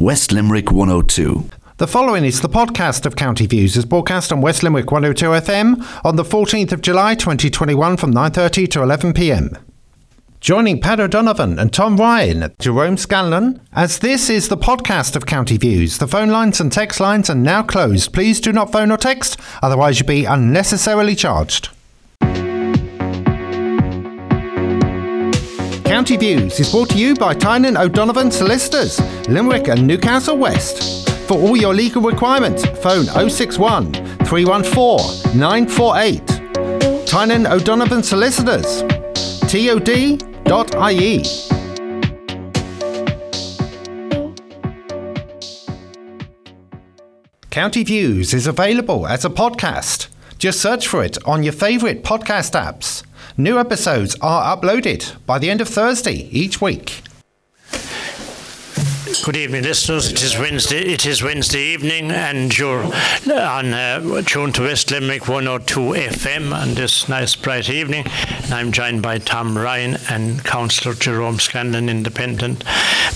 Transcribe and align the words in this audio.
West 0.00 0.32
Limerick 0.32 0.72
102. 0.72 1.50
The 1.76 1.86
following 1.86 2.24
is 2.24 2.40
the 2.40 2.48
podcast 2.48 3.04
of 3.04 3.16
County 3.16 3.46
Views, 3.46 3.76
is 3.76 3.84
broadcast 3.84 4.32
on 4.32 4.40
West 4.40 4.62
Limerick 4.62 4.90
102 4.90 5.26
FM 5.26 6.06
on 6.06 6.16
the 6.16 6.24
14th 6.24 6.72
of 6.72 6.80
July 6.80 7.14
2021 7.14 7.98
from 7.98 8.10
9:30 8.10 8.66
to 8.70 8.82
11 8.82 9.12
p.m. 9.12 9.58
Joining 10.40 10.80
Pat 10.80 11.00
O'Donovan 11.00 11.58
and 11.58 11.70
Tom 11.70 11.98
Ryan, 11.98 12.50
Jerome 12.58 12.96
Scanlon, 12.96 13.60
as 13.74 13.98
this 13.98 14.30
is 14.30 14.48
the 14.48 14.56
podcast 14.56 15.16
of 15.16 15.26
County 15.26 15.58
Views. 15.58 15.98
The 15.98 16.08
phone 16.08 16.30
lines 16.30 16.62
and 16.62 16.72
text 16.72 16.98
lines 16.98 17.28
are 17.28 17.34
now 17.34 17.62
closed. 17.62 18.14
Please 18.14 18.40
do 18.40 18.54
not 18.54 18.72
phone 18.72 18.90
or 18.90 18.96
text, 18.96 19.38
otherwise 19.62 20.00
you'll 20.00 20.06
be 20.06 20.24
unnecessarily 20.24 21.14
charged. 21.14 21.68
County 26.00 26.16
Views 26.16 26.58
is 26.58 26.70
brought 26.70 26.88
to 26.88 26.98
you 26.98 27.14
by 27.14 27.34
Tynan 27.34 27.76
O'Donovan 27.76 28.30
Solicitors, 28.30 28.98
Limerick 29.28 29.68
and 29.68 29.86
Newcastle 29.86 30.38
West. 30.38 31.10
For 31.28 31.34
all 31.34 31.58
your 31.58 31.74
legal 31.74 32.00
requirements, 32.00 32.64
phone 32.64 33.04
061 33.04 33.92
314 34.24 35.38
948. 35.38 37.06
Tynan 37.06 37.46
O'Donovan 37.46 38.02
Solicitors, 38.02 38.80
tod.ie. 39.42 41.22
County 47.50 47.84
Views 47.84 48.32
is 48.32 48.46
available 48.46 49.06
as 49.06 49.26
a 49.26 49.28
podcast. 49.28 50.08
Just 50.38 50.62
search 50.62 50.88
for 50.88 51.04
it 51.04 51.22
on 51.26 51.42
your 51.42 51.52
favourite 51.52 52.02
podcast 52.02 52.58
apps. 52.58 53.04
New 53.36 53.58
episodes 53.58 54.16
are 54.20 54.56
uploaded 54.56 55.14
by 55.24 55.38
the 55.38 55.50
end 55.50 55.60
of 55.60 55.68
Thursday 55.68 56.28
each 56.30 56.60
week. 56.60 57.02
Good 59.22 59.36
evening, 59.36 59.64
listeners. 59.64 60.10
It 60.10 60.22
is 60.22 60.38
Wednesday. 60.38 60.78
It 60.78 61.04
is 61.04 61.22
Wednesday 61.22 61.60
evening, 61.60 62.10
and 62.10 62.56
you're 62.56 62.84
on 62.84 63.74
uh, 63.74 64.22
tuned 64.22 64.54
to 64.54 64.62
West 64.62 64.90
Limerick 64.90 65.28
102 65.28 65.80
FM 65.80 66.54
on 66.54 66.72
this 66.72 67.06
nice 67.06 67.36
bright 67.36 67.68
evening. 67.68 68.06
And 68.44 68.54
I'm 68.54 68.72
joined 68.72 69.02
by 69.02 69.18
Tom 69.18 69.58
Ryan 69.58 69.98
and 70.08 70.42
Councillor 70.42 70.94
Jerome 70.94 71.38
Scanlon, 71.38 71.90
independent. 71.90 72.64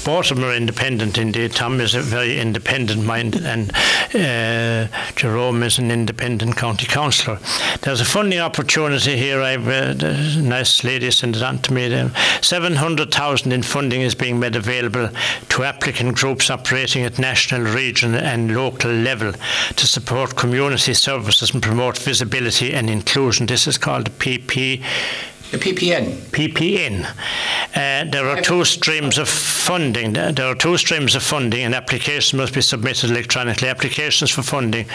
Both 0.04 0.30
of 0.30 0.36
them 0.36 0.44
are 0.44 0.54
independent 0.54 1.16
indeed. 1.16 1.52
Tom 1.52 1.80
is 1.80 1.94
a 1.94 2.00
very 2.00 2.38
independent 2.38 3.04
mind, 3.04 3.36
and 3.36 3.72
uh, 4.14 4.88
Jerome 5.16 5.62
is 5.62 5.78
an 5.78 5.90
independent 5.90 6.56
county 6.56 6.86
councillor. 6.86 7.38
There's 7.80 8.02
a 8.02 8.04
funding 8.04 8.40
opportunity 8.40 9.16
here. 9.16 9.40
I've 9.40 9.66
uh, 9.66 9.94
nice 10.40 10.84
lady 10.84 11.10
sent 11.10 11.36
it 11.36 11.42
on 11.42 11.60
to 11.60 11.72
me. 11.72 12.10
Seven 12.42 12.76
hundred 12.76 13.12
thousand 13.12 13.52
in 13.52 13.62
funding 13.62 14.02
is 14.02 14.14
being 14.14 14.38
made 14.38 14.54
available 14.54 15.08
to 15.48 15.64
applicant 15.94 16.16
groups 16.16 16.50
operating 16.50 17.04
at 17.04 17.20
national, 17.20 17.72
regional, 17.72 18.20
and 18.20 18.52
local 18.52 18.90
level 18.90 19.32
to 19.76 19.86
support 19.86 20.34
community 20.34 20.92
services 20.92 21.54
and 21.54 21.62
promote 21.62 21.96
visibility 21.96 22.74
and 22.74 22.90
inclusion. 22.90 23.46
This 23.46 23.68
is 23.68 23.78
called 23.78 24.10
PP. 24.18 24.82
The 25.54 25.72
PPN. 25.72 26.16
PPN. 26.32 27.04
Uh, 27.76 28.10
there 28.10 28.28
are 28.28 28.40
two 28.40 28.64
streams 28.64 29.18
of 29.18 29.28
funding. 29.28 30.12
There 30.14 30.46
are 30.46 30.54
two 30.56 30.76
streams 30.76 31.14
of 31.14 31.22
funding, 31.22 31.60
and 31.60 31.76
applications 31.76 32.34
must 32.34 32.54
be 32.54 32.60
submitted 32.60 33.10
electronically. 33.12 33.68
Applications 33.68 34.32
for 34.32 34.42
funding 34.42 34.86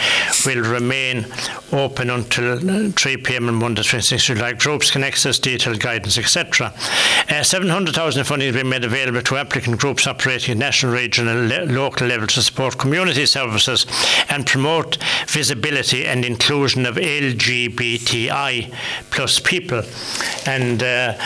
will 0.45 0.61
remain 0.69 1.27
open 1.71 2.09
until 2.09 2.91
3 2.91 3.17
p.m. 3.17 3.47
on 3.47 3.55
Monday, 3.55 3.83
26th 3.83 4.25
July. 4.25 4.51
Groups 4.51 4.91
can 4.91 5.01
access 5.05 5.39
detailed 5.39 5.79
guidance, 5.79 6.17
etc. 6.17 6.73
Uh, 7.29 7.41
700,000 7.41 8.25
funding 8.25 8.47
has 8.47 8.55
been 8.55 8.67
made 8.67 8.83
available 8.83 9.21
to 9.21 9.37
applicant 9.37 9.79
groups 9.79 10.07
operating 10.07 10.51
at 10.51 10.57
national, 10.57 10.91
regional, 10.91 11.37
le- 11.37 11.71
local 11.71 12.05
level 12.05 12.27
to 12.27 12.41
support 12.41 12.77
community 12.77 13.25
services 13.25 13.85
and 14.29 14.45
promote 14.45 14.97
visibility 15.27 16.05
and 16.05 16.23
inclusion 16.23 16.85
of 16.85 16.95
LGBTI 16.95 18.73
plus 19.09 19.39
people. 19.39 19.83
And 20.45 20.81
uh, 20.83 21.17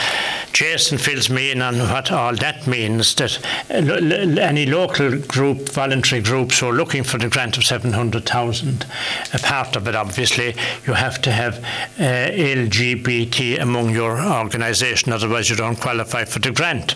Jason 0.53 0.97
fills 0.97 1.30
me 1.30 1.52
in 1.52 1.62
on 1.62 1.80
what 1.80 2.12
all 2.12 2.36
that 2.36 2.68
means. 2.68 3.16
That 3.16 3.44
any 3.69 4.66
local 4.66 5.18
group, 5.19 5.69
voluntary 5.69 6.22
groups 6.22 6.59
who 6.59 6.68
are 6.68 6.74
looking 6.74 7.03
for 7.03 7.18
the 7.18 7.30
grant 7.30 7.58
of 7.58 7.64
700,000, 7.64 8.86
a 9.34 9.40
part 9.40 9.75
of 9.75 9.88
it, 9.88 9.96
obviously, 9.96 10.56
you 10.85 10.94
have 10.94 11.22
to 11.24 11.31
have 11.31 11.58
uh, 11.97 12.30
LGBT 12.31 13.59
among 13.62 13.90
your 13.90 14.22
organisation, 14.22 15.12
otherwise 15.12 15.50
you 15.50 15.56
don't 15.56 15.80
qualify 15.80 16.24
for 16.24 16.40
the 16.40 16.52
grant. 16.52 16.96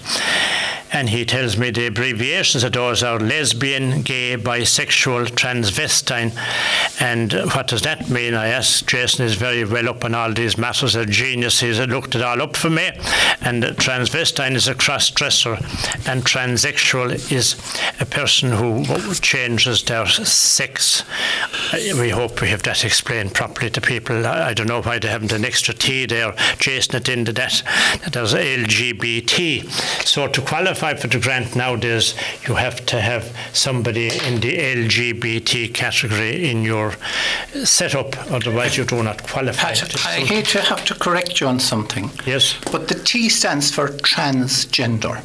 And 0.92 1.09
he 1.09 1.25
tells 1.25 1.58
me 1.58 1.70
the 1.72 1.88
abbreviations 1.88 2.64
of 2.64 2.74
those 2.74 3.03
are 3.03 3.20
lesbian, 3.20 4.02
gay, 4.02 4.38
bisexual, 4.38 5.28
transvestine. 5.31 6.36
And 7.02 7.34
what 7.53 7.68
does 7.68 7.81
that 7.81 8.09
mean? 8.09 8.34
I 8.34 8.48
asked 8.48 8.88
Jason 8.88 9.25
is 9.25 9.36
very 9.36 9.66
well 9.66 9.90
up 9.90 10.06
on 10.06 10.16
all 10.16 10.34
these 10.34 10.58
matters, 10.58 10.96
a 10.96 11.06
genius. 11.06 11.59
He's 11.59 11.80
looked 11.80 12.16
it 12.16 12.22
all 12.22 12.42
up 12.42 12.56
for 12.56 12.70
me. 12.70 12.92
And 13.42 13.64
transvestine 13.64 14.56
is 14.56 14.68
a 14.68 14.75
cross 14.75 15.09
dresser, 15.09 15.56
and 16.06 16.24
transsexual 16.24 17.31
is 17.31 17.56
a 18.00 18.06
person 18.06 18.52
who 18.52 18.84
changes 19.16 19.84
their 19.84 20.06
sex. 20.08 21.04
We 21.74 22.09
hope 22.09 22.42
we 22.42 22.50
have 22.50 22.64
that 22.64 22.86
explained 22.86 23.34
properly 23.34 23.69
to 23.72 23.81
people. 23.81 24.25
I 24.25 24.54
don't 24.54 24.68
know 24.68 24.81
why 24.81 25.00
they 25.00 25.09
haven't 25.09 25.34
an 25.34 25.46
extra 25.46 25.74
T 25.74 26.06
there. 26.06 26.34
Jason 26.59 26.96
it 26.96 27.09
into 27.09 27.34
that. 27.34 27.62
There's 28.12 28.34
LGBT. 28.34 29.69
So 30.06 30.28
to 30.28 30.42
qualify 30.42 30.76
for 30.77 31.07
the 31.07 31.19
grant 31.19 31.55
nowadays, 31.55 32.15
you 32.47 32.55
have 32.55 32.85
to 32.88 33.01
have 33.01 33.35
somebody 33.53 34.07
in 34.07 34.39
the 34.39 34.57
LGBT 34.57 35.73
category 35.73 36.49
in 36.49 36.63
your 36.63 36.93
setup, 37.63 38.15
otherwise 38.31 38.77
you 38.77 38.85
do 38.85 39.03
not 39.03 39.23
qualify. 39.23 39.69
I 39.69 40.19
hate 40.21 40.45
to 40.47 40.61
have 40.61 40.85
to 40.85 40.95
correct 40.95 41.41
you 41.41 41.47
on 41.47 41.59
something. 41.59 42.11
Yes. 42.25 42.55
But 42.71 42.88
the 42.88 42.95
T 42.95 43.29
stands 43.29 43.71
for 43.71 43.89
transgender. 43.89 45.21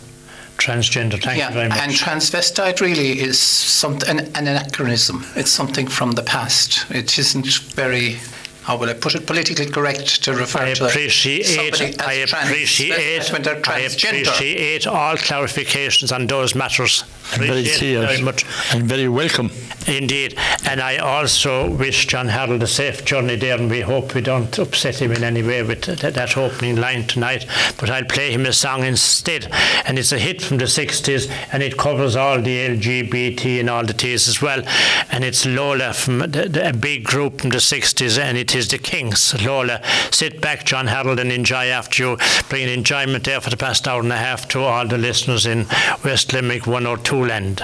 Transgender, 0.59 1.21
thank 1.21 1.39
yeah, 1.39 1.49
you 1.49 1.55
very 1.55 1.69
much. 1.69 1.79
And 1.79 1.93
transvestite 1.93 2.81
really 2.81 3.21
is 3.21 3.39
some, 3.39 3.99
an, 4.07 4.21
an 4.21 4.47
anachronism. 4.47 5.25
It's 5.35 5.51
something 5.51 5.89
from 5.89 6.13
the 6.13 6.23
past. 6.23 6.87
It 6.91 7.19
isn't 7.19 7.47
very 7.75 8.19
how 8.63 8.77
will 8.77 8.89
I 8.89 8.95
put 8.95 9.15
it 9.15 9.27
politically 9.27 9.67
correct 9.67 10.23
to 10.25 10.33
refer 10.35 10.61
I 10.61 10.75
to 10.75 10.87
appreciate, 10.87 11.45
somebody 11.45 11.95
as 11.95 11.99
I 12.03 12.13
appreciate, 12.15 13.33
when 13.33 13.43
they're 13.43 13.61
I 13.67 13.81
appreciate 13.81 14.87
all 14.87 15.17
clarifications 15.17 16.15
on 16.15 16.27
those 16.27 16.55
matters. 16.55 17.05
And 17.33 17.43
very 17.43 17.61
Appreciate 17.61 17.75
it 17.75 17.79
clear 17.79 18.07
very 18.07 18.23
much. 18.23 18.45
and 18.75 18.85
very 18.85 19.09
welcome. 19.09 19.51
Indeed, 19.87 20.39
and 20.67 20.81
I 20.81 20.99
also 20.99 21.71
wish 21.71 22.07
John 22.07 22.29
Harold 22.29 22.63
a 22.63 22.67
safe 22.67 23.05
journey 23.05 23.37
there, 23.37 23.59
and 23.59 23.71
we 23.71 23.81
hope 23.81 24.15
we 24.15 24.21
don't 24.21 24.57
upset 24.59 25.01
him 25.01 25.13
in 25.13 25.25
any 25.25 25.43
way 25.43 25.63
with 25.63 25.83
that, 25.83 26.15
that 26.15 26.37
opening 26.37 26.77
line 26.77 27.07
tonight. 27.07 27.47
But 27.79 27.91
I'll 27.91 28.05
play 28.05 28.31
him 28.33 28.47
a 28.47 28.53
song 28.53 28.85
instead, 28.85 29.49
and 29.87 29.99
it's 29.99 30.13
a 30.13 30.19
hit 30.19 30.43
from 30.43 30.59
the 30.59 30.67
60s, 30.67 31.31
and 31.53 31.63
it 31.63 31.77
covers 31.79 32.15
all 32.17 32.41
the 32.41 32.69
LGBT 32.69 33.61
and 33.61 33.71
all 33.71 33.85
the 33.85 33.95
T's 33.95 34.29
as 34.29 34.41
well. 34.43 34.63
And 35.11 35.25
it's 35.25 35.45
Lola 35.47 35.95
from 35.95 36.19
the, 36.19 36.49
the, 36.49 36.69
a 36.69 36.73
big 36.73 37.05
group 37.05 37.41
from 37.41 37.51
the 37.51 37.59
60s, 37.59 38.19
and 38.19 38.37
it 38.39 38.52
is 38.55 38.69
the 38.69 38.79
Kinks. 38.79 39.41
Lola, 39.45 39.81
sit 40.11 40.41
back, 40.41 40.65
John 40.65 40.87
Harold, 40.87 41.19
and 41.19 41.31
enjoy 41.33 41.67
after 41.67 42.03
you, 42.03 42.19
bringing 42.49 42.69
enjoyment 42.69 43.25
there 43.25 43.41
for 43.41 43.51
the 43.51 43.57
past 43.57 43.87
hour 43.87 44.01
and 44.01 44.13
a 44.13 44.17
half 44.17 44.49
to 44.49 44.61
all 44.61 44.87
the 44.87 44.99
listeners 44.99 45.47
in 45.47 45.67
West 46.05 46.33
Limerick 46.33 46.67
102 46.67 47.25
land. 47.25 47.63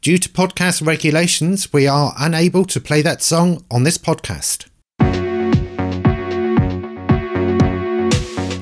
Due 0.00 0.18
to 0.18 0.28
podcast 0.28 0.86
regulations, 0.86 1.72
we 1.72 1.86
are 1.86 2.14
unable 2.18 2.64
to 2.64 2.80
play 2.80 3.02
that 3.02 3.22
song 3.22 3.64
on 3.70 3.82
this 3.82 3.98
podcast. 3.98 4.66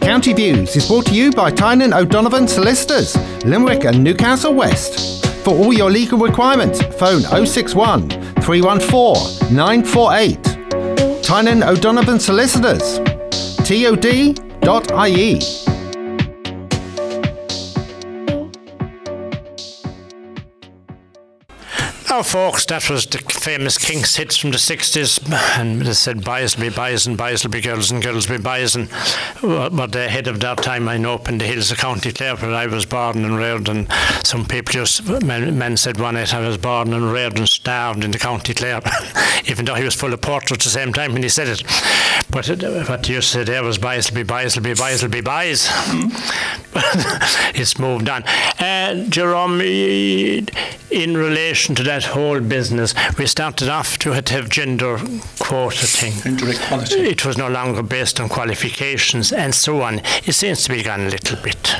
County 0.00 0.32
Views 0.32 0.76
is 0.76 0.86
brought 0.86 1.06
to 1.06 1.14
you 1.14 1.30
by 1.32 1.50
Tynan 1.50 1.92
O'Donovan 1.92 2.46
Solicitors, 2.46 3.16
Limerick 3.44 3.84
and 3.84 4.02
Newcastle 4.02 4.54
West. 4.54 5.26
For 5.44 5.54
all 5.54 5.72
your 5.72 5.90
legal 5.90 6.18
requirements, 6.18 6.80
phone 6.98 7.20
061 7.46 8.08
314 8.40 9.54
948. 9.54 10.53
Tynan 11.24 11.62
O'Donovan 11.62 12.20
Solicitors, 12.20 13.00
tod.ie. 14.60 15.73
Now, 22.14 22.22
folks, 22.22 22.64
that 22.66 22.88
was 22.88 23.06
the 23.06 23.18
famous 23.18 23.76
Kinks 23.76 24.14
hits 24.14 24.36
from 24.36 24.52
the 24.52 24.56
60s, 24.56 25.18
and 25.58 25.82
they 25.82 25.92
said, 25.94 26.24
will 26.24 26.48
be 26.60 26.68
boys 26.68 27.08
and 27.08 27.18
boys 27.18 27.42
will 27.42 27.50
be 27.50 27.60
girls 27.60 27.90
and 27.90 28.00
girls 28.00 28.28
will 28.28 28.36
be 28.36 28.42
boys. 28.44 28.76
And 28.76 28.88
uh, 29.42 29.68
but 29.68 29.96
ahead 29.96 30.28
of 30.28 30.38
that 30.38 30.58
time, 30.58 30.88
I 30.88 30.96
know 30.96 31.14
up 31.14 31.28
in 31.28 31.38
the 31.38 31.44
hills 31.44 31.72
of 31.72 31.78
County 31.78 32.12
Clare, 32.12 32.36
where 32.36 32.54
I 32.54 32.66
was 32.66 32.86
born 32.86 33.24
and 33.24 33.36
reared, 33.36 33.68
and 33.68 33.88
some 34.22 34.46
people 34.46 34.70
just, 34.70 35.04
men, 35.24 35.58
men 35.58 35.76
said 35.76 35.98
one 35.98 36.14
night 36.14 36.32
I 36.32 36.46
was 36.46 36.56
born 36.56 36.92
and 36.92 37.10
reared 37.10 37.36
and 37.36 37.48
starved 37.48 38.04
in 38.04 38.12
the 38.12 38.18
County 38.20 38.54
Clare, 38.54 38.80
even 39.46 39.64
though 39.64 39.74
he 39.74 39.82
was 39.82 39.96
full 39.96 40.14
of 40.14 40.20
portraits 40.20 40.64
at 40.64 40.70
the 40.72 40.78
same 40.78 40.92
time 40.92 41.14
when 41.14 41.22
he 41.24 41.28
said 41.28 41.48
it. 41.48 41.64
But 42.34 42.48
it, 42.48 42.88
what 42.88 43.08
you 43.08 43.20
said 43.20 43.46
there 43.46 43.62
was 43.62 43.78
buys 43.78 44.10
will 44.10 44.16
be 44.16 44.24
buys 44.24 44.56
will 44.56 44.64
be 44.64 44.74
buys 44.74 45.04
will 45.04 45.08
be 45.08 45.20
buys. 45.20 45.70
it's 47.54 47.78
moved 47.78 48.08
on. 48.08 48.24
Uh, 48.58 49.06
Jerome, 49.08 49.60
in 49.60 51.16
relation 51.16 51.76
to 51.76 51.84
that 51.84 52.02
whole 52.02 52.40
business, 52.40 52.92
we 53.18 53.28
started 53.28 53.68
off 53.68 53.98
to 53.98 54.10
have 54.10 54.48
gender 54.48 54.98
quota 55.38 55.86
thing. 55.86 56.12
Gender 56.22 56.50
equality. 56.50 57.02
It 57.02 57.24
was 57.24 57.38
no 57.38 57.48
longer 57.48 57.84
based 57.84 58.18
on 58.18 58.28
qualifications 58.28 59.32
and 59.32 59.54
so 59.54 59.82
on. 59.82 60.00
It 60.24 60.32
seems 60.32 60.64
to 60.64 60.70
be 60.70 60.82
gone 60.82 61.02
a 61.02 61.10
little 61.10 61.40
bit. 61.40 61.76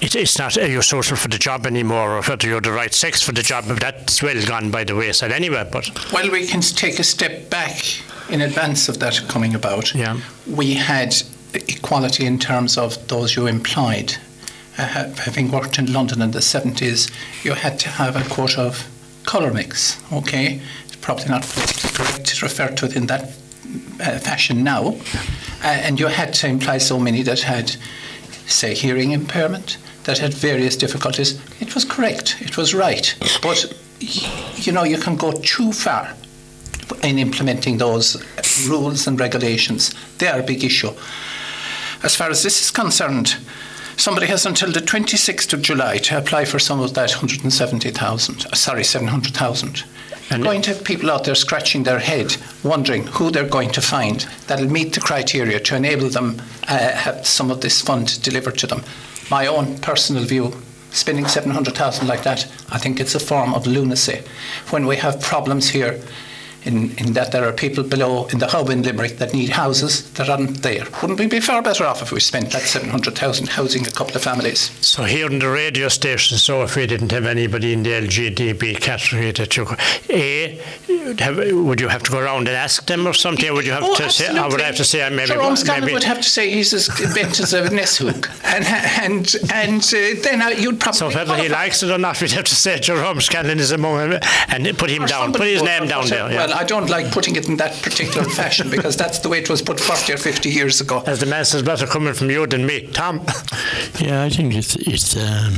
It, 0.00 0.14
it's 0.14 0.38
not 0.38 0.56
uh, 0.56 0.66
you're 0.66 0.82
social 0.82 1.16
for 1.16 1.26
the 1.26 1.38
job 1.38 1.66
anymore, 1.66 2.18
or 2.18 2.22
whether 2.22 2.46
you're 2.46 2.60
the 2.60 2.70
right 2.70 2.94
sex 2.94 3.22
for 3.22 3.32
the 3.32 3.42
job. 3.42 3.64
But 3.66 3.80
that's 3.80 4.22
well 4.22 4.40
gone 4.46 4.70
by 4.70 4.84
the 4.84 4.94
wayside 4.94 5.32
anyway. 5.32 5.68
But 5.70 6.12
well, 6.12 6.30
we 6.30 6.46
can 6.46 6.60
take 6.60 7.00
a 7.00 7.04
step 7.04 7.50
back 7.50 7.82
in 8.30 8.40
advance 8.40 8.88
of 8.88 8.98
that 9.00 9.22
coming 9.28 9.54
about. 9.54 9.94
Yeah. 9.94 10.20
We 10.46 10.74
had 10.74 11.14
equality 11.54 12.26
in 12.26 12.38
terms 12.38 12.78
of 12.78 13.08
those 13.08 13.36
you 13.36 13.46
employed. 13.46 14.16
Uh, 14.78 15.12
having 15.14 15.50
worked 15.50 15.78
in 15.78 15.92
London 15.92 16.22
in 16.22 16.30
the 16.30 16.38
70s, 16.38 17.10
you 17.44 17.52
had 17.54 17.78
to 17.80 17.88
have 17.88 18.16
a 18.16 18.28
quota 18.28 18.62
of 18.62 18.88
colour 19.26 19.52
mix. 19.52 20.00
Okay, 20.12 20.60
it's 20.86 20.96
probably 20.96 21.26
not 21.26 21.42
correct 21.92 22.26
to 22.26 22.44
refer 22.44 22.68
to 22.68 22.86
it 22.86 22.96
in 22.96 23.06
that 23.06 23.22
uh, 24.00 24.18
fashion 24.18 24.64
now, 24.64 24.96
uh, 25.62 25.66
and 25.66 26.00
you 26.00 26.06
had 26.06 26.32
to 26.34 26.46
employ 26.46 26.78
so 26.78 26.98
many 26.98 27.22
that 27.22 27.40
had, 27.40 27.76
say, 28.46 28.74
hearing 28.74 29.10
impairment, 29.10 29.76
that 30.04 30.18
had 30.18 30.32
various 30.32 30.76
difficulties. 30.76 31.38
It 31.60 31.74
was 31.74 31.84
correct. 31.84 32.36
It 32.40 32.56
was 32.56 32.72
right, 32.72 33.14
but 33.42 33.72
you 34.56 34.72
know 34.72 34.84
you 34.84 34.98
can 34.98 35.16
go 35.16 35.32
too 35.32 35.72
far 35.72 36.14
in 37.02 37.18
implementing 37.18 37.78
those 37.78 38.22
rules 38.68 39.06
and 39.06 39.18
regulations. 39.18 39.94
They 40.18 40.28
are 40.28 40.40
a 40.40 40.44
big 40.44 40.64
issue. 40.64 40.92
As 42.02 42.16
far 42.16 42.30
as 42.30 42.42
this 42.42 42.62
is 42.62 42.70
concerned, 42.70 43.36
somebody 43.96 44.26
has 44.26 44.46
until 44.46 44.72
the 44.72 44.80
26th 44.80 45.52
of 45.52 45.60
July 45.60 45.98
to 45.98 46.16
apply 46.16 46.46
for 46.46 46.58
some 46.58 46.80
of 46.80 46.94
that 46.94 47.10
170,000, 47.10 48.46
uh, 48.46 48.54
sorry, 48.54 48.84
700,000. 48.84 49.84
And 50.30 50.44
going 50.44 50.62
to 50.62 50.74
have 50.74 50.84
people 50.84 51.10
out 51.10 51.24
there 51.24 51.34
scratching 51.34 51.82
their 51.82 51.98
head, 51.98 52.36
wondering 52.62 53.06
who 53.08 53.30
they're 53.30 53.48
going 53.48 53.70
to 53.72 53.80
find 53.80 54.20
that'll 54.46 54.70
meet 54.70 54.94
the 54.94 55.00
criteria 55.00 55.58
to 55.60 55.76
enable 55.76 56.08
them 56.08 56.40
uh, 56.68 56.92
have 56.92 57.26
some 57.26 57.50
of 57.50 57.60
this 57.60 57.82
fund 57.82 58.22
delivered 58.22 58.56
to 58.58 58.66
them. 58.66 58.82
My 59.30 59.46
own 59.48 59.76
personal 59.78 60.24
view, 60.24 60.54
spending 60.92 61.26
700,000 61.26 62.06
like 62.06 62.22
that, 62.22 62.46
I 62.70 62.78
think 62.78 63.00
it's 63.00 63.16
a 63.16 63.20
form 63.20 63.54
of 63.54 63.66
lunacy. 63.66 64.22
When 64.70 64.86
we 64.86 64.96
have 64.96 65.20
problems 65.20 65.68
here 65.68 66.00
in, 66.64 66.96
in 66.98 67.12
that 67.14 67.32
there 67.32 67.46
are 67.48 67.52
people 67.52 67.84
below 67.84 68.26
in 68.26 68.38
the 68.38 68.46
hub 68.46 68.70
in 68.70 68.82
Limerick 68.82 69.18
that 69.18 69.32
need 69.32 69.50
houses 69.50 70.10
that 70.12 70.28
aren't 70.28 70.62
there. 70.62 70.84
Wouldn't 71.00 71.18
we 71.18 71.26
be 71.26 71.40
far 71.40 71.62
better 71.62 71.84
off 71.84 72.02
if 72.02 72.12
we 72.12 72.20
spent 72.20 72.50
that 72.52 72.62
700,000 72.62 73.48
housing 73.48 73.86
a 73.86 73.90
couple 73.90 74.16
of 74.16 74.22
families? 74.22 74.70
So 74.80 75.04
here 75.04 75.26
in 75.30 75.38
the 75.38 75.48
radio 75.48 75.88
station, 75.88 76.38
so 76.38 76.62
if 76.62 76.76
we 76.76 76.86
didn't 76.86 77.12
have 77.12 77.26
anybody 77.26 77.72
in 77.72 77.82
the 77.82 77.90
LGBT 77.90 78.80
category 78.80 79.32
that 79.32 79.56
you, 79.56 79.66
A, 80.10 80.60
have, 81.18 81.36
would 81.36 81.80
you 81.80 81.88
have 81.88 82.02
to 82.04 82.10
go 82.10 82.18
around 82.18 82.48
and 82.48 82.56
ask 82.56 82.86
them 82.86 83.06
or 83.06 83.14
something? 83.14 83.52
Would 83.52 83.66
you 83.66 83.72
have 83.72 83.82
oh, 83.82 83.96
to 83.96 84.04
absolutely. 84.04 84.36
say, 84.36 84.42
I 84.42 84.48
would 84.48 84.60
have 84.60 84.76
to 84.76 84.84
say, 84.84 85.10
maybe. 85.10 85.28
Jerome 85.28 85.56
maybe, 85.66 85.92
would 85.92 86.04
have 86.04 86.18
to 86.18 86.28
say 86.28 86.50
he's 86.50 86.72
as 86.72 86.88
bent 87.14 87.40
as 87.40 87.52
a 87.52 87.68
hook, 87.68 88.30
And, 88.44 88.64
and, 88.66 89.34
and 89.52 89.82
uh, 89.82 90.22
then 90.22 90.42
uh, 90.42 90.48
you'd 90.48 90.80
probably. 90.80 90.98
So 90.98 91.08
whether 91.10 91.36
he 91.36 91.48
likes 91.48 91.82
it 91.82 91.90
or 91.90 91.98
not, 91.98 92.20
we'd 92.20 92.32
have 92.32 92.44
to 92.44 92.54
say 92.54 92.78
Jerome 92.78 93.20
Scanlon 93.20 93.58
is 93.58 93.72
among 93.72 94.10
them 94.10 94.20
and 94.48 94.78
put 94.78 94.90
him 94.90 95.04
or 95.04 95.06
down, 95.06 95.32
put 95.32 95.46
his 95.46 95.62
name 95.62 95.86
down 95.86 96.06
there. 96.08 96.30
Yeah. 96.30 96.46
Well, 96.46 96.49
I 96.52 96.64
don't 96.64 96.88
like 96.88 97.10
putting 97.12 97.36
it 97.36 97.48
in 97.48 97.56
that 97.56 97.80
particular 97.82 98.28
fashion 98.40 98.70
because 98.70 98.96
that's 98.96 99.18
the 99.18 99.28
way 99.28 99.38
it 99.38 99.50
was 99.50 99.62
put 99.62 99.80
40 99.80 100.12
or 100.12 100.16
50 100.16 100.48
years 100.48 100.80
ago. 100.80 101.02
As 101.06 101.20
the 101.20 101.26
message 101.26 101.64
better 101.64 101.86
coming 101.86 102.14
from 102.14 102.30
you 102.30 102.46
than 102.46 102.66
me. 102.66 102.86
Tom? 102.88 103.24
Yeah, 103.98 104.22
I 104.22 104.30
think 104.30 104.54
it's 104.54 104.76
it's 104.76 105.16
um, 105.16 105.54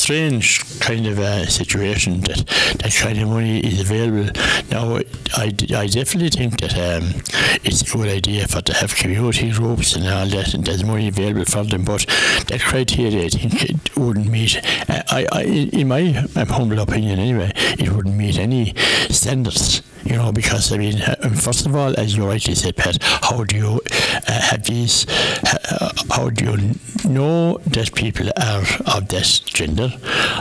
strange 0.00 0.60
kind 0.80 1.06
of 1.06 1.18
a 1.18 1.46
situation 1.46 2.20
that 2.22 2.46
that 2.78 2.92
kind 2.94 3.18
of 3.18 3.28
money 3.28 3.60
is 3.60 3.80
available. 3.80 4.30
Now, 4.70 4.96
I, 5.36 5.52
I 5.74 5.86
definitely 5.86 6.30
think 6.30 6.60
that 6.60 6.74
um, 6.74 7.22
it's 7.64 7.82
a 7.82 7.96
good 7.96 8.08
idea 8.08 8.46
for 8.48 8.60
to 8.62 8.74
have 8.74 8.94
community 8.94 9.50
groups 9.50 9.96
and 9.96 10.06
all 10.06 10.26
that, 10.26 10.54
and 10.54 10.64
there's 10.64 10.84
money 10.84 11.08
available 11.08 11.44
for 11.44 11.64
them, 11.64 11.84
but 11.84 12.06
that 12.48 12.60
criteria, 12.60 13.26
I 13.26 13.28
think, 13.28 13.70
it 13.70 13.96
wouldn't 13.96 14.28
meet, 14.28 14.56
uh, 14.88 15.02
I, 15.10 15.26
I, 15.32 15.42
in 15.42 15.88
my 15.88 16.10
humble 16.48 16.80
opinion 16.80 17.18
anyway, 17.18 17.52
it 17.56 17.90
wouldn't 17.90 18.16
meet 18.16 18.38
any 18.38 18.74
standards 19.10 19.82
you 20.04 20.16
know, 20.16 20.32
because 20.32 20.72
I 20.72 20.78
mean, 20.78 21.00
uh, 21.02 21.14
first 21.30 21.66
of 21.66 21.74
all, 21.74 21.98
as 21.98 22.16
you 22.16 22.26
rightly 22.26 22.54
said, 22.54 22.76
Pat, 22.76 22.98
how 23.02 23.44
do 23.44 23.56
you 23.56 23.80
uh, 24.28 24.32
have 24.32 24.64
these? 24.64 25.06
Uh, 25.44 25.90
how 26.10 26.30
do 26.30 26.44
you 26.44 27.10
know 27.10 27.58
that 27.66 27.94
people 27.94 28.28
are 28.36 28.64
of 28.96 29.08
this 29.08 29.40
gender 29.40 29.92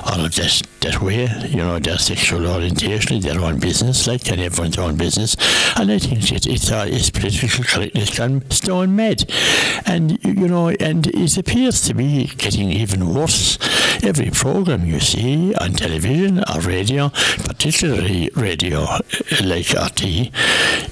or 0.05 0.25
of 0.25 0.35
this 0.35 0.61
that 0.81 1.01
way? 1.01 1.27
You 1.47 1.57
know, 1.57 1.79
their 1.79 1.97
sexual 1.97 2.47
orientation, 2.47 3.19
their 3.21 3.39
own 3.39 3.59
business, 3.59 4.07
like 4.07 4.29
and 4.31 4.41
everyone's 4.41 4.77
own 4.77 4.95
business. 4.97 5.35
And 5.75 5.91
I 5.91 5.99
think 5.99 6.31
it, 6.31 6.47
it's 6.47 6.71
uh, 6.71 6.85
it's 6.87 7.09
political 7.09 7.63
correctness 7.63 8.17
gone 8.17 8.49
stone 8.51 8.95
mad, 8.95 9.29
and 9.85 10.23
you 10.23 10.47
know, 10.47 10.69
and 10.69 11.07
it 11.07 11.37
appears 11.37 11.81
to 11.81 11.93
be 11.93 12.27
getting 12.37 12.71
even 12.71 13.13
worse. 13.13 13.57
Every 14.01 14.29
program 14.31 14.85
you 14.85 14.99
see 14.99 15.53
on 15.55 15.73
television 15.73 16.39
or 16.39 16.61
radio, 16.61 17.09
particularly 17.43 18.29
radio 18.35 18.81
like 19.43 19.67
RTÉ, 19.75 20.31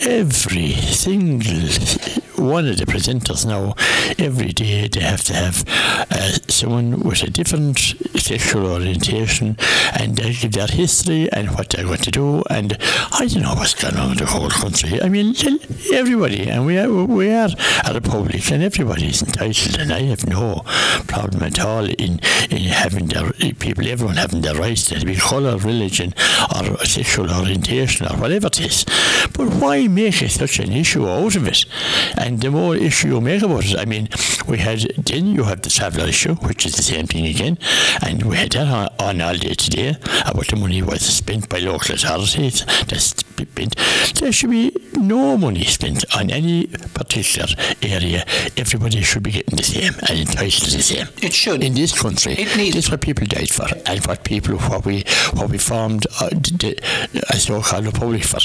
every 0.06 0.74
single 0.74 2.27
one 2.38 2.68
of 2.68 2.78
the 2.78 2.86
presenters 2.86 3.46
now, 3.46 3.74
every 4.18 4.52
day 4.54 4.88
they 4.88 5.00
have 5.00 5.24
to 5.26 5.34
have 5.34 5.64
uh, 6.12 6.32
someone 6.48 7.00
with 7.00 7.24
a 7.24 7.30
different 7.30 7.78
sexual 8.16 8.68
orientation 8.68 9.58
and 10.00 10.16
they 10.16 10.34
give 10.34 10.52
their 10.52 10.68
history 10.68 11.32
and 11.32 11.50
what 11.56 11.70
they're 11.70 11.86
going 11.86 11.98
to 11.98 12.12
do. 12.12 12.44
And 12.50 12.78
I 13.12 13.28
don't 13.28 13.44
know 13.44 13.56
what's 13.56 13.74
going 13.74 13.98
on 13.98 14.12
in 14.12 14.18
the 14.18 14.26
whole 14.26 14.50
country. 14.50 15.02
I 15.02 15.10
mean, 15.10 15.36
everybody, 15.94 16.50
and 16.50 16.66
we 16.66 16.78
are, 16.78 16.92
we 16.92 17.32
are 17.32 17.50
a 17.86 17.94
republic 17.94 18.52
and 18.52 18.64
everybody 18.64 19.08
is 19.08 19.22
entitled, 19.22 19.80
and 19.80 19.92
I 19.92 20.02
have 20.04 20.28
no 20.28 20.62
problem 21.08 21.44
at 21.44 21.60
all 21.60 21.86
in, 21.86 22.20
in 22.50 22.64
having 22.70 23.08
their 23.08 23.32
people, 23.34 23.88
everyone 23.88 24.18
having 24.18 24.42
their 24.42 24.56
rights, 24.56 24.86
to 24.88 25.06
be 25.06 25.16
colour, 25.16 25.58
religion, 25.58 26.14
or 26.56 26.78
sexual 26.86 27.32
orientation, 27.32 28.06
or 28.08 28.18
whatever 28.18 28.48
it 28.48 28.60
is. 28.60 28.86
But 29.34 29.54
why 29.56 29.88
make 29.88 30.22
it 30.22 30.32
such 30.32 30.60
an 30.60 30.72
issue 30.72 31.08
out 31.08 31.36
of 31.36 31.48
it? 31.48 31.66
And 32.28 32.42
the 32.42 32.52
more 32.52 32.76
issue 32.76 33.08
you 33.08 33.22
make 33.22 33.42
about 33.42 33.64
it, 33.64 33.80
I 33.80 33.86
mean, 33.86 34.10
we 34.50 34.58
had, 34.58 34.80
then 35.06 35.28
you 35.28 35.46
have 35.46 35.62
the 35.62 35.70
traveller 35.70 36.10
issue, 36.10 36.36
which 36.36 36.66
is 36.66 36.76
the 36.76 36.84
same 36.84 37.08
thing 37.08 37.26
again, 37.26 37.58
and 38.06 38.22
we 38.24 38.36
had 38.36 38.52
that 38.52 38.68
on, 38.68 38.90
on 39.00 39.22
all 39.22 39.38
day 39.38 39.54
today 39.54 39.96
about 40.26 40.46
the 40.48 40.58
money 40.58 40.82
was 40.82 41.04
spent 41.04 41.48
by 41.48 41.60
local 41.60 41.96
authorities. 41.96 42.66
That's 42.86 43.16
spent. 43.58 43.76
There 44.20 44.32
should 44.32 44.50
be 44.50 44.76
no 44.94 45.38
money 45.38 45.64
spent 45.66 46.04
on 46.16 46.30
any 46.30 46.68
particular 46.68 47.48
area. 47.82 48.26
Everybody 48.56 49.02
should 49.02 49.24
be 49.24 49.32
getting 49.32 49.56
the 49.56 49.64
same 49.64 49.94
and 50.10 50.20
entitled 50.20 50.64
to 50.64 50.78
the 50.78 50.84
same. 50.84 51.08
It 51.22 51.34
should. 51.34 51.64
In 51.64 51.74
this 51.74 52.00
country. 52.00 52.34
It 52.34 52.56
needs. 52.58 52.76
That's 52.76 52.92
what 52.92 53.02
people 53.02 53.26
died 53.26 53.50
for 53.50 53.68
and 53.86 54.06
what 54.06 54.24
people, 54.24 54.58
what 54.58 54.86
we, 54.86 55.04
what 55.34 55.50
we 55.50 55.58
formed 55.58 56.06
uh, 56.22 56.30
the, 56.30 56.80
a 57.30 57.38
so-called 57.38 57.86
republic 57.86 58.24
for 58.24 58.40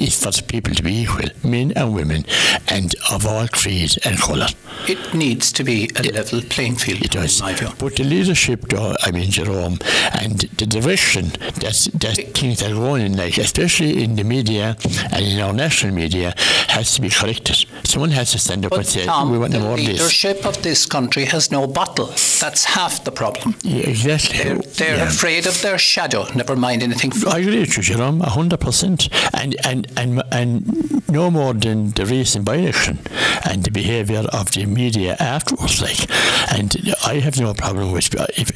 is 0.00 0.22
for 0.22 0.30
the 0.30 0.42
people 0.42 0.74
to 0.74 0.82
be 0.82 1.02
equal, 1.02 1.28
men 1.44 1.72
and 1.76 1.94
women, 1.94 2.24
and 2.68 2.94
of 3.10 3.26
all 3.26 3.48
creeds 3.48 3.96
and 3.98 4.18
colour. 4.18 4.48
It 4.88 5.14
needs 5.14 5.52
to 5.52 5.64
be 5.64 5.90
a 5.96 6.02
level 6.02 6.40
playing 6.42 6.76
field, 6.76 7.02
it 7.02 7.10
does. 7.10 7.40
in 7.40 7.46
my 7.46 7.54
view. 7.54 7.68
But 7.78 7.96
the 7.96 8.04
leadership, 8.04 8.68
though, 8.68 8.94
I 9.02 9.10
mean, 9.10 9.30
Jerome, 9.30 9.78
and 10.12 10.38
the 10.38 10.66
direction 10.66 11.30
that, 11.60 11.88
that 11.94 12.34
things 12.34 12.62
are 12.62 12.74
going 12.74 13.06
in, 13.06 13.16
like, 13.16 13.38
especially 13.38 14.02
in 14.02 14.16
the 14.16 14.24
media 14.24 14.76
and 15.12 15.24
in 15.24 15.40
our 15.40 15.52
national 15.52 15.94
media, 15.94 16.34
has 16.68 16.94
to 16.94 17.00
be 17.00 17.10
corrected. 17.10 17.66
Someone 17.84 18.10
has 18.10 18.32
to 18.32 18.38
stand 18.38 18.66
up 18.66 18.72
and 18.72 18.86
say, 18.86 19.06
Tom, 19.06 19.30
we 19.30 19.38
want 19.38 19.52
the 19.52 19.60
more 19.60 19.72
of 19.72 19.78
this. 19.78 19.88
leadership 19.88 20.44
of 20.44 20.62
this 20.62 20.86
country 20.86 21.24
has 21.24 21.50
no 21.50 21.66
bottle. 21.66 22.06
That's 22.40 22.64
half 22.64 23.04
the 23.04 23.12
problem. 23.12 23.54
Yeah, 23.62 23.88
exactly. 23.88 24.38
They're, 24.38 24.58
they're 24.58 24.96
yeah. 24.96 25.08
afraid 25.08 25.46
of 25.46 25.60
their 25.62 25.78
shadow, 25.78 26.26
never 26.34 26.54
mind 26.56 26.82
anything. 26.82 27.12
I 27.26 27.38
agree 27.38 27.60
with 27.60 27.76
you, 27.76 27.82
Jerome, 27.82 28.20
100%. 28.20 29.30
And, 29.34 29.56
and, 29.64 29.85
and, 29.96 30.22
and 30.32 31.08
no 31.10 31.30
more 31.30 31.54
than 31.54 31.90
the 31.90 32.06
recent 32.06 32.44
by-election 32.44 32.98
and 33.44 33.64
the 33.64 33.70
behaviour 33.70 34.24
of 34.32 34.52
the 34.52 34.66
media 34.66 35.16
afterwards. 35.18 35.80
Like, 35.80 36.10
and 36.52 36.74
I 37.04 37.20
have 37.20 37.38
no 37.38 37.54
problem 37.54 37.92
with 37.92 38.14
if, 38.38 38.50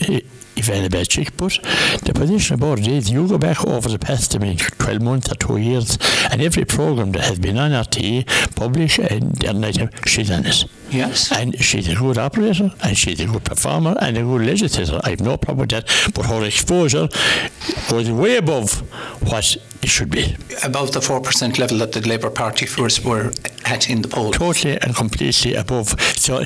if 0.57 0.69
anybody 0.69 1.05
chick, 1.07 1.37
but 1.37 1.59
the 2.03 2.13
position 2.15 2.55
about 2.55 2.81
it 2.81 2.89
is 2.89 3.11
you 3.11 3.27
go 3.27 3.39
back 3.39 3.65
over 3.67 3.89
the 3.89 3.99
past, 3.99 4.35
I 4.35 4.39
mean, 4.39 4.57
12 4.57 5.03
months 5.03 5.33
or 5.33 5.37
two 5.37 5.57
years, 5.57 5.99
and 6.31 6.43
every 6.43 6.65
programme 6.65 7.13
that 7.13 7.23
has 7.23 7.39
been 7.39 7.59
on 7.59 7.71
RTÉ, 7.71 8.27
published, 8.57 8.99
and 8.99 9.33
the 9.37 9.91
she's 10.07 10.31
on 10.31 10.47
it. 10.47 10.65
Yes. 10.91 11.33
And 11.33 11.59
she's 11.63 11.89
a 11.89 11.95
good 11.95 12.19
operator, 12.19 12.71
and 12.83 12.97
she's 12.97 13.21
a 13.21 13.27
good 13.27 13.45
performer, 13.45 13.97
and 14.01 14.17
a 14.17 14.23
good 14.23 14.47
legislator. 14.47 15.01
I 15.05 15.11
have 15.11 15.21
no 15.21 15.37
problem 15.37 15.61
with 15.61 15.71
that, 15.71 15.87
but 16.15 16.27
her 16.27 16.45
exposure 16.45 17.09
was 17.93 18.11
way 18.11 18.37
above 18.37 18.81
what 19.31 19.57
it 19.83 19.89
should 19.89 20.11
be. 20.11 20.37
Above 20.65 20.93
the 20.93 21.01
4% 21.01 21.59
level 21.59 21.79
that 21.79 21.93
the 21.93 22.01
Labour 22.07 22.31
Party 22.31 22.67
first 22.67 23.05
were 23.05 23.33
at 23.65 23.89
in 23.89 24.03
the 24.03 24.09
poll. 24.09 24.33
Totally 24.33 24.79
and 24.81 24.95
completely 24.95 25.55
above. 25.55 25.89
So, 26.17 26.45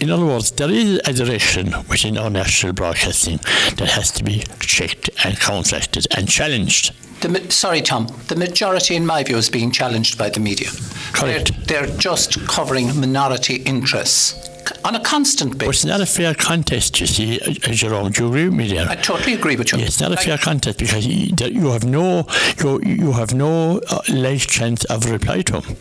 in 0.00 0.10
other 0.10 0.26
words, 0.26 0.50
there 0.52 0.70
is 0.70 1.00
a 1.04 1.12
direction 1.12 1.74
within 1.88 2.18
our 2.18 2.30
national 2.30 2.72
broadcasting 2.72 3.38
that 3.76 3.88
has 3.90 4.10
to 4.12 4.24
be 4.24 4.44
checked 4.60 5.10
and 5.24 5.38
counteracted 5.38 6.06
and 6.16 6.28
challenged. 6.28 6.92
The, 7.24 7.50
sorry, 7.50 7.80
Tom. 7.80 8.06
The 8.28 8.36
majority, 8.36 8.96
in 8.96 9.06
my 9.06 9.22
view, 9.24 9.38
is 9.38 9.48
being 9.48 9.70
challenged 9.70 10.18
by 10.18 10.28
the 10.28 10.40
media. 10.40 10.68
Correct. 11.14 11.66
They're, 11.66 11.86
they're 11.86 11.96
just 11.96 12.46
covering 12.46 12.88
minority 13.00 13.62
interests 13.62 14.53
on 14.84 14.94
a 14.94 15.00
constant 15.00 15.58
basis. 15.58 15.66
But 15.66 15.74
it's 15.74 15.84
not 15.84 16.00
a 16.00 16.06
fair 16.06 16.34
contest, 16.34 17.00
you 17.00 17.06
see, 17.06 17.40
uh, 17.40 17.52
Jerome. 17.72 18.10
Do 18.12 18.24
you 18.24 18.28
agree 18.28 18.48
with 18.48 18.54
me 18.54 18.68
there? 18.68 18.88
I 18.88 18.96
totally 18.96 19.34
agree 19.34 19.56
with 19.56 19.72
you. 19.72 19.78
Yeah, 19.78 19.86
it's 19.86 20.00
not 20.00 20.12
a 20.12 20.16
fair 20.16 20.38
contest 20.38 20.78
because 20.78 21.06
you, 21.06 21.70
have 21.70 21.84
no 21.84 22.26
you, 22.62 22.80
you 22.84 23.12
have 23.12 23.34
no 23.34 23.80
uh, 23.90 24.00
life 24.08 24.46
chance 24.46 24.84
of 24.84 25.10
reply 25.10 25.42
to 25.42 25.60
them. 25.60 25.76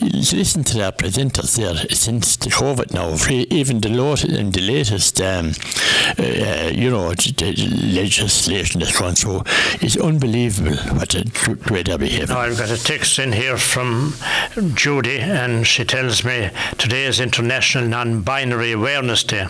Listen 0.00 0.64
to 0.64 0.78
their 0.78 0.92
presenters 0.92 1.56
there 1.56 1.74
since 1.90 2.36
the 2.36 2.50
COVID 2.50 2.92
now, 2.92 3.16
even 3.50 3.80
the 3.80 3.88
latest 3.88 4.32
and 4.32 4.52
the 4.52 4.60
latest, 4.60 5.20
um, 5.20 5.52
uh, 6.18 6.70
you 6.72 6.90
know, 6.90 7.08
legislation 7.08 8.80
that's 8.80 8.98
gone 8.98 9.14
through 9.14 9.42
is 9.80 9.96
unbelievable 9.96 10.76
what 10.94 11.10
the 11.10 11.68
way 11.70 11.82
they're 11.82 11.98
behaving. 11.98 12.36
I've 12.36 12.58
got 12.58 12.70
a 12.70 12.82
text 12.82 13.18
in 13.18 13.32
here 13.32 13.56
from 13.56 14.14
Judy, 14.74 15.18
and 15.18 15.66
she 15.66 15.84
tells 15.84 16.24
me 16.24 16.50
today 16.78 17.04
is 17.04 17.20
International 17.20 17.86
Non 17.86 18.11
binary 18.20 18.72
awareness 18.72 19.24
day, 19.24 19.46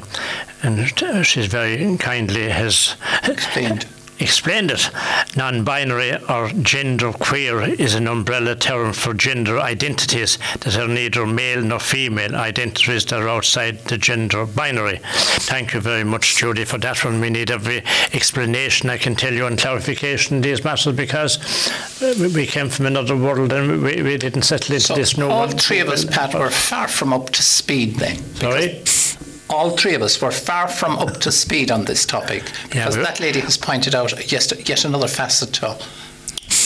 and 0.62 1.26
she's 1.26 1.46
very 1.46 1.96
kindly 1.98 2.48
has 2.48 2.94
explained 3.24 3.86
explained 4.22 4.70
it. 4.70 4.90
Non 5.36 5.64
binary 5.64 6.16
or 6.28 6.48
gender 6.62 7.12
queer 7.12 7.62
is 7.62 7.94
an 7.94 8.06
umbrella 8.06 8.54
term 8.54 8.92
for 8.92 9.14
gender 9.14 9.58
identities 9.58 10.38
that 10.60 10.76
are 10.76 10.88
neither 10.88 11.26
male 11.26 11.62
nor 11.62 11.80
female, 11.80 12.36
identities 12.36 13.04
that 13.06 13.20
are 13.20 13.28
outside 13.28 13.78
the 13.86 13.98
gender 13.98 14.46
binary. 14.46 15.00
Thank 15.02 15.74
you 15.74 15.80
very 15.80 16.04
much, 16.04 16.36
Judy, 16.36 16.64
for 16.64 16.78
that 16.78 17.04
one. 17.04 17.20
We 17.20 17.30
need 17.30 17.50
every 17.50 17.82
explanation 18.12 18.90
I 18.90 18.98
can 18.98 19.14
tell 19.14 19.32
you 19.32 19.46
and 19.46 19.58
clarification 19.58 20.36
in 20.36 20.42
these 20.42 20.64
matters 20.64 20.94
because 20.94 21.38
uh, 22.02 22.14
we 22.34 22.46
came 22.46 22.68
from 22.68 22.86
another 22.86 23.16
world 23.16 23.52
and 23.52 23.82
we, 23.82 24.02
we 24.02 24.16
didn't 24.16 24.42
settle 24.42 24.74
into 24.74 24.86
so 24.86 24.94
this. 24.94 25.16
No 25.16 25.30
all 25.30 25.48
three 25.48 25.80
of 25.80 25.88
us, 25.88 26.04
Pat, 26.04 26.34
were 26.34 26.50
far 26.50 26.88
from 26.88 27.12
up 27.12 27.30
to 27.30 27.42
speed 27.42 27.96
then. 27.96 28.16
Sorry? 28.34 28.82
All 29.52 29.70
three 29.70 29.94
of 29.94 30.02
us 30.02 30.20
were 30.20 30.30
far 30.30 30.66
from 30.68 30.98
up 30.98 31.18
to 31.20 31.30
speed 31.30 31.70
on 31.70 31.84
this 31.84 32.06
topic 32.06 32.44
because 32.64 32.96
yeah, 32.96 33.02
that 33.02 33.20
lady 33.20 33.40
has 33.40 33.56
pointed 33.56 33.94
out 33.94 34.32
yet, 34.32 34.68
yet 34.68 34.84
another 34.84 35.08
facet 35.08 35.52
to 35.54 35.78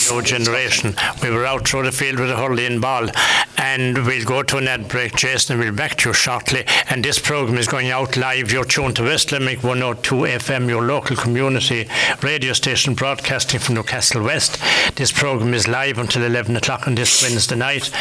no 0.09 0.21
generation. 0.21 0.95
We 1.21 1.29
were 1.29 1.45
out 1.45 1.67
through 1.67 1.83
the 1.83 1.91
field 1.91 2.19
with 2.19 2.29
a 2.29 2.35
hurling 2.35 2.79
ball, 2.79 3.09
and 3.57 4.05
we'll 4.05 4.25
go 4.25 4.43
to 4.43 4.57
an 4.57 4.67
ad 4.67 4.87
break, 4.87 5.15
Jason, 5.15 5.59
we'll 5.59 5.73
back 5.73 5.95
to 5.97 6.09
you 6.09 6.13
shortly. 6.13 6.63
And 6.89 7.03
this 7.03 7.19
programme 7.19 7.57
is 7.57 7.67
going 7.67 7.89
out 7.89 8.15
live. 8.15 8.51
You're 8.51 8.65
tuned 8.65 8.95
to 8.97 9.03
West 9.03 9.31
Limerick 9.31 9.63
102 9.63 10.15
FM, 10.15 10.69
your 10.69 10.83
local 10.83 11.15
community 11.15 11.87
radio 12.21 12.53
station 12.53 12.93
broadcasting 12.93 13.59
from 13.59 13.75
Newcastle 13.75 14.23
West. 14.23 14.61
This 14.95 15.11
programme 15.11 15.53
is 15.53 15.67
live 15.67 15.97
until 15.97 16.23
11 16.23 16.55
o'clock 16.55 16.87
on 16.87 16.95
this 16.95 17.21
Wednesday 17.21 17.55
night, 17.55 17.91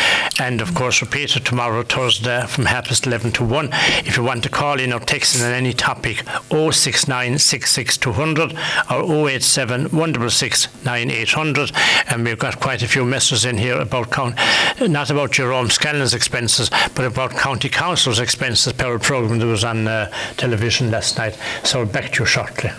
and 0.40 0.60
of 0.60 0.74
course, 0.74 1.00
repeated 1.00 1.44
tomorrow, 1.44 1.82
Thursday, 1.82 2.46
from 2.46 2.66
half 2.66 2.88
past 2.88 3.06
11 3.06 3.32
to 3.32 3.44
1. 3.44 3.70
If 4.04 4.16
you 4.16 4.22
want 4.22 4.42
to 4.44 4.48
call 4.48 4.78
in 4.80 4.92
or 4.92 5.00
text 5.00 5.36
in 5.36 5.44
on 5.44 5.52
any 5.52 5.72
topic, 5.72 6.22
069 6.50 7.38
200 7.38 8.58
or 8.90 9.28
087 9.28 9.82
166 9.84 10.84
9800 10.84 11.72
and 12.08 12.24
we've 12.24 12.38
got 12.38 12.60
quite 12.60 12.82
a 12.82 12.88
few 12.88 13.04
messages 13.04 13.44
in 13.44 13.58
here 13.58 13.78
about 13.80 14.10
count, 14.10 14.36
not 14.80 15.10
about 15.10 15.32
Jerome 15.32 15.70
Scanlon's 15.70 16.14
expenses, 16.14 16.70
but 16.94 17.04
about 17.04 17.30
County 17.32 17.68
Council's 17.68 18.20
expenses 18.20 18.72
per 18.72 18.98
programme 18.98 19.38
that 19.38 19.46
was 19.46 19.64
on 19.64 19.86
uh, 19.86 20.10
television 20.36 20.90
last 20.90 21.18
night. 21.18 21.38
So 21.62 21.84
back 21.84 22.12
to 22.12 22.22
you 22.22 22.26
shortly. 22.26 22.70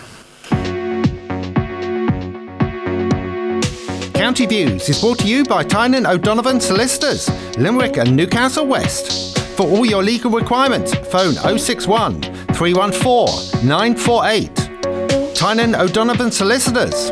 County 4.14 4.46
Views 4.46 4.88
is 4.88 5.00
brought 5.00 5.20
to 5.20 5.28
you 5.28 5.44
by 5.44 5.62
Tynan 5.62 6.04
O'Donovan 6.04 6.60
Solicitors, 6.60 7.30
Limerick 7.56 7.98
and 7.98 8.16
Newcastle 8.16 8.66
West. 8.66 9.38
For 9.56 9.66
all 9.66 9.86
your 9.86 10.02
legal 10.02 10.30
requirements, 10.30 10.92
phone 11.08 11.34
061 11.34 12.22
314 12.52 13.66
948. 13.66 15.34
Tynan 15.34 15.76
O'Donovan 15.76 16.32
Solicitors. 16.32 17.10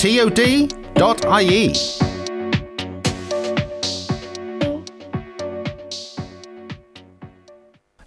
TOD 0.00 0.79
ie. 0.98 1.74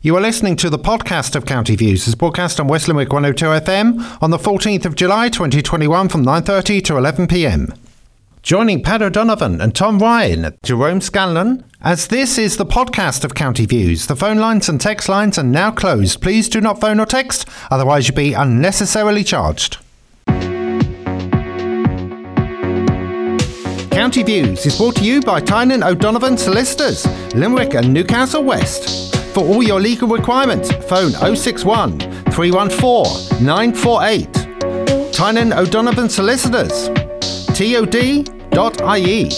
You 0.02 0.18
are 0.18 0.22
listening 0.22 0.58
to 0.58 0.70
the 0.70 0.78
podcast 0.78 1.36
of 1.36 1.46
County 1.46 1.76
Views. 1.78 2.06
It's 2.06 2.16
broadcast 2.16 2.60
on 2.60 2.68
West 2.68 2.88
Limerick 2.88 3.14
102 3.14 3.46
FM 3.66 4.22
on 4.22 4.32
the 4.32 4.38
14th 4.38 4.86
of 4.86 4.96
July 4.96 5.30
2021 5.30 6.10
from 6.10 6.26
9.30 6.26 6.84
to 6.84 6.94
11pm. 6.94 7.78
Joining 8.42 8.84
Pat 8.84 9.02
O'Donovan 9.02 9.62
and 9.62 9.74
Tom 9.74 10.00
Ryan, 10.00 10.58
Jerome 10.64 11.00
Scanlon, 11.00 11.64
as 11.80 12.08
this 12.08 12.38
is 12.38 12.58
the 12.58 12.66
podcast 12.66 13.24
of 13.24 13.34
County 13.34 13.66
Views. 13.66 14.08
The 14.08 14.18
phone 14.18 14.38
lines 14.38 14.68
and 14.68 14.82
text 14.82 15.08
lines 15.08 15.38
are 15.38 15.44
now 15.44 15.72
closed. 15.72 16.22
Please 16.22 16.50
do 16.50 16.60
not 16.60 16.82
phone 16.82 17.00
or 17.00 17.06
text, 17.06 17.48
otherwise 17.72 18.10
you'll 18.10 18.18
be 18.18 18.34
unnecessarily 18.34 19.24
charged. 19.24 19.78
County 23.94 24.24
Views 24.24 24.66
is 24.66 24.76
brought 24.76 24.96
to 24.96 25.04
you 25.04 25.22
by 25.22 25.40
Tynan 25.40 25.84
O'Donovan 25.84 26.36
Solicitors, 26.36 27.06
Limerick 27.36 27.76
and 27.76 27.94
Newcastle 27.94 28.44
West. 28.44 29.16
For 29.36 29.46
all 29.46 29.62
your 29.62 29.80
legal 29.80 30.08
requirements, 30.08 30.72
phone 30.90 31.12
061 31.12 32.00
314 32.32 33.46
948. 33.46 35.14
Tynan 35.14 35.54
O'Donovan 35.54 36.10
Solicitors, 36.10 36.88
tod.ie. 37.56 39.30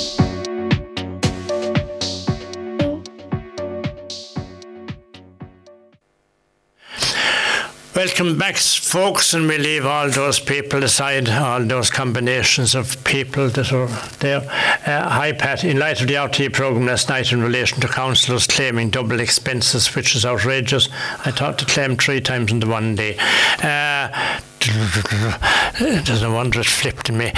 Welcome 8.05 8.37
back, 8.37 8.57
folks, 8.57 9.33
and 9.33 9.47
we 9.47 9.57
leave 9.57 9.83
all 9.83 10.11
those 10.11 10.39
people 10.39 10.83
aside, 10.83 11.27
all 11.27 11.65
those 11.65 11.89
combinations 11.89 12.75
of 12.75 13.03
people 13.03 13.49
that 13.49 13.73
are 13.73 13.87
there. 14.19 14.41
Uh, 14.85 15.09
hi, 15.09 15.31
Pat. 15.31 15.63
In 15.63 15.79
light 15.79 15.99
of 16.01 16.07
the 16.07 16.13
RTÉ 16.13 16.53
programme 16.53 16.85
last 16.85 17.09
night 17.09 17.31
in 17.31 17.41
relation 17.41 17.81
to 17.81 17.87
councillors 17.87 18.45
claiming 18.45 18.91
double 18.91 19.19
expenses, 19.19 19.95
which 19.95 20.15
is 20.15 20.23
outrageous, 20.23 20.87
I 21.25 21.31
thought 21.31 21.57
to 21.57 21.65
claim 21.65 21.97
three 21.97 22.21
times 22.21 22.51
in 22.51 22.59
the 22.59 22.67
one 22.67 22.93
day. 22.93 23.17
Uh, 23.63 24.39
doesn't 26.05 26.33
wonder 26.33 26.59
it 26.59 26.65
flipped 26.65 27.09
in 27.09 27.17
me. 27.17 27.31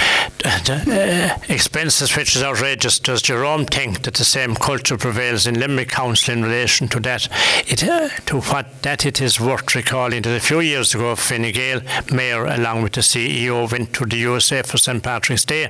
Uh, 0.44 1.36
expenses, 1.48 2.16
which 2.16 2.36
is 2.36 2.42
outrageous. 2.42 2.98
Does 2.98 3.22
Jerome 3.22 3.66
think 3.66 4.02
that 4.02 4.14
the 4.14 4.24
same 4.24 4.54
culture 4.54 4.96
prevails 4.96 5.46
in 5.46 5.58
Limerick 5.58 5.88
Council 5.88 6.34
in 6.34 6.42
relation 6.42 6.88
to 6.88 7.00
that? 7.00 7.28
It, 7.66 7.84
uh, 7.84 8.08
to 8.26 8.40
what 8.40 8.82
that 8.82 9.04
it 9.04 9.20
is 9.20 9.40
worth 9.40 9.74
recalling 9.74 10.22
that 10.22 10.36
a 10.36 10.40
few 10.40 10.60
years 10.60 10.94
ago, 10.94 11.16
Fine 11.16 11.52
Gael, 11.52 11.80
Mayor, 12.12 12.44
along 12.46 12.82
with 12.82 12.92
the 12.92 13.00
CEO, 13.00 13.70
went 13.70 13.92
to 13.94 14.06
the 14.06 14.16
USA 14.16 14.62
for 14.62 14.78
St 14.78 15.02
Patrick's 15.02 15.44
Day. 15.44 15.64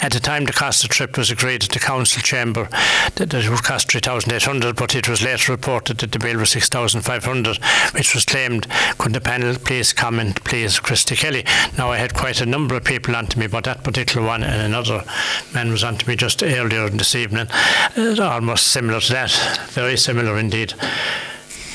At 0.00 0.12
the 0.12 0.20
time, 0.20 0.44
the 0.44 0.52
cost 0.52 0.84
of 0.84 0.90
the 0.90 0.94
trip 0.94 1.16
was 1.16 1.30
agreed 1.30 1.64
at 1.64 1.70
the 1.70 1.78
council 1.78 2.22
chamber 2.22 2.68
that 3.16 3.32
it 3.32 3.48
would 3.48 3.62
cost 3.62 3.90
3,800, 3.90 4.76
but 4.76 4.94
it 4.94 5.08
was 5.08 5.22
later 5.22 5.52
reported 5.52 5.98
that 5.98 6.12
the 6.12 6.18
bill 6.18 6.38
was 6.38 6.50
6,500, 6.50 7.58
which 7.92 8.14
was 8.14 8.24
claimed. 8.24 8.66
Could 8.98 9.14
the 9.14 9.20
panel 9.20 9.56
please 9.56 9.92
comment, 9.92 10.42
please? 10.44 10.78
Christy 10.92 11.16
Kelly. 11.16 11.42
Now, 11.78 11.90
I 11.90 11.96
had 11.96 12.12
quite 12.12 12.42
a 12.42 12.44
number 12.44 12.74
of 12.74 12.84
people 12.84 13.16
onto 13.16 13.40
me 13.40 13.46
but 13.46 13.64
that 13.64 13.82
particular 13.82 14.26
one, 14.26 14.42
and 14.42 14.60
another 14.60 15.02
man 15.54 15.70
was 15.70 15.82
onto 15.82 16.06
me 16.06 16.16
just 16.16 16.42
earlier 16.42 16.86
this 16.90 17.14
evening. 17.14 17.46
It's 17.96 18.20
almost 18.20 18.66
similar 18.66 19.00
to 19.00 19.12
that, 19.14 19.30
very 19.70 19.96
similar 19.96 20.38
indeed. 20.38 20.74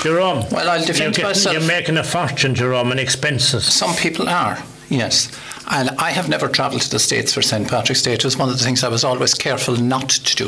Jerome, 0.03 0.45
well, 0.51 0.69
I'll 0.69 0.85
defend 0.85 1.17
you're, 1.17 1.25
myself. 1.25 1.57
You're 1.57 1.67
making 1.67 1.97
a 1.97 2.03
fortune, 2.03 2.53
Jerome, 2.53 2.91
in 2.91 2.99
expenses. 2.99 3.65
Some 3.65 3.95
people 3.95 4.29
are, 4.29 4.61
yes. 4.87 5.31
And 5.71 5.89
I 5.97 6.11
have 6.11 6.29
never 6.29 6.47
travelled 6.47 6.83
to 6.83 6.91
the 6.91 6.99
States 6.99 7.33
for 7.33 7.41
St. 7.41 7.67
Patrick's 7.67 8.03
Day. 8.03 8.13
It 8.13 8.23
was 8.23 8.37
one 8.37 8.49
of 8.49 8.57
the 8.59 8.63
things 8.63 8.83
I 8.83 8.89
was 8.89 9.03
always 9.03 9.33
careful 9.33 9.77
not 9.77 10.09
to 10.09 10.35
do. 10.35 10.47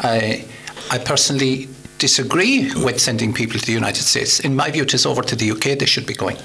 I, 0.00 0.44
I 0.90 0.98
personally 0.98 1.68
disagree 1.98 2.70
with 2.74 3.00
sending 3.00 3.32
people 3.32 3.58
to 3.58 3.66
the 3.66 3.72
United 3.72 4.02
States. 4.02 4.40
In 4.40 4.54
my 4.54 4.70
view, 4.70 4.82
it 4.82 4.94
is 4.94 5.06
over 5.06 5.22
to 5.22 5.36
the 5.36 5.50
UK 5.50 5.78
they 5.78 5.86
should 5.86 6.06
be 6.06 6.14
going, 6.14 6.36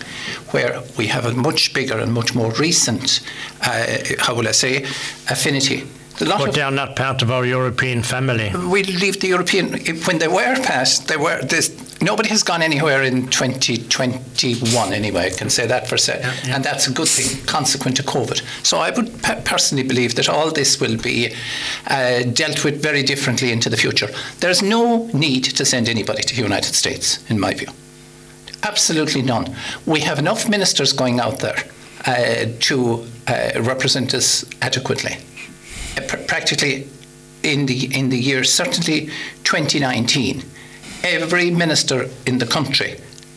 where 0.51 0.81
we 0.97 1.07
have 1.07 1.25
a 1.25 1.33
much 1.33 1.73
bigger 1.73 1.97
and 1.97 2.13
much 2.13 2.35
more 2.35 2.51
recent, 2.53 3.21
uh, 3.63 3.99
how 4.19 4.35
will 4.35 4.47
I 4.47 4.51
say, 4.51 4.83
affinity 5.29 5.87
But 6.19 6.53
they 6.53 6.61
are 6.61 6.71
not 6.71 6.95
part 6.95 7.21
of 7.21 7.31
our 7.31 7.45
European 7.45 8.03
family. 8.03 8.51
we 8.67 8.83
leave 8.83 9.19
the 9.21 9.27
European 9.27 9.73
when 10.05 10.19
they 10.19 10.27
were 10.27 10.55
passed. 10.61 11.07
They 11.07 11.17
were 11.17 11.41
this. 11.41 11.71
Nobody 12.01 12.29
has 12.29 12.43
gone 12.43 12.61
anywhere 12.61 13.03
in 13.03 13.27
2021 13.27 14.93
anyway. 14.93 15.25
I 15.25 15.29
can 15.37 15.49
say 15.49 15.67
that 15.67 15.87
for 15.87 15.97
say, 15.97 16.21
and 16.47 16.63
that's 16.63 16.87
a 16.87 16.91
good 16.91 17.09
thing, 17.09 17.45
consequent 17.45 17.97
to 17.97 18.03
COVID. 18.03 18.41
So 18.65 18.77
I 18.77 18.91
would 18.91 19.21
pe- 19.21 19.41
personally 19.43 19.83
believe 19.83 20.15
that 20.15 20.29
all 20.29 20.51
this 20.51 20.79
will 20.79 20.97
be 20.97 21.33
uh, 21.87 22.23
dealt 22.23 22.63
with 22.63 22.81
very 22.81 23.03
differently 23.03 23.51
into 23.51 23.69
the 23.69 23.77
future. 23.77 24.07
There's 24.39 24.61
no 24.61 25.07
need 25.13 25.43
to 25.43 25.65
send 25.65 25.89
anybody 25.89 26.21
to 26.23 26.35
the 26.35 26.41
United 26.41 26.73
States, 26.73 27.19
in 27.29 27.37
my 27.39 27.53
view. 27.53 27.67
Absolutely 28.63 29.21
none. 29.21 29.53
We 29.85 29.99
have 30.01 30.19
enough 30.19 30.47
ministers 30.47 30.93
going 30.93 31.19
out 31.19 31.39
there 31.39 31.57
uh, 32.05 32.45
to 32.61 33.05
uh, 33.27 33.61
represent 33.61 34.13
us 34.13 34.45
adequately. 34.61 35.17
Uh, 35.99 36.07
pr- 36.07 36.17
practically 36.17 36.87
in 37.43 37.65
the 37.65 37.89
in 37.97 38.09
the 38.09 38.17
year 38.17 38.43
certainly 38.43 39.07
2019, 39.43 40.43
every 41.03 41.51
minister 41.51 42.09
in 42.25 42.37
the 42.37 42.45
country 42.45 42.95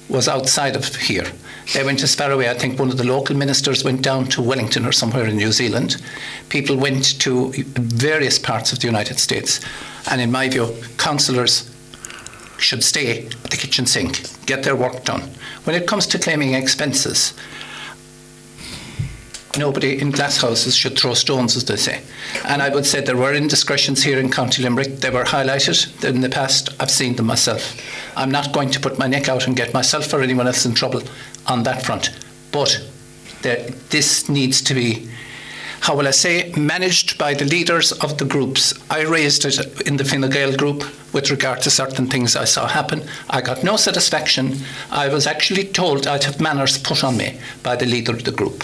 was 0.09 0.29
outside 0.29 0.77
of 0.77 0.95
here. 0.97 1.27
They 1.75 1.85
went 1.85 2.03
as 2.03 2.15
far 2.15 2.31
away. 2.31 2.51
I 2.51 2.55
think 2.55 2.79
one 2.79 2.91
of 2.91 2.99
the 2.99 3.05
local 3.05 3.37
ministers 3.37 3.85
went 3.85 4.03
down 4.03 4.27
to 4.27 4.43
Wellington 4.43 4.85
or 4.85 4.93
somewhere 4.93 5.27
in 5.27 5.37
New 5.37 5.53
Zealand. 5.53 5.97
People 6.49 6.77
went 6.77 7.21
to 7.21 7.53
various 7.53 8.39
parts 8.39 8.73
of 8.73 8.81
the 8.81 8.87
United 8.87 9.19
States, 9.19 9.61
and 10.11 10.21
in 10.21 10.31
my 10.31 10.49
view, 10.49 10.77
councillors 10.99 11.71
should 12.59 12.85
stay 12.85 13.27
at 13.27 13.51
the 13.51 13.57
kitchen 13.57 13.87
sink, 13.87 14.21
get 14.47 14.63
their 14.63 14.77
work 14.77 15.05
done. 15.05 15.23
When 15.65 15.75
it 15.75 15.87
comes 15.87 16.07
to 16.09 16.19
claiming 16.19 16.55
expenses, 16.55 17.35
nobody 19.57 20.01
in 20.01 20.11
glass 20.11 20.39
houses 20.39 20.77
should 20.77 20.99
throw 20.99 21.15
stones, 21.15 21.57
as 21.57 21.65
they 21.65 21.77
say. 21.77 22.01
And 22.45 22.63
I 22.63 22.69
would 22.69 22.87
say 22.87 23.01
there 23.01 23.17
were 23.17 23.35
indiscretions 23.35 24.03
here 24.03 24.19
in 24.19 24.31
County 24.31 24.63
Limerick. 24.63 24.99
They 24.99 25.11
were 25.11 25.25
highlighted 25.25 26.05
in 26.05 26.21
the 26.21 26.29
past. 26.29 26.71
I've 26.81 26.91
seen 26.91 27.17
them 27.17 27.27
myself. 27.27 27.81
I'm 28.17 28.31
not 28.31 28.53
going 28.53 28.71
to 28.71 28.81
put 28.81 28.99
my 28.99 29.07
neck 29.07 29.29
out 29.29 29.47
and 29.47 29.57
get 29.57 29.75
myself 29.75 30.13
or 30.13 30.23
anyone 30.23 30.47
else 30.47 30.67
in 30.67 30.75
trouble 30.75 31.03
on 31.47 31.63
that 31.65 31.85
front. 31.85 32.11
But 32.51 32.87
there, 33.43 33.69
this 33.91 34.29
needs 34.29 34.63
to 34.63 34.75
be 34.75 35.09
how 35.83 35.97
will 35.97 36.07
I 36.07 36.13
say, 36.13 36.53
managed 36.57 37.19
by 37.19 37.35
the 37.35 37.45
leaders 37.45 37.91
of 37.91 38.17
the 38.17 38.25
groups. 38.25 38.73
I 38.89 39.03
raised 39.03 39.45
it 39.45 39.81
in 39.81 39.97
the 39.97 40.05
Fine 40.05 40.31
Gael 40.31 40.57
group 40.57 40.85
with 41.13 41.29
regard 41.29 41.61
to 41.63 41.71
certain 41.71 42.07
things 42.07 42.37
I 42.37 42.45
saw 42.45 42.69
happen. 42.69 43.03
I 43.29 43.41
got 43.41 43.65
no 43.65 43.77
satisfaction. 43.77 44.59
I 44.93 45.09
was 45.09 45.27
actually 45.27 45.65
told 45.65 46.07
I'd 46.07 46.23
have 46.23 46.41
manners 46.41 46.79
put 46.79 47.03
on 47.03 47.17
me 47.17 47.37
by 47.65 47.75
the 47.75 47.87
leader 47.87 48.13
of 48.13 48.23
the 48.23 48.31
group. 48.31 48.63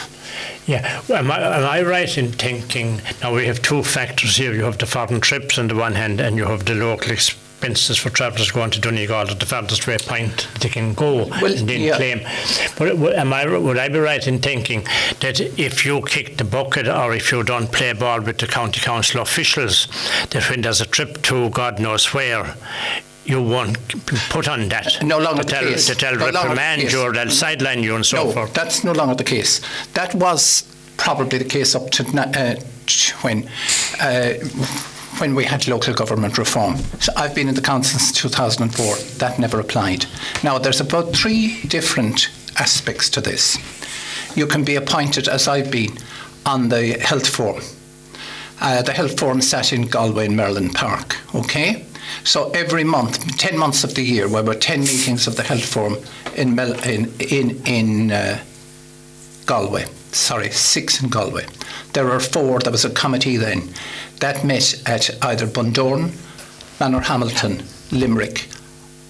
Yeah, 0.66 1.00
well, 1.08 1.18
am 1.18 1.30
I, 1.30 1.56
am 1.56 1.64
I 1.64 1.82
right 1.82 2.18
in 2.18 2.32
thinking 2.32 3.00
now 3.22 3.34
we 3.34 3.46
have 3.46 3.62
two 3.62 3.82
factors 3.82 4.36
here? 4.36 4.52
You 4.52 4.64
have 4.64 4.78
the 4.78 4.86
foreign 4.86 5.20
trips 5.20 5.58
on 5.58 5.68
the 5.68 5.74
one 5.74 5.94
hand, 5.94 6.20
and 6.20 6.36
you 6.36 6.44
have 6.44 6.64
the 6.66 6.74
local 6.74 7.10
expenses 7.10 7.96
for 7.96 8.10
travellers 8.10 8.50
going 8.50 8.70
to 8.70 8.80
Donegal 8.80 9.30
at 9.30 9.40
the 9.40 9.46
furthest 9.46 9.86
way 9.86 9.96
point 9.98 10.46
they 10.60 10.68
can 10.68 10.94
go 10.94 11.26
Well, 11.26 11.56
and 11.56 11.68
then 11.68 11.80
yeah. 11.80 11.96
claim. 11.96 12.20
But 12.76 13.16
am 13.16 13.32
I, 13.32 13.46
would 13.58 13.78
I 13.78 13.88
be 13.88 13.98
right 13.98 14.24
in 14.26 14.38
thinking 14.38 14.84
that 15.20 15.40
if 15.40 15.84
you 15.84 16.02
kick 16.02 16.36
the 16.36 16.44
bucket 16.44 16.86
or 16.86 17.14
if 17.14 17.32
you 17.32 17.42
don't 17.42 17.72
play 17.72 17.92
ball 17.94 18.20
with 18.20 18.38
the 18.38 18.46
county 18.46 18.80
council 18.80 19.20
officials, 19.22 19.88
that 20.30 20.48
when 20.50 20.60
there's 20.60 20.80
a 20.80 20.86
trip 20.86 21.22
to 21.22 21.50
God 21.50 21.80
knows 21.80 22.12
where, 22.14 22.54
you 23.28 23.42
won't 23.42 23.76
put 24.30 24.48
on 24.48 24.68
that. 24.70 25.02
No 25.02 25.18
longer 25.18 25.42
that 25.44 25.46
the 25.46 25.52
they'll, 25.52 25.72
case. 25.74 25.88
that 25.88 25.98
they'll 25.98 26.18
No 26.18 26.26
reprimand 26.26 26.90
you 26.90 27.02
or 27.02 27.12
they'll 27.12 27.30
sideline 27.30 27.82
you 27.82 27.94
and 27.94 28.04
so 28.04 28.24
no, 28.24 28.32
forth. 28.32 28.54
that's 28.54 28.84
no 28.84 28.92
longer 28.92 29.14
the 29.14 29.24
case. 29.24 29.60
That 29.92 30.14
was 30.14 30.64
probably 30.96 31.38
the 31.38 31.44
case 31.44 31.74
up 31.74 31.90
to 31.90 32.04
uh, 32.04 32.56
when. 33.22 33.48
Uh, 34.00 34.34
when 35.18 35.34
we 35.34 35.44
had 35.44 35.66
local 35.66 35.92
government 35.94 36.38
reform. 36.38 36.76
So 37.00 37.12
I've 37.16 37.34
been 37.34 37.48
in 37.48 37.56
the 37.56 37.60
council 37.60 37.98
since 37.98 38.12
2004. 38.12 39.18
That 39.18 39.36
never 39.40 39.58
applied. 39.58 40.06
Now, 40.44 40.58
there's 40.58 40.80
about 40.80 41.12
three 41.12 41.60
different 41.62 42.28
aspects 42.56 43.10
to 43.10 43.20
this. 43.20 43.58
You 44.36 44.46
can 44.46 44.62
be 44.62 44.76
appointed, 44.76 45.26
as 45.26 45.48
I've 45.48 45.72
been, 45.72 45.98
on 46.46 46.68
the 46.68 46.98
health 47.00 47.26
forum. 47.26 47.64
Uh, 48.60 48.82
the 48.82 48.92
health 48.92 49.18
forum 49.18 49.40
sat 49.40 49.72
in 49.72 49.88
Galway 49.88 50.26
in 50.26 50.36
Merlin 50.36 50.70
Park, 50.70 51.16
okay? 51.34 51.84
So 52.24 52.50
every 52.50 52.84
month, 52.84 53.36
10 53.38 53.58
months 53.58 53.84
of 53.84 53.94
the 53.94 54.02
year, 54.02 54.28
there 54.28 54.42
were 54.42 54.54
10 54.54 54.80
meetings 54.80 55.26
of 55.26 55.36
the 55.36 55.42
health 55.42 55.64
forum 55.64 55.96
in, 56.36 56.54
Mel- 56.54 56.78
in, 56.84 57.12
in, 57.20 57.62
in 57.66 58.12
uh, 58.12 58.42
Galway. 59.46 59.86
Sorry, 60.12 60.50
six 60.50 61.02
in 61.02 61.08
Galway. 61.10 61.46
There 61.92 62.04
were 62.04 62.20
four, 62.20 62.60
there 62.60 62.72
was 62.72 62.84
a 62.84 62.90
committee 62.90 63.36
then 63.36 63.70
that 64.20 64.44
met 64.44 64.82
at 64.86 65.10
either 65.24 65.46
Bundoran, 65.46 66.10
Manorhamilton, 66.78 67.64
Limerick, 67.92 68.46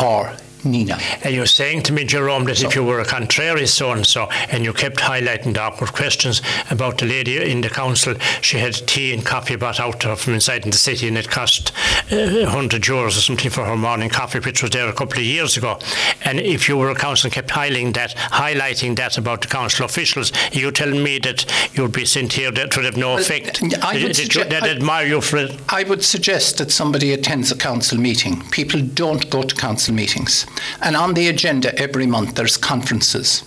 or 0.00 0.32
Nenagh. 0.64 1.00
And 1.24 1.34
you're 1.34 1.46
saying 1.46 1.82
to 1.84 1.92
me, 1.92 2.04
Jerome, 2.04 2.44
that 2.44 2.62
if 2.62 2.74
you 2.74 2.84
were 2.84 3.00
a 3.00 3.04
contrary 3.04 3.66
so 3.66 3.92
and 3.92 4.06
so, 4.06 4.28
and 4.50 4.64
you 4.64 4.72
kept 4.72 4.96
highlighting 4.98 5.54
the 5.54 5.60
awkward 5.62 5.92
questions 5.92 6.42
about 6.70 6.98
the 6.98 7.06
lady 7.06 7.36
in 7.50 7.60
the 7.60 7.70
council, 7.70 8.14
she 8.40 8.58
had 8.58 8.74
tea 8.74 9.12
and 9.12 9.24
coffee 9.24 9.56
brought 9.56 9.80
out 9.80 10.00
to 10.00 10.08
her 10.08 10.16
from 10.16 10.34
inside 10.34 10.64
in 10.64 10.70
the 10.70 10.76
city, 10.76 11.08
and 11.08 11.16
it 11.18 11.28
cost 11.30 11.72
uh, 12.12 12.16
100 12.16 12.82
euros 12.82 13.08
or 13.08 13.10
something 13.20 13.50
for 13.50 13.64
her 13.64 13.76
morning 13.76 14.08
coffee, 14.10 14.38
which 14.40 14.62
was 14.62 14.70
there 14.70 14.88
a 14.88 14.92
couple 14.92 15.18
of 15.18 15.24
years 15.24 15.56
ago. 15.56 15.78
And 16.24 16.40
if 16.40 16.68
you 16.68 16.76
were 16.76 16.90
a 16.90 16.94
council 16.94 17.26
and 17.28 17.34
kept 17.34 17.50
highlighting 17.50 17.94
that, 17.94 18.14
highlighting 18.16 18.96
that 18.96 19.18
about 19.18 19.42
the 19.42 19.48
council 19.48 19.84
officials, 19.84 20.32
you 20.52 20.70
telling 20.70 21.02
me 21.02 21.18
that 21.20 21.44
you'd 21.74 21.92
be 21.92 22.04
sent 22.04 22.32
here 22.32 22.50
that 22.50 22.76
would 22.76 22.84
have 22.84 22.96
no 22.96 23.16
effect? 23.16 23.62
I 23.82 23.94
would 23.94 24.12
Did- 24.14 24.16
did 24.30 24.34
you- 24.34 24.42
I- 24.42 24.68
admire 24.70 25.06
you 25.06 25.20
for 25.20 25.36
it. 25.38 25.58
I 25.68 25.84
would 25.84 26.04
suggest 26.04 26.58
that 26.58 26.70
somebody 26.70 27.12
attends 27.12 27.50
a 27.52 27.56
council 27.56 27.98
meeting. 27.98 28.42
People 28.50 28.80
don't 28.80 29.28
go 29.30 29.42
to 29.42 29.54
council 29.54 29.94
meetings. 29.94 30.46
And 30.80 30.96
on 30.96 31.14
the 31.14 31.28
agenda 31.28 31.76
every 31.78 32.06
month 32.06 32.34
there's 32.34 32.56
conferences. 32.56 33.44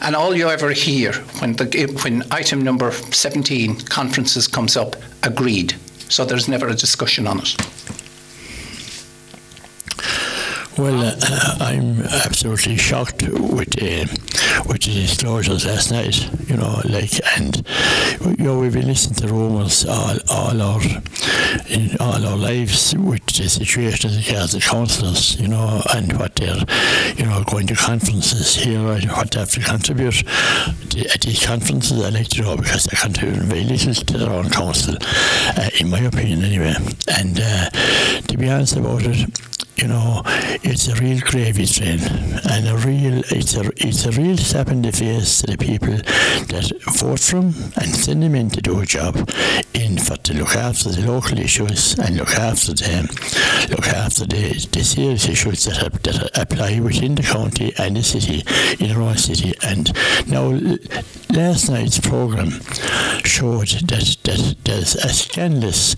And 0.00 0.16
all 0.16 0.34
you 0.34 0.48
ever 0.48 0.70
hear 0.72 1.12
when 1.40 1.54
the 1.54 1.66
when 2.02 2.24
item 2.30 2.62
number 2.62 2.90
17 2.92 3.82
conferences 3.82 4.48
comes 4.48 4.76
up 4.76 4.96
agreed. 5.22 5.74
So 6.08 6.24
there's 6.24 6.48
never 6.48 6.68
a 6.68 6.74
discussion 6.74 7.26
on 7.26 7.40
it. 7.40 7.56
Well, 10.78 11.12
uh, 11.20 11.56
I'm 11.58 12.02
absolutely 12.02 12.76
shocked 12.76 13.22
with 13.22 13.82
uh, 13.82 14.06
with 14.64 14.82
the 14.82 14.92
disclosures 14.94 15.66
last 15.66 15.90
night. 15.90 16.30
You 16.48 16.56
know, 16.56 16.80
like, 16.84 17.18
and 17.36 17.66
you 18.38 18.44
know, 18.44 18.60
we've 18.60 18.74
been 18.74 18.86
listening 18.86 19.16
to 19.16 19.34
rumours 19.34 19.84
all 19.84 20.18
all 20.30 20.62
our 20.62 20.80
in 21.68 21.96
all 21.98 22.24
our 22.24 22.36
lives 22.36 22.94
with 22.96 23.26
the 23.26 23.48
situation 23.48 24.10
as 24.36 24.52
the 24.52 24.60
councillors. 24.60 25.40
You 25.40 25.48
know, 25.48 25.82
and 25.94 26.16
what 26.16 26.36
they're 26.36 26.62
you 27.16 27.26
know 27.26 27.42
going 27.50 27.66
to 27.66 27.74
conferences 27.74 28.54
here 28.54 28.78
and 28.78 29.10
what 29.10 29.32
they 29.32 29.40
have 29.40 29.50
to 29.50 29.60
contribute 29.60 30.22
The- 30.94 31.10
at 31.12 31.22
these 31.22 31.44
conferences. 31.44 32.04
I 32.04 32.10
like 32.10 32.28
to 32.28 32.42
know 32.42 32.56
because 32.56 32.84
they 32.84 32.96
contribute 32.96 33.42
very 33.42 33.64
little 33.64 33.94
to 33.94 34.18
their 34.18 34.30
own 34.30 34.48
council, 34.50 34.94
uh, 35.02 35.70
in 35.80 35.90
my 35.90 35.98
opinion, 36.02 36.44
anyway. 36.44 36.76
And 37.08 37.40
uh, 37.42 37.70
to 38.28 38.36
be 38.38 38.48
honest 38.48 38.76
about 38.76 39.02
it 39.02 39.28
you 39.78 39.86
know, 39.86 40.22
it's 40.68 40.88
a 40.88 40.94
real 40.96 41.18
gravy 41.20 41.66
train 41.66 41.98
and 42.50 42.68
a 42.68 42.76
real 42.86 43.22
it's 43.30 43.56
a 43.56 43.70
it's 43.76 44.04
a 44.04 44.10
real 44.12 44.36
slap 44.36 44.68
in 44.68 44.82
the 44.82 44.92
face 44.92 45.40
to 45.40 45.46
the 45.46 45.56
people 45.56 45.96
that 46.52 46.70
vote 46.98 47.20
for 47.20 47.36
him 47.36 47.54
and 47.80 47.94
send 47.94 48.22
him 48.22 48.34
in 48.34 48.50
to 48.50 48.60
do 48.60 48.80
a 48.80 48.86
job 48.86 49.16
in 49.74 49.96
for 49.98 50.16
to 50.16 50.34
look 50.34 50.54
after 50.54 50.90
the 50.90 51.06
local 51.06 51.38
issues 51.38 51.98
and 51.98 52.16
look 52.16 52.30
after 52.30 52.74
them 52.74 53.06
look 53.70 53.88
after 53.88 54.26
the, 54.26 54.68
the 54.72 54.84
serious 54.84 55.28
issues 55.28 55.64
that 55.64 55.92
that 56.02 56.30
apply 56.38 56.80
within 56.80 57.14
the 57.14 57.22
county 57.22 57.72
and 57.78 57.96
the 57.96 58.02
city 58.02 58.42
in 58.82 58.90
our 58.92 59.16
city. 59.16 59.54
And 59.62 59.92
now 60.28 60.48
last 61.30 61.70
night's 61.70 62.00
program 62.00 62.50
showed 63.24 63.68
that, 63.68 64.16
that 64.24 64.56
there's 64.64 64.94
a 64.96 65.08
scandalous 65.08 65.96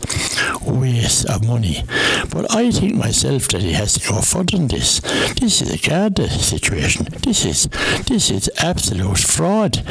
waste 0.63 1.29
of 1.29 1.47
money. 1.47 1.85
But 2.31 2.55
I 2.55 2.71
think 2.71 2.95
myself 2.95 3.49
that 3.49 3.63
he 3.63 3.73
has 3.73 3.95
to 3.95 4.09
go 4.09 4.21
further 4.21 4.57
this. 4.69 5.01
This 5.41 5.63
is 5.63 5.71
a 5.73 5.89
Garda 5.89 6.29
situation. 6.29 7.07
This 7.23 7.45
is 7.45 7.69
this 8.07 8.31
is 8.31 8.51
absolute 8.59 9.19
fraud. 9.19 9.83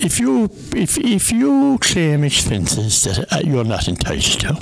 If 0.00 0.18
you 0.20 0.50
if 0.74 0.98
if 0.98 1.32
you 1.32 1.78
claim 1.80 2.24
expenses 2.24 3.04
that 3.04 3.44
you're 3.44 3.64
not 3.64 3.88
entitled 3.88 4.40
to, 4.40 4.54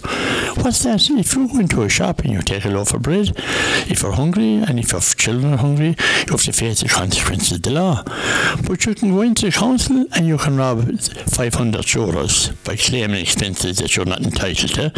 what's 0.63 0.83
that? 0.85 1.09
If 1.11 1.35
you 1.35 1.49
go 1.49 1.59
into 1.59 1.83
a 1.83 1.89
shop 1.89 2.21
and 2.21 2.33
you 2.33 2.43
take 2.43 2.65
a 2.65 2.69
loaf 2.69 2.95
of 2.95 3.03
bread, 3.03 3.33
if 3.89 4.03
you're 4.03 4.13
hungry 4.13 4.57
and 4.57 4.79
if 4.79 4.93
your 4.93 5.01
children 5.01 5.55
are 5.55 5.59
hungry, 5.59 5.97
you 6.27 6.31
have 6.31 6.43
to 6.43 6.53
face 6.53 6.81
the 6.81 6.89
consequences 6.89 7.53
of 7.53 7.63
the 7.63 7.71
law. 7.71 8.03
But 8.67 8.85
you 8.87 8.95
can 8.95 9.11
go 9.11 9.23
into 9.23 9.47
the 9.47 9.53
council 9.53 10.07
and 10.15 10.27
you 10.27 10.39
can 10.39 10.57
rob 10.57 10.85
500 11.01 11.83
euros 11.87 12.53
by 12.65 12.77
claiming 12.77 13.21
expenses 13.21 13.79
that 13.79 13.97
you're 13.97 14.07
not 14.07 14.21
entitled 14.21 14.75
to 14.75 14.93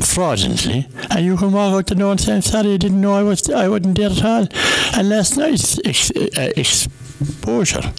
fraudulently, 0.00 0.88
and 1.10 1.24
you 1.24 1.36
can 1.36 1.52
walk 1.52 1.74
out 1.74 1.86
the 1.86 1.94
door 1.94 2.12
and 2.12 2.20
say, 2.20 2.34
"I'm 2.34 2.42
sorry, 2.42 2.74
I 2.74 2.76
didn't 2.76 3.00
know 3.00 3.14
I 3.14 3.22
was 3.22 3.48
I 3.50 3.68
wasn't 3.68 3.96
there 3.96 4.10
at 4.10 4.24
all." 4.24 4.46
And 4.94 5.08
last 5.08 5.36
night's 5.36 5.78
ex, 5.84 6.10
uh, 6.10 6.52
exposure 6.56 7.92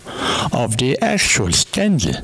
of 0.51 0.77
the 0.77 0.97
actual 1.01 1.51
scandal 1.51 2.15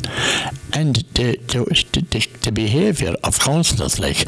and 0.74 0.96
the, 1.14 1.38
the, 1.48 1.86
the, 1.92 2.28
the 2.42 2.52
behaviour 2.52 3.16
of 3.24 3.40
councillors 3.40 4.00
like 4.00 4.26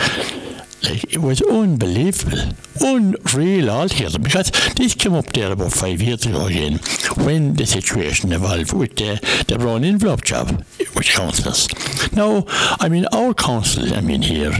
like 0.84 1.14
it 1.14 1.20
was 1.20 1.42
unbelievable, 1.42 2.54
unreal 2.82 3.70
altogether. 3.70 4.20
Because 4.20 4.52
this 4.76 4.94
came 4.94 5.14
up 5.16 5.26
there 5.34 5.52
about 5.52 5.74
five 5.74 6.02
years 6.02 6.26
ago 6.26 6.46
again, 6.46 6.80
when 7.18 7.56
the 7.56 7.66
situation 7.66 8.32
evolved 8.32 8.74
with 8.74 8.96
the, 8.96 9.20
the 9.48 9.58
brown 9.58 9.84
envelope 9.84 10.24
job 10.24 10.64
with 10.96 11.06
councillors. 11.06 11.68
Now, 12.14 12.46
I 12.80 12.90
mean, 12.90 13.06
our 13.12 13.34
council, 13.34 13.94
I 13.94 14.02
mean, 14.02 14.22
here, 14.22 14.52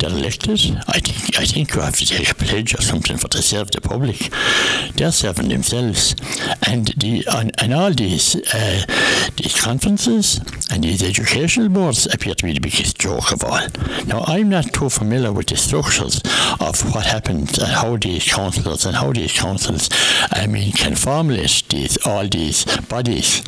they're 0.00 0.10
elected. 0.10 0.60
I 0.88 0.98
think 1.00 1.38
I 1.38 1.44
think 1.44 1.74
you 1.74 1.80
have 1.80 1.96
to 1.96 2.06
take 2.06 2.30
a 2.30 2.34
pledge 2.34 2.74
or 2.74 2.82
something 2.82 3.16
for 3.16 3.28
to 3.28 3.42
serve 3.42 3.70
the 3.70 3.80
public. 3.80 4.30
They're 4.94 5.12
serving 5.12 5.48
themselves, 5.48 6.14
and 6.66 6.88
the 6.88 7.24
and, 7.30 7.52
and 7.62 7.74
all 7.74 7.92
these 7.92 8.36
uh, 8.54 8.84
these 9.36 9.60
conferences 9.60 10.40
and 10.70 10.82
these 10.84 11.02
educational 11.02 11.68
boards 11.68 12.06
appear 12.12 12.34
to 12.34 12.44
be 12.44 12.52
the 12.54 12.60
biggest 12.60 12.98
joke 12.98 13.32
of 13.32 13.44
all. 13.44 13.66
Now, 14.06 14.24
I'm 14.26 14.48
not 14.48 14.72
too 14.72 14.88
familiar 14.88 15.32
with 15.32 15.46
the 15.46 15.56
structures 15.56 16.20
of 16.60 16.94
what 16.94 17.06
happens 17.06 17.58
and 17.58 17.68
how 17.68 17.96
these 17.96 18.24
councillors 18.32 18.86
and 18.86 18.96
how 18.96 19.12
these 19.12 19.32
councils, 19.32 19.88
I 20.32 20.46
mean, 20.46 20.72
can 20.72 20.96
formulate 20.96 21.64
these 21.68 21.96
all 22.06 22.26
these 22.26 22.64
bodies. 22.88 23.42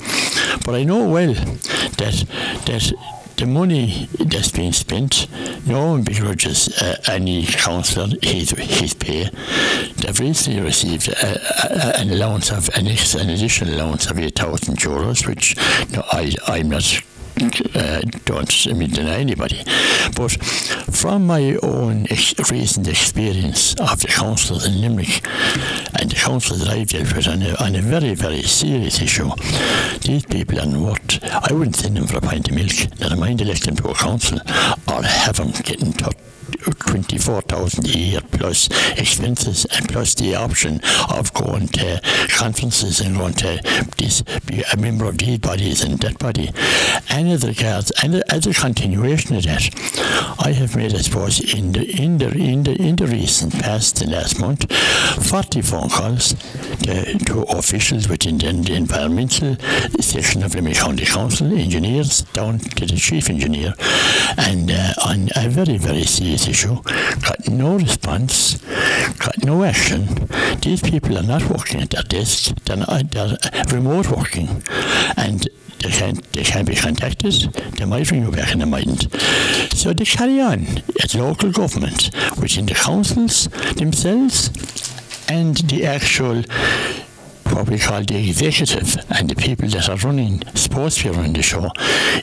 But 0.65 0.75
I 0.75 0.85
know 0.85 1.09
well 1.09 1.35
that 1.35 2.25
that 2.67 2.93
the 3.43 3.49
money 3.49 4.07
that's 4.21 4.53
being 4.53 4.73
spent, 4.73 5.27
no 5.67 5.89
one 5.89 6.05
begrudges 6.05 6.69
uh, 6.81 6.97
any 7.09 7.45
councillor 7.45 8.17
his, 8.23 8.51
his 8.51 8.95
pay. 8.95 9.29
They've 9.97 10.21
recently 10.21 10.61
received 10.61 11.09
a, 11.09 11.41
a, 11.67 12.01
an 12.01 12.11
allowance 12.11 12.53
of 12.53 12.69
an, 12.77 12.87
an 12.87 13.31
additional 13.31 13.75
allowance 13.75 14.09
of 14.09 14.17
8,000 14.17 14.77
euros, 14.77 15.27
which 15.27 15.57
no, 15.91 16.05
I, 16.13 16.33
I'm 16.47 16.71
not 16.71 16.85
uh, 17.75 18.01
don't 18.25 18.67
I 18.69 18.73
mean, 18.73 18.91
deny 18.91 19.19
anybody. 19.19 19.63
But 20.17 20.33
from 20.91 21.27
my 21.27 21.59
own 21.63 22.07
ex- 22.11 22.35
recent 22.51 22.89
experience 22.89 23.75
of 23.75 24.01
the 24.01 24.09
council 24.09 24.63
in 24.65 24.81
Limerick 24.81 25.27
and 25.99 26.11
the 26.11 26.17
council 26.17 26.57
that 26.59 26.69
I've 26.69 26.89
dealt 26.89 27.15
with 27.15 27.29
on 27.29 27.43
a, 27.43 27.55
on 27.63 27.75
a 27.75 27.83
very, 27.83 28.15
very 28.15 28.43
serious 28.43 29.01
issue, 29.03 29.31
these 30.01 30.25
people 30.27 30.61
are 30.61 30.67
what 30.67 31.19
I 31.23 31.53
wouldn't 31.53 31.77
send 31.77 31.97
them 31.97 32.07
for 32.07 32.19
a 32.19 32.21
pint 32.21 32.49
of 32.49 32.55
milk. 32.55 32.73
Never 33.01 33.17
mind 33.17 33.41
elect 33.41 33.65
them 33.65 33.77
to 33.77 33.89
a 33.89 33.95
council 33.95 34.39
or 34.89 35.03
have 35.03 35.37
them 35.37 35.51
get 35.51 35.73
getting 35.73 35.93
taught 35.93 36.17
24,000 36.61 37.85
a 37.85 37.89
year 37.89 38.21
plus 38.33 38.69
expenses 38.99 39.67
and 39.73 39.89
plus 39.89 40.15
the 40.15 40.35
option 40.35 40.81
of 41.11 41.33
going 41.35 41.69
to 41.69 42.01
conferences 42.29 43.01
and 43.01 43.17
going 43.17 43.35
to 43.35 43.61
this, 43.99 44.23
be 44.47 44.63
a 44.73 44.77
member 44.77 45.05
of 45.05 45.19
these 45.19 45.39
bodies 45.39 45.83
and 45.83 45.99
that 46.01 46.19
body. 46.19 46.51
And 47.09 47.29
as 47.29 47.47
regards, 47.47 47.93
and 48.03 48.23
as 48.31 48.47
a 48.47 48.55
continuation 48.55 49.37
of 49.37 49.45
that, 49.45 49.71
I 50.45 50.53
have 50.53 50.77
made, 50.77 50.95
I 50.95 50.99
suppose, 50.99 51.41
in 51.55 51.73
the, 51.73 51.85
in 52.01 52.19
the, 52.19 52.31
in 52.31 52.63
the, 52.63 52.73
in 52.73 52.97
the 52.97 53.07
recent 53.07 53.53
past, 53.55 53.97
the 53.97 54.11
last 54.11 54.41
month, 54.41 54.73
40 54.73 55.63
phone 55.63 55.89
calls 55.89 56.35
to, 56.83 57.19
to 57.19 57.43
officials 57.43 58.09
within 58.09 58.39
the, 58.39 58.53
the 58.53 58.75
environmental 58.75 59.57
section 60.01 60.43
of 60.43 60.55
Limerick 60.55 60.77
County 60.77 61.07
Council, 61.07 61.53
engineers, 61.53 62.23
down 62.33 62.59
to 62.59 62.87
the 62.87 62.97
chief 62.97 63.31
engineer, 63.31 63.75
and 64.39 64.71
uh, 64.71 64.93
on 65.07 65.29
a 65.37 65.49
very, 65.49 65.77
very 65.79 66.05
serious 66.05 66.42
issue, 66.49 66.83
got 66.83 67.49
no 67.49 67.77
response, 67.77 68.59
got 69.19 69.45
no 69.45 69.65
action. 69.65 70.29
These 70.61 70.83
people 70.83 71.19
are 71.19 71.23
not 71.23 71.43
working 71.49 71.81
at 71.81 71.91
their 71.91 72.03
desks, 72.03 72.53
they're, 72.65 72.77
not, 72.77 73.11
they're 73.11 73.37
remote 73.73 74.09
working, 74.09 74.63
and 75.17 75.49
they 75.83 75.91
can't, 75.91 76.33
they 76.33 76.45
can't 76.45 76.67
be 76.67 76.77
contacted, 76.77 77.33
they 77.77 77.85
might 77.85 78.11
ring 78.11 78.25
you 78.25 78.31
back 78.31 78.53
and 78.53 78.61
they 78.61 78.67
mightn't. 78.67 79.11
So 79.73 79.93
they 79.93 80.05
carry 80.05 80.41
on 80.41 80.67
at 81.03 81.15
local 81.15 81.51
government, 81.51 82.15
which 82.39 82.59
in 82.59 82.67
the 82.67 82.75
councils 82.75 83.49
themselves, 83.77 84.51
and 85.29 85.57
the 85.57 85.87
actual 85.87 86.43
what 87.53 87.69
we 87.69 87.79
call 87.79 88.03
the 88.03 88.29
executive 88.29 88.97
and 89.11 89.29
the 89.29 89.35
people 89.35 89.69
that 89.69 89.89
are 89.89 89.97
running 90.07 90.43
sports 90.55 91.03
bureau 91.03 91.23
in 91.23 91.33
the 91.33 91.43
show 91.43 91.71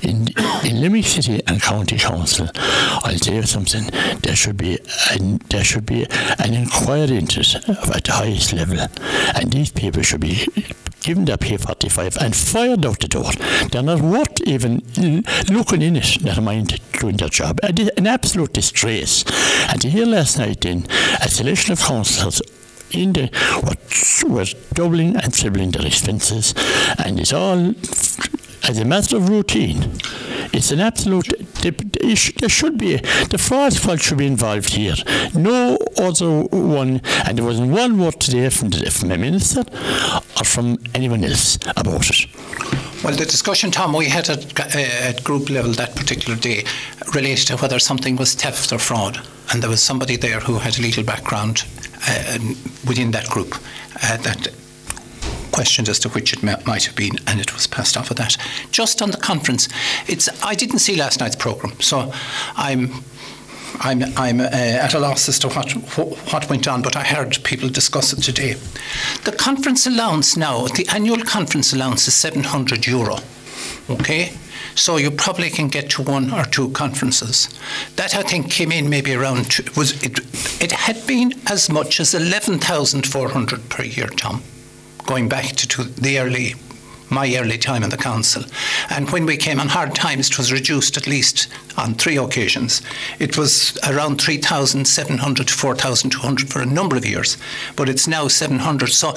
in 0.02 0.28
in 0.63 0.82
Limerick 0.82 1.06
City 1.06 1.42
and 1.48 1.62
County 1.62 1.98
Council. 1.98 2.48
I'll 2.56 3.18
tell 3.18 3.36
you 3.36 3.44
something 3.44 3.84
there 4.22 4.36
should 4.36 4.58
be 4.58 4.80
an, 5.12 5.39
there 5.50 5.63
should 5.63 5.86
be 5.86 6.06
an 6.39 6.54
inquiry 6.54 7.18
into 7.18 7.42
it 7.42 7.56
at 7.56 8.04
the 8.04 8.12
highest 8.12 8.54
level. 8.54 8.80
And 9.36 9.52
these 9.52 9.72
people 9.72 10.02
should 10.02 10.22
be 10.22 10.48
given 11.02 11.26
their 11.26 11.38
P45 11.38 12.18
and 12.18 12.36
fired 12.36 12.86
out 12.86 13.00
the 13.00 13.08
door. 13.08 13.32
They're 13.72 13.84
not 13.84 14.02
worth 14.02 14.42
even 14.42 14.84
looking 15.50 15.82
in 15.82 15.96
it 15.96 16.22
never 16.24 16.42
mind 16.42 16.80
doing 17.00 17.18
their 17.18 17.30
job. 17.30 17.60
An 17.63 18.08
absolute 18.08 18.54
disgrace. 18.54 19.24
And 19.70 19.82
to 19.82 19.89
hear 19.89 20.06
last 20.06 20.38
night 20.38 20.65
in 20.65 20.86
a 21.22 21.30
selection 21.30 21.74
of 21.74 21.80
councillors 21.80 22.42
in 22.91 23.13
the 23.13 23.28
what 23.63 23.80
was 24.30 24.54
doubling 24.73 25.15
and 25.15 25.34
tripling 25.34 25.71
their 25.71 25.86
expenses, 25.86 26.54
and 26.97 27.19
it's 27.19 27.34
all 27.34 27.73
as 28.67 28.78
a 28.80 28.86
matter 28.86 29.17
of 29.17 29.30
routine. 29.30 29.93
It's 30.52 30.71
an 30.71 30.80
absolute. 30.80 31.28
There 31.62 32.49
should 32.49 32.78
be 32.78 32.97
the 32.97 33.38
fraud 33.38 33.78
fault 33.78 34.02
should 34.02 34.17
be 34.17 34.25
involved 34.25 34.73
here. 34.73 34.95
No 35.34 35.78
other 35.97 36.41
one, 36.43 37.02
and 37.25 37.38
there 37.38 37.45
wasn't 37.45 37.71
one 37.71 37.99
word 37.99 38.19
today 38.19 38.49
from 38.49 38.69
the 38.69 38.89
from 38.89 39.12
a 39.12 39.17
minister 39.17 39.63
or 40.38 40.43
from 40.43 40.78
anyone 40.93 41.23
else 41.23 41.58
about 41.78 42.10
it. 42.10 42.28
Well, 43.04 43.15
the 43.15 43.25
discussion, 43.25 43.71
Tom, 43.71 43.93
we 43.93 44.06
had 44.06 44.30
at, 44.30 44.75
at 44.75 45.23
group 45.23 45.49
level 45.49 45.71
that 45.73 45.95
particular 45.95 46.38
day 46.38 46.65
related 47.15 47.47
to 47.47 47.58
whether 47.58 47.80
something 47.80 48.17
was 48.17 48.36
theft 48.36 48.73
or 48.73 48.80
fraud, 48.80 49.21
and 49.54 49.62
there 49.62 49.69
was 49.69 49.82
somebody 49.82 50.17
there 50.17 50.39
who 50.41 50.60
had 50.60 50.78
a 50.78 50.82
legal 50.82 51.04
background 51.04 51.63
uh, 51.78 51.79
within 52.88 53.12
that 53.12 53.28
group 53.30 53.56
uh, 54.04 54.18
that 54.18 54.48
questioned 55.52 55.90
as 55.90 56.00
to 56.00 56.10
which 56.10 56.32
it 56.32 56.42
might 56.42 56.86
have 56.86 56.96
been, 56.96 57.18
and 57.28 57.40
it 57.40 57.54
was 57.54 57.68
passed 57.68 57.98
off 57.98 58.12
of 58.12 58.18
that. 58.18 58.38
Just 58.72 59.02
on 59.02 59.12
the 59.12 59.18
conference, 59.18 59.68
it's 60.08 60.30
I 60.44 60.56
didn't 60.56 60.80
see 60.80 60.96
last 60.96 61.20
night's 61.20 61.36
program, 61.36 61.80
so 61.80 62.14
I'm. 62.56 63.04
I'm, 63.82 64.04
I'm 64.18 64.42
uh, 64.42 64.46
at 64.46 64.96
a 64.96 65.00
loss 65.00 65.30
as 65.30 65.38
to 65.40 65.48
what, 65.48 65.72
what 66.34 66.50
went 66.50 66.68
on, 66.68 66.82
but 66.82 66.96
I 66.96 67.04
heard 67.04 67.38
people 67.44 67.70
discuss 67.70 68.12
it 68.12 68.22
today. 68.24 68.56
The 69.26 69.32
conference 69.32 69.86
allowance 69.86 70.36
now, 70.36 70.66
the 70.68 70.88
annual 70.92 71.22
conference 71.22 71.72
allowance 71.72 72.08
is 72.08 72.16
700 72.16 72.88
euro. 72.88 73.20
Okay? 73.88 74.34
So 74.75 74.97
you 74.97 75.12
probably 75.12 75.49
can 75.49 75.67
get 75.67 75.89
to 75.91 76.03
one 76.03 76.32
or 76.34 76.45
two 76.45 76.69
conferences. 76.69 77.49
That 77.95 78.15
I 78.15 78.23
think 78.23 78.51
came 78.51 78.71
in 78.71 78.89
maybe 78.89 79.13
around 79.13 79.60
was 79.75 80.01
it. 80.03 80.19
It 80.62 80.71
had 80.71 81.05
been 81.05 81.34
as 81.47 81.69
much 81.69 81.99
as 81.99 82.13
eleven 82.13 82.60
thousand 82.60 83.05
four 83.08 83.29
hundred 83.29 83.69
per 83.69 83.84
year, 83.84 84.08
Tom, 84.08 84.43
going 85.05 85.29
back 85.29 85.47
to, 85.58 85.67
to 85.67 85.84
the 85.84 86.19
early 86.19 86.55
my 87.10 87.36
early 87.36 87.58
time 87.58 87.84
in 87.84 87.89
the 87.89 87.97
council. 87.97 88.43
And 88.89 89.10
when 89.10 89.25
we 89.25 89.38
came 89.38 89.60
on 89.60 89.67
hard 89.67 89.95
times, 89.95 90.29
it 90.29 90.38
was 90.38 90.51
reduced 90.51 90.97
at 90.97 91.08
least 91.08 91.47
on 91.77 91.95
three 91.95 92.17
occasions. 92.17 92.82
It 93.19 93.38
was 93.38 93.77
around 93.88 94.21
3,700 94.21 95.47
to 95.47 95.53
4,200 95.53 96.49
for 96.49 96.62
a 96.62 96.65
number 96.65 96.95
of 96.95 97.05
years, 97.05 97.38
but 97.75 97.89
it's 97.89 98.08
now 98.08 98.27
700. 98.27 98.88
So 98.88 99.13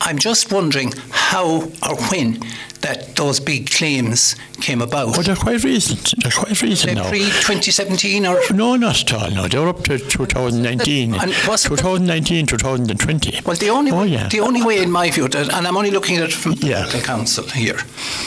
I'm 0.00 0.18
just 0.18 0.52
wondering 0.52 0.92
how 1.10 1.62
or 1.88 1.96
when 2.10 2.40
that 2.82 3.16
those 3.16 3.40
big 3.40 3.70
claims 3.70 4.36
came 4.60 4.82
about. 4.82 5.18
Oh, 5.18 5.22
they're 5.22 5.36
quite 5.36 5.64
recent. 5.64 6.14
They're 6.22 6.32
quite 6.32 6.60
recent 6.62 6.94
now. 6.94 7.08
Pre 7.08 7.20
2017 7.20 8.26
or 8.26 8.40
no, 8.52 8.76
not 8.76 9.00
at 9.02 9.12
all. 9.12 9.30
No, 9.30 9.48
they're 9.48 9.66
up 9.66 9.82
to 9.84 9.98
2019, 9.98 11.12
2019, 11.12 12.46
2020. 12.46 13.40
Well, 13.44 13.56
the 13.56 13.70
only 13.70 13.90
oh, 13.90 14.02
yeah. 14.02 14.28
the 14.28 14.40
only 14.40 14.62
way, 14.62 14.82
in 14.82 14.90
my 14.90 15.10
view, 15.10 15.28
that, 15.28 15.52
and 15.52 15.66
I'm 15.66 15.76
only 15.76 15.90
looking 15.90 16.16
at 16.18 16.24
it 16.24 16.32
from 16.32 16.52
yeah. 16.58 16.86
the 16.86 17.00
council 17.00 17.44
here, 17.44 17.78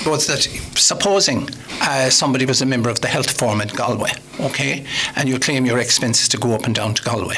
was 0.06 0.28
that 0.28 0.42
supposing 0.76 1.50
uh, 1.82 2.10
somebody 2.10 2.46
was 2.46 2.62
a 2.62 2.66
member 2.66 2.90
of 2.90 3.02
the 3.02 3.08
health 3.08 3.38
forum 3.38 3.62
in 3.62 3.70
Galway, 3.70 4.12
okay, 4.40 4.86
and 5.16 5.28
you 5.30 5.40
claim 5.40 5.66
your 5.66 5.80
expenses 5.80 6.28
to 6.30 6.38
go 6.38 6.54
up 6.54 6.66
and 6.66 6.76
down 6.76 6.94
to 6.94 7.04
Galway. 7.04 7.38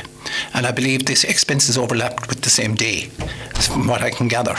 And 0.54 0.66
I 0.66 0.72
believe 0.72 1.06
this 1.06 1.24
expenses 1.24 1.78
overlapped 1.78 2.28
with 2.28 2.42
the 2.42 2.50
same 2.50 2.76
day, 2.76 3.10
from 3.62 3.88
what 3.88 4.02
I 4.02 4.10
can 4.10 4.28
gather. 4.28 4.56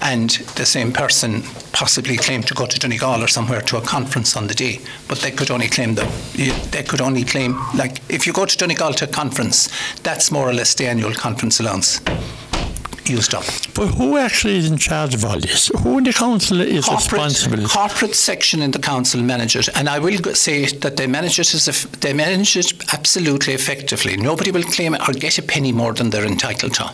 And 0.00 0.30
the 0.56 0.66
same 0.66 0.92
person 0.92 1.42
possibly 1.72 2.16
claimed 2.16 2.46
to 2.48 2.54
go 2.54 2.66
to 2.66 2.78
Donegal 2.78 3.22
or 3.22 3.28
somewhere 3.28 3.60
to 3.62 3.76
a 3.76 3.80
conference 3.80 4.36
on 4.36 4.46
the 4.46 4.54
day, 4.54 4.80
but 5.08 5.18
they 5.18 5.30
could 5.30 5.50
only 5.50 5.68
claim 5.68 5.94
the 5.94 6.04
they 6.70 6.82
could 6.82 7.00
only 7.00 7.24
claim 7.24 7.58
like 7.74 8.00
if 8.08 8.26
you 8.26 8.32
go 8.32 8.46
to 8.46 8.56
Donegal 8.56 8.94
to 8.94 9.04
a 9.04 9.08
conference, 9.08 9.68
that's 10.02 10.30
more 10.30 10.48
or 10.48 10.52
less 10.52 10.74
the 10.74 10.86
annual 10.86 11.12
conference 11.12 11.60
allowance 11.60 12.00
used 13.08 13.34
up. 13.34 13.44
But 13.74 13.88
who 13.88 14.16
actually 14.16 14.56
is 14.56 14.70
in 14.70 14.78
charge 14.78 15.14
of 15.14 15.24
all 15.24 15.38
this? 15.38 15.70
Who 15.82 15.98
in 15.98 16.04
the 16.04 16.12
council 16.12 16.60
is 16.60 16.84
corporate, 16.84 17.12
responsible? 17.12 17.68
Corporate 17.68 18.14
section 18.14 18.62
in 18.62 18.70
the 18.70 18.78
council 18.78 19.20
manage 19.22 19.56
it, 19.56 19.68
and 19.76 19.88
I 19.88 19.98
will 19.98 20.18
say 20.34 20.66
that 20.66 20.96
they 20.96 21.06
manage 21.06 21.38
it 21.38 21.54
as 21.54 21.68
if 21.68 21.90
they 22.00 22.12
manage 22.12 22.56
it 22.56 22.72
absolutely 22.92 23.54
effectively. 23.54 24.16
Nobody 24.16 24.50
will 24.50 24.64
claim 24.64 24.94
or 24.94 25.12
get 25.12 25.38
a 25.38 25.42
penny 25.42 25.72
more 25.72 25.92
than 25.92 26.10
they're 26.10 26.26
entitled 26.26 26.74
to. 26.74 26.92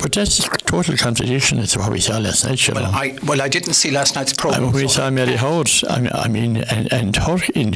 But 0.00 0.12
that's 0.12 0.38
a 0.46 0.48
total 0.58 0.96
contradiction 0.96 1.62
to 1.64 1.78
what 1.78 1.90
we 1.92 2.00
saw 2.00 2.18
last 2.18 2.44
night, 2.44 2.58
Siobhan. 2.58 2.74
Well, 2.82 2.94
I, 2.94 3.18
well, 3.24 3.42
I 3.42 3.48
didn't 3.48 3.74
see 3.74 3.90
last 3.90 4.14
night's 4.14 4.32
programme. 4.32 4.62
I 4.62 4.64
mean, 4.66 4.72
we 4.74 4.82
so- 4.82 4.88
saw 4.88 5.10
Mary 5.10 5.36
Howard, 5.36 5.70
I 5.88 6.28
mean, 6.28 6.58
I 6.58 6.60
and, 6.74 6.92
and 6.92 7.16
her, 7.16 7.38
in 7.54 7.72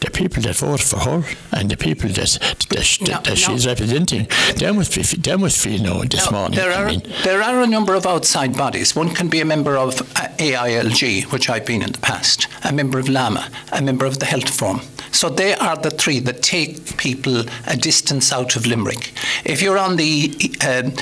the 0.00 0.10
people 0.12 0.42
that 0.44 0.56
vote 0.56 0.80
for 0.80 0.98
her 1.00 1.24
and 1.52 1.70
the 1.70 1.76
people 1.76 2.08
that, 2.10 2.38
that, 2.70 2.98
No, 3.00 3.06
that 3.06 3.28
no. 3.28 3.34
she's 3.34 3.66
representing, 3.66 4.28
they 4.56 4.70
must, 4.72 4.94
be, 4.94 5.02
they 5.02 5.36
must 5.36 5.58
feel 5.58 5.82
no 5.82 6.04
this 6.04 6.30
Now, 6.30 6.38
morning. 6.38 6.56
There 6.58 6.72
I 6.72 6.82
are, 6.82 6.86
mean, 6.86 7.02
there 7.24 7.42
are 7.42 7.60
a 7.62 7.66
number 7.66 7.94
of 7.94 8.06
outside 8.06 8.56
bodies. 8.56 8.94
One 8.96 9.10
can 9.14 9.28
be 9.28 9.40
a 9.40 9.44
member 9.44 9.76
of 9.76 10.00
uh, 10.16 10.28
AILG, 10.38 11.24
which 11.32 11.50
I've 11.50 11.66
been 11.66 11.82
in 11.82 11.92
the 11.92 11.98
past, 11.98 12.46
a 12.64 12.72
member 12.72 12.98
of 12.98 13.08
LAMA, 13.08 13.50
a 13.72 13.82
member 13.82 14.06
of 14.06 14.18
the 14.18 14.26
Health 14.26 14.48
Forum. 14.48 14.80
So 15.12 15.30
they 15.30 15.54
are 15.54 15.76
the 15.76 15.90
three 15.90 16.20
that 16.20 16.42
take 16.42 16.96
people 16.98 17.44
a 17.66 17.76
distance 17.76 18.32
out 18.32 18.54
of 18.56 18.66
Limerick. 18.66 19.12
If 19.44 19.62
you're 19.62 19.78
on 19.78 19.96
the 19.96 20.34
um, 20.66 20.92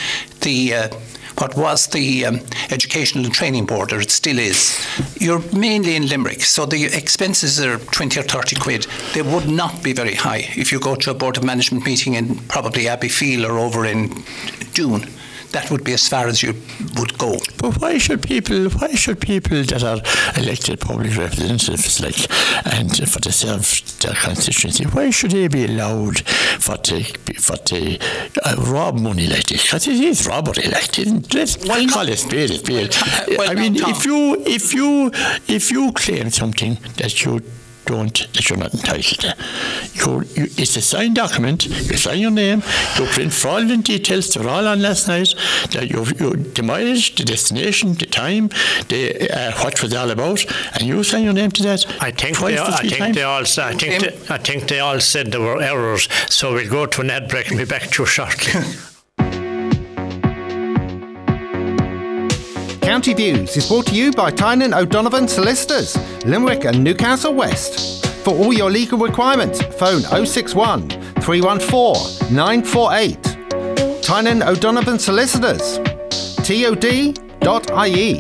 the 0.45 0.75
uh, 0.75 0.89
what 1.39 1.57
was 1.57 1.89
the 1.89 2.27
um, 2.27 2.41
Educational 2.71 3.25
and 3.25 3.35
Training 3.35 3.67
Board, 3.67 3.93
or 3.93 4.01
it 4.01 4.11
still 4.11 4.39
is, 4.39 4.87
you're 5.17 5.43
mainly 5.53 5.97
in 5.97 6.07
Limerick, 6.07 6.43
so 6.43 6.65
the 6.65 6.85
expenses 6.85 7.61
are 7.61 7.79
20 7.79 8.21
or 8.21 8.23
30 8.23 8.57
quid. 8.57 8.87
They 9.15 9.23
would 9.23 9.49
not 9.49 9.83
be 9.83 9.93
very 9.93 10.15
high 10.15 10.49
if 10.57 10.71
you 10.71 10.79
go 10.79 10.95
to 10.95 11.11
a 11.11 11.15
Board 11.15 11.37
of 11.37 11.43
Management 11.43 11.85
meeting 11.87 12.15
in 12.15 12.37
probably 12.47 12.85
Abbeyfeale 12.85 13.49
or 13.49 13.59
over 13.59 13.85
in 13.85 14.23
June. 14.75 15.09
That 15.55 15.71
would 15.71 15.85
be 15.85 15.93
as 15.95 16.09
far 16.09 16.27
as 16.27 16.43
you 16.43 16.53
would 16.99 17.17
go. 17.17 17.39
But 17.59 17.81
why 17.81 17.99
should 17.99 18.23
people? 18.23 18.69
Why 18.71 18.91
should 18.97 19.21
people 19.21 19.63
that 19.63 19.83
are 19.85 20.01
elected 20.41 20.81
public 20.81 21.17
representatives, 21.17 22.01
like, 22.01 22.19
and 22.75 22.91
for 23.09 23.21
to 23.21 23.31
serve 23.33 23.65
their 24.01 24.15
constituency, 24.15 24.85
why 24.85 25.11
should 25.11 25.31
they 25.31 25.47
be 25.49 25.65
allowed 25.67 26.19
for 26.59 26.77
to 26.79 27.05
for 27.39 27.57
to 27.71 27.99
uh, 28.45 28.57
rob 28.67 28.99
money 28.99 29.27
like 29.29 29.45
this? 29.47 29.63
Because 29.63 29.87
it 29.87 30.01
is 30.01 30.27
robbery, 30.27 30.65
like 30.65 30.91
this. 30.93 31.09
Let's 31.33 31.57
Well, 31.65 31.87
call 31.89 32.09
it 32.09 32.19
spade 32.19 32.51
a 32.51 32.55
spade. 32.59 32.95
Well, 33.39 33.49
I 33.51 33.55
now, 33.55 33.61
mean, 33.63 33.75
Tom- 33.77 33.91
if 33.93 34.05
you 34.05 34.43
if 34.47 34.75
you 34.75 35.11
if 35.47 35.71
you 35.71 35.93
claim 35.93 36.31
something 36.31 36.79
that 36.97 37.25
you 37.25 37.41
don't 37.87 38.27
that 38.33 38.49
you're 38.49 38.59
not 38.59 38.75
entitled 38.75 39.21
to. 39.21 39.37
You, 39.95 40.23
you, 40.35 40.45
it's 40.57 40.77
a 40.77 40.81
signed 40.81 41.17
document. 41.17 41.67
You 41.67 41.97
sign 41.97 42.19
your 42.19 42.31
name. 42.31 42.63
You 42.99 43.07
print 43.07 43.33
fraudulent 43.33 43.87
details. 43.87 44.33
They're 44.33 44.49
all 44.49 44.67
on 44.67 44.83
last 44.83 45.09
night. 45.09 45.35
That 45.73 45.91
you, 45.91 46.05
you, 46.19 46.37
the 46.37 46.63
mileage, 46.63 47.15
the 47.15 47.25
destination, 47.25 47.95
the 47.95 48.07
time, 48.07 48.49
the 48.89 49.31
uh, 49.31 49.53
what 49.63 49.83
was 49.83 49.95
all 49.95 50.11
about, 50.11 50.45
and 50.75 50.83
you 50.83 51.03
sign 51.05 51.25
your 51.25 51.33
name 51.33 51.51
to 51.53 51.63
that. 51.65 51.87
I 52.03 52.11
think 52.11 52.39
they, 52.39 52.59
or 52.59 52.63
I 52.63 52.81
think 52.83 52.97
times. 52.97 53.17
they 53.17 53.23
all 53.23 53.45
sa- 53.45 53.67
I 53.69 53.75
think 53.75 54.03
they, 54.03 54.35
I 54.35 54.39
think 54.39 54.69
they 54.69 54.81
all 54.81 55.01
said 55.01 55.33
there 55.33 55.41
were 55.41 55.63
errors. 55.63 56.09
So 56.29 56.55
we'll 56.55 56.71
go 56.71 56.87
to 56.87 57.01
an 57.01 57.11
ad 57.11 57.29
break 57.29 57.49
and 57.49 57.59
be 57.59 57.65
back 57.65 57.91
to 57.93 58.03
you 58.03 58.07
shortly. 58.07 58.53
County 62.85 63.15
Views 63.15 63.57
is 63.57 63.67
brought 63.67 63.87
to 63.87 63.95
you 63.95 64.13
by 64.13 64.31
Tynan 64.31 64.75
O'Donovan 64.75 65.27
Solicitors, 65.27 65.97
Limerick 66.27 66.67
and 66.67 66.85
Newcastle 66.85 67.33
West. 67.33 68.05
For 68.23 68.35
all 68.35 68.53
your 68.53 68.71
legal 68.71 68.99
requirements, 68.99 69.63
phone 69.63 70.03
061 70.03 70.91
314 70.91 72.35
948. 72.35 74.03
Tynan 74.03 74.43
O'Donovan 74.43 74.99
Solicitors, 74.99 75.79
tod.ie. 76.45 78.19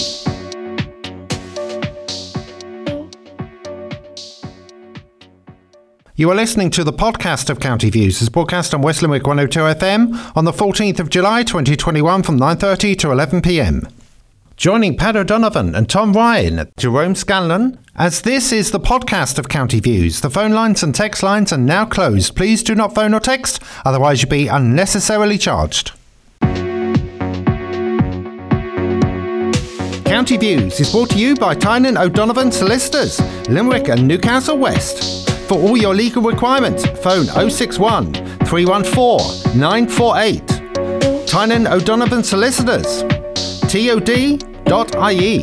You 6.16 6.30
are 6.30 6.34
listening 6.34 6.70
to 6.70 6.84
the 6.84 6.92
podcast 6.92 7.50
of 7.50 7.60
County 7.60 7.90
Views. 7.90 8.22
It's 8.22 8.30
broadcast 8.30 8.72
on 8.72 8.80
West 8.80 9.02
Limerick 9.02 9.26
102 9.26 9.58
FM 9.78 10.34
on 10.34 10.46
the 10.46 10.52
14th 10.52 11.00
of 11.00 11.10
July 11.10 11.42
2021 11.42 12.22
from 12.22 12.40
9.30 12.40 12.98
to 13.00 13.08
11pm. 13.08 14.03
Joining 14.56 14.96
Pat 14.96 15.16
O'Donovan 15.16 15.74
and 15.74 15.90
Tom 15.90 16.12
Ryan, 16.12 16.70
Jerome 16.76 17.16
Scanlon, 17.16 17.76
as 17.96 18.22
this 18.22 18.52
is 18.52 18.70
the 18.70 18.78
podcast 18.78 19.36
of 19.36 19.48
County 19.48 19.80
Views. 19.80 20.20
The 20.20 20.30
phone 20.30 20.52
lines 20.52 20.82
and 20.84 20.94
text 20.94 21.24
lines 21.24 21.52
are 21.52 21.58
now 21.58 21.84
closed. 21.84 22.36
Please 22.36 22.62
do 22.62 22.76
not 22.76 22.94
phone 22.94 23.14
or 23.14 23.20
text, 23.20 23.60
otherwise 23.84 24.22
you'll 24.22 24.30
be 24.30 24.46
unnecessarily 24.46 25.38
charged. 25.38 25.90
County 30.04 30.36
Views 30.36 30.78
is 30.78 30.92
brought 30.92 31.10
to 31.10 31.18
you 31.18 31.34
by 31.34 31.56
Tynan 31.56 31.98
O'Donovan 31.98 32.52
Solicitors, 32.52 33.20
Limerick 33.48 33.88
and 33.88 34.06
Newcastle 34.06 34.56
West. 34.56 35.28
For 35.48 35.58
all 35.58 35.76
your 35.76 35.94
legal 35.94 36.22
requirements, 36.22 36.86
phone 37.02 37.26
061 37.50 38.14
314 38.46 39.58
948. 39.58 41.26
Tynan 41.26 41.66
O'Donovan 41.66 42.22
Solicitors, 42.22 43.02
tod.ie. 43.74 45.42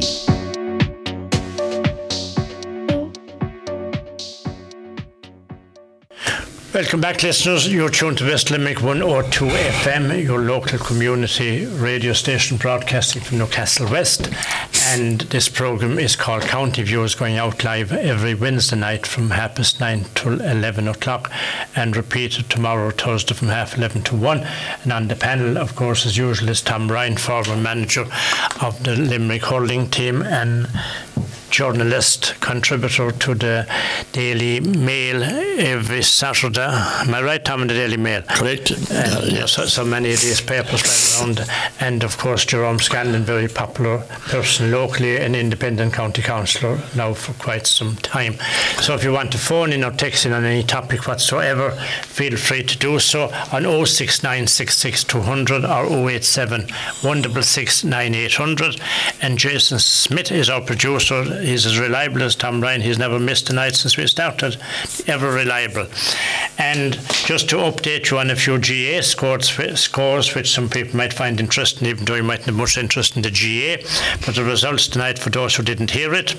Welcome 6.74 7.02
back, 7.02 7.24
listeners. 7.24 7.67
You're 7.67 7.89
tuned 7.89 8.20
to 8.20 8.26
West 8.26 8.50
Limerick 8.50 8.82
102 8.82 9.48
FM, 9.48 10.24
your 10.24 10.39
local 10.39 10.80
community 10.80 11.65
radio 11.65 12.13
station 12.13 12.56
broadcasting 12.56 13.22
from 13.22 13.39
Newcastle 13.39 13.91
West. 13.91 14.30
And 14.84 15.22
this 15.22 15.48
programme 15.48 16.00
is 16.00 16.15
called 16.15 16.44
County 16.44 16.82
Views, 16.84 17.15
going 17.15 17.38
out 17.38 17.63
live 17.63 17.91
every 17.91 18.34
Wednesday 18.34 18.76
night 18.76 19.06
from 19.06 19.30
half 19.30 19.56
past 19.56 19.80
nine 19.80 20.06
till 20.15 20.41
11 20.41 20.88
o'clock 20.88 21.32
and 21.76 21.96
repeated 21.96 22.50
tomorrow, 22.50 22.89
Thursday, 22.91 23.36
from 23.36 23.50
half 23.50 23.78
11 23.78 24.02
to 24.04 24.15
1. 24.15 24.46
And 24.84 24.91
on 24.91 25.08
the 25.08 25.15
panel, 25.15 25.58
of 25.58 25.76
course, 25.76 26.06
as 26.06 26.17
usual, 26.17 26.50
is 26.50 26.62
Tom 26.62 26.91
Ryan, 26.91 27.15
former 27.17 27.56
manager 27.56 28.06
of 28.62 28.84
the 28.84 28.96
Limerick 28.96 29.44
hurling 29.46 29.89
team 29.89 30.24
and 30.24 30.67
journalist, 31.52 32.34
contributor 32.39 33.12
to 33.12 33.36
the 33.36 33.67
Daily 34.13 34.62
Mail 34.62 35.22
every 35.60 36.02
Saturday. 36.02 36.65
Am 36.65 37.13
I 37.13 37.22
right, 37.22 37.44
Tom, 37.44 37.62
in 37.62 37.67
the 37.67 37.74
Daily 37.74 37.98
Mail? 37.98 38.22
Correct. 38.24 38.72
And 38.72 38.89
Uh, 38.91 39.22
yeah, 39.26 39.46
so, 39.46 39.65
so 39.65 39.84
many 39.86 40.13
of 40.13 40.22
these 40.22 40.41
papers 40.41 40.82
right 40.82 41.22
around. 41.22 41.50
And 41.80 42.04
of 42.04 42.17
course, 42.17 42.46
Jerome 42.46 42.80
Scanlon, 42.80 43.24
very 43.24 43.50
popular 43.50 44.00
person 44.30 44.70
locally, 44.71 45.17
an 45.17 45.36
independent 45.36 45.93
county 45.93 46.21
councillor 46.21 46.79
now 46.95 47.13
for 47.13 47.34
quite 47.34 47.67
some 47.67 47.95
time. 47.97 48.36
So 48.81 48.95
if 48.95 49.03
you 49.03 49.12
want 49.12 49.31
to 49.34 49.38
phone 49.38 49.73
in 49.73 49.84
or 49.84 49.91
text 49.91 50.25
in 50.25 50.34
on 50.34 50.45
any 50.45 50.63
topic 50.63 51.07
whatsoever, 51.07 51.71
feel 52.03 52.38
free 52.38 52.63
to 52.63 52.77
do 52.77 52.99
so 52.99 53.25
on 53.51 53.63
06966 53.86 55.15
or 55.15 56.10
087 56.10 56.62
166 56.62 57.84
9800. 57.84 58.81
And 59.21 59.38
Jason 59.38 59.79
Smith 59.79 60.31
is 60.31 60.49
our 60.49 60.62
producer. 60.62 61.23
He's 61.41 61.65
as 61.65 61.79
reliable 61.79 62.23
as 62.23 62.36
Tom 62.36 62.62
Ryan. 62.62 62.81
He's 62.81 62.97
never 62.97 63.19
missed 63.19 63.49
a 63.49 63.53
night 63.53 63.75
since 63.75 63.97
we 63.97 64.07
started. 64.07 64.57
Ever 65.07 65.31
reliable. 65.31 65.88
And 66.57 66.93
just 67.25 67.49
to 67.49 67.57
update 67.57 68.12
you 68.12 68.19
on 68.19 68.29
a 68.29 68.36
few 68.36 68.57
GAA 68.57 69.01
scores, 69.01 69.49
scores 69.79 70.36
which 70.36 70.51
some 70.51 70.69
people 70.69 70.95
might 70.95 71.13
find 71.13 71.39
interesting, 71.39 71.88
even 71.88 72.05
though 72.05 72.15
you 72.15 72.23
mightn't 72.23 72.45
have 72.45 72.55
much 72.55 72.77
interest 72.77 73.15
in 73.15 73.21
the 73.21 73.29
GAA. 73.29 73.84
But 74.25 74.36
the 74.36 74.43
results 74.62 74.88
tonight, 74.88 75.17
for 75.17 75.32
those 75.32 75.56
who 75.56 75.63
didn't 75.63 75.89
hear 75.89 76.13
it, 76.13 76.36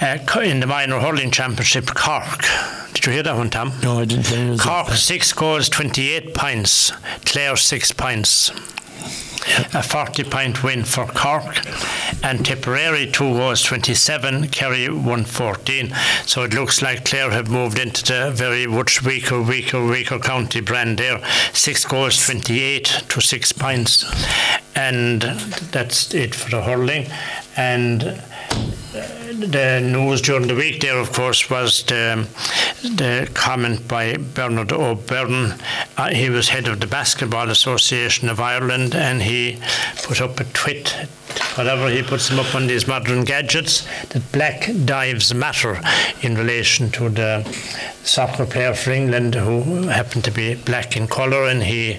uh, 0.00 0.40
in 0.40 0.60
the 0.60 0.66
minor 0.66 0.98
hurling 0.98 1.30
championship, 1.30 1.84
Cork. 1.88 2.40
Did 2.94 3.04
you 3.04 3.12
hear 3.12 3.22
that 3.22 3.36
one, 3.36 3.50
Tom? 3.50 3.70
No, 3.82 3.98
I 3.98 4.06
didn't 4.06 4.28
hear 4.28 4.54
it. 4.54 4.60
Cork 4.60 4.88
six 4.92 5.34
goals, 5.34 5.68
28 5.68 6.32
points. 6.32 6.90
Clare 7.26 7.56
six 7.56 7.92
points. 7.92 8.50
A 9.74 9.82
40 9.82 10.24
point 10.24 10.62
win 10.62 10.84
for 10.84 11.06
Cork. 11.06 11.64
And 12.22 12.44
Tipperary 12.44 13.06
two 13.10 13.32
goals, 13.34 13.62
27. 13.62 14.48
Kerry 14.48 14.88
114. 14.88 15.94
So 16.26 16.42
it 16.42 16.54
looks 16.54 16.82
like 16.82 17.04
Clare 17.04 17.30
have 17.30 17.50
moved 17.50 17.78
into 17.78 18.04
the 18.04 18.30
very 18.32 18.66
much 18.66 19.02
weaker, 19.04 19.40
weaker, 19.40 19.84
weaker 19.84 20.18
county 20.18 20.60
brand 20.60 20.98
there. 20.98 21.22
Six 21.52 21.84
goals, 21.84 22.24
28 22.26 22.84
to 23.08 23.20
six 23.20 23.52
points. 23.52 24.04
And 24.74 25.22
that's 25.22 26.14
it 26.14 26.34
for 26.34 26.50
the 26.50 26.62
hurling. 26.62 27.06
And 27.56 28.22
the 29.38 29.80
news 29.80 30.20
during 30.20 30.48
the 30.48 30.54
week 30.54 30.80
there, 30.80 30.98
of 30.98 31.12
course, 31.12 31.48
was 31.48 31.84
the, 31.84 32.26
the 32.82 33.30
comment 33.34 33.86
by 33.86 34.16
Bernard 34.16 34.72
O'Byrne. 34.72 35.54
Uh, 35.96 36.10
he 36.10 36.28
was 36.28 36.48
head 36.48 36.66
of 36.66 36.80
the 36.80 36.86
Basketball 36.86 37.50
Association 37.50 38.28
of 38.28 38.40
Ireland 38.40 38.94
and 38.94 39.22
he 39.22 39.60
put 40.02 40.20
up 40.20 40.40
a 40.40 40.44
tweet, 40.44 40.90
whatever 41.54 41.88
he 41.88 42.02
puts 42.02 42.28
them 42.28 42.40
up 42.40 42.54
on 42.54 42.66
these 42.66 42.88
modern 42.88 43.24
gadgets, 43.24 43.86
that 44.08 44.32
black 44.32 44.70
dives 44.84 45.32
matter 45.32 45.80
in 46.22 46.34
relation 46.34 46.90
to 46.90 47.08
the 47.08 47.44
soccer 48.02 48.46
player 48.46 48.74
for 48.74 48.90
England 48.90 49.34
who 49.34 49.88
happened 49.88 50.24
to 50.24 50.30
be 50.30 50.54
black 50.54 50.96
in 50.96 51.06
colour 51.06 51.46
and 51.46 51.62
he 51.62 51.98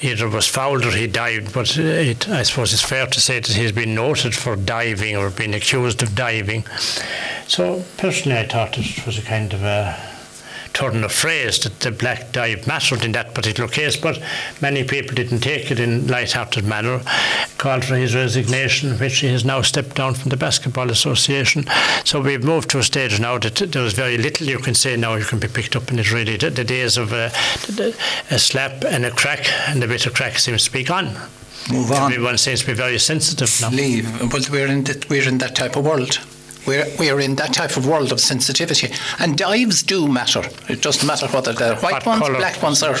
either 0.00 0.28
was 0.28 0.46
fouled 0.46 0.84
or 0.84 0.92
he 0.92 1.06
dived. 1.06 1.52
But 1.52 1.76
it, 1.76 2.28
I 2.28 2.42
suppose 2.42 2.72
it's 2.72 2.82
fair 2.82 3.06
to 3.06 3.20
say 3.20 3.40
that 3.40 3.48
he's 3.48 3.72
been 3.72 3.94
noted 3.94 4.34
for 4.34 4.56
diving 4.56 5.16
or 5.16 5.30
been 5.30 5.54
accused 5.54 6.02
of 6.02 6.14
diving. 6.14 6.64
So 7.46 7.84
personally, 7.96 8.38
I 8.38 8.46
thought 8.46 8.78
it 8.78 9.06
was 9.06 9.18
a 9.18 9.22
kind 9.22 9.52
of 9.52 9.62
a 9.62 9.96
turn 10.72 11.02
of 11.02 11.12
phrase 11.12 11.58
that 11.58 11.80
the 11.80 11.90
black 11.90 12.30
dive 12.32 12.66
mattered 12.66 13.04
in 13.04 13.12
that 13.12 13.34
particular 13.34 13.68
case, 13.68 13.96
but 13.96 14.22
many 14.60 14.84
people 14.84 15.14
didn't 15.14 15.40
take 15.40 15.70
it 15.70 15.80
in 15.80 16.06
light-hearted 16.06 16.64
manner, 16.64 17.00
called 17.58 17.84
for 17.84 17.96
his 17.96 18.14
resignation, 18.14 18.92
which 18.98 19.18
he 19.18 19.26
has 19.26 19.44
now 19.44 19.60
stepped 19.62 19.96
down 19.96 20.14
from 20.14 20.30
the 20.30 20.36
Basketball 20.36 20.88
Association. 20.90 21.66
So 22.04 22.20
we've 22.20 22.44
moved 22.44 22.70
to 22.70 22.78
a 22.78 22.82
stage 22.84 23.18
now 23.18 23.36
that 23.38 23.56
there's 23.56 23.94
very 23.94 24.16
little 24.16 24.46
you 24.46 24.58
can 24.58 24.74
say 24.74 24.96
now 24.96 25.16
you 25.16 25.24
can 25.24 25.40
be 25.40 25.48
picked 25.48 25.74
up 25.74 25.90
in 25.90 25.98
it 25.98 26.12
really. 26.12 26.36
The, 26.36 26.50
the 26.50 26.64
days 26.64 26.96
of 26.96 27.12
uh, 27.12 27.30
a 28.30 28.38
slap 28.38 28.84
and 28.84 29.04
a 29.04 29.10
crack 29.10 29.50
and 29.68 29.82
a 29.82 29.88
bit 29.88 30.06
of 30.06 30.14
crack 30.14 30.38
seems 30.38 30.64
to 30.66 30.72
be 30.72 30.84
gone. 30.84 31.16
Move 31.70 31.90
on. 31.90 32.12
Everyone 32.12 32.38
seems 32.38 32.60
to 32.60 32.66
be 32.66 32.74
very 32.74 32.98
sensitive 32.98 33.50
now. 33.60 33.70
Leave. 33.70 34.32
Well, 34.32 34.40
we're 34.50 34.68
in, 34.68 34.84
that, 34.84 35.10
we're 35.10 35.28
in 35.28 35.38
that 35.38 35.56
type 35.56 35.76
of 35.76 35.84
world. 35.84 36.20
We're, 36.66 36.86
we're 36.98 37.20
in 37.20 37.36
that 37.36 37.52
type 37.52 37.76
of 37.76 37.86
world 37.86 38.12
of 38.12 38.20
sensitivity. 38.20 38.92
And 39.18 39.36
dives 39.36 39.82
do 39.82 40.06
matter. 40.08 40.42
It 40.68 40.82
doesn't 40.82 41.06
matter 41.06 41.26
whether 41.28 41.52
they're 41.52 41.76
white 41.76 41.92
What 41.92 42.06
ones, 42.06 42.22
colour? 42.22 42.36
black 42.38 42.62
ones, 42.62 42.82
or 42.82 42.96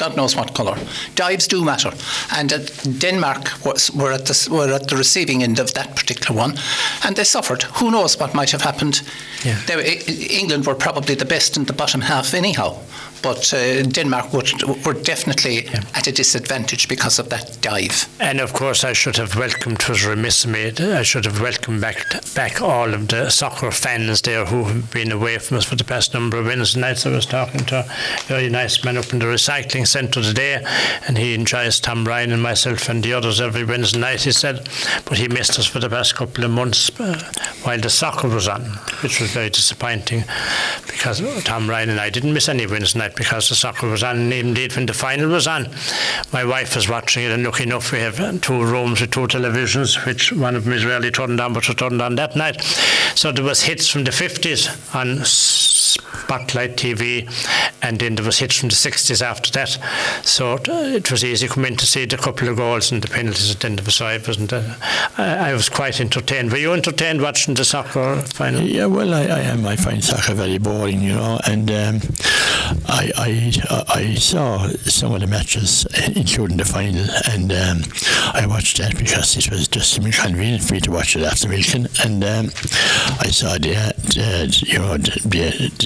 God 0.00 0.16
knows 0.16 0.34
what 0.34 0.54
colour. 0.54 0.78
Dives 1.14 1.46
do 1.46 1.64
matter. 1.64 1.92
And 2.36 2.52
uh, 2.52 2.58
Denmark 2.98 3.64
was, 3.64 3.90
were, 3.92 4.12
at 4.12 4.26
the, 4.26 4.48
were 4.50 4.72
at 4.72 4.88
the 4.88 4.96
receiving 4.96 5.42
end 5.42 5.58
of 5.58 5.74
that 5.74 5.94
particular 5.94 6.36
one. 6.38 6.58
And 7.04 7.16
they 7.16 7.24
suffered. 7.24 7.62
Who 7.64 7.90
knows 7.90 8.18
what 8.18 8.34
might 8.34 8.50
have 8.50 8.62
happened? 8.62 9.02
Yeah. 9.44 9.60
They, 9.66 9.98
England 10.30 10.66
were 10.66 10.74
probably 10.74 11.14
the 11.14 11.24
best 11.24 11.56
in 11.56 11.64
the 11.64 11.72
bottom 11.72 12.00
half, 12.00 12.34
anyhow. 12.34 12.78
But 13.26 13.52
uh, 13.52 13.82
Denmark 13.82 14.32
would, 14.32 14.62
were 14.86 14.92
definitely 14.92 15.66
at 15.94 16.06
a 16.06 16.12
disadvantage 16.12 16.86
because 16.86 17.18
of 17.18 17.28
that 17.30 17.58
dive. 17.60 18.08
And 18.20 18.40
of 18.40 18.52
course, 18.52 18.84
I 18.84 18.92
should 18.92 19.16
have 19.16 19.34
welcomed, 19.34 19.80
it 19.80 19.88
was 19.88 20.06
remiss 20.06 20.44
of 20.44 20.52
me, 20.52 20.72
I 20.78 21.02
should 21.02 21.24
have 21.24 21.40
welcomed 21.40 21.80
back, 21.80 22.06
back 22.36 22.62
all 22.62 22.94
of 22.94 23.08
the 23.08 23.28
soccer 23.30 23.72
fans 23.72 24.22
there 24.22 24.44
who 24.44 24.62
have 24.62 24.92
been 24.92 25.10
away 25.10 25.38
from 25.38 25.56
us 25.56 25.64
for 25.64 25.74
the 25.74 25.82
past 25.82 26.14
number 26.14 26.36
of 26.36 26.46
Wednesday 26.46 26.80
nights. 26.80 27.04
I 27.04 27.10
was 27.10 27.26
talking 27.26 27.64
to 27.64 27.80
a 27.80 28.22
very 28.26 28.48
nice 28.48 28.84
man 28.84 28.96
up 28.96 29.12
in 29.12 29.18
the 29.18 29.26
recycling 29.26 29.88
centre 29.88 30.22
today, 30.22 30.64
and 31.08 31.18
he 31.18 31.34
enjoys 31.34 31.80
Tom 31.80 32.04
Ryan 32.04 32.30
and 32.30 32.42
myself 32.44 32.88
and 32.88 33.02
the 33.02 33.12
others 33.12 33.40
every 33.40 33.64
Wednesday 33.64 33.98
night, 33.98 34.22
he 34.22 34.30
said. 34.30 34.68
But 35.04 35.18
he 35.18 35.26
missed 35.26 35.58
us 35.58 35.66
for 35.66 35.80
the 35.80 35.90
past 35.90 36.14
couple 36.14 36.44
of 36.44 36.52
months 36.52 37.00
uh, 37.00 37.20
while 37.64 37.80
the 37.80 37.90
soccer 37.90 38.28
was 38.28 38.46
on, 38.46 38.62
which 39.02 39.20
was 39.20 39.32
very 39.32 39.50
disappointing 39.50 40.22
because 40.86 41.20
Tom 41.42 41.68
Ryan 41.68 41.90
and 41.90 42.00
I 42.00 42.08
didn't 42.08 42.32
miss 42.32 42.48
any 42.48 42.66
Wednesday 42.66 43.00
night 43.00 43.15
because 43.16 43.48
the 43.48 43.54
soccer 43.54 43.88
was 43.88 44.02
on, 44.02 44.16
and 44.16 44.32
indeed 44.32 44.76
when 44.76 44.86
the 44.86 44.94
final 44.94 45.28
was 45.30 45.46
on, 45.46 45.68
my 46.32 46.44
wife 46.44 46.76
was 46.76 46.88
watching 46.88 47.24
it, 47.24 47.32
and 47.32 47.42
lucky 47.42 47.64
enough 47.64 47.90
we 47.92 47.98
have 47.98 48.40
two 48.40 48.62
rooms 48.62 49.00
with 49.00 49.10
two 49.10 49.26
televisions, 49.26 50.04
which 50.06 50.32
one 50.32 50.54
of 50.54 50.64
them 50.64 50.72
is 50.72 50.84
rarely 50.84 51.10
turned 51.10 51.40
on, 51.40 51.52
but 51.52 51.66
was 51.66 51.76
turned 51.76 52.00
on 52.00 52.14
that 52.16 52.36
night. 52.36 52.62
So 53.14 53.32
there 53.32 53.44
was 53.44 53.62
hits 53.62 53.88
from 53.88 54.04
the 54.04 54.10
50s 54.10 54.94
on 54.94 55.24
Spotlight 56.26 56.76
TV, 56.76 57.28
and 57.82 57.98
then 57.98 58.16
there 58.16 58.24
was 58.24 58.38
hits 58.38 58.58
from 58.58 58.68
the 58.68 58.74
60s 58.74 59.22
after 59.22 59.50
that. 59.52 59.78
So 60.24 60.54
uh, 60.54 60.60
it 60.68 61.10
was 61.10 61.24
easy 61.24 61.46
coming 61.46 61.72
in 61.72 61.78
to 61.78 61.86
see 61.86 62.04
the 62.04 62.16
couple 62.16 62.48
of 62.48 62.56
goals 62.56 62.90
and 62.90 63.02
the 63.02 63.08
penalties 63.08 63.54
at 63.54 63.60
the 63.60 63.66
end 63.68 63.78
of 63.78 63.84
the 63.84 63.90
side. 63.92 64.26
Wasn't 64.26 64.52
uh, 64.52 64.74
I, 65.18 65.50
I 65.50 65.52
was 65.52 65.68
quite 65.68 66.00
entertained. 66.00 66.50
Were 66.50 66.58
you 66.58 66.72
entertained 66.72 67.22
watching 67.22 67.54
the 67.54 67.64
soccer 67.64 68.16
final? 68.22 68.62
Yeah, 68.62 68.86
well, 68.86 69.14
I, 69.14 69.22
I 69.22 69.40
am. 69.40 69.66
I 69.66 69.76
find 69.76 70.02
soccer 70.02 70.34
very 70.34 70.58
boring, 70.58 71.00
you 71.00 71.14
know, 71.14 71.38
and 71.46 71.70
um, 71.70 72.00
I, 72.86 73.12
I 73.16 73.84
I 73.88 74.14
saw 74.14 74.68
some 74.84 75.14
of 75.14 75.20
the 75.20 75.26
matches, 75.26 75.86
including 76.14 76.56
the 76.56 76.64
final, 76.64 77.06
and 77.30 77.52
um, 77.52 77.82
I 78.34 78.46
watched 78.46 78.78
that 78.78 78.96
because 78.96 79.36
it 79.36 79.50
was 79.50 79.68
just 79.68 79.96
inconvenient 79.98 80.64
for 80.64 80.74
me 80.74 80.80
to 80.80 80.90
watch 80.90 81.14
it 81.16 81.22
after 81.22 81.48
milking, 81.48 81.86
and 82.02 82.24
um, 82.24 82.46
I 83.20 83.30
saw 83.30 83.54
the, 83.54 83.94
the 84.14 84.64
you 84.66 84.78
know 84.78 84.96
the, 84.96 85.20
the, 85.24 85.85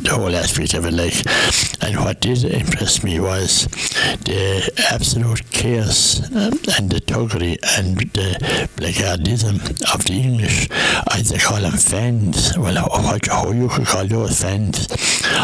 the 0.00 0.10
whole 0.14 0.34
aspect 0.34 0.74
of 0.74 0.84
it, 0.86 0.92
like, 0.92 1.14
and 1.82 1.98
what 2.04 2.20
did 2.20 2.44
impress 2.44 3.02
me 3.02 3.18
was 3.20 3.66
the 4.24 4.70
absolute 4.92 5.42
chaos 5.50 6.20
um, 6.32 6.52
and 6.78 6.90
the 6.90 7.00
tuggery 7.00 7.58
and 7.76 7.96
the 7.98 8.68
blackguardism 8.76 9.56
of 9.94 10.04
the 10.04 10.12
English. 10.14 10.68
I 11.08 11.22
they 11.22 11.38
call 11.38 11.60
them 11.60 11.72
fans. 11.72 12.56
Well, 12.56 12.74
what, 12.88 13.26
how- 13.26 13.38
how 13.48 13.52
you 13.52 13.68
could 13.68 13.86
call 13.86 14.06
those 14.06 14.40
fans? 14.42 14.86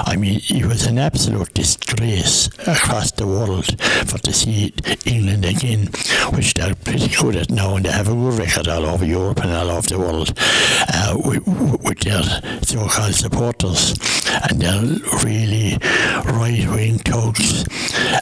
I 0.06 0.16
mean, 0.16 0.40
it 0.48 0.66
was 0.66 0.86
an 0.86 0.98
absolute 0.98 1.52
disgrace 1.54 2.48
across 2.66 3.10
the 3.12 3.26
world 3.26 3.66
for 4.08 4.18
to 4.18 4.32
see 4.32 4.72
England 5.04 5.44
again, 5.44 5.88
which 6.34 6.54
they're 6.54 6.74
pretty 6.74 7.08
good 7.08 7.36
at 7.36 7.50
now, 7.50 7.76
and 7.76 7.84
they 7.84 7.90
have 7.92 8.08
a 8.08 8.14
good 8.14 8.38
record 8.38 8.68
all 8.68 8.84
over 8.86 9.04
Europe 9.04 9.40
and 9.42 9.50
all 9.52 9.70
over 9.70 9.86
the 9.88 9.98
world 9.98 10.32
uh, 10.92 11.16
with, 11.24 11.46
with 11.82 12.00
their 12.00 12.22
so-called 12.62 13.14
supporters, 13.14 13.94
and 14.48 14.60
they're 14.60 14.82
really 15.24 15.78
right-wing 16.24 16.98
thugs. 16.98 17.64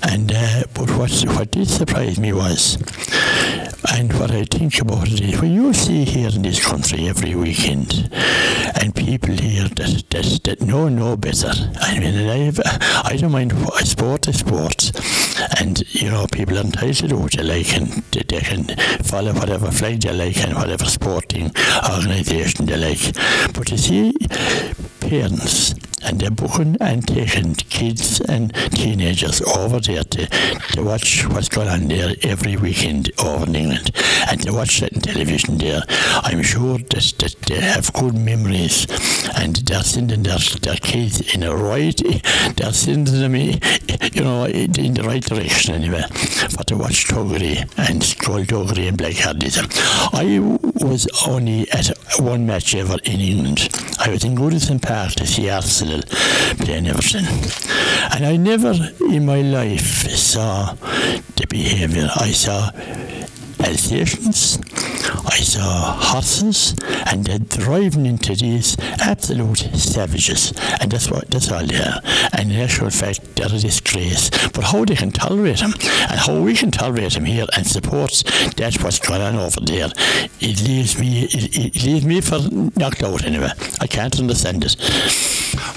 And 0.02 0.32
uh, 0.32 0.64
but 0.74 0.90
what 0.96 1.10
what 1.36 1.50
did 1.50 1.68
surprise 1.68 2.18
me 2.18 2.32
was, 2.32 2.76
and 3.92 4.12
what 4.18 4.30
I 4.30 4.44
think 4.44 4.80
about 4.80 5.08
it 5.08 5.20
is, 5.20 5.40
when 5.40 5.52
you 5.52 5.72
see 5.72 6.04
here 6.04 6.28
in 6.28 6.42
this 6.42 6.64
country 6.64 7.08
every 7.08 7.34
weekend, 7.34 8.10
and 8.80 8.94
people 8.94 9.34
here 9.34 9.68
that 9.68 10.04
that, 10.10 10.40
that 10.44 10.60
know 10.60 10.88
no 10.88 11.16
better. 11.16 11.52
I 11.80 11.98
mean, 11.98 12.28
I 12.28 12.52
I 13.04 13.16
don't 13.16 13.32
mind 13.32 13.52
what 13.64 13.86
sport 13.86 14.28
is 14.28 14.38
sport, 14.38 14.92
and 15.60 15.82
you 15.94 16.10
know 16.10 16.26
people 16.30 16.56
are 16.58 16.62
entitled 16.62 17.10
to 17.10 17.16
what 17.16 17.32
they 17.32 17.42
like, 17.42 17.76
and 17.76 17.88
they, 18.12 18.22
they 18.22 18.40
can 18.40 18.64
follow 19.02 19.32
whatever 19.32 19.70
flag 19.70 20.00
they 20.00 20.12
like 20.12 20.38
and 20.38 20.54
whatever 20.54 20.84
sporting 20.84 21.50
organisation 21.90 22.66
they 22.66 22.76
like. 22.76 23.14
But 23.54 23.70
you 23.70 23.78
see, 23.78 24.12
parents 25.00 25.74
and 26.04 26.20
they're 26.20 26.30
booking 26.30 26.76
and 26.80 27.06
taking 27.06 27.54
kids 27.54 28.20
and 28.20 28.54
teenagers 28.72 29.42
over 29.42 29.80
there 29.80 30.04
to, 30.04 30.26
to 30.26 30.82
watch 30.82 31.26
what's 31.28 31.48
going 31.48 31.68
on 31.68 31.88
there 31.88 32.14
every 32.22 32.56
weekend 32.56 33.10
over 33.18 33.46
in 33.46 33.54
England 33.54 33.90
and 34.28 34.40
to 34.42 34.52
watch 34.52 34.80
that 34.80 34.94
on 34.94 35.00
television 35.00 35.58
there. 35.58 35.82
I'm 36.22 36.42
sure 36.42 36.78
that, 36.78 37.14
that 37.18 37.36
they 37.46 37.60
have 37.60 37.92
good 37.92 38.14
memories 38.14 38.86
and 39.36 39.56
they're 39.56 39.82
sending 39.82 40.22
their, 40.22 40.38
their 40.60 40.76
kids 40.76 41.34
in 41.34 41.42
a 41.42 41.54
right, 41.54 42.00
they're 42.56 42.72
sending 42.72 43.20
them, 43.20 43.34
you 43.34 44.22
know, 44.22 44.46
in 44.46 44.94
the 44.94 45.02
right 45.04 45.22
direction 45.22 45.74
anyway, 45.74 46.02
for 46.50 46.64
to 46.64 46.76
watch 46.76 47.06
Toggery 47.08 47.64
and 47.76 48.02
skullduggery 48.02 48.88
and 48.88 48.98
blackguardism. 48.98 49.68
I 50.12 50.38
was 50.84 51.08
only 51.26 51.70
at 51.72 51.88
one 52.18 52.46
match 52.46 52.74
ever 52.74 52.96
in 53.04 53.20
England. 53.20 53.68
I 53.98 54.10
was 54.10 54.24
in 54.24 54.34
Goodison 54.34 54.80
Park 54.80 55.12
to 55.12 55.26
see 55.26 55.48
Arsenal 55.50 55.91
playing 56.58 56.86
Everton. 56.86 57.26
And 58.12 58.24
I 58.24 58.36
never 58.36 58.74
in 59.00 59.26
my 59.26 59.42
life 59.42 60.08
saw 60.10 60.74
the 61.36 61.46
behaviour. 61.48 62.08
I 62.16 62.30
saw 62.30 62.70
Alsatians, 63.64 64.58
I 65.24 65.36
saw 65.36 65.92
horses, 65.92 66.74
and 67.06 67.24
they're 67.24 67.38
driving 67.38 68.06
into 68.06 68.34
these 68.34 68.76
absolute 69.00 69.58
savages. 69.76 70.52
And 70.80 70.90
that's 70.90 71.10
what 71.10 71.30
that's 71.30 71.50
all 71.52 71.64
they 71.64 71.76
are. 71.76 72.00
And 72.32 72.50
in 72.50 72.60
actual 72.60 72.90
fact, 72.90 73.36
they're 73.36 73.46
a 73.46 73.58
disgrace. 73.58 74.30
But 74.48 74.64
how 74.64 74.84
they 74.84 74.96
can 74.96 75.12
tolerate 75.12 75.58
them, 75.58 75.74
and 76.10 76.18
how 76.18 76.40
we 76.40 76.54
can 76.54 76.70
tolerate 76.72 77.12
them 77.12 77.24
here 77.24 77.46
and 77.56 77.66
support 77.66 78.22
that's 78.56 78.82
what's 78.82 78.98
going 78.98 79.22
on 79.22 79.36
over 79.36 79.60
there, 79.60 79.90
it 80.40 80.62
leaves 80.62 80.98
me 80.98 81.24
it, 81.24 81.56
it 81.56 81.84
leaves 81.84 82.04
me 82.04 82.20
for 82.20 82.40
knocked 82.76 83.02
out 83.02 83.24
anyway. 83.24 83.52
I 83.80 83.86
can't 83.86 84.18
understand 84.18 84.64
it. 84.64 84.76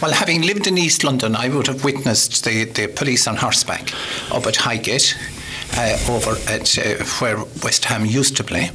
Well, 0.01 0.11
having 0.11 0.41
lived 0.41 0.67
in 0.67 0.77
East 0.77 1.03
London, 1.03 1.35
I 1.35 1.49
would 1.49 1.67
have 1.67 1.83
witnessed 1.83 2.43
the, 2.45 2.65
the 2.65 2.87
police 2.87 3.27
on 3.27 3.37
horseback 3.37 3.91
up 4.31 4.45
at 4.45 4.55
Highgate, 4.55 5.15
uh, 5.73 5.97
over 6.09 6.31
at 6.49 6.77
uh, 6.77 7.03
where 7.19 7.37
West 7.63 7.85
Ham 7.85 8.05
used 8.05 8.37
to 8.37 8.43
play. 8.43 8.71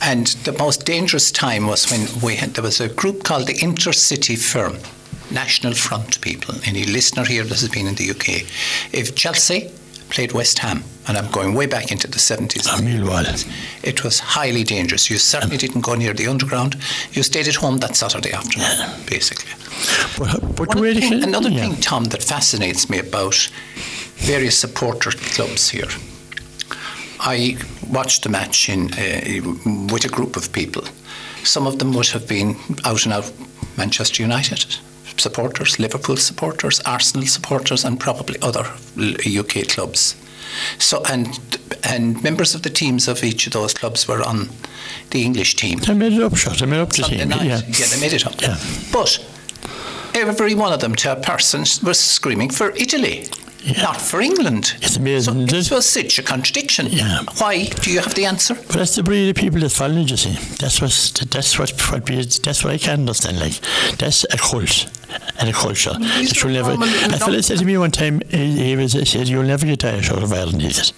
And 0.00 0.26
the 0.44 0.52
most 0.52 0.84
dangerous 0.84 1.32
time 1.32 1.66
was 1.66 1.90
when 1.90 2.06
we 2.22 2.36
had, 2.36 2.54
there 2.54 2.64
was 2.64 2.80
a 2.80 2.88
group 2.88 3.24
called 3.24 3.46
the 3.46 3.54
Intercity 3.54 4.38
Firm, 4.38 4.78
National 5.32 5.74
Front 5.74 6.20
people. 6.20 6.54
Any 6.64 6.84
listener 6.84 7.24
here 7.24 7.44
that 7.44 7.60
has 7.60 7.68
been 7.68 7.86
in 7.86 7.94
the 7.94 8.10
UK, 8.10 8.42
if 8.92 9.14
Chelsea 9.14 9.70
played 10.14 10.32
West 10.32 10.60
Ham, 10.60 10.84
and 11.08 11.18
I'm 11.18 11.30
going 11.32 11.54
way 11.54 11.66
back 11.66 11.90
into 11.90 12.06
the 12.06 12.18
70s. 12.18 12.68
Ah, 12.68 12.78
Millwall. 12.78 13.26
It 13.82 14.04
was 14.04 14.20
highly 14.20 14.62
dangerous. 14.62 15.10
You 15.10 15.18
certainly 15.18 15.56
didn't 15.56 15.80
go 15.80 15.94
near 15.94 16.14
the 16.14 16.28
underground. 16.28 16.76
You 17.12 17.24
stayed 17.24 17.48
at 17.48 17.56
home 17.56 17.78
that 17.78 17.96
Saturday 17.96 18.32
afternoon, 18.32 19.06
basically. 19.06 19.50
But, 20.16 20.56
but 20.56 20.68
One 20.68 20.80
where 20.80 20.94
thing, 20.94 21.22
another 21.24 21.50
yeah. 21.50 21.62
thing, 21.62 21.80
Tom, 21.80 22.04
that 22.04 22.22
fascinates 22.22 22.88
me 22.88 23.00
about 23.00 23.34
various 24.14 24.56
supporter 24.56 25.10
clubs 25.10 25.68
here. 25.68 25.88
I 27.18 27.58
watched 27.90 28.22
the 28.22 28.28
match 28.28 28.68
in 28.68 28.92
uh, 28.92 29.92
with 29.92 30.04
a 30.04 30.08
group 30.08 30.36
of 30.36 30.52
people. 30.52 30.84
Some 31.42 31.66
of 31.66 31.80
them 31.80 31.92
would 31.94 32.08
have 32.08 32.28
been 32.28 32.56
out 32.84 33.04
and 33.04 33.14
out 33.14 33.32
Manchester 33.76 34.22
United 34.22 34.76
supporters, 35.16 35.78
Liverpool 35.78 36.16
supporters, 36.16 36.80
Arsenal 36.80 37.26
supporters, 37.26 37.84
and 37.84 37.98
probably 38.00 38.36
other 38.42 38.64
UK 38.96 39.68
clubs. 39.68 40.16
So 40.78 41.02
and 41.08 41.38
and 41.82 42.22
members 42.22 42.54
of 42.54 42.62
the 42.62 42.70
teams 42.70 43.08
of 43.08 43.22
each 43.24 43.46
of 43.46 43.52
those 43.52 43.74
clubs 43.74 44.06
were 44.08 44.22
on 44.22 44.48
the 45.10 45.22
English 45.22 45.56
team. 45.56 45.78
They 45.78 45.94
made 45.94 46.12
it 46.12 46.22
up, 46.22 46.36
shot. 46.36 46.58
They 46.58 46.66
made 46.66 46.80
up 46.80 46.90
the 46.90 47.02
Sunday 47.02 47.18
team. 47.18 47.28
night. 47.28 47.44
Yeah. 47.44 47.86
they 47.86 48.00
made 48.00 48.12
it 48.12 48.26
up. 48.26 48.40
Yeah. 48.40 48.58
But 48.92 49.18
every 50.14 50.54
one 50.54 50.72
of 50.72 50.80
them 50.80 50.94
to 50.96 51.12
a 51.12 51.16
person 51.16 51.60
was 51.82 51.98
screaming 51.98 52.50
for 52.50 52.70
Italy. 52.70 53.26
Yeah. 53.64 53.82
Not 53.82 54.00
for 54.00 54.20
England. 54.20 54.74
It's 54.82 54.96
amazing, 54.96 55.34
So 55.34 55.40
isn't 55.40 55.52
it 55.54 55.70
it? 55.72 55.74
was 55.74 55.88
such 55.88 56.18
a 56.18 56.22
contradiction. 56.22 56.86
Yeah. 56.90 57.22
Why? 57.38 57.64
Do 57.64 57.90
you 57.90 58.00
have 58.00 58.14
the 58.14 58.26
answer? 58.26 58.54
But 58.54 58.68
that's 58.76 58.94
the 58.96 59.02
breed 59.02 59.30
of 59.30 59.36
people 59.36 59.58
that's 59.60 59.76
following, 59.78 60.06
you 60.06 60.16
see. 60.18 60.34
That's 60.56 60.80
what 60.82 60.90
that's 61.30 61.58
what, 61.58 61.70
what 61.90 62.06
that's 62.42 62.62
what 62.64 62.72
I 62.74 62.78
can 62.78 63.00
understand. 63.00 63.40
Like 63.40 63.58
that's 63.98 64.24
a 64.24 64.36
cult 64.36 64.90
and 65.38 65.48
a 65.48 65.52
culture. 65.52 65.94
That 65.94 66.42
you'll 66.42 66.52
never. 66.52 66.72
A 66.72 67.18
fella 67.18 67.42
said 67.42 67.58
to 67.58 67.64
me 67.64 67.78
one 67.78 67.90
time, 67.90 68.20
he, 68.28 68.56
he 68.68 68.76
was 68.76 68.92
he 68.92 69.04
said, 69.06 69.28
"You'll 69.28 69.44
never 69.44 69.64
get 69.64 69.80
tired 69.80 70.10
of 70.10 70.30
Ireland," 70.32 70.60
he 70.60 70.70
said. 70.70 70.92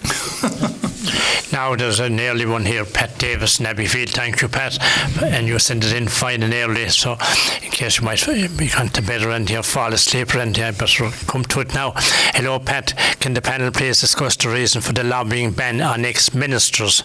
Now 1.51 1.75
there's 1.75 1.99
an 1.99 2.19
early 2.19 2.45
one 2.45 2.65
here, 2.65 2.85
Pat 2.85 3.17
Davis, 3.17 3.59
Abbeyfeale. 3.59 4.09
Thank 4.09 4.41
you, 4.41 4.47
Pat. 4.47 4.77
And 5.23 5.47
you 5.47 5.59
send 5.59 5.83
it 5.83 5.93
in 5.93 6.07
fine 6.07 6.43
and 6.43 6.53
early, 6.53 6.89
so 6.89 7.17
in 7.63 7.71
case 7.71 7.99
you 7.99 8.05
might 8.05 8.25
be 8.57 8.67
gone 8.69 8.89
to 8.89 9.01
bed 9.01 9.23
or 9.23 9.31
anything, 9.31 9.57
or 9.57 9.63
fall 9.63 9.93
asleep 9.93 10.35
or 10.35 10.39
anything, 10.39 10.63
I 10.63 10.71
better 10.71 11.09
come 11.27 11.43
to 11.45 11.59
it 11.61 11.73
now. 11.73 11.93
Hello, 12.35 12.59
Pat. 12.59 12.93
Can 13.19 13.33
the 13.33 13.41
panel 13.41 13.71
please 13.71 13.99
discuss 14.01 14.35
the 14.35 14.49
reason 14.49 14.81
for 14.81 14.93
the 14.93 15.03
lobbying 15.03 15.51
ban 15.51 15.81
on 15.81 16.05
ex-ministers? 16.05 17.01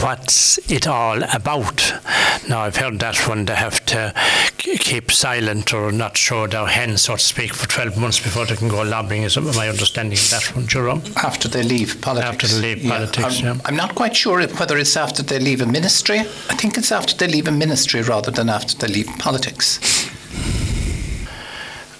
What's 0.00 0.58
it 0.70 0.86
all 0.86 1.22
about? 1.22 1.92
Now, 2.48 2.60
I've 2.60 2.76
heard 2.76 2.98
that 3.00 3.28
one, 3.28 3.44
they 3.44 3.54
have 3.54 3.84
to 3.86 4.14
keep 4.58 5.10
silent 5.10 5.72
or 5.72 5.92
not 5.92 6.16
show 6.16 6.46
their 6.46 6.66
hands, 6.66 7.02
so 7.02 7.16
to 7.16 7.22
speak, 7.22 7.54
for 7.54 7.68
12 7.68 7.96
months 7.98 8.20
before 8.20 8.46
they 8.46 8.56
can 8.56 8.68
go 8.68 8.82
lobbying, 8.82 9.22
is 9.22 9.36
my 9.36 9.68
understanding 9.68 10.18
of 10.18 10.30
that 10.30 10.52
one, 10.54 10.66
Jerome? 10.66 11.02
After 11.16 11.48
they 11.48 11.62
leave 11.62 12.00
politics. 12.00 12.28
After 12.28 12.46
they 12.48 12.74
leave 12.74 12.88
politics, 12.88 13.37
I'm, 13.37 13.37
yeah. 13.42 13.56
I'm 13.64 13.76
not 13.76 13.94
quite 13.94 14.14
sure 14.16 14.40
whether 14.46 14.76
it's 14.78 14.96
after 14.96 15.22
they 15.22 15.38
leave 15.38 15.60
a 15.60 15.66
ministry. 15.66 16.20
I 16.20 16.54
think 16.56 16.76
it's 16.78 16.92
after 16.92 17.14
they 17.16 17.28
leave 17.28 17.48
a 17.48 17.52
ministry 17.52 18.02
rather 18.02 18.30
than 18.30 18.48
after 18.48 18.74
they 18.76 18.88
leave 18.92 19.08
politics. 19.18 19.78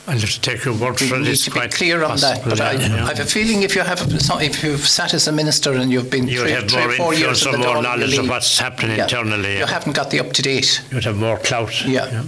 I'll 0.06 0.18
have 0.18 0.30
to 0.30 0.40
take 0.40 0.64
your 0.64 0.74
word 0.74 0.98
for 0.98 1.16
it. 1.16 1.28
It's 1.28 1.44
to 1.44 1.50
be 1.50 1.58
quite 1.60 1.74
clear 1.74 2.02
on 2.02 2.16
that. 2.20 2.42
But 2.42 2.60
I, 2.62 2.72
yeah, 2.72 2.88
yeah. 2.88 3.04
I 3.04 3.08
have 3.08 3.20
a 3.20 3.26
feeling 3.26 3.62
if 3.62 3.74
you 3.76 3.82
have 3.82 4.00
if 4.40 4.62
you've 4.64 4.86
sat 4.88 5.12
as 5.12 5.28
a 5.28 5.32
minister 5.32 5.72
and 5.74 5.90
you've 5.92 6.08
been 6.10 6.26
You'd 6.26 6.40
three, 6.40 6.50
have 6.52 6.70
three 6.70 6.80
more 6.86 6.96
four 6.96 7.14
years 7.14 7.44
influence 7.44 7.44
in 7.44 7.60
or 7.62 7.66
more 7.74 7.76
you 7.76 7.82
knowledge 7.82 8.12
of 8.14 8.20
leave. 8.22 8.30
what's 8.30 8.58
happening 8.58 8.96
Yeah. 8.96 9.02
internally. 9.04 9.58
You 9.58 9.66
haven't 9.66 9.92
got 9.94 10.08
the 10.10 10.20
up 10.20 10.32
to 10.32 10.40
date. 10.42 10.82
You'd 10.90 11.04
have 11.04 11.18
more 11.18 11.36
clout. 11.38 11.84
Yeah. 11.86 12.24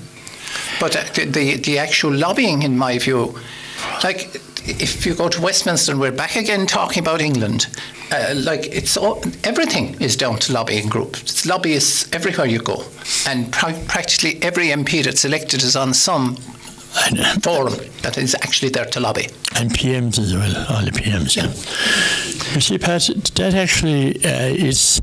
But 0.78 0.94
uh, 0.94 1.04
the, 1.14 1.24
the 1.24 1.56
the 1.56 1.78
actual 1.78 2.12
lobbying, 2.12 2.62
in 2.64 2.76
my 2.76 2.98
view, 2.98 3.38
like 4.04 4.28
if 4.66 5.06
you 5.06 5.14
go 5.14 5.28
to 5.30 5.40
Westminster, 5.40 5.92
and 5.92 6.00
we're 6.00 6.12
back 6.12 6.36
again 6.36 6.66
talking 6.66 7.02
about 7.02 7.22
England. 7.22 7.66
Uh, 8.12 8.34
like 8.34 8.66
it's 8.66 8.96
all, 8.96 9.22
everything 9.44 9.94
is 10.00 10.16
down 10.16 10.36
to 10.36 10.52
lobbying 10.52 10.88
groups. 10.88 11.22
It's 11.22 11.46
lobbyists 11.46 12.12
everywhere 12.12 12.46
you 12.46 12.58
go, 12.58 12.82
and 13.26 13.52
pra- 13.52 13.78
practically 13.86 14.42
every 14.42 14.68
MP 14.68 15.04
that's 15.04 15.24
elected 15.24 15.62
is 15.62 15.76
on 15.76 15.94
some 15.94 16.36
uh, 16.96 17.34
forum 17.40 17.74
that 18.02 18.18
is 18.18 18.34
actually 18.34 18.70
there 18.70 18.86
to 18.86 19.00
lobby. 19.00 19.28
And 19.56 19.70
PMs 19.70 20.18
as 20.18 20.34
well, 20.34 20.66
all 20.70 20.84
the 20.84 20.90
PMs. 20.90 21.36
Yeah. 21.36 21.50
You 22.54 22.60
see, 22.60 22.78
Pat, 22.78 23.02
that 23.36 23.54
actually 23.54 24.24
uh, 24.24 24.48
is 24.48 25.00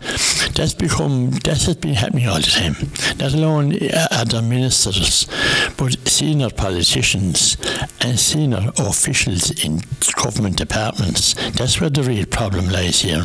that's 0.53 0.73
become 0.73 1.31
that 1.45 1.61
has 1.63 1.75
been 1.75 1.93
happening 1.93 2.27
all 2.27 2.37
the 2.37 2.41
time. 2.41 2.75
Not 3.19 3.33
alone 3.33 3.75
uh, 3.75 4.07
other 4.11 4.41
ministers, 4.41 5.27
but 5.77 5.95
senior 6.07 6.49
politicians 6.49 7.55
and 8.01 8.19
senior 8.19 8.71
officials 8.77 9.63
in 9.63 9.81
government 10.21 10.57
departments. 10.57 11.35
That's 11.51 11.79
where 11.79 11.89
the 11.89 12.03
real 12.03 12.25
problem 12.25 12.69
lies 12.69 13.01
here. 13.01 13.23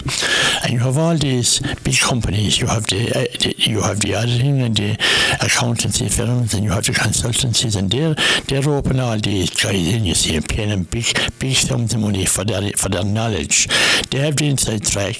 And 0.62 0.72
you 0.72 0.78
have 0.80 0.98
all 0.98 1.16
these 1.16 1.60
big 1.82 1.98
companies. 1.98 2.60
You 2.60 2.66
have 2.68 2.86
the, 2.86 3.08
uh, 3.08 3.24
the 3.40 3.54
you 3.56 3.80
have 3.80 4.00
the 4.00 4.14
auditing 4.14 4.60
and 4.60 4.76
the 4.76 4.92
accountancy 5.40 6.08
firms, 6.08 6.54
and 6.54 6.62
you 6.62 6.70
have 6.70 6.84
the 6.84 6.92
consultancies, 6.92 7.76
and 7.76 7.90
they're 7.90 8.14
they're 8.46 8.72
open 8.72 9.00
all 9.00 9.18
these 9.18 9.50
guys 9.50 9.88
in. 9.94 10.04
You 10.04 10.14
see, 10.14 10.36
and 10.36 10.48
paying 10.48 10.68
them 10.68 10.84
big 10.84 11.11
big 11.38 11.56
sums 11.56 11.96
money 11.96 12.26
for 12.26 12.44
their 12.44 12.72
for 12.72 12.88
their 12.88 13.04
knowledge. 13.04 13.68
They 14.10 14.18
have 14.18 14.36
the 14.36 14.48
inside 14.48 14.84
track. 14.84 15.16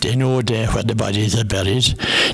They 0.00 0.16
know 0.16 0.42
the, 0.42 0.66
where 0.66 0.82
the 0.82 0.94
bodies 0.94 1.38
are 1.38 1.44
buried. 1.44 1.84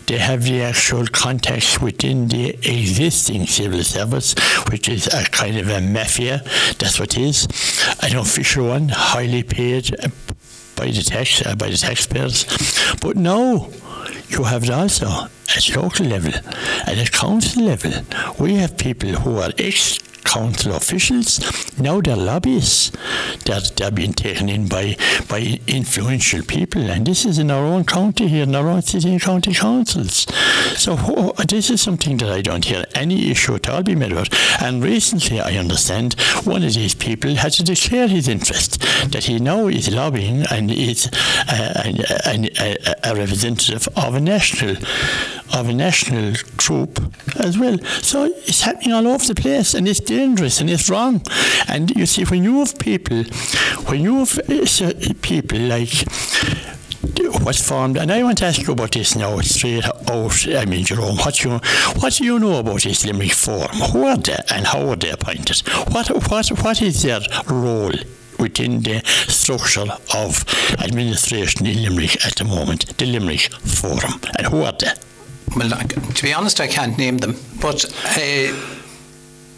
They 0.07 0.19
have 0.19 0.45
the 0.45 0.63
actual 0.63 1.07
contacts 1.07 1.81
within 1.81 2.29
the 2.29 2.51
existing 2.51 3.47
civil 3.47 3.85
service, 3.85 4.35
which 4.71 4.89
is 4.89 5.07
a 5.07 5.25
kind 5.31 5.57
of 5.59 5.69
a 5.69 5.81
mafia. 5.81 6.43
That's 6.79 6.99
what 6.99 7.17
it 7.17 7.23
is. 7.23 7.47
An 8.03 8.17
official 8.17 8.69
one, 8.69 8.89
highly 8.89 9.43
paid 9.43 9.91
by 10.77 10.87
the 10.87 11.03
tax 11.03 11.45
uh, 11.47 11.55
by 11.55 11.69
the 11.69 11.77
taxpayers. 11.77 12.47
But 13.01 13.17
now 13.17 13.69
you 14.29 14.45
have 14.45 14.65
it 14.65 14.71
also 14.71 15.09
at 15.57 15.77
local 15.77 16.07
level, 16.07 16.33
at 16.87 17.13
council 17.13 17.65
level. 17.65 17.93
We 18.39 18.55
have 18.55 18.79
people 18.79 19.11
who 19.11 19.39
are 19.39 19.53
ex 19.59 19.99
council 20.25 20.75
officials. 20.75 21.41
Now 21.79 22.01
they're 22.01 22.17
lobbyists. 22.17 22.93
They're, 23.45 23.61
they're 23.77 23.91
being 23.91 24.13
taken 24.13 24.49
in 24.49 24.69
by, 24.69 24.97
by 25.29 25.61
influential 25.67 26.43
people. 26.43 26.83
And 26.83 27.07
this 27.07 27.25
is 27.25 27.39
in 27.39 27.51
our 27.51 27.65
own 27.65 27.85
county 27.85 28.29
here, 28.29 28.45
in 28.45 28.55
our 28.55 28.69
own 28.69 28.83
city 28.83 29.11
and 29.13 29.21
county 29.21 29.55
councils. 29.55 30.27
So 30.77 30.97
this 31.49 31.71
is 31.71 31.81
something 31.81 32.17
that 32.19 32.31
I 32.31 32.43
don't 32.43 32.65
hear 32.65 32.85
any 32.95 33.31
issue 33.31 33.55
at 33.55 33.69
all 33.69 33.83
be 33.83 33.95
made 33.95 34.13
about. 34.13 34.29
And 34.63 34.83
recently, 34.83 35.41
I 35.41 35.57
understand, 35.57 36.15
one 36.45 36.63
of 36.63 36.75
these 36.75 36.95
people 36.95 37.35
had 37.35 37.53
to 37.53 37.63
declare 37.63 38.09
his 38.09 38.29
interest, 38.29 38.81
that 39.13 39.25
he 39.25 39.39
now 39.39 39.67
is 39.69 39.93
lobbying 39.93 40.45
and 40.51 40.71
is 40.71 41.09
an- 41.49 42.05
an- 42.25 42.49
a, 42.59 42.77
a 43.05 43.15
representative 43.15 43.89
of 43.97 44.15
a 44.15 44.21
national 44.21 44.77
of 45.53 45.69
a 45.69 45.73
national 45.73 46.35
group 46.57 47.01
as 47.41 47.59
well. 47.59 47.77
So 48.03 48.25
it's 48.47 48.61
happening 48.63 48.93
all 48.93 49.09
over 49.09 49.25
the 49.25 49.35
place 49.35 49.75
and 49.75 49.89
it's 49.89 49.99
dangerous 50.11 50.61
and 50.61 50.69
it's 50.69 50.91
wrong. 50.91 51.23
And 51.69 51.91
you 51.97 52.05
see, 52.05 52.25
when 52.25 52.43
you 52.43 52.59
have 52.59 52.79
people, 52.79 53.23
when 53.87 54.01
you 54.01 54.19
have 54.19 54.39
uh, 54.39 54.93
people 55.23 55.59
like 55.59 55.93
what's 57.45 57.67
formed, 57.67 57.97
and 57.97 58.11
I 58.11 58.23
want 58.25 58.39
to 58.39 58.47
ask 58.47 58.61
you 58.67 58.73
about 58.73 58.93
this 58.93 59.15
now 59.15 59.41
straight 59.41 59.85
out. 59.85 60.47
I 60.49 60.65
mean, 60.65 60.85
Jerome, 60.85 61.17
what 61.19 61.45
you 61.45 61.61
what 62.01 62.15
do 62.15 62.25
you 62.25 62.39
know 62.41 62.59
about 62.59 62.83
this 62.83 63.07
Limerick 63.07 63.33
Forum? 63.33 63.77
Who 63.93 64.05
are 64.05 64.17
they 64.17 64.37
and 64.51 64.67
how 64.67 64.89
are 64.89 64.97
they 64.97 65.11
appointed? 65.11 65.61
What 65.93 66.09
what 66.29 66.49
what 66.49 66.83
is 66.83 67.03
their 67.03 67.21
role? 67.49 67.93
Within 68.39 68.81
the 68.81 69.03
structure 69.29 69.85
of 70.17 70.47
administration 70.79 71.67
in 71.67 71.83
Limerick 71.83 72.25
at 72.25 72.37
the 72.37 72.45
moment, 72.45 72.97
the 72.97 73.05
Limerick 73.05 73.53
Forum, 73.53 74.19
and 74.39 74.47
who 74.47 74.63
are 74.63 74.73
they? 74.73 74.93
Well, 75.55 75.69
to 75.69 76.23
be 76.23 76.33
honest, 76.33 76.59
I 76.59 76.67
can't 76.67 76.97
name 76.97 77.19
them, 77.19 77.37
but 77.61 77.85
uh, 77.85 78.57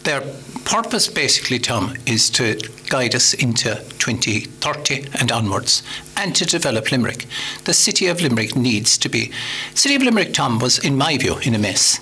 their 0.03 0.21
purpose, 0.65 1.07
basically, 1.07 1.59
Tom, 1.59 1.95
is 2.05 2.29
to 2.31 2.59
guide 2.89 3.15
us 3.15 3.33
into 3.33 3.75
2030 3.99 5.07
and 5.19 5.31
onwards, 5.31 5.83
and 6.17 6.35
to 6.35 6.45
develop 6.45 6.91
Limerick. 6.91 7.25
The 7.65 7.73
city 7.73 8.07
of 8.07 8.21
Limerick 8.21 8.55
needs 8.55 8.97
to 8.99 9.09
be. 9.09 9.31
City 9.73 9.95
of 9.95 10.03
Limerick, 10.03 10.33
Tom, 10.33 10.59
was, 10.59 10.79
in 10.79 10.97
my 10.97 11.17
view, 11.17 11.37
in 11.39 11.55
a 11.55 11.59
mess, 11.59 11.99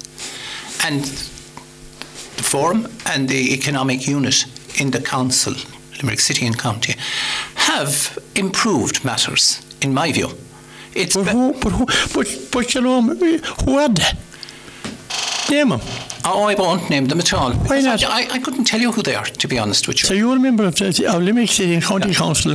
and 0.83 1.03
the 1.03 2.43
forum 2.43 2.87
and 3.05 3.29
the 3.29 3.53
economic 3.53 4.07
unit 4.07 4.45
in 4.79 4.91
the 4.91 5.01
council, 5.01 5.53
Limerick 5.97 6.19
City 6.19 6.45
and 6.45 6.57
County, 6.57 6.95
have 7.55 8.17
improved 8.35 9.05
matters, 9.05 9.61
in 9.81 9.93
my 9.93 10.11
view. 10.11 10.29
It's 10.93 11.15
But 11.15 11.27
who, 11.27 11.53
but 11.53 11.71
who, 11.71 11.85
but, 12.13 12.27
but 12.51 12.67
Jerome, 12.67 13.17
who 13.17 13.77
are 13.77 13.89
they? 13.89 14.11
Name 15.51 15.67
them. 15.67 15.81
Oh, 16.23 16.43
I 16.43 16.55
won't 16.55 16.89
name 16.89 17.07
them 17.07 17.19
at 17.19 17.33
all. 17.33 17.51
Why 17.51 17.81
not? 17.81 18.01
I, 18.05 18.21
I, 18.31 18.39
couldn't 18.39 18.63
tell 18.63 18.79
you 18.79 18.93
who 18.93 19.01
they 19.01 19.15
are, 19.15 19.25
to 19.25 19.47
be 19.49 19.59
honest 19.59 19.85
with 19.85 20.01
you. 20.01 20.07
So 20.07 20.13
you're 20.13 20.37
a 20.37 20.39
member 20.39 20.63
of 20.63 20.75
the 20.75 20.87
of 21.13 21.21
Limerick 21.21 21.49
City 21.49 21.73
and 21.73 21.83
County 21.83 22.13
Council, 22.13 22.53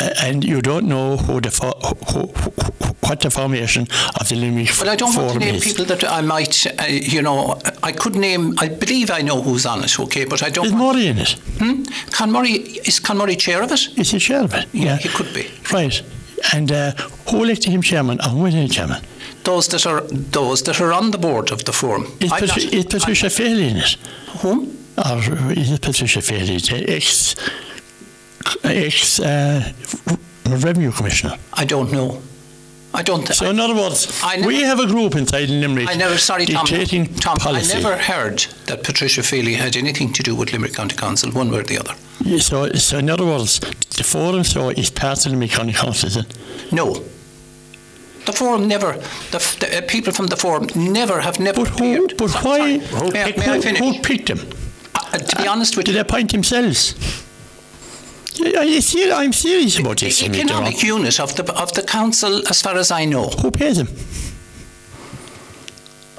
uh, 0.00 0.10
and 0.22 0.44
you 0.44 0.62
don't 0.62 0.86
know 0.86 1.16
who 1.16 1.40
the 1.40 1.50
fo- 1.50 1.78
who, 1.80 2.26
who, 2.28 2.92
what 3.00 3.18
the 3.20 3.30
formation 3.30 3.88
of 4.20 4.28
the 4.28 4.36
Limerick 4.36 4.68
well, 4.80 4.90
I 4.90 4.94
don't 4.94 5.16
want 5.16 5.32
to 5.32 5.38
name 5.40 5.56
is. 5.56 5.64
people 5.64 5.84
that 5.86 6.04
I 6.04 6.20
might, 6.20 6.64
uh, 6.66 6.84
you 6.84 7.22
know, 7.22 7.58
I 7.82 7.90
could 7.90 8.14
name, 8.14 8.54
I 8.58 8.68
believe 8.68 9.10
I 9.10 9.22
know 9.22 9.42
who's 9.42 9.66
on 9.66 9.82
it, 9.82 9.98
okay, 9.98 10.24
but 10.24 10.44
I 10.44 10.50
don't 10.50 10.66
Is 10.66 10.72
Murray 10.72 11.08
in 11.08 11.18
it? 11.18 11.32
Hmm? 11.58 11.82
Con 12.12 12.30
Murray, 12.30 12.52
is 12.86 13.00
Con 13.00 13.18
Murray 13.18 13.34
chair 13.34 13.62
of 13.62 13.72
it? 13.72 13.98
Is 13.98 14.12
he 14.12 14.20
chairman? 14.20 14.68
Yeah, 14.72 14.96
he 14.96 15.08
could 15.08 15.34
be. 15.34 15.50
Right. 15.72 16.00
And 16.52 16.70
uh, 16.70 16.92
who 17.28 17.42
elected 17.42 17.72
him 17.72 17.82
chairman 17.82 18.20
and 18.20 18.30
who 18.30 18.46
is 18.46 18.70
chairman? 18.70 19.02
Those 19.44 19.68
that 19.68 19.86
are 19.86 20.02
those 20.32 20.62
that 20.62 20.80
are 20.80 20.92
on 20.92 21.10
the 21.10 21.18
board 21.18 21.50
of 21.50 21.64
the 21.64 21.72
forum. 21.72 22.06
Is, 22.20 22.32
I'm 22.32 22.40
Patri- 22.40 22.64
not- 22.64 22.74
is 22.74 22.84
Patricia 22.86 23.30
Fairley 23.30 23.68
in 23.68 23.76
it? 23.78 23.96
Whom? 24.42 24.76
Or 24.96 25.52
is 25.52 25.70
it 25.72 25.80
Patricia 25.80 26.20
Fairley, 26.20 26.56
ex, 26.88 27.34
ex 28.64 29.20
uh, 29.20 29.72
revenue 30.48 30.92
commissioner? 30.92 31.36
I 31.54 31.64
don't 31.64 31.90
know. 31.92 32.20
I 32.94 33.02
don't. 33.02 33.26
So 33.26 33.46
I, 33.46 33.50
in 33.50 33.58
other 33.58 33.74
words, 33.74 34.20
I 34.22 34.36
never- 34.36 34.46
we 34.48 34.60
have 34.62 34.78
a 34.78 34.86
group 34.86 35.14
inside 35.16 35.48
Limerick 35.48 35.88
I 35.88 35.94
never. 35.94 36.18
Sorry, 36.18 36.44
Tom. 36.44 36.66
dictating 36.66 37.06
Tom, 37.14 37.38
policy. 37.38 37.72
I 37.72 37.80
never 37.80 37.96
heard 37.96 38.40
that 38.66 38.82
Patricia 38.84 39.22
Feely 39.22 39.54
had 39.54 39.76
anything 39.76 40.12
to 40.12 40.22
do 40.22 40.34
with 40.36 40.52
Limerick 40.52 40.74
County 40.74 40.94
Council, 40.96 41.30
one 41.32 41.50
way 41.50 41.58
or 41.60 41.62
the 41.64 41.78
other. 41.78 41.94
Yeah, 42.22 42.38
So, 42.40 42.68
so 42.74 42.98
in 42.98 43.08
other 43.08 43.24
words, 43.24 43.60
the 43.96 44.04
forum 44.04 44.44
so 44.44 44.68
is 44.70 44.90
part 44.90 45.18
of 45.18 45.24
the 45.24 45.30
Limerick 45.30 45.52
County 45.52 45.72
Council, 45.72 46.06
is 46.08 46.16
it? 46.18 46.26
No. 46.70 47.02
The 48.24 48.32
forum 48.32 48.68
never, 48.68 48.92
the, 49.32 49.38
the 49.60 49.78
uh, 49.78 49.80
people 49.88 50.12
from 50.12 50.28
the 50.28 50.36
forum 50.36 50.68
never 50.76 51.20
have 51.20 51.40
never 51.40 51.60
But 51.64 51.68
who? 51.70 51.74
appeared. 51.76 52.14
But 52.16 52.30
So- 52.30 52.38
why? 52.40 52.58
sorry. 52.58 52.78
Who, 52.78 53.10
May, 53.10 53.24
picked- 53.32 53.38
may 53.66 53.78
who- 53.78 53.92
who 53.92 53.98
picked 54.00 54.26
them? 54.28 54.40
Uh, 54.94 55.18
to 55.18 55.36
be 55.42 55.48
honest 55.48 55.76
with 55.76 55.86
Did 55.86 55.92
you, 55.94 55.98
did 55.98 56.06
they 56.06 56.08
appoint 56.08 56.30
themselves? 56.32 56.94
Yeah, 58.34 58.60
I, 58.60 59.22
I'm 59.22 59.32
serious 59.32 59.78
about 59.78 59.98
this. 59.98 60.22
Mick 60.22 60.34
economic 60.36 60.82
unit 60.82 61.20
of 61.20 61.34
the 61.36 61.44
of 61.54 61.72
the 61.74 61.82
council, 61.82 62.46
as 62.48 62.62
far 62.62 62.76
as 62.76 62.90
I 62.90 63.04
know, 63.04 63.28
Who 63.42 63.50
pays 63.50 63.76
them? 63.76 63.88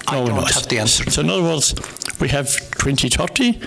I 0.08 0.20
No, 0.20 0.28
don't 0.28 0.36
no. 0.36 0.42
have 0.44 0.68
the 0.68 0.80
answer. 0.80 1.10
So 1.10 1.22
in 1.22 1.30
other 1.30 1.42
words, 1.44 1.74
we 2.20 2.28
have 2.30 2.48
2030. 2.78 3.60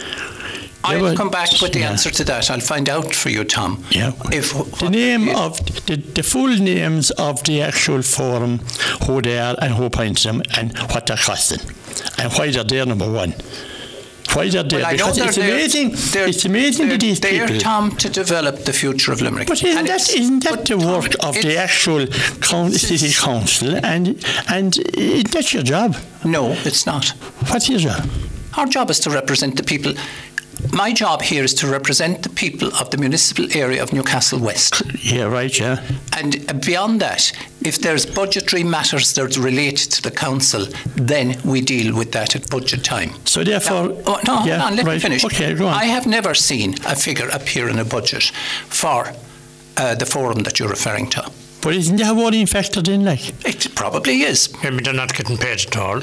I'll 0.86 1.02
well, 1.02 1.16
come 1.16 1.30
back 1.30 1.50
with 1.60 1.72
the 1.72 1.80
yeah. 1.80 1.90
answer 1.90 2.10
to 2.10 2.24
that. 2.24 2.50
I'll 2.50 2.60
find 2.60 2.88
out 2.88 3.14
for 3.14 3.28
you, 3.30 3.44
Tom. 3.44 3.84
Yeah. 3.90 4.12
If 4.32 4.52
The 4.78 4.90
name 4.90 5.28
of 5.34 5.58
the, 5.86 5.96
the 5.96 6.22
full 6.22 6.48
names 6.48 7.10
of 7.12 7.42
the 7.44 7.62
actual 7.62 8.02
forum, 8.02 8.60
who 9.06 9.20
they 9.22 9.38
are 9.38 9.56
and 9.60 9.74
who 9.74 9.84
appoints 9.84 10.22
them, 10.24 10.42
and 10.56 10.76
what 10.90 11.06
they're 11.06 11.16
costing, 11.16 11.60
and 12.18 12.32
why 12.34 12.50
they're 12.50 12.64
there. 12.64 12.86
Number 12.86 13.10
one, 13.10 13.34
why 14.32 14.48
they're 14.48 14.62
there 14.64 14.80
Well, 14.82 14.92
because 14.92 15.16
they're 15.16 15.28
it's 15.28 15.36
amazing. 15.38 15.90
they're- 16.12 16.28
It's 16.28 16.44
amazing 16.44 16.88
they're 16.88 16.98
that 16.98 17.00
these 17.06 17.20
there, 17.20 17.46
people. 17.46 17.60
Tom, 17.60 17.96
to 17.96 18.08
develop 18.08 18.64
the 18.64 18.72
future 18.72 19.12
of 19.12 19.20
Limerick. 19.22 19.48
But 19.48 19.62
isn't 19.62 19.78
And 19.78 19.88
that, 19.88 20.08
isn't 20.14 20.44
that 20.44 20.66
the 20.66 20.76
Tom, 20.76 20.84
work 20.92 21.14
of 21.20 21.34
the 21.42 21.56
actual 21.56 22.06
coun- 22.40 22.72
city 22.72 23.12
council? 23.12 23.76
And 23.84 24.22
and 24.48 24.76
isn't 24.94 25.30
that 25.32 25.52
your 25.54 25.62
job? 25.62 25.96
No, 26.24 26.52
it's 26.64 26.86
not. 26.86 27.08
What's 27.50 27.68
your 27.68 27.78
job? 27.80 28.08
Our 28.56 28.66
job 28.66 28.90
is 28.90 28.98
to 29.00 29.10
represent 29.10 29.56
the 29.56 29.62
people. 29.62 29.92
My 30.72 30.92
job 30.92 31.22
here 31.22 31.44
is 31.44 31.54
to 31.54 31.66
represent 31.66 32.22
the 32.22 32.28
people 32.28 32.68
of 32.80 32.90
the 32.90 32.96
municipal 32.98 33.46
area 33.56 33.82
of 33.82 33.92
Newcastle 33.92 34.38
West. 34.38 34.82
Yeah, 35.02 35.24
right. 35.24 35.58
Yeah. 35.58 35.82
And 36.16 36.62
beyond 36.64 37.00
that, 37.00 37.32
if 37.62 37.78
there's 37.80 38.06
budgetary 38.06 38.64
matters 38.64 39.12
that 39.14 39.36
relate 39.36 39.76
to 39.76 40.02
the 40.02 40.10
council, 40.10 40.66
then 40.96 41.38
we 41.44 41.60
deal 41.60 41.94
with 41.96 42.12
that 42.12 42.34
at 42.36 42.48
budget 42.50 42.84
time. 42.84 43.10
So 43.24 43.44
therefore, 43.44 43.88
Now- 43.88 44.02
oh, 44.06 44.20
no, 44.26 44.44
yeah, 44.44 44.64
on, 44.64 44.76
let 44.76 44.86
right. 44.86 44.94
me 44.94 45.00
finish. 45.00 45.24
Okay, 45.24 45.54
go 45.54 45.66
on. 45.68 45.74
I 45.74 45.84
have 45.84 46.06
never 46.06 46.34
seen 46.34 46.74
a 46.86 46.96
figure 46.96 47.28
appear 47.28 47.68
in 47.68 47.78
a 47.78 47.84
budget 47.84 48.24
for 48.68 49.12
uh, 49.76 49.94
the 49.94 50.06
forum 50.06 50.40
that 50.44 50.58
you're 50.58 50.68
referring 50.70 51.08
to. 51.10 51.30
But 51.66 51.74
isn't 51.74 51.96
that 51.96 52.14
what 52.14 52.32
in 52.32 52.46
factored 52.46 52.86
in? 52.86 53.04
Like, 53.04 53.44
It 53.44 53.74
probably 53.74 54.22
is. 54.22 54.54
Maybe 54.62 54.84
they're 54.84 54.94
not 54.94 55.12
getting 55.12 55.36
paid 55.36 55.66
at 55.66 55.76
all. 55.76 56.00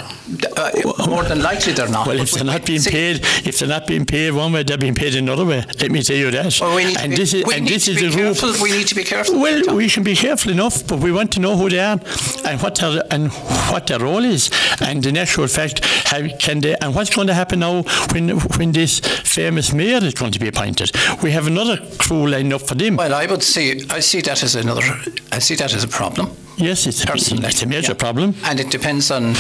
Uh, 0.58 0.72
more 1.08 1.24
than 1.24 1.42
likely 1.42 1.72
they're 1.72 1.88
not. 1.88 2.06
well, 2.06 2.20
if 2.20 2.32
they're 2.32 2.44
not 2.44 2.66
being 2.66 2.82
see, 2.82 2.92
paid, 2.92 3.22
if 3.48 3.60
they're 3.60 3.70
not 3.70 3.88
being 3.88 4.06
paid 4.06 4.32
one 4.32 4.52
way, 4.52 4.64
they're 4.64 4.78
being 4.78 4.94
paid 4.94 5.16
another 5.16 5.46
way. 5.46 5.64
Let 5.80 5.90
me 5.90 6.04
tell 6.04 6.18
you 6.18 6.32
that. 6.32 6.60
Well, 6.60 6.76
we 6.76 6.84
need 6.84 6.96
to 6.98 7.02
and 7.04 7.12
be, 7.12 7.16
this 7.16 7.34
is 7.34 7.46
we 7.46 7.56
and 7.56 7.66
this 7.66 7.88
is 7.88 7.96
the 7.96 8.10
group. 8.12 8.38
careful. 8.38 8.62
We 8.62 8.72
need 8.74 8.88
to 8.88 8.96
be 8.96 9.06
careful. 9.06 9.40
Well, 9.40 9.62
Tom. 9.64 9.78
we 9.78 9.88
can 9.88 10.04
be 10.04 10.18
careful 10.18 10.52
enough, 10.52 10.86
but 10.86 11.00
we 11.00 11.14
want 11.14 11.32
to 11.32 11.40
know 11.40 11.56
who 11.56 11.70
they 11.70 11.80
are 11.80 11.98
and 12.44 12.62
what 12.62 12.76
their 12.76 13.02
and 13.10 13.32
what 13.72 13.88
their 13.88 14.00
role 14.00 14.26
is, 14.26 14.52
and 14.82 15.06
in 15.06 15.16
actual 15.16 15.48
fact, 15.48 15.86
how 15.86 16.28
can 16.40 16.60
they 16.60 16.76
and 16.82 16.94
what's 16.94 17.16
going 17.16 17.28
to 17.28 17.34
happen 17.34 17.60
now 17.60 17.84
when 18.12 18.32
when 18.58 18.74
this 18.74 19.00
famous 19.00 19.72
mayor 19.72 20.04
is 20.04 20.14
going 20.14 20.34
to 20.34 20.40
be 20.40 20.50
appointed? 20.50 20.92
We 21.24 21.32
have 21.32 21.48
another 21.48 21.78
crew 22.00 22.28
lined 22.28 22.52
up 22.52 22.64
for 22.64 22.76
them. 22.76 22.98
Well, 22.98 23.14
I 23.14 23.28
would 23.28 23.44
see. 23.44 23.86
I 23.90 24.02
see 24.02 24.20
that 24.22 24.44
as 24.44 24.56
another. 24.56 24.84
I 25.32 25.40
see 25.40 25.53
that 25.56 25.74
as 25.74 25.84
a 25.84 25.88
problem. 25.88 26.30
yes, 26.58 26.86
it's, 26.88 27.02
it's, 27.02 27.06
Personally, 27.06 27.48
it's 27.48 27.62
a 27.64 27.68
major 27.68 27.92
yeah. 27.92 27.98
problem. 27.98 28.36
And 28.44 28.60
it 28.60 28.70
depends 28.72 29.12
on 29.12 29.36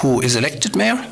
who 0.00 0.20
is 0.20 0.36
elected 0.36 0.76
mayor 0.76 1.04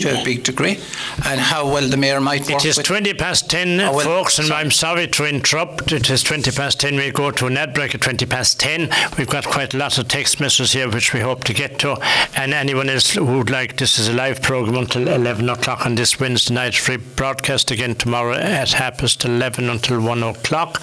to 0.00 0.20
a 0.20 0.24
big 0.24 0.42
degree, 0.44 0.78
and 1.26 1.40
how 1.40 1.66
well 1.72 1.88
the 1.88 1.96
mayor 1.96 2.20
might 2.20 2.42
work 2.50 2.64
It 2.64 2.64
is 2.66 2.76
with. 2.76 2.86
20 2.86 3.14
past 3.14 3.50
10, 3.50 3.80
Oh, 3.80 3.92
well, 3.94 4.04
folks, 4.04 4.38
and 4.38 4.48
sorry. 4.48 4.60
I'm 4.60 4.70
sorry 4.70 5.06
to 5.08 5.24
interrupt. 5.26 5.92
It 5.92 6.08
is 6.10 6.22
20 6.22 6.50
past 6.52 6.80
10. 6.80 6.96
We 6.96 7.10
go 7.10 7.30
to 7.30 7.46
an 7.46 7.56
ad 7.56 7.74
break 7.74 7.94
at 7.94 8.00
20 8.00 8.26
past 8.26 8.60
10. 8.60 8.90
We've 9.18 9.28
got 9.28 9.44
quite 9.46 9.74
a 9.74 9.76
lot 9.78 9.98
of 9.98 10.08
text 10.08 10.40
messages 10.40 10.72
here, 10.72 10.88
which 10.90 11.12
we 11.12 11.20
hope 11.20 11.44
to 11.44 11.54
get 11.54 11.78
to. 11.80 11.96
And 12.36 12.52
anyone 12.52 12.88
else 12.88 13.12
who 13.14 13.24
would 13.24 13.50
like, 13.50 13.76
this 13.76 13.98
is 13.98 14.08
a 14.08 14.12
live 14.12 14.42
program 14.42 14.76
until 14.76 15.08
11 15.08 15.48
o'clock 15.48 15.86
on 15.86 15.94
this 15.94 16.18
Wednesday 16.20 16.54
night. 16.54 16.74
Free 16.74 16.96
broadcast 16.98 17.70
again 17.70 17.94
tomorrow 17.94 18.34
at 18.34 18.72
half 18.72 18.98
past 18.98 19.24
11 19.24 19.68
until 19.68 20.00
1 20.00 20.22
o'clock. 20.22 20.82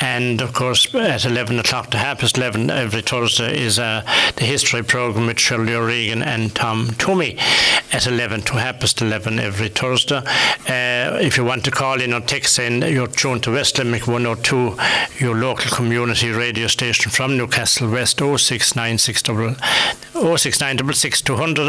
And 0.00 0.40
of 0.42 0.52
course, 0.52 0.92
at 0.94 1.24
11 1.24 1.58
o'clock 1.58 1.90
to 1.92 1.98
half 1.98 2.18
past 2.20 2.36
11 2.36 2.70
every 2.70 3.00
Thursday 3.02 3.58
is 3.58 3.78
uh, 3.78 4.02
the 4.36 4.44
history 4.44 4.82
program 4.82 5.26
with 5.26 5.38
Shirley 5.40 5.74
O'Regan 5.74 6.22
and 6.22 6.54
Tom 6.54 6.88
Toomey 6.98 7.38
at 7.92 8.06
11 8.06 8.33
to 8.42 8.54
half 8.54 8.80
past 8.80 9.00
11 9.00 9.38
every 9.38 9.68
Thursday. 9.68 10.16
Uh, 10.16 11.18
if 11.20 11.36
you 11.36 11.44
want 11.44 11.64
to 11.64 11.70
call 11.70 12.00
in 12.00 12.12
or 12.12 12.20
text 12.20 12.58
in, 12.58 12.82
you're 12.82 13.06
tuned 13.06 13.42
to 13.44 13.52
West 13.52 13.78
Limerick 13.78 14.06
102, 14.06 14.76
your 15.24 15.36
local 15.36 15.70
community 15.70 16.30
radio 16.30 16.66
station 16.66 17.10
from 17.10 17.36
Newcastle 17.36 17.90
West 17.90 18.18
0696 18.18 19.22
069 20.14 20.78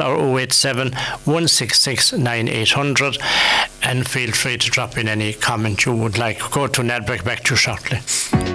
or 0.01 0.39
087 0.39 0.91
166 0.91 2.13
9800 2.13 3.17
and 3.83 4.07
feel 4.07 4.31
free 4.31 4.57
to 4.57 4.69
drop 4.69 4.97
in 4.97 5.07
any 5.07 5.33
comment 5.33 5.85
you 5.85 5.95
would 5.95 6.17
like. 6.17 6.39
Go 6.51 6.67
to 6.67 6.81
Nedbreak 6.81 7.23
back 7.23 7.43
to 7.43 7.53
you 7.53 7.57
shortly. 7.57 8.54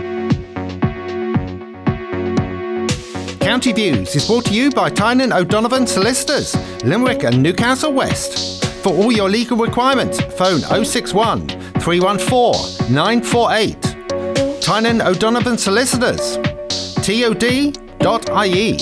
County 3.50 3.72
Views 3.72 4.14
is 4.14 4.28
brought 4.28 4.44
to 4.44 4.54
you 4.54 4.70
by 4.70 4.88
Tynan 4.88 5.32
O'Donovan 5.32 5.84
Solicitors, 5.84 6.54
Limerick 6.84 7.24
and 7.24 7.42
Newcastle 7.42 7.92
West. 7.92 8.64
For 8.84 8.90
all 8.90 9.10
your 9.10 9.28
legal 9.28 9.56
requirements, 9.56 10.20
phone 10.20 10.60
061 10.60 11.48
314 11.80 12.94
948. 12.94 14.62
Tynan 14.62 15.02
O'Donovan 15.02 15.58
Solicitors, 15.58 16.36
tod.ie. 17.02 18.78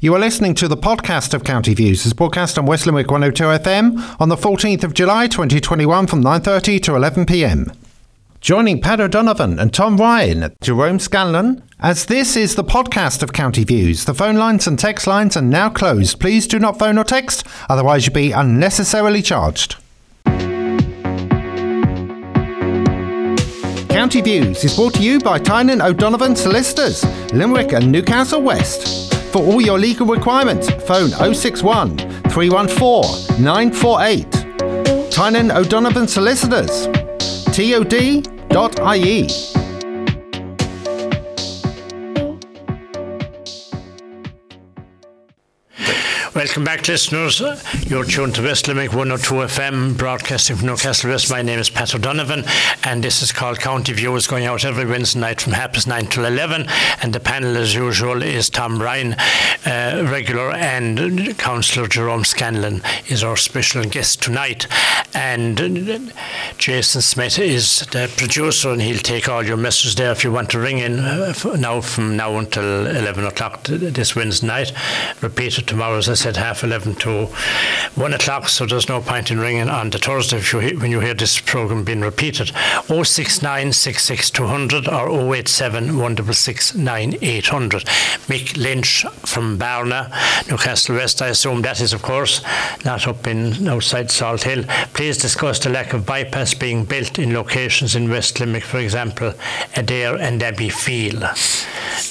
You 0.00 0.14
are 0.14 0.20
listening 0.20 0.54
to 0.56 0.68
the 0.68 0.76
podcast 0.76 1.32
of 1.32 1.44
County 1.44 1.72
Views. 1.72 2.04
It's 2.04 2.12
broadcast 2.12 2.58
on 2.58 2.66
West 2.66 2.84
Limerick 2.84 3.10
102 3.10 3.42
FM 3.42 4.20
on 4.20 4.28
the 4.28 4.36
14th 4.36 4.84
of 4.84 4.92
July 4.92 5.28
2021 5.28 6.06
from 6.06 6.22
9.30 6.22 6.82
to 6.82 6.90
11pm. 6.92 7.79
Joining 8.40 8.80
Pat 8.80 9.00
O'Donovan 9.02 9.58
and 9.58 9.70
Tom 9.70 9.98
Ryan, 9.98 10.54
Jerome 10.62 10.98
Scanlon, 10.98 11.62
as 11.78 12.06
this 12.06 12.36
is 12.36 12.54
the 12.54 12.64
podcast 12.64 13.22
of 13.22 13.34
County 13.34 13.64
Views. 13.64 14.06
The 14.06 14.14
phone 14.14 14.36
lines 14.36 14.66
and 14.66 14.78
text 14.78 15.06
lines 15.06 15.36
are 15.36 15.42
now 15.42 15.68
closed. 15.68 16.18
Please 16.20 16.46
do 16.46 16.58
not 16.58 16.78
phone 16.78 16.96
or 16.96 17.04
text, 17.04 17.46
otherwise 17.68 18.06
you'll 18.06 18.14
be 18.14 18.32
unnecessarily 18.32 19.20
charged. 19.20 19.76
County 23.90 24.22
Views 24.22 24.64
is 24.64 24.74
brought 24.74 24.94
to 24.94 25.02
you 25.02 25.18
by 25.18 25.38
Tynan 25.38 25.82
O'Donovan 25.82 26.34
Solicitors, 26.34 27.04
Limerick 27.34 27.74
and 27.74 27.92
Newcastle 27.92 28.40
West. 28.40 29.12
For 29.32 29.42
all 29.42 29.60
your 29.60 29.78
legal 29.78 30.06
requirements, 30.06 30.70
phone 30.84 31.10
061 31.10 31.98
314 32.30 33.44
948. 33.44 35.10
Tynan 35.10 35.50
O'Donovan 35.50 36.08
Solicitors, 36.08 36.88
tod.ie. 38.48 39.49
Welcome 46.32 46.62
back, 46.62 46.86
listeners. 46.86 47.40
You're 47.88 48.04
tuned 48.04 48.36
to 48.36 48.42
West 48.42 48.68
Limerick 48.68 48.92
102 48.92 49.34
FM, 49.34 49.98
broadcasting 49.98 50.54
from 50.54 50.66
Newcastle 50.68 51.10
West. 51.10 51.28
My 51.28 51.42
name 51.42 51.58
is 51.58 51.68
Pat 51.68 51.92
O'Donovan, 51.92 52.44
and 52.84 53.02
this 53.02 53.20
is 53.20 53.32
called 53.32 53.58
County 53.58 53.92
View. 53.92 54.14
It's 54.14 54.28
going 54.28 54.44
out 54.44 54.64
every 54.64 54.84
Wednesday 54.84 55.18
night 55.18 55.40
from 55.40 55.54
half 55.54 55.72
past 55.72 55.88
nine 55.88 56.06
till 56.06 56.24
11. 56.24 56.68
And 57.02 57.12
the 57.12 57.18
panel, 57.18 57.56
as 57.56 57.74
usual, 57.74 58.22
is 58.22 58.48
Tom 58.48 58.80
Ryan, 58.80 59.14
uh, 59.66 60.06
regular, 60.08 60.52
and 60.52 61.36
Councillor 61.36 61.88
Jerome 61.88 62.24
Scanlon 62.24 62.80
is 63.08 63.24
our 63.24 63.36
special 63.36 63.82
guest 63.82 64.22
tonight. 64.22 64.68
And 65.12 66.12
Jason 66.58 67.02
Smith 67.02 67.40
is 67.40 67.80
the 67.90 68.08
producer, 68.16 68.70
and 68.70 68.80
he'll 68.80 68.98
take 68.98 69.28
all 69.28 69.42
your 69.42 69.56
messages 69.56 69.96
there 69.96 70.12
if 70.12 70.22
you 70.22 70.30
want 70.30 70.50
to 70.50 70.60
ring 70.60 70.78
in 70.78 71.00
uh, 71.00 71.34
now 71.58 71.80
from 71.80 72.16
now 72.16 72.38
until 72.38 72.86
11 72.86 73.24
o'clock 73.24 73.64
this 73.64 74.14
Wednesday 74.14 74.46
night. 74.46 74.72
Repeated 75.20 75.66
tomorrow, 75.66 75.98
as 75.98 76.19
Said, 76.20 76.36
half 76.36 76.62
11 76.62 76.96
to 76.96 77.28
1 77.94 78.12
o'clock, 78.12 78.50
so 78.50 78.66
there's 78.66 78.90
no 78.90 79.00
point 79.00 79.30
in 79.30 79.40
ringing 79.40 79.70
on 79.70 79.88
the 79.88 79.96
Thursday 79.96 80.36
if 80.36 80.52
you 80.52 80.78
when 80.78 80.90
you 80.90 81.00
hear 81.00 81.14
this 81.14 81.40
programme 81.40 81.82
being 81.82 82.02
repeated. 82.02 82.52
069 82.88 83.72
200 83.72 84.86
or 84.86 85.34
087 85.34 85.96
166 85.96 86.74
9800. 86.74 87.84
Mick 88.28 88.54
Lynch 88.58 89.06
from 89.24 89.58
Barna, 89.58 90.10
Newcastle 90.46 90.96
West, 90.96 91.22
I 91.22 91.28
assume 91.28 91.62
that 91.62 91.80
is, 91.80 91.94
of 91.94 92.02
course, 92.02 92.42
not 92.84 93.08
up 93.08 93.26
in 93.26 93.66
outside 93.66 94.08
Salthill. 94.08 94.68
Please 94.92 95.16
discuss 95.16 95.58
the 95.58 95.70
lack 95.70 95.94
of 95.94 96.04
bypass 96.04 96.52
being 96.52 96.84
built 96.84 97.18
in 97.18 97.32
locations 97.32 97.96
in 97.96 98.10
West 98.10 98.40
Limerick, 98.40 98.64
for 98.64 98.78
example, 98.78 99.32
Adare 99.72 100.20
and 100.20 100.42
Abbeyfeale. 100.42 101.22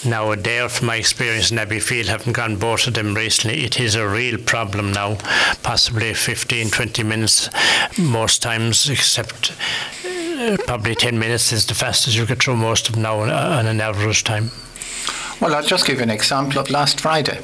Now, 0.03 0.33
Adare, 0.33 0.69
from 0.69 0.87
my 0.87 0.95
experience 0.95 1.51
in 1.51 1.57
Abbeyfeale, 1.57 2.07
having 2.07 2.33
gone 2.33 2.55
both 2.55 2.87
of 2.87 2.93
them 2.93 3.13
recently, 3.13 3.65
it 3.65 3.79
is 3.79 3.95
a 3.99 4.07
real 4.07 4.37
problem 4.39 4.91
now, 4.91 5.15
possibly 5.63 6.13
15, 6.13 6.69
20 6.71 7.03
minutes 7.03 7.49
most 7.97 8.41
times, 8.41 8.89
except 8.89 9.53
uh, 10.05 10.57
probably 10.65 10.95
10 10.95 11.19
minutes 11.19 11.51
is 11.51 11.65
the 11.67 11.73
fastest 11.75 12.15
you 12.17 12.25
get 12.25 12.41
through 12.41 12.55
most 12.57 12.89
of 12.89 12.95
now 12.95 13.19
on, 13.19 13.29
on 13.29 13.67
an 13.67 13.81
average 13.81 14.23
time. 14.23 14.49
Well, 15.41 15.55
I'll 15.55 15.63
just 15.63 15.85
give 15.85 15.97
you 15.97 16.03
an 16.03 16.09
example 16.09 16.59
of 16.59 16.69
last 16.69 16.99
Friday. 17.01 17.39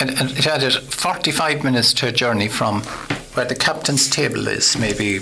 and, 0.00 0.10
and 0.10 0.30
it 0.38 0.46
added 0.46 0.72
45 0.74 1.64
minutes 1.64 1.92
to 1.94 2.08
a 2.08 2.12
journey 2.12 2.48
from 2.48 2.82
where 3.34 3.44
the 3.46 3.54
captain's 3.54 4.08
table 4.08 4.48
is, 4.48 4.76
maybe 4.76 5.20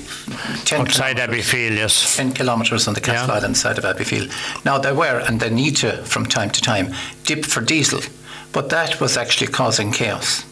10 0.64 0.80
Outside. 0.80 1.16
Abbeyfeale, 1.18 1.76
yes. 1.76 2.16
10 2.16 2.32
kilometres 2.32 2.88
on 2.88 2.94
the 2.94 3.00
Castle 3.00 3.28
Yeah. 3.28 3.34
Island 3.34 3.56
side 3.56 3.76
of 3.78 3.84
Abbeyfeale. 3.84 4.30
Now, 4.64 4.78
they 4.78 4.92
were, 4.92 5.18
and 5.26 5.40
they 5.40 5.50
need 5.50 5.76
to, 5.78 6.04
from 6.04 6.24
time 6.24 6.48
to 6.50 6.60
time, 6.62 6.94
dip 7.24 7.44
for 7.44 7.60
diesel, 7.60 8.00
but 8.52 8.70
that 8.70 9.00
was 9.00 9.16
actually 9.16 9.48
causing 9.52 9.92
chaos. 9.92 10.42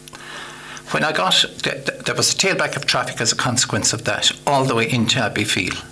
When 0.92 1.02
I 1.02 1.12
got, 1.12 1.32
th- 1.32 1.84
th- 1.86 2.04
there 2.04 2.14
was 2.14 2.32
a 2.32 2.36
tailback 2.36 2.76
of 2.76 2.86
traffic 2.86 3.20
as 3.20 3.32
a 3.32 3.36
consequence 3.36 3.92
of 3.92 4.04
that, 4.04 4.30
all 4.46 4.64
the 4.64 4.74
way 4.74 4.88
into 4.90 5.18
Abbeyfeale. 5.18 5.84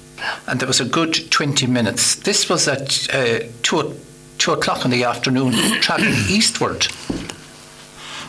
And 0.46 0.60
there 0.60 0.68
was 0.68 0.80
a 0.80 0.84
good 0.84 1.30
20 1.30 1.66
minutes. 1.66 2.14
This 2.14 2.48
was 2.48 2.68
at 2.68 3.12
uh, 3.12 3.40
2, 3.62 3.76
o- 3.76 3.94
2 4.38 4.52
o'clock 4.52 4.84
in 4.84 4.90
the 4.90 5.04
afternoon, 5.04 5.52
travelling 5.80 6.14
eastward. 6.28 6.86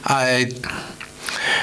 I, 0.06 0.52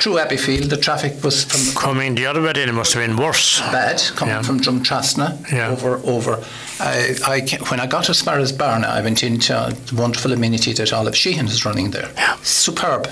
through 0.01 0.15
Abbeyfeale, 0.19 0.69
the 0.69 0.77
traffic 0.77 1.23
was 1.25 1.45
from 1.45 1.75
Coming 1.81 2.15
the 2.15 2.27
other 2.27 2.43
way, 2.43 2.53
then 2.53 2.69
it 2.69 2.73
must 2.73 2.93
have 2.95 3.07
been 3.07 3.17
worse. 3.17 3.61
bad 3.73 4.01
coming 4.17 4.35
Yeah. 4.35 4.43
from 4.43 4.61
Drumtrasna 4.61 5.51
Yeah. 5.53 5.69
over 5.71 6.01
over. 6.05 6.43
I, 6.81 7.15
I 7.27 7.41
when 7.69 7.81
I 7.81 7.87
got 7.87 8.09
as 8.11 8.21
far 8.23 8.39
as 8.39 8.53
Barna, 8.53 8.87
I 8.89 9.01
went 9.03 9.23
into 9.23 9.53
the 9.87 9.95
wonderful 9.95 10.33
amenity 10.33 10.73
that 10.75 10.93
Olive 10.93 11.17
Sheehan 11.17 11.47
is 11.47 11.65
running 11.65 11.91
there. 11.93 12.11
Yeah. 12.17 12.37
Superb. 12.43 13.09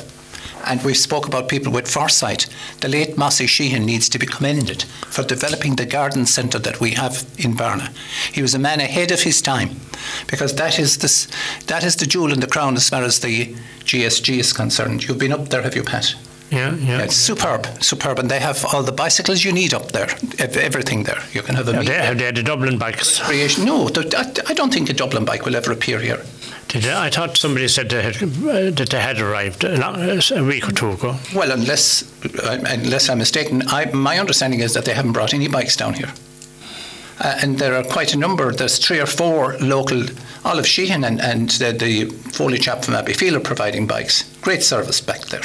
And 0.67 0.83
we 0.85 0.93
spoke 0.93 1.27
about 1.27 1.49
people 1.49 1.73
with 1.73 1.91
foresight. 1.91 2.47
The 2.81 2.89
late 2.89 3.17
Mossy 3.17 3.47
Sheehan 3.47 3.87
needs 3.87 4.11
to 4.11 4.19
be 4.19 4.27
commended 4.27 4.83
for 5.07 5.23
developing 5.25 5.77
the 5.77 5.87
garden 5.87 6.27
centre 6.27 6.59
that 6.59 6.81
we 6.81 6.91
have 6.91 7.25
in 7.39 7.57
Barna. 7.57 7.89
He 8.31 8.43
was 8.43 8.55
a 8.55 8.59
man 8.59 8.79
ahead 8.79 9.11
of 9.11 9.23
his 9.23 9.41
time, 9.41 9.81
because 10.27 10.55
that 10.57 10.79
is 10.79 10.99
this, 10.99 11.29
that 11.69 11.83
is 11.83 11.97
the 11.97 12.05
jewel 12.05 12.31
in 12.31 12.41
the 12.41 12.47
crown 12.47 12.77
as 12.77 12.91
far 12.91 13.03
as 13.03 13.21
the 13.21 13.55
GSG 13.85 14.39
is 14.39 14.53
concerned. 14.53 15.05
You've 15.09 15.17
been 15.19 15.33
up 15.33 15.49
there, 15.49 15.63
have 15.63 15.75
you, 15.75 15.83
Pat? 15.83 16.15
Yeah, 16.51 16.75
yeah. 16.75 16.99
Yeah, 16.99 17.05
it's 17.05 17.17
superb, 17.17 17.67
superb, 17.81 18.19
and 18.19 18.29
they 18.29 18.41
have 18.41 18.65
all 18.73 18.83
the 18.83 18.93
bicycles 18.93 19.45
you 19.45 19.53
need 19.53 19.73
up 19.73 19.93
there, 19.93 20.09
everything 20.39 21.05
there. 21.05 21.23
You 21.33 21.43
can 21.43 21.55
have 21.55 21.69
a 21.69 21.73
meet 21.75 21.87
they, 21.87 21.95
have 21.95 22.19
they 22.19 22.25
had 22.25 22.35
the 22.35 22.43
Dublin 22.43 22.77
bikes? 22.77 23.21
creation. 23.21 23.65
No, 23.65 23.87
I 23.87 24.55
don't 24.55 24.73
think 24.73 24.91
a 24.91 24.93
Dublin 24.93 25.25
bike 25.25 25.45
will 25.45 25.55
ever 25.55 25.71
appear 25.71 26.01
here. 26.01 26.25
Did 26.69 26.83
they, 26.83 26.95
I 26.95 27.11
thought 27.11 27.37
somebody 27.37 27.69
said 27.69 27.89
they 27.89 28.03
had, 28.03 28.17
uh, 28.17 28.71
that 28.71 28.89
they 28.91 29.01
had 29.01 29.21
arrived 29.21 29.65
a, 29.65 30.45
week 30.45 30.69
or 30.69 30.73
two 30.73 30.91
ago. 30.91 31.17
Well, 31.35 31.51
unless 31.51 32.05
uh, 32.25 32.63
unless 32.67 33.09
I'm 33.09 33.19
mistaken, 33.19 33.63
I, 33.67 33.87
my 33.93 34.19
understanding 34.19 34.61
is 34.61 34.75
that 34.75 34.85
they 34.85 34.95
haven't 34.95 35.13
brought 35.13 35.35
any 35.35 35.49
bikes 35.49 35.77
down 35.77 35.95
here. 35.95 36.13
Uh, 37.21 37.39
and 37.43 37.59
there 37.59 37.75
are 37.75 37.85
quite 37.85 38.15
a 38.15 38.19
number. 38.19 38.53
There's 38.53 38.79
three 38.79 39.01
or 39.01 39.07
four 39.07 39.57
local. 39.59 40.05
Olive 40.45 40.67
Sheehan 40.67 41.05
and, 41.05 41.21
and 41.21 41.51
the, 41.51 41.73
the 41.73 42.05
Foley 42.31 42.59
chap 42.59 42.85
from 42.85 42.95
Abbeyfeale 42.95 43.37
are 43.37 43.41
providing 43.41 43.87
bikes. 43.87 44.25
Great 44.41 44.63
service 44.63 45.01
back 45.01 45.23
there. 45.27 45.43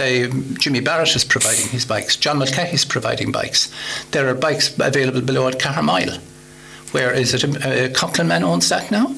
They, 0.00 0.30
Jimmy 0.54 0.80
Barrett 0.80 1.14
is 1.14 1.24
providing 1.24 1.68
his 1.68 1.84
bikes. 1.84 2.16
John 2.16 2.38
Mulcahy 2.38 2.72
is 2.72 2.86
providing 2.86 3.32
bikes. 3.32 3.70
There 4.12 4.26
are 4.30 4.34
bikes 4.34 4.74
available 4.78 5.20
below 5.20 5.46
at 5.46 5.60
Carmile. 5.60 6.18
Where 6.92 7.12
is 7.12 7.34
it? 7.34 7.44
Uh, 7.44 7.92
Coughlin 7.92 8.26
Man 8.26 8.42
owns 8.42 8.70
that 8.70 8.90
now? 8.90 9.14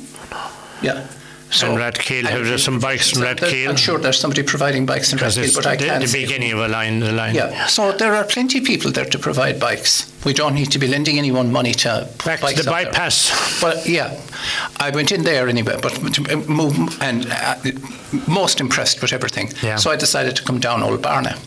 Yeah. 0.83 1.07
And 1.61 1.77
Rathkeale, 1.77 2.25
have 2.25 2.45
there 2.47 2.57
some 2.59 2.79
bikes 2.79 3.11
from 3.11 3.21
There- 3.21 3.35
Rathkeale? 3.35 3.69
I'm 3.69 3.77
sure 3.77 3.99
there's 3.99 4.19
somebody 4.19 4.43
providing 4.43 4.87
bikes 4.87 5.13
in 5.13 5.19
Rathkeale, 5.19 5.55
but 5.55 5.67
I 5.67 5.77
the, 5.77 5.85
can't 5.85 6.05
the 6.07 6.13
beginning 6.21 6.53
of 6.53 6.61
a 6.61 6.69
line. 6.69 7.01
The 7.01 7.13
line. 7.13 7.35
Yeah, 7.35 7.67
so 7.67 7.93
there 7.93 8.15
are 8.15 8.25
plenty 8.25 8.59
of 8.59 8.65
people 8.65 8.91
there 8.91 9.05
to 9.05 9.19
provide 9.19 9.61
bikes. 9.61 10.11
We 10.25 10.33
don't 10.33 10.55
need 10.55 10.71
to 10.73 10.79
be 10.79 10.87
lending 10.87 11.19
anyone 11.19 11.53
money 11.53 11.73
to 11.75 12.09
put 12.19 12.41
Back 12.41 12.41
to 12.41 12.63
the 12.63 12.71
up 12.71 12.83
there. 12.83 12.85
bypass. 12.93 13.63
Well, 13.63 13.81
yeah, 13.87 14.19
I 14.81 14.91
went 14.91 15.13
in 15.13 15.23
there 15.25 15.49
anyway, 15.49 15.77
but 15.83 15.93
move 16.49 17.03
and 17.03 17.27
uh, 17.31 17.57
most 18.27 18.61
impressed 18.61 19.03
with 19.03 19.13
everything. 19.13 19.51
Yeah. 19.63 19.77
So 19.77 19.91
I 19.91 19.97
decided 19.97 20.37
to 20.37 20.43
come 20.45 20.59
down 20.61 20.83
Old 20.83 21.03
Barna, 21.03 21.39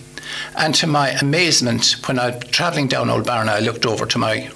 and 0.56 0.76
to 0.76 0.88
my 0.88 1.10
amazement, 1.22 1.96
when 2.08 2.20
I 2.20 2.30
was 2.32 2.44
travelling 2.52 2.88
down 2.88 3.10
Old 3.10 3.26
Barna, 3.26 3.50
I 3.50 3.60
looked 3.60 3.86
over 3.86 4.06
to 4.06 4.18
my 4.20 4.50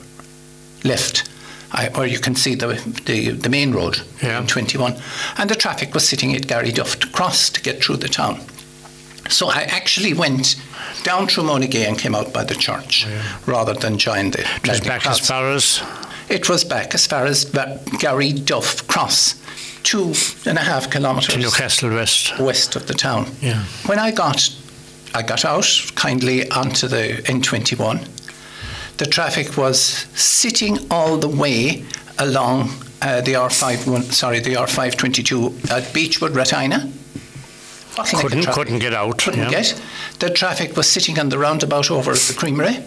left. 0.84 1.28
I, 1.72 1.89
where 1.89 2.07
you 2.07 2.20
can 2.20 2.36
see 2.36 2.55
the, 2.55 2.67
the, 3.05 3.30
the 3.32 3.49
main 3.49 3.72
road, 3.74 4.01
Yeah. 4.24 4.43
21, 4.47 4.95
and 5.38 5.49
the 5.49 5.55
traffic 5.55 5.93
was 5.93 6.07
sitting 6.07 6.36
at 6.36 6.47
Gary 6.47 6.72
Duff 6.72 6.97
to 6.99 7.07
cross 7.07 7.49
to 7.51 7.61
get 7.61 7.84
through 7.84 7.97
the 7.97 8.09
town. 8.09 8.41
So 9.30 9.49
I 9.49 9.61
actually 9.70 10.13
went 10.15 10.55
down 11.03 11.28
through 11.28 11.43
Monagea 11.43 11.88
and 11.88 11.97
came 11.99 12.15
out 12.15 12.34
by 12.34 12.43
the 12.43 12.55
church 12.55 13.05
oh, 13.07 13.39
rather 13.45 13.74
than 13.74 13.99
join 13.99 14.32
the. 14.32 14.43
Just 14.63 14.84
the 14.84 14.89
back 14.89 15.01
crowds. 15.03 15.20
as 15.22 15.28
far 15.28 15.51
as. 15.51 15.84
It 16.30 16.49
was 16.49 16.63
back 16.63 16.95
as 16.95 17.05
far 17.05 17.26
as 17.26 17.45
Gary 17.99 18.34
Duff 18.34 18.88
Cross, 18.88 19.36
two 19.84 20.13
and 20.47 20.57
a 20.57 20.61
half 20.61 20.89
kilometres 20.91 21.34
To 21.36 21.39
Newcastle 21.39 21.89
West. 21.91 22.39
west 22.39 22.76
of 22.76 22.88
the 22.88 22.93
town. 22.95 23.28
Yeah. 23.41 23.63
When 23.86 23.99
I 23.99 24.09
got, 24.11 24.49
I 25.13 25.22
got 25.24 25.45
out 25.45 25.67
kindly 25.95 26.49
onto 26.51 26.88
the 26.88 27.22
N21. 27.26 28.07
The 29.00 29.06
traffic 29.06 29.56
was 29.56 29.80
sitting 29.80 30.78
all 30.91 31.18
the 31.18 31.30
way 31.30 31.86
along 32.18 32.70
uh, 33.02 33.22
the 33.22 33.36
R 33.36 33.50
five 33.50 33.80
sorry 34.14 34.41
the 34.41 34.58
R 34.58 34.68
five 34.68 34.97
twenty 34.97 35.24
two 35.24 35.58
at 35.72 35.93
Beechwood, 35.93 36.34
Ratina. 36.34 36.91
Couldn't, 37.95 38.45
couldn't 38.47 38.80
get 38.80 38.93
out. 38.93 39.18
couldn't 39.18 39.39
yeah. 39.39 39.50
get. 39.50 39.82
The 40.20 40.30
traffic 40.30 40.76
was 40.76 40.88
sitting 40.88 41.18
on 41.18 41.30
the 41.30 41.38
roundabout 41.38 41.89
over 41.89 42.12
at 42.12 42.18
the 42.18 42.34
Creamery. 42.34 42.84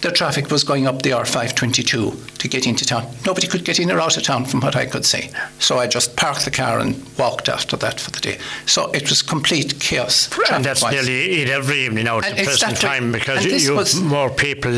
The 0.00 0.12
traffic 0.12 0.48
was 0.50 0.62
going 0.62 0.86
up 0.86 1.02
the 1.02 1.10
R522 1.10 2.38
to 2.38 2.48
get 2.48 2.66
into 2.66 2.84
town. 2.84 3.06
Nobody 3.26 3.48
could 3.48 3.64
get 3.64 3.80
in 3.80 3.90
or 3.90 4.00
out 4.00 4.16
of 4.16 4.22
town 4.22 4.44
from 4.44 4.60
what 4.60 4.76
I 4.76 4.86
could 4.86 5.04
see. 5.04 5.30
So 5.58 5.78
I 5.78 5.88
just 5.88 6.14
parked 6.16 6.44
the 6.44 6.52
car 6.52 6.78
and 6.78 6.94
walked 7.18 7.48
after 7.48 7.76
that 7.78 7.98
for 7.98 8.12
the 8.12 8.20
day. 8.20 8.38
So 8.66 8.90
it 8.92 9.08
was 9.10 9.22
complete 9.22 9.80
chaos. 9.80 10.28
And 10.52 10.64
that's 10.64 10.80
traffic-wise. 10.80 11.08
nearly 11.08 11.42
it 11.42 11.48
every 11.48 11.78
evening 11.86 12.04
now 12.04 12.18
at 12.18 12.36
the 12.36 12.44
present 12.44 12.76
time 12.76 13.10
because 13.10 13.44
you, 13.44 13.74
have 13.76 14.02
more 14.02 14.30
people 14.30 14.70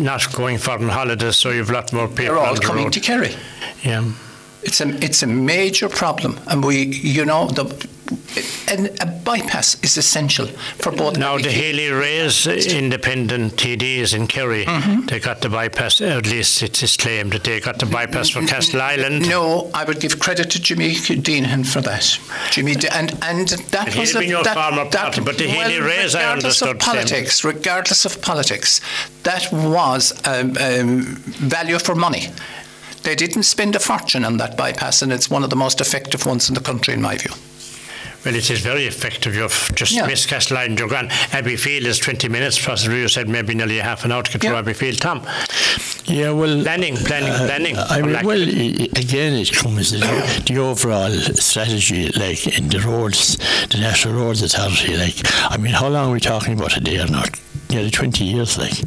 not 0.00 0.32
going 0.32 0.56
for 0.58 0.72
on 0.72 0.88
holidays, 0.88 1.36
so 1.36 1.50
you've 1.50 1.68
a 1.70 1.74
lot 1.74 1.92
more 1.92 2.08
people 2.08 2.24
They're 2.24 2.38
all 2.38 2.54
the 2.54 2.60
coming 2.60 2.84
road. 2.84 2.92
to 2.94 3.00
Kerry. 3.00 3.34
yeah. 3.82 4.10
It's 4.62 4.80
a 4.80 4.88
it's 5.04 5.22
a 5.22 5.26
major 5.26 5.90
problem, 5.90 6.40
and 6.46 6.64
we 6.64 6.86
you 6.86 7.26
know 7.26 7.48
the 7.48 7.64
and 8.68 8.90
a 9.00 9.06
bypass 9.06 9.76
is 9.82 9.96
essential 9.96 10.46
for 10.46 10.92
both. 10.92 11.16
Now 11.16 11.38
the 11.38 11.50
Healy-Raes 11.50 12.46
independent 12.46 13.54
TDs 13.56 14.14
in 14.14 14.26
Kerry, 14.26 14.64
Mm-hmm. 14.64 15.06
they 15.06 15.20
got 15.20 15.40
the 15.40 15.48
bypass. 15.48 16.00
At 16.00 16.26
least 16.26 16.62
it 16.62 16.82
is 16.82 16.96
claimed 16.96 17.32
that 17.32 17.44
they 17.44 17.60
got 17.60 17.78
the 17.78 17.86
bypass 17.86 18.28
for 18.30 18.40
Castleisland. 18.40 19.28
No, 19.28 19.70
I 19.74 19.84
would 19.84 20.00
give 20.00 20.18
credit 20.18 20.50
to 20.50 20.60
Jimmy 20.60 20.94
Deenihan 20.94 21.64
for 21.66 21.80
that. 21.82 22.18
Jimmy, 22.50 22.74
De- 22.74 22.92
and 22.94 23.10
and 23.22 23.48
that 23.70 23.88
He'd 23.92 24.00
was 24.00 24.12
been 24.12 24.28
your 24.28 24.44
that, 24.44 24.54
former 24.54 24.84
that, 24.90 24.92
party, 24.92 25.20
but 25.22 25.38
the 25.38 25.44
Healy 25.48 25.78
well, 25.80 25.88
Rays, 25.88 26.14
I 26.14 26.20
regardless 26.20 26.62
of 26.62 26.68
understood, 26.68 26.82
same. 26.82 26.94
politics, 26.94 27.44
regardless 27.44 28.04
of 28.04 28.20
politics, 28.22 28.80
that 29.22 29.50
was 29.52 30.12
um, 30.26 30.56
um, 30.60 31.02
value 31.54 31.78
for 31.78 31.94
money. 31.94 32.28
They 33.02 33.14
didn't 33.14 33.42
spend 33.44 33.76
a 33.76 33.80
fortune 33.80 34.24
on 34.24 34.38
that 34.38 34.56
bypass, 34.56 35.02
and 35.02 35.12
it's 35.12 35.28
one 35.30 35.44
of 35.44 35.50
the 35.50 35.56
most 35.56 35.80
effective 35.80 36.24
ones 36.26 36.48
in 36.48 36.54
the 36.54 36.60
country, 36.60 36.94
in 36.94 37.02
my 37.02 37.16
view. 37.18 37.32
Well, 38.24 38.34
it 38.34 38.50
is 38.50 38.60
very 38.60 38.86
effective. 38.86 39.34
You've 39.34 39.70
just 39.74 39.92
Yeah. 39.92 40.06
missed 40.06 40.28
Castleisland. 40.28 40.78
You're 40.78 40.88
gone. 40.88 41.08
Abbeyfeale 41.32 41.84
is 41.84 41.98
20 41.98 42.28
minutes. 42.28 42.58
Possibly 42.64 43.00
you 43.00 43.08
said 43.08 43.28
maybe 43.28 43.54
nearly 43.54 43.78
half 43.78 44.04
an 44.04 44.12
hour 44.12 44.22
to 44.22 44.30
get 44.38 44.44
Yeah. 44.44 44.62
through 44.62 44.72
Abbeyfeale. 44.72 44.98
Tom, 44.98 45.22
Yeah, 46.06 46.30
well, 46.32 46.62
planning, 46.62 46.96
planning, 46.98 47.30
uh, 47.30 47.46
planning. 47.46 47.78
I 47.78 48.02
mean, 48.02 48.12
lack- 48.12 48.24
well, 48.26 48.38
i- 48.40 48.44
i- 48.44 48.88
again, 49.00 49.32
it 49.34 49.50
comes 49.52 49.90
to 49.90 49.98
the, 49.98 50.42
the 50.46 50.58
overall 50.58 51.10
strategy, 51.34 52.08
like 52.14 52.46
in 52.58 52.68
the 52.68 52.78
roads, 52.80 53.38
the 53.70 53.78
National 53.78 54.14
Roads 54.14 54.42
Authority. 54.42 54.96
Like, 54.98 55.14
I 55.50 55.56
mean, 55.56 55.72
how 55.72 55.88
long 55.88 56.10
are 56.10 56.12
we 56.12 56.20
talking 56.20 56.52
about 56.54 56.76
a 56.76 56.80
day 56.80 56.98
or 56.98 57.06
not? 57.06 57.30
Nearly 57.70 57.90
20 57.90 58.24
years, 58.24 58.58
like. 58.58 58.78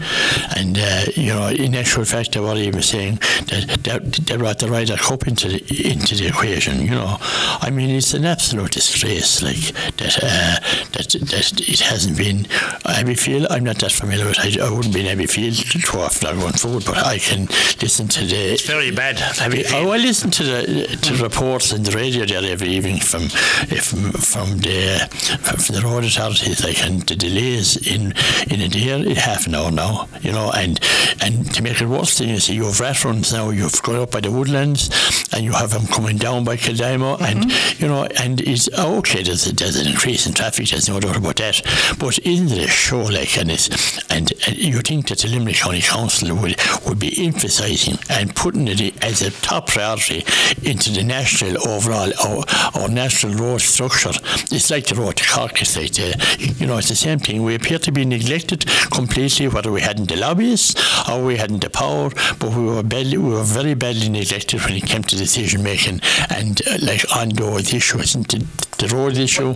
And, 0.56 0.78
uh, 0.78 1.04
you 1.16 1.34
know, 1.34 1.48
in 1.48 1.76
actual 1.76 2.06
fact, 2.06 2.34
they 2.34 2.40
were 2.40 2.56
even 2.56 2.82
saying 2.82 3.16
that 3.48 3.80
they, 3.84 3.98
they 4.24 4.38
brought 4.38 4.60
the 4.60 4.70
Ryder 4.70 4.98
Cup 4.98 5.28
into 5.28 5.50
the, 5.50 5.92
into 5.92 6.16
the 6.16 6.28
equation, 6.28 6.82
you 6.82 6.92
know. 6.92 7.18
I 7.20 7.70
mean, 7.70 7.90
it's 7.90 8.14
an 8.14 8.26
absolute 8.26 8.72
disgrace, 8.72 9.42
like, 9.42 9.74
that, 9.98 10.18
uh, 10.24 10.60
that, 10.94 11.10
that 11.30 11.62
it 11.68 11.80
hasn't 11.80 12.18
been. 12.18 12.44
Abbeyfeale, 12.86 13.48
I'm 13.50 13.64
not 13.64 13.80
that 13.80 13.92
familiar 13.92 14.26
with 14.26 14.44
it. 14.44 14.60
I 14.60 14.70
wouldn't 14.70 14.94
be 14.94 15.08
in 15.08 15.18
Abbeyfeale 15.18 15.84
too 15.84 15.98
often. 16.00 16.28
I'm 16.30 16.40
going 16.40 16.54
forward, 16.54 16.86
but 16.86 16.98
I 16.98 17.18
can 17.18 17.48
listen 17.82 18.08
to 18.08 18.26
the 18.26 18.54
it's 18.54 18.66
very 18.68 18.92
bad. 18.92 19.18
Abbeyfeale. 19.18 19.86
Oh, 19.86 19.92
I 19.92 19.98
listen 19.98 20.32
to 20.32 20.44
the 20.44 20.98
to 21.02 21.24
reports 21.24 21.74
on 21.74 21.84
the 21.84 21.92
radio 21.92 22.26
there 22.26 22.44
every 22.52 22.70
evening 22.70 23.00
from 23.00 23.24
if 23.70 23.86
from 23.86 24.58
the 24.60 25.08
from 25.42 25.76
the 25.76 25.82
road 25.84 26.04
authorities, 26.06 26.64
like 26.64 26.84
and 26.84 27.02
the 27.04 27.16
delays 27.16 27.78
in 27.88 28.14
in 28.50 28.62
a 28.68 29.04
day, 29.04 29.14
half 29.14 29.48
an 29.48 29.56
hour 29.56 29.72
now, 29.72 30.08
you 30.22 30.32
know, 30.32 30.52
and 30.56 30.80
and 31.22 31.54
to 31.56 31.64
make 31.64 31.82
it 31.82 31.88
worse, 31.88 32.18
then 32.18 32.30
you 32.30 32.40
see 32.40 32.56
you 32.56 32.66
have 32.66 33.06
runs 33.06 33.34
now, 33.34 33.50
you've 33.50 33.82
gone 33.82 33.98
up 33.98 34.12
by 34.12 34.22
the 34.22 34.32
woodlands, 34.32 34.90
and 35.34 35.44
you 35.44 35.52
have 35.52 35.72
them 35.72 35.88
coming 35.88 36.18
down 36.18 36.44
by 36.44 36.56
Kildimo, 36.58 37.18
mm-hmm. 37.18 37.24
and 37.24 37.80
you 37.80 37.88
know, 37.88 38.08
and 38.22 38.42
it's 38.42 38.70
okay. 38.78 39.24
There's, 39.24 39.46
there's 39.46 39.76
an 39.76 39.88
increase 39.88 40.28
in 40.28 40.34
traffic. 40.34 40.70
There's 40.70 40.90
no 40.90 41.00
doubt 41.00 41.18
about 41.18 41.36
that. 41.38 41.62
But 42.00 42.20
isn't 42.20 42.52
it 42.52 42.66
a 42.66 42.68
show 42.68 43.04
like 43.04 43.38
and 43.38 43.52
it's 43.52 43.70
and, 44.12 44.32
and 44.46 44.58
you 44.58 44.82
think 44.82 45.10
that 45.10 45.20
the 45.20 45.28
Limerick 45.28 45.58
County 45.58 45.82
Council 45.82 46.36
would 46.36 46.56
would 46.86 47.00
be 47.00 47.26
emphasising 47.26 47.98
and 48.10 48.36
putting 48.36 48.68
it 48.68 49.04
as 49.04 49.22
a 49.22 49.32
top 49.32 49.68
priority 49.68 50.24
into 50.64 50.92
the 50.92 51.04
national 51.04 51.68
overall 51.68 52.12
or, 52.26 52.44
or 52.80 52.90
national 52.90 53.36
road 53.36 53.62
structure. 53.62 54.12
It's 54.52 54.70
like 54.72 54.88
the 54.88 54.96
road 54.96 55.18
to 55.18 55.28
Cork. 55.28 55.62
It's 55.62 55.78
like 55.78 55.94
the, 55.94 56.56
you 56.58 56.68
know, 56.68 56.78
it's 56.78 56.90
the 56.90 56.96
same 56.96 57.20
thing. 57.20 57.44
We 57.44 57.56
appear 57.56 57.80
to 57.80 57.92
be 57.92 58.06
neglected 58.06 58.57
completely, 58.92 59.48
whether 59.48 59.72
we 59.72 59.82
hadn't 59.82 60.10
the 60.10 60.16
lobbyists 60.16 60.76
or 61.10 61.24
we 61.24 61.38
hadn't 61.38 61.62
the 61.62 61.70
power, 61.70 62.10
but 62.40 62.56
we 62.56 62.64
were 62.64 62.84
badly, 62.84 63.18
we 63.18 63.30
were 63.30 63.44
very 63.44 63.74
badly 63.74 64.10
neglected 64.10 64.62
when 64.62 64.74
it 64.74 64.86
came 64.86 65.04
to 65.04 65.16
decision 65.16 65.64
making 65.64 66.02
and 66.30 66.62
uh, 66.68 66.78
like 66.82 67.04
on 67.16 67.30
those 67.30 67.74
issues. 67.74 68.14
The, 68.14 68.46
the 68.78 68.96
road 68.96 69.18
issue 69.18 69.50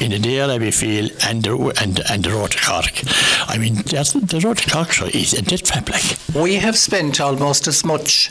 in 0.00 0.10
the 0.10 0.18
DLA 0.18 0.72
feel 0.72 1.08
and 1.24 1.42
the, 1.42 1.56
and, 1.80 2.00
and 2.10 2.24
the 2.24 2.30
road 2.30 2.50
to 2.52 2.58
Cork. 2.58 3.02
I 3.48 3.56
mean, 3.58 3.76
the 3.76 4.40
road 4.44 4.58
to 4.58 4.70
Cork 4.70 5.14
is 5.14 5.32
a 5.32 5.42
dead 5.42 5.66
like. 5.66 6.16
We 6.34 6.56
have 6.56 6.76
spent 6.76 7.20
almost 7.20 7.66
as 7.66 7.84
much 7.84 8.30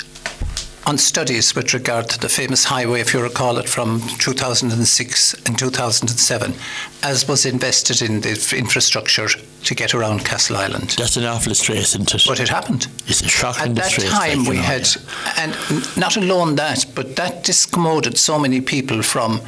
on 0.85 0.97
studies 0.97 1.55
with 1.55 1.73
regard 1.73 2.09
to 2.09 2.19
the 2.19 2.29
famous 2.29 2.63
highway, 2.63 3.01
if 3.01 3.13
you 3.13 3.21
recall 3.21 3.57
it, 3.57 3.67
from 3.67 4.01
2006 4.19 5.33
and 5.45 5.57
2007, 5.57 6.53
as 7.01 7.27
was 7.27 7.45
invested 7.45 8.01
in 8.01 8.21
the 8.21 8.55
infrastructure 8.55 9.27
to 9.63 9.75
get 9.75 9.95
around 9.95 10.21
Castleisland. 10.21 10.95
That's 10.95 11.17
an 11.17 11.25
awful 11.25 11.55
stress, 11.55 11.95
isn't 11.95 12.13
it? 12.13 12.23
But 12.27 12.39
it 12.39 12.49
happened. 12.49 12.87
It's 13.07 13.21
a 13.21 13.27
shocking 13.27 13.69
At 13.71 13.75
that 13.75 13.91
time, 13.91 14.45
we 14.45 14.57
know, 14.57 14.61
had, 14.61 14.87
yeah. 14.95 15.33
and 15.37 15.97
not 15.97 16.17
alone 16.17 16.55
that, 16.55 16.85
but 16.93 17.15
that 17.15 17.43
discommoded 17.43 18.17
so 18.17 18.37
many 18.37 18.61
people 18.61 19.01
from 19.01 19.41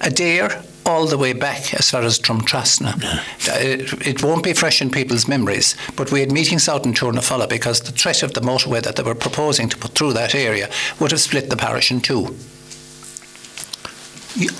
Adare 0.00 0.64
all 0.86 1.06
the 1.06 1.18
way 1.18 1.32
back 1.32 1.74
as 1.74 1.90
far 1.90 2.02
as 2.02 2.18
Drumtrasna. 2.18 3.02
Yeah. 3.02 3.58
It, 3.58 4.06
it, 4.06 4.22
won't 4.22 4.44
be 4.44 4.52
fresh 4.52 4.80
in 4.80 4.90
people's 4.90 5.26
memories, 5.26 5.76
but 5.96 6.12
we 6.12 6.20
had 6.20 6.30
meetings 6.30 6.68
out 6.68 6.86
in 6.86 6.94
Tournafulla 6.94 7.48
because 7.48 7.80
the 7.80 7.92
threat 7.92 8.22
of 8.22 8.34
the 8.34 8.40
motorway 8.40 8.82
that 8.82 8.96
they 8.96 9.02
were 9.02 9.14
proposing 9.14 9.68
to 9.68 9.76
put 9.76 9.92
through 9.92 10.12
that 10.14 10.34
area 10.34 10.70
would 11.00 11.10
have 11.10 11.20
split 11.20 11.50
the 11.50 11.56
parish 11.56 11.90
in 11.90 12.00
two. 12.00 12.36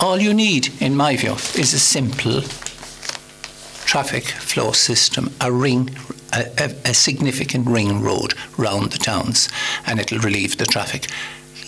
All 0.00 0.18
you 0.18 0.34
need, 0.34 0.72
in 0.80 0.96
my 0.96 1.16
view, 1.16 1.34
is 1.54 1.72
a 1.74 1.78
simple 1.78 2.42
traffic 3.84 4.24
flow 4.24 4.72
system, 4.72 5.30
a 5.40 5.52
ring, 5.52 5.90
a, 6.32 6.46
a, 6.58 6.90
a 6.90 6.94
significant 6.94 7.68
ring 7.68 8.02
road 8.02 8.34
round 8.56 8.90
the 8.90 8.98
towns, 8.98 9.48
and 9.86 10.00
it'll 10.00 10.18
relieve 10.18 10.56
the 10.56 10.66
traffic. 10.66 11.06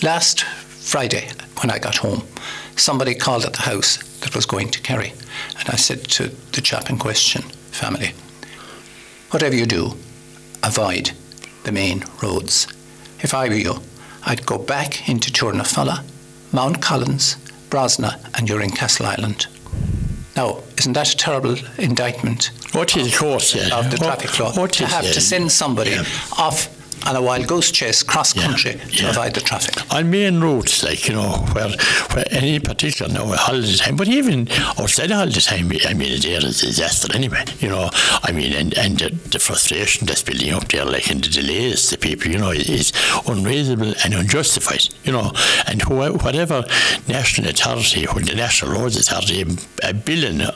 Last 0.03 0.43
Friday, 0.43 1.29
when 1.61 1.71
I 1.71 1.79
got 1.79 1.99
home, 1.99 2.23
somebody 2.79 3.15
called 3.15 3.45
at 3.45 3.53
the 3.55 3.63
house 3.63 3.99
that 4.21 4.35
was 4.35 4.47
going 4.47 4.71
to 4.71 4.81
Kerry. 4.81 5.13
And 5.59 5.69
I 5.69 5.77
said 5.77 6.05
to 6.11 6.29
the 6.53 6.61
chap 6.61 6.91
in 6.91 6.99
question, 6.99 7.43
family, 7.71 8.13
whatever 9.31 9.55
you 9.55 9.67
do, 9.67 9.97
avoid 10.63 11.13
the 11.65 11.73
main 11.73 12.05
roads. 12.23 12.67
If 13.21 13.35
I 13.35 13.49
were 13.49 13.55
you, 13.55 13.75
I'd 14.25 14.47
go 14.47 14.59
back 14.59 15.09
into 15.09 15.31
Tournafulla, 15.31 16.05
Mount 16.53 16.81
Collins, 16.83 17.37
Brosna, 17.71 18.19
and 18.37 18.49
you're 18.49 18.63
in 18.63 18.71
Castleisland. 18.71 19.47
Now, 20.37 20.63
isn't 20.79 20.93
that 20.93 21.13
a 21.13 21.17
terrible 21.17 21.57
indictment? 21.79 22.51
What 22.73 22.97
is, 22.97 23.13
of 23.13 23.19
course, 23.19 23.55
yeah. 23.55 23.77
Of 23.79 23.91
the 23.91 23.97
traffic 23.97 24.39
law. 24.39 24.53
What 24.53 24.73
to 24.75 24.85
is, 24.85 24.93
have 24.93 25.05
yeah. 25.05 25.13
to 25.13 25.21
send 25.21 25.51
somebody 25.51 25.91
Yeah. 25.91 26.05
off 26.39 26.69
on 27.07 27.17
a 27.17 27.23
wild 27.23 27.47
goose 27.47 27.71
chase 27.71 28.03
cross 28.03 28.35
Yeah, 28.35 28.43
country 28.43 28.73
to 28.75 29.03
yeah. 29.03 29.11
avoid 29.11 29.35
the 29.35 29.41
traffic. 29.41 29.75
on 29.93 30.11
main 30.11 30.41
roads, 30.41 30.83
like 30.85 31.09
you 31.09 31.15
know, 31.15 31.31
where 31.53 31.69
where 32.13 32.25
any 32.31 32.59
particular 32.61 33.13
no 33.13 33.27
holiday 33.33 33.75
time, 33.77 33.97
but 33.97 34.09
even 34.09 34.49
outside 34.79 35.11
holiday 35.11 35.41
time, 35.41 35.71
I 35.87 35.95
mean, 35.95 36.21
there 36.21 36.45
is 36.45 36.63
a 36.63 36.67
disaster 36.67 37.09
anyway. 37.15 37.45
You 37.61 37.69
know, 37.69 37.91
I 38.23 38.33
mean, 38.33 38.53
and 38.53 38.77
and 38.79 38.99
the, 38.99 39.11
the 39.31 39.39
frustration 39.39 40.07
that's 40.07 40.23
building 40.23 40.53
up 40.53 40.69
there, 40.69 40.85
like 40.85 41.11
and 41.11 41.23
the 41.23 41.29
delays, 41.31 41.91
the 41.91 41.99
people, 41.99 42.31
you 42.31 42.39
know, 42.39 42.51
is 42.51 42.93
unreasonable 43.27 43.95
and 44.05 44.15
unjustified. 44.15 44.89
You 45.05 45.13
know, 45.13 45.33
and 45.67 45.83
wh- 45.83 46.23
whatever 46.25 46.65
national 47.09 47.51
authority, 47.51 48.05
when 48.07 48.25
the 48.25 48.35
National 48.35 48.73
Roads 48.73 48.97
Authority, 48.97 49.45
a 49.83 49.95
billion, 49.95 50.41
uh, 50.43 50.53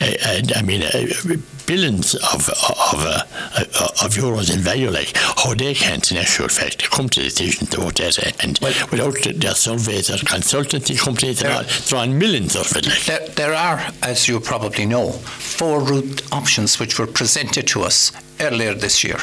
uh, 0.00 0.40
I 0.54 0.62
mean, 0.62 0.82
uh, 0.82 1.36
billions 1.66 2.14
of 2.14 2.48
of 2.48 3.00
uh, 3.04 3.22
uh, 3.56 4.04
of 4.04 4.14
euros 4.14 4.52
in 4.52 4.60
value, 4.60 4.90
like 4.90 5.12
how 5.16 5.54
they 5.54 5.74
can't, 5.74 6.10
in 6.10 6.18
actual 6.18 6.48
fact, 6.48 6.90
come 6.90 7.08
to 7.08 7.20
decisions 7.22 7.74
about 7.74 7.94
that, 7.96 8.36
and 8.42 8.58
without 8.90 9.16
their 9.40 9.54
surveys 9.54 10.10
or 10.10 10.16
consultancy 10.18 10.98
companies 10.98 11.42
and 11.42 11.52
all, 11.52 11.62
throwing 11.62 12.18
millions 12.18 12.56
of 12.56 12.74
it, 12.76 12.86
like. 12.86 13.04
There, 13.04 13.28
there 13.28 13.54
are, 13.54 13.80
as 14.02 14.28
you 14.28 14.40
probably 14.40 14.86
know, 14.86 15.12
four 15.12 15.80
route 15.80 16.22
options 16.32 16.78
which 16.78 16.98
were 16.98 17.06
presented 17.06 17.66
to 17.68 17.82
us 17.82 18.12
earlier 18.40 18.74
this 18.74 19.02
year, 19.04 19.18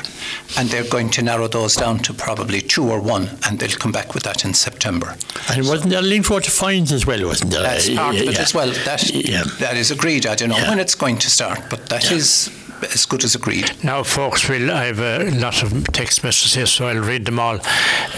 and 0.57 0.69
they're 0.69 0.83
going 0.89 1.09
to 1.11 1.21
narrow 1.21 1.47
those 1.47 1.75
down 1.75 1.99
to 1.99 2.13
probably 2.13 2.61
two 2.61 2.89
or 2.89 2.99
one, 2.99 3.29
and 3.45 3.59
they'll 3.59 3.77
come 3.77 3.91
back 3.91 4.13
with 4.13 4.23
that 4.23 4.43
in 4.45 4.53
September. 4.53 5.15
And 5.49 5.67
wasn't 5.67 5.89
there 5.91 5.99
a 5.99 6.03
link 6.03 6.25
for 6.25 6.41
to 6.41 6.49
Foynes 6.49 6.91
as 6.91 7.05
well, 7.05 7.25
wasn't 7.25 7.51
there? 7.51 7.63
That's 7.63 7.89
part 7.89 8.15
of 8.15 8.21
it 8.21 8.33
Yeah. 8.33 8.41
as 8.41 8.53
well. 8.53 8.71
That 8.85 9.09
Yeah. 9.13 9.43
that 9.59 9.77
is 9.77 9.91
agreed. 9.91 10.25
I 10.25 10.35
don't 10.35 10.49
know 10.49 10.57
Yeah. 10.57 10.69
when 10.69 10.79
it's 10.79 10.95
going 10.95 11.17
to 11.19 11.29
start, 11.29 11.59
but 11.69 11.89
that 11.89 12.11
is 12.11 12.49
Yeah. 12.81 12.87
as 12.93 13.05
good 13.05 13.23
as 13.23 13.35
agreed. 13.35 13.71
Now, 13.83 14.03
folks, 14.03 14.47
we'll, 14.49 14.71
I 14.71 14.85
have 14.85 14.99
a 14.99 15.29
lot 15.31 15.63
of 15.63 15.91
text 15.93 16.23
messages 16.23 16.53
here, 16.55 16.65
so 16.65 16.87
I'll 16.87 16.97
read 16.97 17.25
them 17.25 17.39
all. 17.39 17.59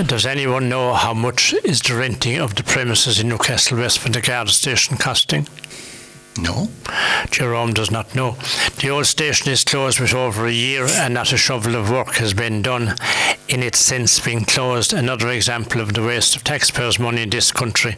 Does 0.06 0.26
anyone 0.26 0.70
know 0.70 0.94
how 0.94 1.14
much 1.14 1.54
is 1.64 1.82
the 1.82 1.96
renting 1.96 2.38
of 2.40 2.56
the 2.56 2.64
premises 2.64 3.20
in 3.20 3.30
Newcastle 3.30 3.78
West 3.78 4.00
for 4.00 4.10
the 4.10 4.22
guard 4.22 4.50
station 4.50 4.98
costing? 4.98 5.48
No. 6.38 6.70
Jerome 7.32 7.74
does 7.74 7.92
not 7.92 8.14
know. 8.14 8.38
The 8.80 8.90
old 8.90 9.06
station 9.06 9.52
is 9.52 9.64
closed 9.64 10.00
with 10.00 10.14
over 10.14 10.46
a 10.46 10.52
year 10.52 10.86
and 10.86 11.14
not 11.14 11.32
a 11.32 11.38
shovel 11.38 11.76
of 11.76 11.90
work 11.90 12.16
has 12.16 12.34
been 12.34 12.62
done 12.62 12.96
in 13.48 13.64
its 13.64 13.80
since 13.80 14.20
being 14.20 14.44
closed. 14.44 14.92
Another 14.92 15.30
example 15.30 15.80
of 15.80 15.94
the 15.94 16.04
waste 16.04 16.36
of 16.36 16.44
taxpayers' 16.44 17.00
money 17.00 17.22
in 17.22 17.30
this 17.30 17.52
country. 17.52 17.96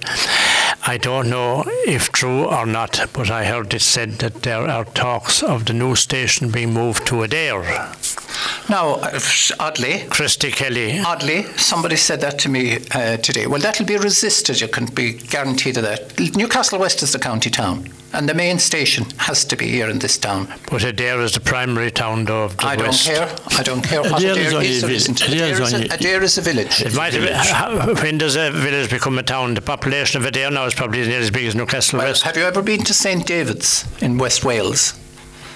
I 0.85 0.97
don't 0.97 1.29
know 1.29 1.63
if 1.88 2.11
true 2.11 2.45
or 2.45 2.65
not, 2.65 3.09
but 3.13 3.31
I 3.31 3.45
heard 3.45 3.73
it 3.73 3.81
said 3.81 4.19
that 4.19 4.43
there 4.43 4.67
are 4.67 4.85
talks 4.85 5.41
of 5.41 5.65
the 5.65 5.73
new 5.73 5.95
station 5.95 6.51
being 6.51 6.73
moved 6.73 7.07
to 7.07 7.23
Adare. 7.23 8.26
Now, 8.69 8.95
uh, 8.95 9.19
oddly, 9.59 10.05
Christy 10.09 10.51
Kelly. 10.51 10.99
Oddly, 10.99 11.43
somebody 11.57 11.95
said 11.95 12.21
that 12.21 12.38
to 12.39 12.49
me 12.49 12.77
uh, 12.93 13.17
today. 13.17 13.47
Well, 13.47 13.61
that'll 13.61 13.85
be 13.85 13.97
resisted. 13.97 14.59
You 14.61 14.67
can 14.67 14.85
be 14.88 15.13
guaranteed 15.13 15.77
of 15.77 15.83
that. 15.83 16.19
Newcastle 16.35 16.79
West 16.79 17.01
is 17.03 17.13
the 17.13 17.19
county 17.19 17.49
town, 17.49 17.89
and 18.13 18.27
the 18.27 18.33
main 18.33 18.59
station 18.59 19.05
has 19.17 19.45
to 19.45 19.55
be 19.55 19.67
here 19.67 19.89
in 19.89 19.99
this 19.99 20.17
town. 20.17 20.47
But 20.69 20.81
Adare 20.81 21.23
is 21.23 21.33
the 21.33 21.39
primary 21.39 21.91
town 21.91 22.29
of 22.29 22.57
the 22.57 22.65
I 22.67 22.75
don't 22.75 22.88
West. 22.88 23.05
care. 23.07 23.33
I 23.57 23.63
don't 23.63 23.81
care 23.81 24.01
what 24.01 24.21
Adare 24.21 24.38
is 24.38 24.53
Adare 24.53 24.55
only 24.55 24.67
is 24.69 24.83
a 24.83 24.85
or 24.85 24.89
vil- 24.89 24.95
isn't. 24.97 25.17
Adare 25.19 25.51
is 25.51 25.59
Adare 25.59 25.61
is 25.61 25.71
a- 25.73 25.75
only- 25.75 25.89
Adare 25.89 26.21
is 26.23 26.38
a 26.38 26.41
village. 26.41 26.81
It 26.81 26.95
might 26.95 27.13
have, 27.13 27.29
how- 27.45 27.93
when 28.03 28.17
does 28.17 28.35
a 28.35 28.51
village 28.51 28.89
become 28.89 29.17
a 29.17 29.23
town? 29.23 29.53
The 29.53 29.61
population 29.61 30.21
of 30.21 30.31
Adare 30.31 30.51
now 30.51 30.65
is 30.65 30.73
probably 30.73 30.99
nearly 31.01 31.15
as 31.25 31.31
big 31.31 31.45
as 31.45 31.55
Newcastle 31.55 31.99
Well, 31.99 32.09
West. 32.09 32.23
have 32.23 32.35
you 32.38 32.43
ever 32.43 32.61
been 32.61 32.83
to 32.83 32.93
St 32.93 33.25
David's 33.25 33.85
in 34.01 34.17
West 34.17 34.43
Wales? 34.43 34.93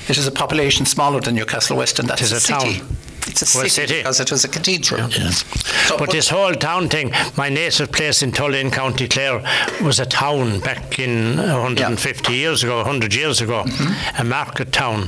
It 0.07 0.17
is 0.17 0.27
a 0.27 0.31
population 0.31 0.85
smaller 0.85 1.21
than 1.21 1.35
Newcastle 1.35 1.77
West, 1.77 1.99
and 1.99 2.09
that's 2.09 2.21
It 2.21 2.25
is 2.25 2.31
a 2.33 2.39
city. 2.39 2.79
town. 2.79 2.97
It's 3.27 3.55
a 3.55 3.57
Well, 3.57 3.69
city, 3.69 3.97
because 3.97 4.19
it 4.19 4.31
was 4.31 4.43
a 4.43 4.47
cathedral. 4.47 5.09
So, 5.11 5.97
But 5.97 6.09
this 6.11 6.29
whole 6.29 6.53
town 6.53 6.89
thing, 6.89 7.11
my 7.37 7.49
native 7.49 7.91
place 7.91 8.21
in 8.23 8.31
Tulla 8.31 8.57
in 8.57 8.71
County 8.71 9.07
Clare 9.07 9.41
was 9.83 9.99
a 9.99 10.05
town 10.05 10.59
back 10.59 10.99
in 10.99 11.37
150 11.37 12.33
years 12.33 12.63
ago, 12.63 12.77
100 12.77 13.13
years 13.13 13.41
ago, 13.41 13.63
Mm-hmm. 13.63 14.21
a 14.21 14.23
market 14.23 14.71
town. 14.71 15.07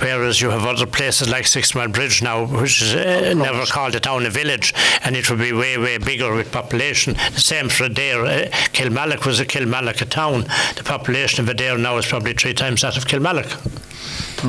Whereas 0.00 0.40
you 0.40 0.50
have 0.50 0.64
other 0.64 0.86
places 0.86 1.28
like 1.28 1.44
Sixmilebridge 1.44 2.22
now, 2.22 2.44
which 2.44 2.82
is 2.82 2.94
uh, 2.94 3.34
never 3.34 3.64
called 3.66 3.94
a 3.94 4.00
town, 4.00 4.26
a 4.26 4.30
village, 4.30 4.74
and 5.04 5.16
it 5.16 5.28
would 5.30 5.38
be 5.38 5.52
way, 5.52 5.78
way 5.78 5.98
bigger 5.98 6.34
with 6.34 6.52
population. 6.52 7.14
The 7.34 7.40
same 7.40 7.68
for 7.68 7.88
Adare. 7.88 8.24
Uh, 8.46 8.50
Kilmallock 8.72 9.24
was 9.26 9.40
a 9.40 9.46
Kilmallock 9.46 10.00
a 10.02 10.06
town. 10.06 10.42
The 10.76 10.82
population 10.84 11.48
of 11.48 11.54
Adare 11.54 11.78
now 11.80 11.96
is 11.96 12.06
probably 12.06 12.34
three 12.34 12.54
times 12.54 12.82
that 12.82 12.96
of 12.96 13.06
Kilmallock. 13.06 13.48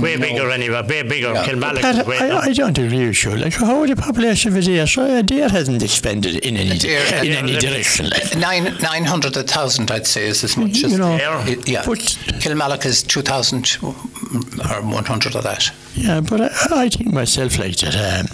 Way 0.01 0.17
bigger 0.17 0.51
anyway, 0.51 0.81
way 0.87 1.01
bigger. 1.01 1.33
Yeah. 1.33 1.45
Kilmallock 1.45 2.05
way 2.05 2.17
I, 2.19 2.37
I 2.39 2.53
don't 2.53 2.77
agree 2.77 2.88
you. 2.93 3.35
Like, 3.37 3.53
how 3.53 3.79
would 3.79 3.89
the 3.89 3.95
population 3.95 4.51
of 4.51 4.57
Adare? 4.63 4.87
So 4.87 5.07
Adare 5.07 5.49
hasn't 5.49 5.81
expanded 5.83 6.37
in 6.45 6.57
any 6.57 6.71
Adare- 6.71 7.23
in 7.23 7.31
any 7.33 7.53
Adare- 7.53 7.59
direction. 7.61 8.09
Nine 8.39 8.75
nine 8.81 9.05
hundred 9.05 9.33
thousand, 9.47 9.91
I'd 9.91 10.07
say, 10.07 10.27
is 10.27 10.43
as 10.43 10.57
much 10.57 10.77
You 10.77 10.87
as 10.87 10.97
know, 10.99 11.15
It- 11.47 11.67
yeah. 11.67 11.83
but- 11.85 11.99
Kilmallock 12.41 12.85
is 12.85 13.03
two 13.03 13.21
thousand 13.21 13.77
or 13.81 14.81
one 14.81 15.05
hundred 15.05 15.35
of 15.35 15.43
that. 15.43 15.71
Yeah, 15.95 16.21
but 16.21 16.39
I, 16.41 16.83
I 16.85 16.89
think 16.89 17.11
myself 17.13 17.57
like 17.57 17.75
that. 17.77 17.95
Um, 17.95 18.27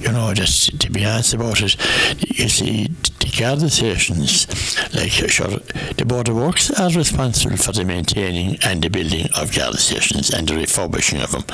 you 0.00 0.12
know, 0.12 0.32
just 0.34 0.78
to 0.80 0.90
be 0.92 1.04
honest 1.04 1.34
about 1.34 1.60
it, 1.62 1.76
you 2.38 2.48
see, 2.48 2.86
the 3.20 3.30
Garda 3.38 3.70
stations, 3.70 4.46
like 4.94 5.10
sure, 5.10 5.48
the 5.96 6.04
Board 6.06 6.28
of 6.28 6.36
Works 6.36 6.70
are 6.78 6.90
responsible 6.90 7.56
for 7.56 7.72
the 7.72 7.84
maintaining 7.84 8.58
and 8.62 8.82
the 8.82 8.90
building 8.90 9.28
of 9.36 9.52
Garda 9.54 9.78
stations 9.78 10.30
and 10.30 10.46
the 10.46 10.54
refurbishing 10.54 11.20
of 11.22 11.32
them. 11.32 11.44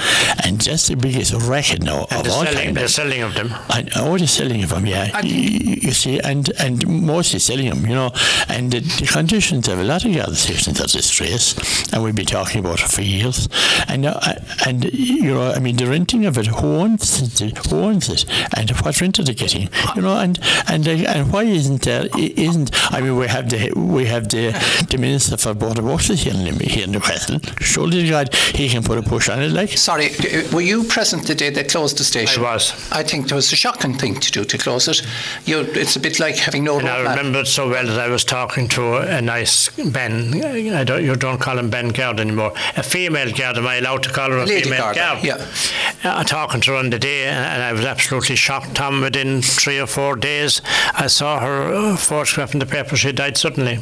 And 0.44 0.60
that's 0.60 0.88
the 0.88 0.96
biggest 0.96 1.32
racket 1.48 1.82
now 1.82 2.06
And 2.10 2.26
of 2.26 2.32
all 2.32 2.35
selling, 2.44 2.64
time. 2.66 2.74
the 2.74 2.88
selling 2.88 3.22
of 3.22 3.34
them. 3.34 3.54
And 3.70 3.90
oh, 3.96 4.18
the 4.18 4.26
selling 4.26 4.62
of 4.62 4.70
them, 4.70 4.86
yeah. 4.86 5.10
And- 5.14 5.26
you, 5.28 5.76
you 5.86 5.92
see, 5.92 6.18
and 6.20 6.50
and 6.58 6.86
mostly 6.88 7.38
selling 7.38 7.68
them, 7.70 7.86
you 7.86 7.94
know. 7.94 8.12
And 8.48 8.72
the, 8.72 8.80
the 8.80 9.06
conditions 9.06 9.68
of 9.68 9.78
a 9.78 9.84
lot 9.84 10.04
of 10.04 10.12
the 10.12 10.20
other 10.20 10.34
stations 10.34 10.80
are 10.80 10.86
disgrace, 10.86 11.54
and 11.92 12.02
we've 12.02 12.14
been 12.14 12.26
talking 12.26 12.60
about 12.60 12.80
it 12.82 12.88
for 12.88 13.02
years. 13.02 13.48
And 13.88 14.06
uh, 14.06 14.20
and 14.66 14.84
you 14.92 15.34
know, 15.34 15.50
I 15.52 15.58
mean, 15.58 15.76
the 15.76 15.86
renting 15.86 16.26
of 16.26 16.38
it, 16.38 16.46
who 16.46 16.66
owns 16.66 17.40
it? 17.40 17.56
Who 17.68 17.76
owns 17.80 18.08
it? 18.08 18.24
And 18.56 18.70
what 18.82 19.00
rent 19.00 19.18
are 19.18 19.24
they 19.24 19.34
getting? 19.34 19.68
You 19.94 20.02
know, 20.02 20.16
and 20.18 20.38
and 20.68 20.86
like, 20.86 21.06
and 21.08 21.32
why 21.32 21.44
isn't 21.44 21.82
there? 21.82 22.06
i- 22.14 22.32
Isn't 22.36 22.70
I 22.92 23.00
mean, 23.00 23.16
we 23.16 23.26
have 23.28 23.48
the 23.48 23.72
we 23.76 24.06
have 24.06 24.28
the 24.28 24.52
the 24.90 24.98
minister 24.98 25.36
for 25.36 25.54
border 25.54 25.80
of 25.80 25.86
Works 25.86 26.08
here 26.08 26.32
in 26.34 26.58
here 26.60 26.84
in 26.84 26.90
Newcastle. 26.92 27.38
Surely, 27.60 28.02
to 28.04 28.08
God, 28.10 28.34
he 28.34 28.68
can 28.68 28.82
put 28.82 28.98
a 28.98 29.02
push 29.02 29.28
on 29.28 29.42
it, 29.42 29.50
like. 29.50 29.70
Sorry, 29.76 30.10
were 30.52 30.60
you 30.60 30.84
present 30.84 31.26
the 31.26 31.34
day 31.34 31.50
they 31.50 31.64
closed 31.64 31.98
the 31.98 32.04
station? 32.04 32.25
I 32.26 32.40
was. 32.40 32.92
I 32.92 33.02
think 33.02 33.26
it 33.26 33.32
was 33.32 33.52
a 33.52 33.56
shocking 33.56 33.94
thing 33.94 34.14
to 34.20 34.30
do 34.30 34.44
to 34.44 34.58
close 34.58 34.88
it. 34.88 35.02
You, 35.44 35.60
it's 35.60 35.96
a 35.96 36.00
bit 36.00 36.20
like 36.20 36.36
having 36.36 36.64
no 36.64 36.78
And 36.78 36.88
I 36.88 37.00
remember 37.00 37.40
it 37.40 37.46
so 37.46 37.68
well 37.68 37.86
that 37.86 37.98
I 37.98 38.08
was 38.08 38.24
talking 38.24 38.68
to 38.68 38.96
a 38.96 39.20
nice 39.20 39.68
Ben. 39.76 40.42
I 40.42 40.84
don't, 40.84 41.04
you 41.04 41.16
don't 41.16 41.38
call 41.40 41.58
him 41.58 41.70
Ben 41.70 41.88
Gard 41.88 42.20
anymore. 42.20 42.52
A 42.76 42.82
female 42.82 43.32
guard. 43.32 43.56
Am 43.58 43.66
I 43.66 43.76
allowed 43.76 44.02
to 44.04 44.12
call 44.12 44.30
her 44.30 44.38
a 44.38 44.46
female 44.46 44.78
guard, 44.78 44.96
guard? 44.96 45.24
yeah. 45.24 45.46
Uh, 46.04 46.22
talking 46.24 46.60
to 46.60 46.72
her 46.72 46.76
on 46.76 46.90
the 46.90 46.98
day, 46.98 47.26
and 47.26 47.56
and 47.56 47.62
I 47.62 47.72
was 47.72 47.86
absolutely 47.86 48.36
shocked. 48.36 48.74
Tom, 48.74 49.00
within 49.00 49.40
three 49.40 49.80
or 49.80 49.86
four 49.86 50.14
days, 50.14 50.60
I 50.92 51.06
saw 51.06 51.40
her 51.40 51.72
uh, 51.72 51.96
photograph 51.96 52.52
in 52.52 52.60
the 52.60 52.66
paper. 52.66 52.96
She 52.96 53.12
died 53.12 53.38
suddenly. 53.38 53.78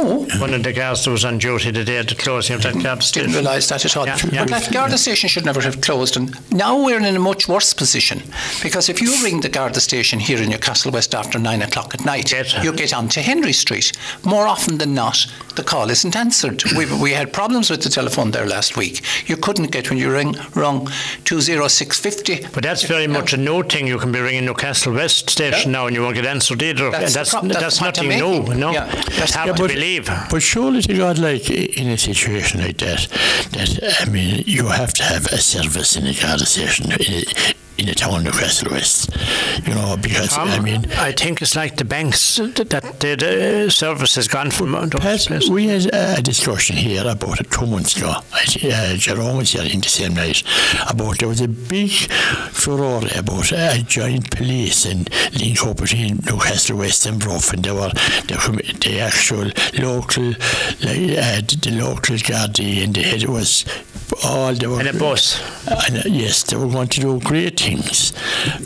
Oh. 0.00 0.26
One 0.40 0.54
of 0.54 0.62
the 0.62 0.72
guards 0.72 1.04
that 1.04 1.10
was 1.10 1.24
on 1.24 1.38
duty 1.38 1.70
the 1.72 1.82
day 1.84 1.98
of 1.98 2.06
the 2.06 2.14
closing 2.14 2.54
of 2.54 2.62
that 2.62 2.74
guard 2.74 3.00
Didn't 3.00 3.02
station. 3.02 3.32
realise 3.32 3.68
that 3.68 3.84
at 3.84 3.96
all. 3.96 4.06
Yeah, 4.06 4.16
yeah. 4.30 4.44
But 4.44 4.50
that 4.50 4.72
Garda 4.72 4.96
station 4.96 5.28
should 5.28 5.44
never 5.44 5.60
have 5.60 5.80
closed. 5.80 6.16
And 6.16 6.36
now 6.52 6.84
we're 6.84 6.98
in 6.98 7.16
a 7.16 7.18
much 7.18 7.48
worse 7.48 7.72
position 7.74 8.22
because 8.62 8.88
if 8.88 9.00
you 9.02 9.12
ring 9.24 9.40
the 9.40 9.48
Garda 9.48 9.80
station 9.80 10.20
here 10.20 10.40
in 10.40 10.50
Newcastle 10.50 10.92
West 10.92 11.14
after 11.14 11.38
nine 11.40 11.62
o'clock 11.62 11.94
at 11.94 12.04
night, 12.04 12.30
Yes. 12.30 12.54
you 12.62 12.72
get 12.72 12.94
onto 12.94 13.20
Henry 13.20 13.52
Street. 13.52 13.90
More 14.24 14.46
often 14.46 14.78
than 14.78 14.94
not, 14.94 15.26
the 15.56 15.64
call 15.64 15.90
isn't 15.90 16.14
answered. 16.14 16.62
we, 16.76 16.86
we 17.00 17.10
had 17.12 17.32
problems 17.32 17.68
with 17.68 17.82
the 17.82 17.88
telephone 17.88 18.30
there 18.30 18.46
last 18.46 18.76
week. 18.76 19.02
You 19.28 19.36
couldn't 19.36 19.72
get 19.72 19.90
when 19.90 19.98
you 19.98 20.12
ring 20.12 20.36
rung 20.54 20.88
two 21.24 21.40
zero 21.40 21.66
six 21.68 21.98
fifty. 21.98 22.46
But 22.54 22.62
that's 22.62 22.84
very 22.84 23.08
much 23.08 23.32
a 23.32 23.36
new 23.36 23.62
thing. 23.64 23.86
You 23.88 23.98
can 23.98 24.12
be 24.12 24.20
ringing 24.20 24.44
Newcastle 24.44 24.92
West 24.92 25.28
station 25.30 25.72
now 25.72 25.86
and 25.86 25.96
you 25.96 26.02
won't 26.02 26.14
get 26.14 26.26
answered 26.26 26.62
either. 26.62 26.90
That's 26.90 27.02
and 27.02 27.08
the 27.08 27.18
that's, 27.18 27.30
prob- 27.30 27.44
that's 27.48 27.60
that's 27.60 27.78
the 27.78 27.84
point 27.84 27.98
I'm 27.98 28.08
nothing 28.08 28.20
new, 28.32 28.42
making. 28.42 28.60
no? 28.60 28.70
Yeah, 28.72 28.84
that's 28.86 29.08
It's 29.18 29.32
the 29.34 29.44
to 29.44 29.52
but- 29.54 29.70
But 30.30 30.42
surely 30.42 30.82
to 30.82 30.94
God, 30.94 31.18
like 31.18 31.50
in 31.50 31.88
a 31.88 31.98
situation 31.98 32.60
like 32.60 32.78
that, 32.78 33.08
that 33.52 34.04
I 34.06 34.10
mean, 34.10 34.44
you 34.46 34.66
have 34.68 34.92
to 34.94 35.02
have 35.04 35.26
a 35.26 35.38
service 35.38 35.96
in 35.96 36.06
a 36.06 36.12
station 36.46 36.92
in 36.92 37.24
in 37.78 37.86
the 37.86 37.94
town 37.94 38.18
of 38.18 38.24
Newcastle 38.24 38.72
West, 38.72 39.16
you 39.66 39.74
know, 39.74 39.96
because 40.00 40.30
Tom, 40.30 40.48
I 40.48 40.58
mean, 40.58 40.84
I 40.96 41.12
think 41.12 41.40
it's 41.40 41.54
like 41.54 41.76
the 41.76 41.84
banks 41.84 42.36
that, 42.36 42.56
the, 43.00 43.16
the 43.16 43.70
service 43.70 44.16
has 44.16 44.26
gone 44.26 44.50
from 44.50 44.90
places. 44.90 45.48
we 45.48 45.68
had 45.68 45.86
a 45.94 46.20
discussion 46.20 46.76
here 46.76 47.04
about 47.06 47.40
it 47.40 47.50
two 47.50 47.66
months 47.66 47.96
ago. 47.96 48.10
Uh, 48.10 48.94
Jerome 48.96 49.36
was 49.36 49.52
here 49.52 49.62
in 49.62 49.80
the 49.80 49.88
same 49.88 50.14
night 50.14 50.42
about 50.90 51.18
there 51.18 51.28
was 51.28 51.40
a 51.40 51.48
big 51.48 51.90
furore 52.50 53.02
about 53.14 53.52
a 53.52 53.82
giant 53.86 54.30
police 54.30 54.84
and 54.84 55.08
link 55.38 55.62
up 55.64 55.76
between 55.76 56.16
Newcastle 56.26 56.78
West 56.78 57.06
and 57.06 57.20
Bruff, 57.20 57.52
and 57.52 57.64
they 57.64 57.70
were 57.70 57.90
the, 58.26 58.78
the 58.82 59.00
actual 59.00 59.50
local, 59.78 60.26
like, 60.26 61.16
uh, 61.16 61.40
the, 61.46 61.58
the 61.62 61.70
local 61.80 62.16
Gardaí, 62.16 62.82
and 62.82 62.94
the 62.94 63.02
head 63.02 63.24
was 63.24 63.64
all 64.24 64.52
they 64.54 64.66
were. 64.66 64.80
And 64.80 64.88
a 64.88 64.98
bus. 64.98 65.40
And, 65.86 65.98
uh, 65.98 66.02
yes, 66.06 66.42
they 66.42 66.56
were 66.56 66.66
going 66.66 66.88
to 66.88 67.00
do 67.00 67.20
great 67.20 67.67
things 67.68 68.10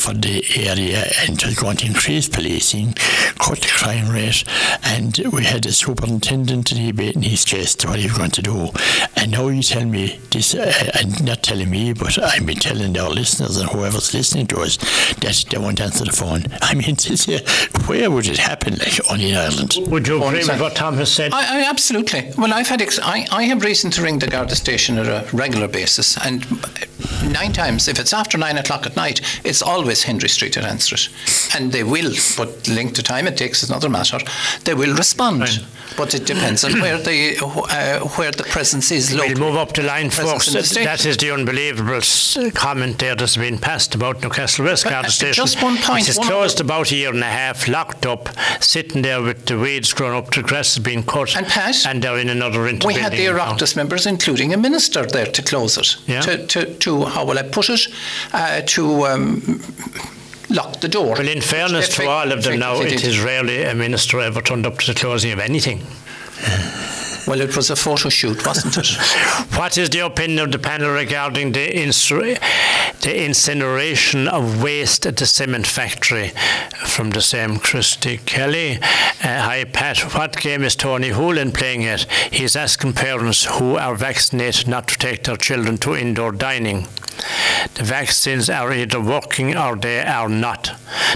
for 0.01 0.15
the 0.15 0.45
area 0.57 1.05
and 1.21 1.37
they 1.39 1.49
were 1.49 1.61
going 1.61 1.77
to 1.77 1.87
increase 1.87 2.29
policing, 2.29 2.95
cut 3.39 3.61
the 3.61 3.69
crime 3.69 4.09
rate, 4.09 4.45
and 4.85 5.19
we 5.33 5.45
had 5.45 5.67
a 5.67 5.73
superintendent 5.73 6.67
debating 6.67 7.23
his 7.23 7.45
chest 7.45 7.85
what 7.87 7.99
he 7.99 8.07
was 8.07 8.17
going 8.17 8.31
to 8.31 8.43
do. 8.43 8.69
And 9.17 9.33
now 9.33 9.49
you 9.49 9.63
tell 9.63 9.85
me 9.85 10.21
this, 10.31 10.55
uh, 10.55 10.91
and 10.99 11.25
not 11.25 11.43
telling 11.43 11.71
me, 11.71 11.93
but 11.93 12.19
I've 12.19 12.47
been 12.47 12.59
telling 12.59 12.97
our 12.99 13.11
listeners 13.11 13.57
and 13.57 13.69
whoever's 13.71 14.15
listening 14.15 14.47
to 14.49 14.61
us 14.61 14.77
that 15.17 15.45
they 15.51 15.59
won't 15.59 15.81
answer 15.81 16.05
the 16.05 16.13
phone. 16.13 16.45
I 16.63 16.75
mean, 16.75 16.97
to 17.03 17.17
say, 17.17 17.45
where 17.87 18.11
would 18.11 18.27
it 18.27 18.39
happen, 18.39 18.77
like 18.77 18.99
only 19.11 19.31
in 19.31 19.37
Ireland? 19.37 19.79
Would 19.87 20.07
you 20.07 20.23
agree 20.23 20.39
with 20.39 20.61
what 20.61 20.77
Tom 20.77 20.95
has 20.97 21.13
said? 21.13 21.33
I, 21.33 21.61
I 21.61 21.69
absolutely. 21.69 22.31
Well, 22.39 22.53
I've 22.53 22.69
had 22.69 22.81
ex- 22.83 23.01
I, 23.01 23.27
I 23.33 23.45
have 23.45 23.65
reason 23.65 23.91
to 23.93 24.03
ring 24.03 24.19
the 24.19 24.29
Garda 24.29 24.55
station 24.55 24.99
at 24.99 25.07
a 25.07 25.29
regular 25.37 25.69
basis, 25.69 26.17
and 26.25 26.47
nine 27.33 27.53
times, 27.53 27.89
if 27.89 27.99
it's 27.99 28.13
after 28.13 28.39
nine 28.39 28.59
o'clock 28.59 28.87
at 28.93 28.97
night, 28.97 29.21
it's 29.45 29.63
always 29.63 30.03
Henry 30.05 30.29
Street 30.29 30.55
that 30.55 30.65
answer 30.65 30.95
it, 30.97 31.09
and 31.55 31.73
they 31.73 31.83
will. 31.85 32.13
But 32.37 32.65
the 32.65 32.75
length 32.75 32.99
of 32.99 33.05
time 33.05 33.27
it 33.27 33.37
takes 33.37 33.63
is 33.63 33.71
another 33.71 33.89
matter. 33.89 34.19
They 34.65 34.75
will 34.75 34.95
respond, 34.97 35.41
Right. 35.41 35.59
but 35.97 36.15
it 36.15 36.27
depends 36.27 36.65
on 36.65 36.81
where 36.81 36.99
the 36.99 37.37
uh, 37.43 38.07
where 38.19 38.31
the 38.33 38.45
presence 38.45 38.91
is 38.91 39.11
We'll 39.11 39.21
located. 39.21 39.39
move 39.39 39.57
up 39.57 39.73
the 39.73 39.83
line, 39.83 40.11
Presence 40.11 40.31
folks. 40.31 40.49
in 40.49 40.55
the 40.63 40.85
That- 40.85 41.07
is 41.07 41.17
the 41.17 41.31
unbelievable 41.33 42.01
comment 42.55 42.99
there 42.99 43.15
that's 43.17 43.37
been 43.37 43.59
passed 43.59 43.95
about 43.95 44.23
Newcastle 44.23 44.65
West 44.65 44.85
But, 44.85 44.93
uh, 44.93 45.09
Station. 45.09 45.43
just 45.45 45.63
one 45.63 45.77
point, 45.79 46.03
It 46.09 46.11
is 46.11 46.19
closed 46.19 46.61
about 46.61 46.91
a 46.93 46.97
year 46.97 47.11
and 47.13 47.23
a 47.23 47.27
half, 47.43 47.67
locked 47.69 48.07
up, 48.07 48.29
sitting 48.61 49.03
there 49.03 49.23
with 49.23 49.47
the 49.47 49.59
weeds 49.59 49.93
growing 49.93 50.17
up, 50.17 50.31
the 50.35 50.43
grass 50.43 50.75
has 50.75 50.83
been 50.83 51.03
cut, 51.03 51.37
And 51.37 51.47
Pat, 51.47 51.87
and 51.87 52.03
they're 52.03 52.19
in 52.19 52.29
another 52.29 52.63
We 52.85 52.95
had 52.95 53.13
the. 53.13 53.27
Oireachtas 53.27 53.77
members, 53.77 54.07
including 54.07 54.53
a 54.53 54.57
minister, 54.57 55.05
there 55.07 55.27
to 55.27 55.43
close 55.43 55.77
it. 55.79 55.97
Yeah. 56.07 56.21
To, 56.23 56.47
to, 56.47 56.61
to 56.85 57.05
how 57.07 57.25
will 57.25 57.39
I 57.39 57.43
put 57.43 57.69
it? 57.71 57.87
Uh, 58.33 58.61
to 58.75 58.82
um, 59.07 59.61
lock 60.51 60.81
the 60.81 60.89
door. 60.89 61.15
Well, 61.17 61.29
in 61.29 61.41
fairness 61.41 61.89
to 61.97 62.07
all 62.09 62.31
of 62.33 62.43
them 62.43 62.59
now, 62.59 62.81
it 62.81 63.05
is 63.05 63.21
rarely 63.21 63.63
a 63.65 63.75
minister 63.75 64.21
ever 64.21 64.41
turned 64.43 64.67
up 64.67 64.79
to 64.79 64.93
the 64.93 64.99
closing 64.99 65.33
of 65.33 65.39
anything. 65.39 65.81
Well, 67.25 67.41
it 67.41 67.55
was 67.55 67.71
a 67.71 67.77
photo 67.77 68.09
shoot, 68.09 68.45
wasn't 68.45 68.77
it? 68.77 68.87
What 69.57 69.79
is 69.79 69.89
the 69.91 70.01
opinion 70.01 70.41
of 70.41 70.51
the 70.51 70.59
panel 70.59 70.91
regarding 70.91 71.53
the, 71.53 71.69
insu- 71.71 72.37
the 73.03 73.25
incineration 73.25 74.29
of 74.29 74.63
waste 74.63 75.05
at 75.07 75.17
the 75.17 75.27
cement 75.27 75.67
factory? 75.67 76.33
From 76.87 77.11
the 77.11 77.21
same 77.21 77.59
Christy 77.59 78.19
Kelly. 78.19 78.79
Uh, 79.23 79.43
hi, 79.43 79.65
Pat. 79.65 80.15
What 80.15 80.37
game 80.37 80.63
is 80.63 80.77
Tony 80.77 81.11
Holohan 81.11 81.53
playing 81.53 81.85
at? 81.85 82.11
He's 82.33 82.57
asking 82.57 82.95
parents 82.95 83.45
who 83.45 83.77
are 83.77 83.97
vaccinated 83.97 84.69
not 84.69 84.89
to 84.89 84.99
take 84.99 85.25
their 85.25 85.37
children 85.37 85.79
to 85.79 85.97
indoor 85.97 86.33
dining. 86.33 86.87
The 87.75 87.85
vaccines 87.85 88.49
are 88.49 88.73
either 88.73 89.01
working 89.01 89.57
or 89.57 89.77
they 89.77 90.03
are 90.03 90.29
not. 90.29 90.71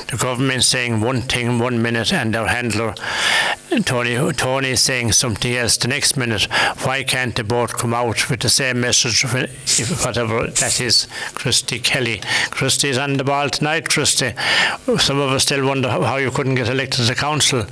The 0.08 0.16
government 0.16 0.64
saying 0.64 1.00
one 1.00 1.22
thing 1.22 1.58
one 1.58 1.80
minute 1.80 2.12
and 2.12 2.34
their 2.34 2.46
handler 2.46 2.94
Tony 3.84 4.32
Tony 4.32 4.76
saying 4.76 5.12
something 5.12 5.54
else 5.54 5.76
the 5.76 5.88
next 5.88 6.16
minute. 6.16 6.44
Why 6.84 7.02
can't 7.02 7.34
they 7.34 7.42
both 7.42 7.76
come 7.76 7.92
out 7.92 8.30
with 8.30 8.40
the 8.40 8.48
same 8.48 8.80
message, 8.80 9.22
whatever 9.24 10.46
that 10.46 10.80
is? 10.80 11.08
Christy 11.34 11.75
Kelly. 11.78 12.20
Christy 12.50 12.88
is 12.88 12.98
on 12.98 13.16
the 13.16 13.24
ball 13.24 13.50
tonight, 13.50 13.88
Christy. 13.88 14.32
Some 14.98 15.18
of 15.18 15.30
us 15.32 15.42
still 15.42 15.66
wonder 15.66 15.88
how 15.88 16.16
you 16.16 16.30
couldn't 16.30 16.54
get 16.56 16.68
elected 16.68 17.06
to 17.06 17.14
council 17.14 17.64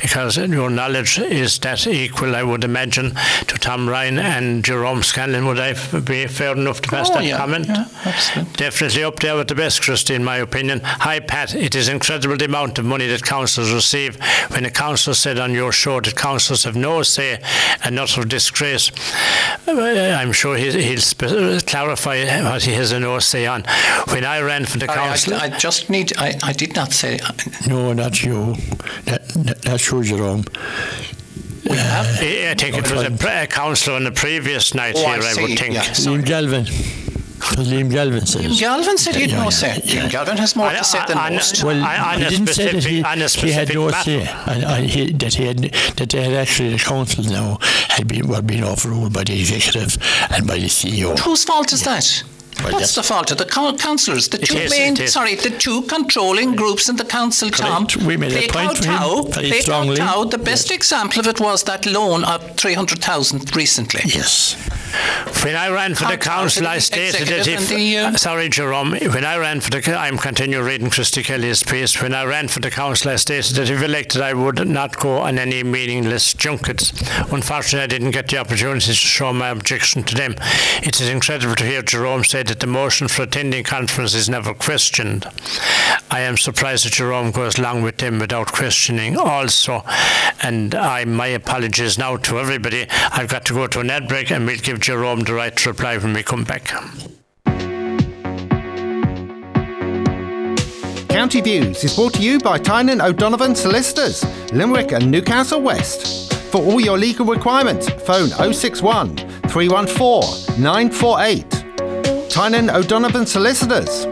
because 0.00 0.36
your 0.36 0.70
knowledge 0.70 1.18
is 1.18 1.58
that 1.60 1.86
equal, 1.86 2.34
I 2.36 2.42
would 2.42 2.64
imagine, 2.64 3.12
to 3.46 3.58
Tom 3.58 3.88
Ryan 3.88 4.18
and 4.18 4.64
Jerome 4.64 5.02
Scanlon. 5.02 5.46
Would 5.46 5.58
I 5.58 5.72
be 6.00 6.26
fair 6.26 6.52
enough 6.52 6.80
to 6.82 6.88
pass 6.88 7.10
Oh, 7.10 7.14
that 7.14 7.24
yeah, 7.24 7.36
comment? 7.36 7.66
yeah, 7.68 7.84
absolutely. 8.04 8.52
Definitely 8.54 9.04
up 9.04 9.18
there 9.20 9.36
with 9.36 9.48
the 9.48 9.54
best, 9.54 9.82
Christy, 9.82 10.14
in 10.14 10.24
my 10.24 10.36
opinion. 10.36 10.80
Hi, 10.84 11.20
Pat. 11.20 11.54
It 11.54 11.74
is 11.74 11.88
incredible 11.88 12.36
the 12.36 12.44
amount 12.46 12.78
of 12.78 12.84
money 12.84 13.06
that 13.08 13.22
councils 13.22 13.72
receive. 13.72 14.18
When 14.50 14.64
a 14.64 14.70
council 14.70 15.14
said 15.14 15.38
on 15.38 15.52
your 15.52 15.72
show 15.72 16.00
that 16.00 16.16
councils 16.16 16.64
have 16.64 16.76
no 16.76 17.02
say 17.02 17.42
and 17.84 17.98
utter 17.98 18.24
disgrace, 18.24 18.90
uh, 19.66 19.72
I'm 20.20 20.32
sure 20.32 20.56
he, 20.56 20.70
he'll 20.70 21.60
clarify 21.60 22.24
what 22.50 22.62
he 22.62 22.72
has 22.74 22.92
a 22.92 23.00
no 23.00 23.18
say 23.18 23.46
on. 23.50 23.64
When 24.14 24.24
I 24.24 24.40
ran 24.40 24.64
for 24.64 24.78
the 24.78 24.90
I, 24.90 24.94
council, 24.94 25.34
I, 25.34 25.46
I 25.46 25.48
just 25.58 25.90
need. 25.90 26.12
I, 26.16 26.34
I 26.42 26.52
did 26.52 26.74
not 26.74 26.92
say. 26.92 27.18
Uh, 27.18 27.32
no, 27.68 27.92
not 27.92 28.22
you. 28.22 28.54
Not, 29.06 29.20
not, 29.36 29.64
not 29.64 29.90
you, 29.90 30.02
Jerome. 30.04 30.44
We 31.68 31.76
have. 31.76 32.06
I 32.06 32.50
I 32.50 32.54
think 32.54 32.76
it 32.78 32.90
was 32.90 33.02
a, 33.02 33.10
pre- 33.10 33.30
a 33.30 33.46
councillor 33.46 33.96
on 33.96 34.04
the 34.04 34.12
previous 34.12 34.74
night 34.74 34.94
Oh, 34.96 35.00
here, 35.06 35.18
I, 35.22 35.32
see, 35.32 35.42
would 35.42 35.58
think. 35.58 35.74
yeah. 35.74 35.82
Sorry. 35.92 36.18
Liam 36.22 36.26
Galvin. 36.26 36.64
Because 37.50 37.70
Liam 37.72 37.90
Galvin 37.90 38.26
says. 38.26 38.60
Galvin 38.60 38.98
said 38.98 39.14
he 39.16 39.22
had 39.22 39.30
Yeah, 39.30 39.38
no 39.38 39.44
yeah, 39.44 39.50
say. 39.50 39.80
yeah. 39.84 40.08
Galvin 40.08 40.36
has 40.36 40.54
more 40.56 40.66
I- 40.66 40.76
to 40.78 40.84
say 40.84 41.00
than 41.08 41.18
I- 41.18 41.26
I- 41.28 41.30
most. 41.30 41.64
Well, 41.64 41.82
I- 41.84 42.14
on 42.14 42.18
he 42.22 42.28
didn't 42.28 42.46
say 42.48 42.72
that 42.72 42.84
he, 42.84 43.02
on 43.02 43.12
a 43.12 43.14
he 43.14 43.20
had 43.22 43.30
specific 43.30 43.74
no 43.74 43.90
matter. 43.90 44.04
say, 44.04 44.28
and, 44.46 44.64
and 44.64 44.86
he, 44.86 45.12
that 45.12 45.34
he 45.34 45.44
had 45.46 45.58
that 45.96 46.08
they 46.10 46.22
had 46.22 46.34
actually 46.34 46.70
the 46.76 46.78
council 46.78 47.24
now 47.24 47.58
had 47.88 48.06
been 48.08 48.26
were 48.28 48.42
being 48.42 48.64
overruled 48.64 49.12
by 49.12 49.24
the 49.24 49.38
executive 49.38 49.96
and 50.30 50.46
by 50.46 50.58
the 50.58 50.66
CEO. 50.66 51.18
Whose 51.20 51.44
fault 51.44 51.72
is 51.72 51.82
that? 51.84 52.22
Well, 52.64 52.78
That's 52.78 52.94
the 52.94 53.02
fault 53.02 53.30
of 53.30 53.38
the 53.38 53.44
coun- 53.44 53.78
councillors. 53.78 54.28
The 54.28 54.38
two 54.38 54.56
is, 54.56 54.70
main, 54.70 54.96
sorry, 55.06 55.34
the 55.34 55.50
two 55.50 55.82
controlling 55.82 56.54
groups 56.56 56.88
in 56.88 56.96
the 56.96 57.04
council, 57.04 57.50
Tom. 57.50 57.86
We 58.04 58.16
made 58.16 58.32
a 58.32 58.48
point 58.48 58.82
to 58.82 58.88
him 58.90 59.32
very 59.32 59.50
they 59.50 59.60
strongly. 59.60 59.96
kowtow. 59.96 60.24
The 60.30 60.38
best 60.38 60.70
example 60.70 61.20
of 61.20 61.26
it 61.26 61.40
was 61.40 61.62
that 61.64 61.86
loan 61.86 62.24
of 62.24 62.56
300,000 62.56 63.54
recently. 63.56 64.02
Yes. 64.04 64.56
When 65.44 65.54
I 65.54 65.68
ran 65.70 65.94
for 65.94 66.04
the 66.06 66.18
Council- 66.18 66.64
council, 66.64 66.66
I 66.66 66.78
stated 66.78 67.28
that 67.28 67.46
if 67.46 67.68
the, 67.68 67.96
uh, 67.98 68.16
sorry, 68.16 68.48
Jerome, 68.48 68.92
when 68.92 69.24
I 69.24 69.36
ran 69.36 69.60
for 69.60 69.70
the, 69.70 69.96
I'm 69.96 70.18
continuing 70.18 70.64
reading 70.66 70.90
Christy 70.90 71.22
Kelly's 71.22 71.62
piece. 71.62 72.00
When 72.02 72.12
I 72.14 72.24
ran 72.24 72.48
for 72.48 72.58
the 72.60 72.70
council, 72.70 73.10
I 73.12 73.16
stated 73.16 73.54
that 73.56 73.70
if 73.70 73.80
elected, 73.82 74.20
I 74.20 74.34
would 74.34 74.66
not 74.68 74.98
go 74.98 75.18
on 75.18 75.38
any 75.38 75.62
meaningless 75.62 76.34
junkets. 76.34 76.92
Unfortunately, 77.30 77.84
I 77.84 77.86
didn't 77.86 78.10
get 78.10 78.28
the 78.28 78.38
opportunity 78.38 78.86
to 78.86 78.92
show 78.94 79.32
my 79.32 79.48
objection 79.50 80.02
to 80.04 80.14
them. 80.14 80.34
It 80.82 81.00
is 81.00 81.08
incredible 81.08 81.54
to 81.56 81.64
hear 81.64 81.82
Jerome 81.82 82.24
say 82.24 82.42
that 82.50 82.58
the 82.58 82.66
motion 82.66 83.06
for 83.06 83.22
attending 83.22 83.62
conference 83.62 84.12
is 84.12 84.28
never 84.28 84.52
questioned. 84.52 85.24
I 86.10 86.20
am 86.22 86.36
surprised 86.36 86.84
that 86.84 86.94
Jerome 86.94 87.30
goes 87.30 87.58
along 87.58 87.82
with 87.82 87.98
them 87.98 88.18
without 88.18 88.50
questioning 88.50 89.16
also. 89.16 89.84
And 90.42 90.74
I, 90.74 91.04
my 91.04 91.28
apologies 91.28 91.96
now 91.96 92.16
to 92.16 92.40
everybody. 92.40 92.88
I've 93.12 93.28
got 93.28 93.44
to 93.46 93.54
go 93.54 93.68
to 93.68 93.80
an 93.80 93.90
ad 93.90 94.08
break 94.08 94.32
and 94.32 94.46
we'll 94.46 94.58
give 94.58 94.80
Jerome 94.80 95.20
the 95.20 95.34
right 95.34 95.56
to 95.58 95.70
reply 95.70 95.96
when 95.98 96.12
we 96.12 96.24
come 96.24 96.42
back. 96.42 96.66
County 101.08 101.40
Views 101.40 101.84
is 101.84 101.94
brought 101.94 102.14
to 102.14 102.22
you 102.22 102.40
by 102.40 102.58
Tynan 102.58 103.00
O'Donovan 103.00 103.54
Solicitors, 103.54 104.24
Limerick 104.52 104.90
and 104.90 105.08
Newcastle 105.08 105.62
West. 105.62 106.34
For 106.50 106.60
all 106.60 106.80
your 106.80 106.98
legal 106.98 107.26
requirements, 107.26 107.88
phone 107.88 108.30
061 108.52 109.16
314 109.16 110.60
948. 110.60 111.59
Tynan 112.30 112.70
O'Donovan 112.70 113.26
Solicitors, 113.26 114.04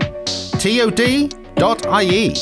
tod.ie. 0.59 2.35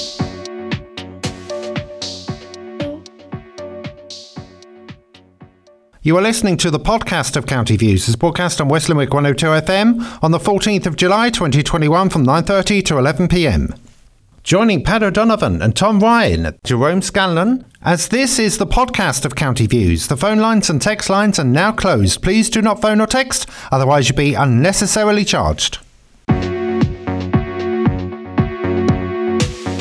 You 6.01 6.16
are 6.16 6.22
listening 6.22 6.57
to 6.57 6.70
the 6.70 6.81
podcast 6.81 7.37
of 7.37 7.47
County 7.47 7.77
Views. 7.77 8.09
It's 8.09 8.16
broadcast 8.16 8.62
on 8.62 8.68
West 8.68 8.89
Limerick 8.89 9.12
102 9.12 9.47
FM 9.47 10.22
on 10.24 10.31
the 10.31 10.39
14th 10.39 10.87
of 10.87 10.97
July 10.97 11.29
2021 11.29 12.09
from 12.09 12.24
9.30 12.24 12.83
to 12.87 12.95
11pm. 12.95 13.79
Joining 14.47 14.84
Pat 14.84 15.03
O'Donovan 15.03 15.61
and 15.61 15.74
Tom 15.74 15.99
Ryan, 15.99 16.57
Jerome 16.62 17.03
Scanlon, 17.03 17.64
as 17.82 18.07
this 18.07 18.38
is 18.38 18.59
the 18.59 18.64
podcast 18.64 19.24
of 19.24 19.34
County 19.34 19.66
Views. 19.66 20.07
The 20.07 20.16
phone 20.16 20.38
lines 20.38 20.70
and 20.70 20.80
text 20.80 21.11
lines 21.11 21.40
are 21.40 21.44
now 21.44 21.72
closed. 21.72 22.22
Please 22.22 22.49
do 22.49 22.62
not 22.62 22.80
phone 22.80 23.01
or 23.01 23.09
text, 23.09 23.51
otherwise 23.72 24.09
you'll 24.09 24.16
be 24.16 24.34
unnecessarily 24.34 25.24
charged. 25.24 25.78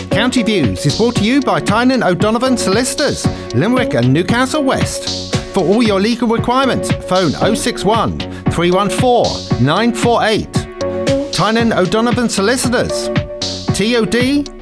County 0.10 0.42
Views 0.42 0.84
is 0.84 0.98
brought 0.98 1.18
to 1.18 1.24
you 1.24 1.42
by 1.42 1.60
Tynan 1.60 2.02
O'Donovan 2.02 2.58
Solicitors, 2.58 3.28
Limerick 3.54 3.94
and 3.94 4.12
Newcastle 4.12 4.64
West. 4.64 5.36
For 5.54 5.64
all 5.64 5.84
your 5.84 6.00
legal 6.00 6.28
requirements, 6.28 6.92
phone 7.08 7.34
061 7.56 8.18
314 8.50 9.64
948. 9.64 11.32
Tynan 11.32 11.72
O'Donovan 11.72 12.30
Solicitors, 12.30 13.10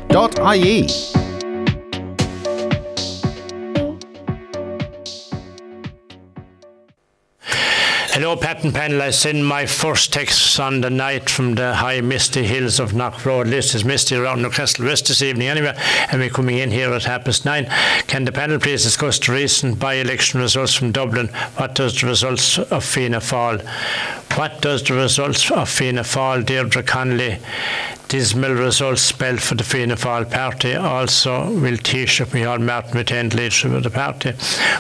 tod.ie. 0.10 0.88
Hello, 8.14 8.38
Pat 8.38 8.64
and 8.64 8.74
panel. 8.74 9.02
I 9.02 9.10
send 9.10 9.46
my 9.46 9.66
first 9.66 10.14
text 10.14 10.60
on 10.60 10.82
the 10.82 10.92
night 10.92 11.32
from 11.32 11.56
the 11.56 11.74
high 11.74 12.00
misty 12.00 12.44
hills 12.44 12.80
of 12.80 12.94
Knock 12.94 13.26
Road. 13.26 13.48
List 13.48 13.74
is 13.74 13.84
misty 13.84 14.16
around 14.16 14.44
Newcastle 14.44 14.86
West 14.86 15.08
this 15.08 15.24
evening 15.24 15.48
anyway, 15.48 15.76
and 16.12 16.22
we're 16.22 16.30
coming 16.30 16.60
in 16.60 16.70
here 16.70 16.94
at 16.94 17.06
half 17.06 17.26
past 17.26 17.44
nine. 17.44 17.66
Can 18.06 18.24
the 18.26 18.32
panel 18.32 18.60
please 18.60 18.84
discuss 18.84 19.18
the 19.18 19.34
recent 19.34 19.80
by-election 19.80 20.40
results 20.40 20.76
from 20.76 20.92
Dublin? 20.92 21.30
What 21.58 21.74
does 21.74 22.00
the 22.00 22.06
results 22.06 22.60
of 22.60 22.86
Fianna 22.86 23.18
Fáil? 23.18 23.66
What 24.38 24.62
does 24.62 24.84
the 24.84 24.94
results 24.94 25.50
of 25.50 25.68
Fianna 25.68 26.02
Fáil, 26.02 26.46
Deirdre 26.46 26.84
Conroy, 26.84 27.40
dismal 28.14 28.54
results 28.54 29.02
spell 29.02 29.38
for 29.38 29.56
the 29.56 29.64
Fianna 29.64 29.96
Fáil 29.96 30.30
party? 30.30 30.76
Also, 30.76 31.50
will 31.50 31.78
Taoiseach 31.78 32.28
Micheál 32.28 32.62
Martin 32.62 32.96
retain 32.96 33.30
leadership 33.30 33.72
of 33.72 33.82
the 33.82 33.90
party? 33.90 34.34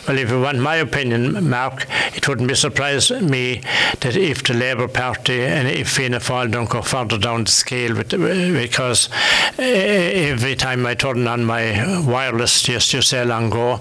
Well, 0.08 0.20
if 0.20 0.30
you 0.30 0.40
want 0.40 0.60
my 0.60 0.76
opinion, 0.76 1.50
Mark, 1.50 1.88
it 2.16 2.28
wouldn't 2.28 2.48
be 2.48 2.54
surprise 2.54 3.10
me 3.10 3.64
that 4.02 4.16
if 4.16 4.44
the 4.44 4.54
Labour 4.54 4.88
Party 4.88 5.42
and 5.42 5.68
if 5.68 5.90
Fianna 5.90 6.20
Fáil 6.20 6.52
don't 6.52 6.70
go 6.70 6.84
further 6.84 7.18
down 7.18 7.46
the 7.46 7.50
scale, 7.50 7.96
with, 7.96 8.12
because 8.12 9.10
eh, 9.58 10.30
every 10.30 10.56
time 10.56 10.86
I 10.86 10.94
turn 10.94 11.28
on 11.28 11.44
my 11.44 12.04
wireless 12.06 12.62
just 12.62 12.94
you 12.94 13.02
say 13.02 13.26
long 13.26 13.48
ago, 13.48 13.80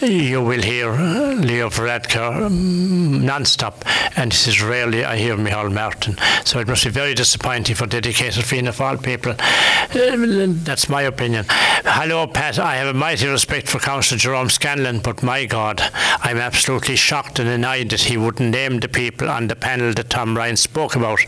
you 0.00 0.40
will 0.40 0.62
hear 0.62 0.90
Leo 0.92 1.68
Varadkar 1.68 2.46
um, 2.46 3.22
non-stop, 3.26 3.84
and 4.16 4.32
this 4.32 4.48
is 4.48 4.62
rarely 4.62 5.04
I 5.04 5.18
hear 5.18 5.36
Micheál 5.36 5.70
Martin. 5.70 6.16
So 6.46 6.58
it 6.58 6.68
must 6.68 6.84
be 6.84 6.90
very 6.90 7.12
disappointing 7.12 7.76
for 7.76 7.86
dedicated 7.86 8.42
Fianna 8.46 8.70
Fáil 8.70 8.93
people. 8.98 9.32
Uh, 9.38 10.16
That's 10.64 10.88
my 10.88 11.02
opinion. 11.02 11.44
Hello, 11.48 12.26
Pat. 12.26 12.58
I 12.58 12.76
have 12.76 12.88
a 12.88 12.98
mighty 12.98 13.26
respect 13.26 13.68
for 13.68 13.78
Councillor 13.78 14.18
Jerome 14.18 14.50
Scanlon, 14.50 15.00
but 15.00 15.22
my 15.22 15.44
God, 15.44 15.80
I'm 16.20 16.38
absolutely 16.38 16.96
shocked 16.96 17.38
and 17.38 17.48
annoyed 17.48 17.90
that 17.90 18.02
he 18.02 18.16
wouldn't 18.16 18.50
name 18.50 18.80
the 18.80 18.88
people 18.88 19.28
on 19.28 19.48
the 19.48 19.56
panel 19.56 19.92
that 19.94 20.10
Tom 20.10 20.36
Ryan 20.36 20.56
spoke 20.56 20.96
about. 20.96 21.20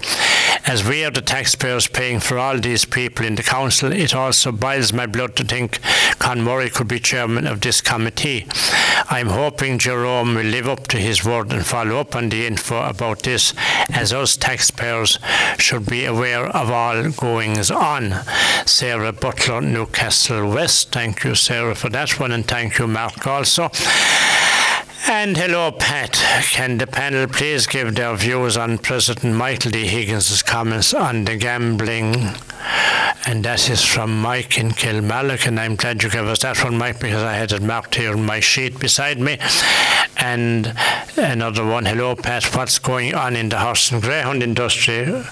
As 0.69 0.85
we 0.85 1.05
are 1.05 1.13
the 1.13 1.23
taxpayers 1.23 1.87
paying 1.87 2.19
for 2.19 2.39
all 2.39 2.59
these 2.59 2.85
people 2.85 3.25
in 3.25 3.37
the 3.37 3.45
council, 3.45 3.93
it 3.93 4.17
also 4.17 4.51
boils 4.51 4.93
my 4.93 5.07
blood 5.07 5.37
to 5.37 5.45
think 5.45 5.79
Con 6.19 6.43
Murray 6.43 6.71
could 6.71 6.89
be 6.89 6.99
chairman 6.99 7.47
of 7.47 7.61
this 7.61 7.81
committee. 7.81 8.47
I'm 9.09 9.29
hoping 9.29 9.79
Jerome 9.79 10.35
will 10.35 10.45
live 10.45 10.69
up 10.69 10.89
to 10.89 10.97
his 10.97 11.25
word 11.25 11.53
and 11.53 11.65
follow 11.65 12.01
up 12.01 12.17
on 12.17 12.31
the 12.31 12.49
info 12.49 12.83
about 12.83 13.23
this, 13.23 13.55
as 13.93 14.13
us 14.13 14.37
taxpayers 14.37 15.21
should 15.57 15.87
be 15.87 16.05
aware 16.05 16.47
of 16.47 16.69
all 16.69 17.11
goings 17.11 17.71
on. 17.71 18.25
Sarah 18.67 19.13
Butler, 19.13 19.61
Newcastle 19.61 20.51
West. 20.51 20.91
Thank 20.91 21.23
you, 21.23 21.37
Sarah, 21.37 21.77
for 21.77 21.91
that 21.91 22.19
one, 22.19 22.33
and 22.33 22.47
thank 22.47 22.79
you, 22.79 22.89
Mark, 22.89 23.25
also. 23.25 23.71
And 25.09 25.37
hello, 25.37 25.71
Pat. 25.71 26.15
Can 26.51 26.79
the 26.79 26.87
panel 26.89 27.29
please 27.29 27.69
give 27.69 27.95
their 27.95 28.17
views 28.17 28.57
on 28.57 28.79
President 28.79 29.37
Michael 29.37 29.71
D. 29.71 29.87
Higgins' 29.87 30.43
comments 30.43 30.93
on 30.93 31.25
the 31.25 31.37
gambling? 31.37 32.35
And 33.25 33.45
that 33.45 33.71
is 33.71 33.85
from 33.85 34.21
Mike 34.21 34.59
in 34.59 34.71
Kilmallock, 34.71 35.47
and 35.47 35.61
I'm 35.61 35.77
glad 35.77 36.03
you 36.03 36.11
gave 36.11 36.25
us 36.25 36.41
that 36.41 36.63
one, 36.63 36.79
Mike, 36.79 36.99
because 37.01 37.23
I 37.23 37.35
had 37.35 37.53
it 37.53 37.63
marked 37.63 37.95
here 37.95 38.13
on 38.13 38.25
my 38.25 38.41
sheet 38.41 38.81
beside 38.81 39.21
me. 39.21 39.39
And 40.17 40.75
another 41.17 41.65
one, 41.65 41.87
hello, 41.87 42.17
Pat. 42.17 42.57
What's 42.57 42.79
going 42.79 43.15
on 43.15 43.37
in 43.37 43.49
the 43.49 43.59
horse 43.59 43.93
and 43.93 44.03
greyhound 44.03 44.43
industry? 44.43 45.23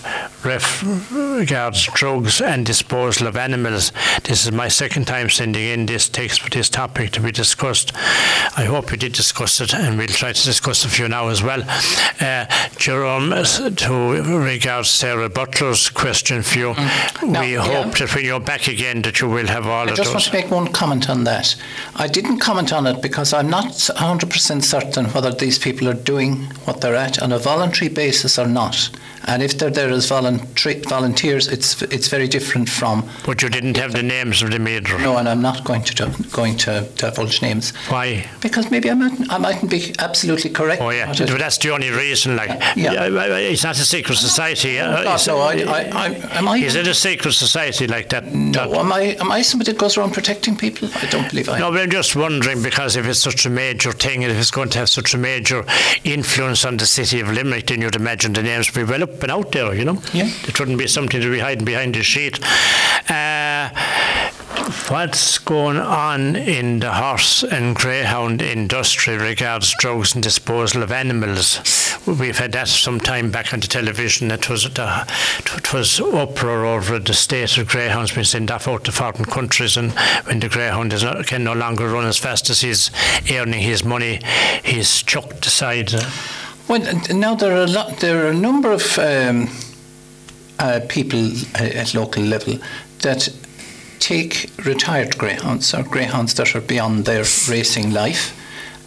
Ref 0.45 0.85
regards 1.11 1.87
drugs 1.87 2.41
and 2.41 2.66
disposal 2.66 3.29
of 3.29 3.37
animals. 3.37 3.93
This 4.25 4.45
is 4.45 4.53
my 4.53 4.68
second 4.68 5.07
time 5.07 5.31
sending 5.31 5.66
in 5.66 5.87
this 5.87 6.09
text 6.09 6.43
for 6.43 6.51
this 6.51 6.68
topic 6.68 7.12
to 7.12 7.20
be 7.20 7.33
discussed. 7.33 7.93
I 7.95 8.64
hope 8.64 8.91
you 8.91 8.99
did 8.99 9.12
discuss 9.12 9.61
it, 9.61 9.64
and 9.73 9.97
we'll 9.97 10.07
try 10.09 10.33
to 10.33 10.45
discuss 10.45 10.85
a 10.85 10.89
few 10.89 11.09
now 11.09 11.29
as 11.29 11.43
well. 11.43 11.62
Uh, 12.21 12.47
Jerome, 12.77 13.31
to 13.31 14.39
regard 14.39 14.87
Sarah 14.87 15.29
Butler's 15.31 15.89
question 15.89 16.43
for 16.43 16.59
you, 16.59 16.75
Now, 17.23 17.41
we 17.41 17.55
yeah. 17.55 17.62
hope 17.62 17.97
that 17.99 18.15
when 18.15 18.25
you're 18.25 18.41
back 18.41 18.67
again 18.69 19.03
that 19.03 19.21
you 19.21 19.29
will 19.29 19.47
have 19.47 19.67
all 19.67 19.89
I 19.89 19.91
of 19.93 19.97
those. 19.97 20.01
I 20.01 20.03
just 20.03 20.15
want 20.15 20.25
to 20.27 20.33
make 20.33 20.51
one 20.51 20.73
comment 20.73 21.09
on 21.09 21.25
that. 21.25 21.55
I 21.97 22.09
didn't 22.09 22.41
comment 22.41 22.73
on 22.73 22.87
it 22.87 23.01
because 23.01 23.33
I'm 23.33 23.49
not 23.49 23.69
100% 23.69 24.62
certain 24.65 25.07
whether 25.07 25.33
these 25.33 25.59
people 25.59 25.89
are 25.89 25.95
doing 25.95 26.43
what 26.65 26.81
they're 26.81 26.97
at 26.97 27.23
on 27.23 27.33
a 27.33 27.39
voluntary 27.39 27.89
basis 27.89 28.39
or 28.39 28.47
not. 28.47 28.91
And 29.27 29.43
if 29.43 29.57
they're 29.59 29.70
there 29.70 29.91
as 29.91 30.07
volunteers, 30.09 31.49
it's 31.49 31.81
it's 31.83 32.09
very 32.09 32.29
different 32.29 32.68
from 32.68 33.09
But 33.27 33.43
you 33.43 33.49
didn't 33.49 33.77
have 33.77 33.93
the 33.93 34.03
names 34.03 34.43
of 34.43 34.51
the 34.51 34.61
either. 34.68 34.99
no. 34.99 35.16
And 35.18 35.29
I'm 35.29 35.41
not 35.43 35.64
going 35.64 35.83
to 35.85 36.11
going 36.33 36.57
to 36.59 36.87
divulge 36.97 37.41
names 37.43 37.72
Why? 37.89 38.27
because 38.41 38.70
maybe 38.70 38.91
I 38.91 38.95
mightn't, 38.95 39.33
I 39.33 39.39
mightn't 39.39 39.70
be 39.70 39.95
absolutely 39.99 40.51
correct. 40.51 40.83
Oh 40.83 40.91
yeah, 40.91 41.12
but 41.18 41.39
that's 41.39 41.59
the 41.59 41.70
only 41.70 41.91
reason. 41.91 42.37
Like, 42.37 42.51
Yeah. 42.77 43.07
it's 43.39 43.64
not 43.64 43.77
a 43.79 43.85
secret 43.85 44.16
society. 44.18 44.77
God, 44.79 45.20
is- 45.20 45.27
no, 45.27 45.39
I, 45.41 45.53
I, 45.62 45.81
I, 46.05 46.07
am 46.39 46.49
I? 46.49 46.59
Is 46.59 46.75
it 46.75 46.87
a 46.87 46.95
secret 46.95 47.33
society 47.33 47.87
like 47.87 48.09
that? 48.11 48.33
no, 48.33 48.75
am 48.75 48.93
I? 48.93 49.16
Am 49.20 49.31
I 49.33 49.43
somebody 49.43 49.72
that 49.72 49.79
goes 49.79 49.97
around 49.97 50.12
protecting 50.12 50.57
people? 50.57 50.89
I 50.95 51.07
don't 51.07 51.29
believe 51.31 51.49
I. 51.49 51.55
am. 51.55 51.61
No, 51.61 51.70
but 51.72 51.81
I'm 51.81 51.91
just 51.91 52.14
wondering 52.16 52.62
because 52.62 52.97
if 52.97 53.07
it's 53.07 53.20
such 53.20 53.47
a 53.47 53.51
major 53.51 53.93
thing 53.93 54.22
and 54.25 54.33
if 54.33 54.39
it's 54.39 54.51
going 54.51 54.68
to 54.70 54.79
have 54.79 54.89
such 54.89 55.14
a 55.14 55.18
major 55.18 55.64
influence 56.05 56.64
on 56.64 56.77
the 56.77 56.87
city 56.87 57.20
of 57.20 57.29
Limerick, 57.29 57.66
then 57.66 57.81
you'd 57.81 57.97
imagine 57.97 58.33
the 58.33 58.43
names 58.43 58.75
would 58.75 58.87
be 58.87 58.91
well 58.91 59.03
and 59.23 59.33
out 59.33 59.53
there, 59.53 59.75
you 59.75 59.85
know? 59.85 60.01
Yeah. 60.12 60.31
It 60.47 60.59
wouldn't 60.59 60.79
be 60.79 60.87
something 60.87 61.21
to 61.21 61.31
be 61.31 61.39
hiding 61.39 61.65
behind 61.65 61.95
the 61.95 62.03
sheet. 62.03 62.39
Uh, 63.11 63.71
what's 64.89 65.39
going 65.39 65.77
on 65.77 66.37
in 66.37 66.81
the 66.81 66.93
horse 66.93 67.43
and 67.43 67.75
greyhound 67.75 68.41
industry 68.41 69.17
regards 69.17 69.75
drugs 69.79 70.15
and 70.15 70.23
disposal 70.23 70.83
of 70.83 70.93
animals. 70.93 71.61
We've 72.07 72.39
had 72.39 72.53
that 72.53 72.69
some 72.69 73.01
time 73.01 73.31
back 73.31 73.53
on 73.53 73.61
the 73.61 73.67
television. 73.67 74.31
It 74.31 74.49
was 74.49 74.65
the, 74.65 75.07
it 75.39 75.73
was 75.73 76.01
uproar 76.01 76.67
over 76.67 76.99
the 76.99 77.15
state 77.15 77.57
of 77.59 77.69
greyhounds 77.69 78.12
being 78.12 78.25
sent 78.25 78.51
off 78.51 78.69
out 78.69 78.85
to 78.85 78.93
foreign 78.93 79.25
countries, 79.25 79.77
and 79.77 79.93
when 80.27 80.41
the 80.41 80.49
greyhound 80.49 80.93
is 80.93 81.03
not, 81.03 81.27
can 81.27 81.45
no 81.45 81.53
longer 81.55 81.89
run 81.89 82.07
as 82.07 82.19
fast 82.19 82.51
as 82.51 82.61
he's 82.61 82.91
earning 83.31 83.61
his 83.61 83.85
money, 83.85 84.21
he's 84.62 85.03
chucked 85.03 85.47
aside. 85.47 85.93
Well, 86.75 87.01
now 87.14 87.37
there 87.37 87.53
are 87.53 87.62
a 87.62 87.68
lot. 87.68 87.99
There 87.99 88.27
are 88.27 88.31
a 88.31 88.35
number 88.35 88.72
of 88.72 88.99
um, 88.99 89.49
uh, 90.59 90.81
people 90.89 91.31
at 91.55 91.95
local 91.95 92.25
level 92.25 92.59
that 93.03 93.29
take 94.01 94.51
retired 94.64 95.16
greyhounds 95.16 95.72
or 95.72 95.85
greyhounds 95.85 96.35
that 96.35 96.57
are 96.57 96.61
beyond 96.61 97.05
their 97.05 97.25
racing 97.49 97.93
life. 97.93 98.37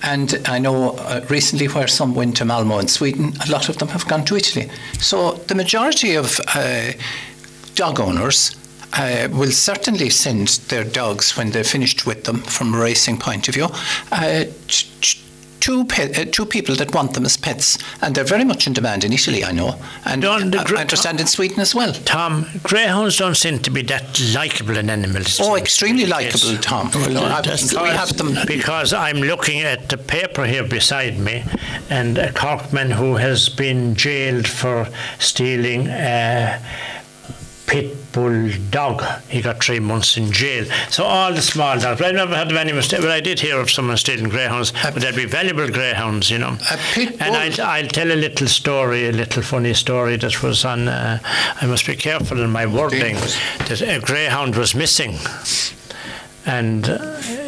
And 0.03 0.37
I 0.43 0.59
know 0.59 0.97
uh, 0.97 1.25
recently 1.29 1.67
where 1.67 1.87
some 1.87 2.13
went 2.13 2.35
to 2.37 2.45
Malmo 2.45 2.77
in 2.79 2.89
Sweden, 2.89 3.31
a 3.47 3.49
lot 3.49 3.69
of 3.69 3.77
them 3.77 3.87
have 3.87 4.05
gone 4.05 4.25
to 4.25 4.35
Italy. 4.35 4.69
So 4.99 5.35
the 5.47 5.55
majority 5.55 6.15
of 6.15 6.41
uh, 6.55 6.91
dog 7.75 8.01
owners 8.01 8.53
uh, 8.91 9.29
will 9.31 9.51
certainly 9.51 10.09
send 10.09 10.49
their 10.67 10.83
dogs 10.83 11.37
when 11.37 11.51
they're 11.51 11.63
finished 11.63 12.05
with 12.05 12.25
them 12.25 12.41
from 12.41 12.73
a 12.73 12.77
racing 12.79 13.17
point 13.17 13.47
of 13.47 13.53
view. 13.53 13.69
Uh, 14.11 14.43
two 15.59 15.81
uh, 15.81 16.25
two 16.31 16.45
people 16.45 16.75
that 16.75 16.93
want 16.93 17.13
them 17.13 17.25
as 17.25 17.37
pets, 17.37 17.77
and 18.01 18.15
they're 18.15 18.23
very 18.23 18.43
much 18.43 18.67
in 18.67 18.73
demand 18.73 19.03
in 19.03 19.13
Italy, 19.13 19.43
I 19.43 19.51
know, 19.51 19.79
and 20.05 20.25
I 20.25 20.81
understand 20.81 21.19
in 21.19 21.27
Sweden 21.27 21.59
as 21.59 21.73
well. 21.73 21.93
Tom, 21.93 22.45
greyhounds 22.63 23.17
don't 23.17 23.35
seem 23.35 23.59
to 23.59 23.71
be 23.71 23.81
that 23.83 24.19
likable 24.33 24.77
an 24.77 24.89
animal. 24.89 25.23
Oh, 25.39 25.55
extremely 25.55 26.05
likable, 26.05 26.57
Tom. 26.57 26.91
Well, 26.93 27.41
we 27.83 27.89
have 27.89 28.17
them 28.17 28.35
because 28.45 28.93
I'm 28.93 29.17
looking 29.17 29.61
at 29.61 29.89
the 29.89 29.97
paper 29.97 30.45
here 30.45 30.63
beside 30.63 31.17
me, 31.19 31.43
and 31.89 32.17
a 32.17 32.31
Corkman 32.31 32.91
who 32.91 33.15
has 33.15 33.49
been 33.49 33.95
jailed 33.95 34.47
for 34.47 34.87
stealing. 35.19 35.87
Uh, 35.87 36.59
pit 37.67 38.11
bull 38.13 38.49
dog. 38.71 39.03
He 39.29 39.41
got 39.41 39.63
three 39.63 39.79
months 39.79 40.17
in 40.17 40.31
jail. 40.31 40.65
So 40.89 41.03
all 41.03 41.33
the 41.33 41.41
small 41.41 41.77
dogs. 41.77 41.99
But 41.99 42.07
I 42.07 42.11
never 42.11 42.35
had 42.35 42.49
of 42.49 42.57
any 42.57 42.73
mistake. 42.73 43.01
But 43.01 43.11
I 43.11 43.19
did 43.19 43.39
hear 43.39 43.59
of 43.59 43.69
someone 43.69 43.97
stealing 43.97 44.29
greyhounds. 44.29 44.71
A 44.83 44.91
but 44.91 45.03
they'd 45.03 45.15
be 45.15 45.25
valuable 45.25 45.69
greyhounds, 45.69 46.31
you 46.31 46.39
know. 46.39 46.57
A 46.71 46.77
pit 46.93 47.19
bull. 47.19 47.27
And 47.27 47.59
I'll, 47.59 47.67
I'll, 47.67 47.87
tell 47.87 48.11
a 48.11 48.15
little 48.15 48.47
story, 48.47 49.07
a 49.07 49.11
little 49.11 49.43
funny 49.43 49.73
story 49.73 50.15
that 50.17 50.41
was 50.41 50.65
on. 50.65 50.87
Uh, 50.87 51.19
I 51.61 51.67
must 51.67 51.85
be 51.85 51.95
careful 51.95 52.41
in 52.41 52.49
my 52.49 52.65
wording. 52.65 53.15
That 53.67 53.81
a 53.81 53.99
greyhound 53.99 54.55
was 54.55 54.73
missing 54.73 55.17
and 56.45 56.87
uh, 56.87 56.97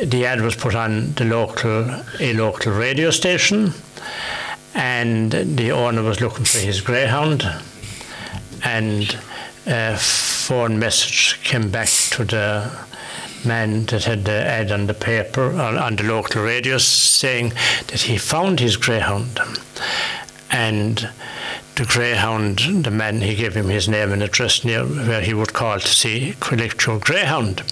the 0.04 0.26
ad 0.26 0.42
was 0.42 0.56
put 0.56 0.76
on 0.76 1.14
the 1.14 1.24
local 1.24 1.90
a 2.20 2.34
local 2.34 2.74
radio 2.74 3.10
station 3.10 3.72
and 4.76 5.32
the 5.32 5.72
owner 5.72 6.04
was 6.04 6.20
looking 6.20 6.44
for 6.44 6.60
his 6.60 6.82
greyhound 6.82 7.44
and 8.64 9.18
Eh, 9.66 9.94
a 9.94 9.98
phone 9.98 10.80
message 10.80 11.40
came 11.44 11.70
back 11.70 11.90
to 12.12 12.24
the 12.24 12.72
man 13.46 13.86
that 13.86 14.04
had 14.06 14.26
the 14.26 14.32
ad 14.32 14.72
on 14.72 14.88
the 14.88 14.94
paper 14.94 15.52
on, 15.54 15.78
on 15.78 15.96
the 15.96 16.04
local 16.04 16.44
radio 16.44 16.78
saying 16.78 17.54
that 17.88 18.02
he 18.02 18.18
found 18.18 18.60
his 18.60 18.78
greyhound. 18.78 19.40
And 20.52 21.10
the 21.80 21.86
greyhound, 21.86 22.60
the 22.84 22.92
man, 22.92 23.22
he 23.22 23.36
gave 23.36 23.56
him 23.56 23.70
his 23.70 23.88
name 23.88 24.12
and 24.12 24.22
address 24.22 24.66
near 24.66 24.84
where 24.84 25.22
he 25.22 25.34
would 25.34 25.54
call 25.54 25.80
to 25.80 25.88
see 25.88 26.36
Electro 26.52 27.00
Greyhound. 27.00 27.64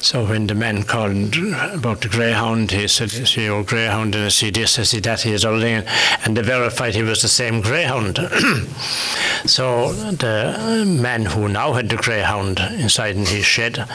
So 0.00 0.26
when 0.26 0.48
the 0.48 0.56
man 0.56 0.82
called 0.82 1.36
about 1.72 2.00
the 2.00 2.08
greyhound, 2.08 2.72
he 2.72 2.88
said, 2.88 3.10
see 3.10 3.44
your 3.44 3.62
greyhound, 3.62 4.16
and 4.16 4.24
I 4.24 4.28
see 4.30 4.50
this, 4.50 4.76
I 4.80 4.82
see 4.82 4.98
that, 5.00 5.20
he 5.20 5.30
is 5.30 5.44
everything, 5.44 5.84
and 6.24 6.36
they 6.36 6.42
verified 6.42 6.96
he 6.96 7.04
was 7.04 7.22
the 7.22 7.28
same 7.28 7.60
greyhound. 7.60 8.16
so 9.46 9.92
the 9.92 10.84
man 11.00 11.26
who 11.26 11.48
now 11.48 11.74
had 11.74 11.88
the 11.88 11.96
greyhound 11.96 12.58
inside 12.58 13.14
in 13.14 13.24
his 13.24 13.44
shed 13.44 13.88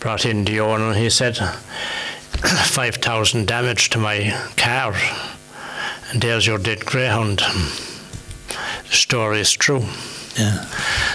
brought 0.00 0.24
in 0.24 0.46
the 0.46 0.58
owner, 0.58 0.88
and 0.88 0.96
he 0.96 1.10
said, 1.10 1.36
5,000 2.32 3.46
damage 3.46 3.90
to 3.90 3.98
my 3.98 4.34
car, 4.56 4.94
and 6.10 6.22
there's 6.22 6.46
your 6.46 6.56
dead 6.56 6.86
greyhound 6.86 7.42
story 8.92 9.40
is 9.40 9.52
true. 9.52 9.84
Yeah. 10.36 10.64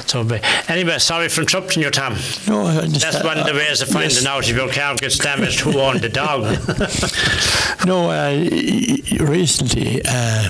So, 0.05 0.27
anyway, 0.67 0.99
sorry 0.99 1.29
for 1.29 1.41
interrupting 1.41 1.81
your 1.81 1.91
time. 1.91 2.13
No, 2.47 2.69
that's 2.81 3.23
one 3.23 3.39
of 3.39 3.47
the 3.47 3.53
ways 3.53 3.81
of 3.81 3.87
finding 3.87 4.11
yes. 4.11 4.25
out 4.25 4.47
if 4.47 4.55
your 4.55 4.71
car 4.71 4.95
gets 4.95 5.17
damaged 5.17 5.61
who 5.61 5.79
owned 5.79 6.01
the 6.01 6.09
dog. 6.09 6.43
no, 7.85 8.11
uh, 8.11 9.27
recently, 9.27 10.01
uh, 10.05 10.49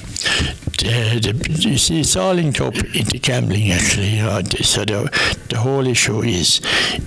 the, 0.80 1.20
the, 1.20 1.70
you 1.70 1.78
see, 1.78 2.02
it's 2.02 2.16
all 2.16 2.34
linked 2.34 2.62
up 2.62 2.76
into 2.76 3.18
gambling, 3.20 3.72
actually. 3.72 4.10
You 4.18 4.24
know, 4.24 4.42
so 4.44 4.86
the, 4.86 5.10
the 5.50 5.58
whole 5.58 5.88
issue 5.88 6.22
is 6.22 6.62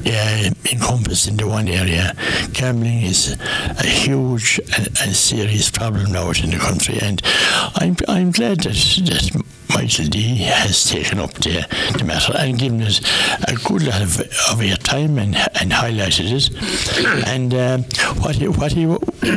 uh, 0.06 0.50
encompassed 0.72 1.28
into 1.28 1.46
one 1.46 1.68
area. 1.68 2.14
Gambling 2.52 3.02
is 3.02 3.36
a 3.78 3.86
huge 3.86 4.60
and, 4.76 4.88
and 5.00 5.14
serious 5.14 5.70
problem 5.70 6.12
now 6.12 6.30
in 6.30 6.50
the 6.50 6.58
country, 6.58 6.98
and 7.00 7.22
I'm 7.76 7.96
I'm 8.08 8.30
glad 8.30 8.60
that 8.60 8.74
that 8.74 9.39
Michael 9.74 10.06
D 10.06 10.36
has 10.36 10.84
taken 10.90 11.18
up 11.18 11.32
the, 11.34 11.66
the 11.96 12.04
matter 12.04 12.32
and 12.36 12.58
given 12.58 12.82
us 12.82 13.00
a 13.48 13.54
good 13.66 13.82
lot 13.82 14.02
of, 14.02 14.20
of 14.50 14.62
your 14.62 14.76
time 14.76 15.18
and, 15.18 15.34
and 15.36 15.70
highlighted 15.72 16.30
it. 16.32 17.26
And 17.26 17.52
what 18.22 18.36
he, 18.36 18.48
what 18.48 18.72
he, 18.72 18.86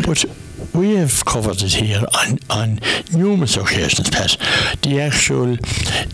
but 0.06 0.26
we 0.74 0.95
have 0.95 1.24
covered 1.26 1.61
it 1.61 1.74
here 1.74 2.03
on, 2.13 2.39
on 2.49 2.80
numerous 3.13 3.57
occasions, 3.57 4.09
Pat. 4.09 4.38
The 4.82 5.01
actual, 5.01 5.55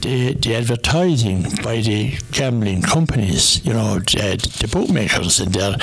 the, 0.02 0.38
the 0.40 0.56
advertising 0.56 1.44
by 1.64 1.82
the 1.82 2.18
gambling 2.32 2.82
companies, 2.82 3.66
you 3.66 3.74
know, 3.74 4.00
the, 4.00 4.38
the 4.60 4.68
bookmakers, 4.68 5.40
and 5.40 5.54
their, 5.54 5.76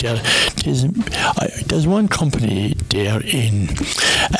their, 0.00 0.16
there's, 0.64 0.84
uh, 0.84 1.48
there's 1.66 1.86
one 1.86 2.08
company 2.08 2.74
there 2.90 3.20
in, 3.24 3.68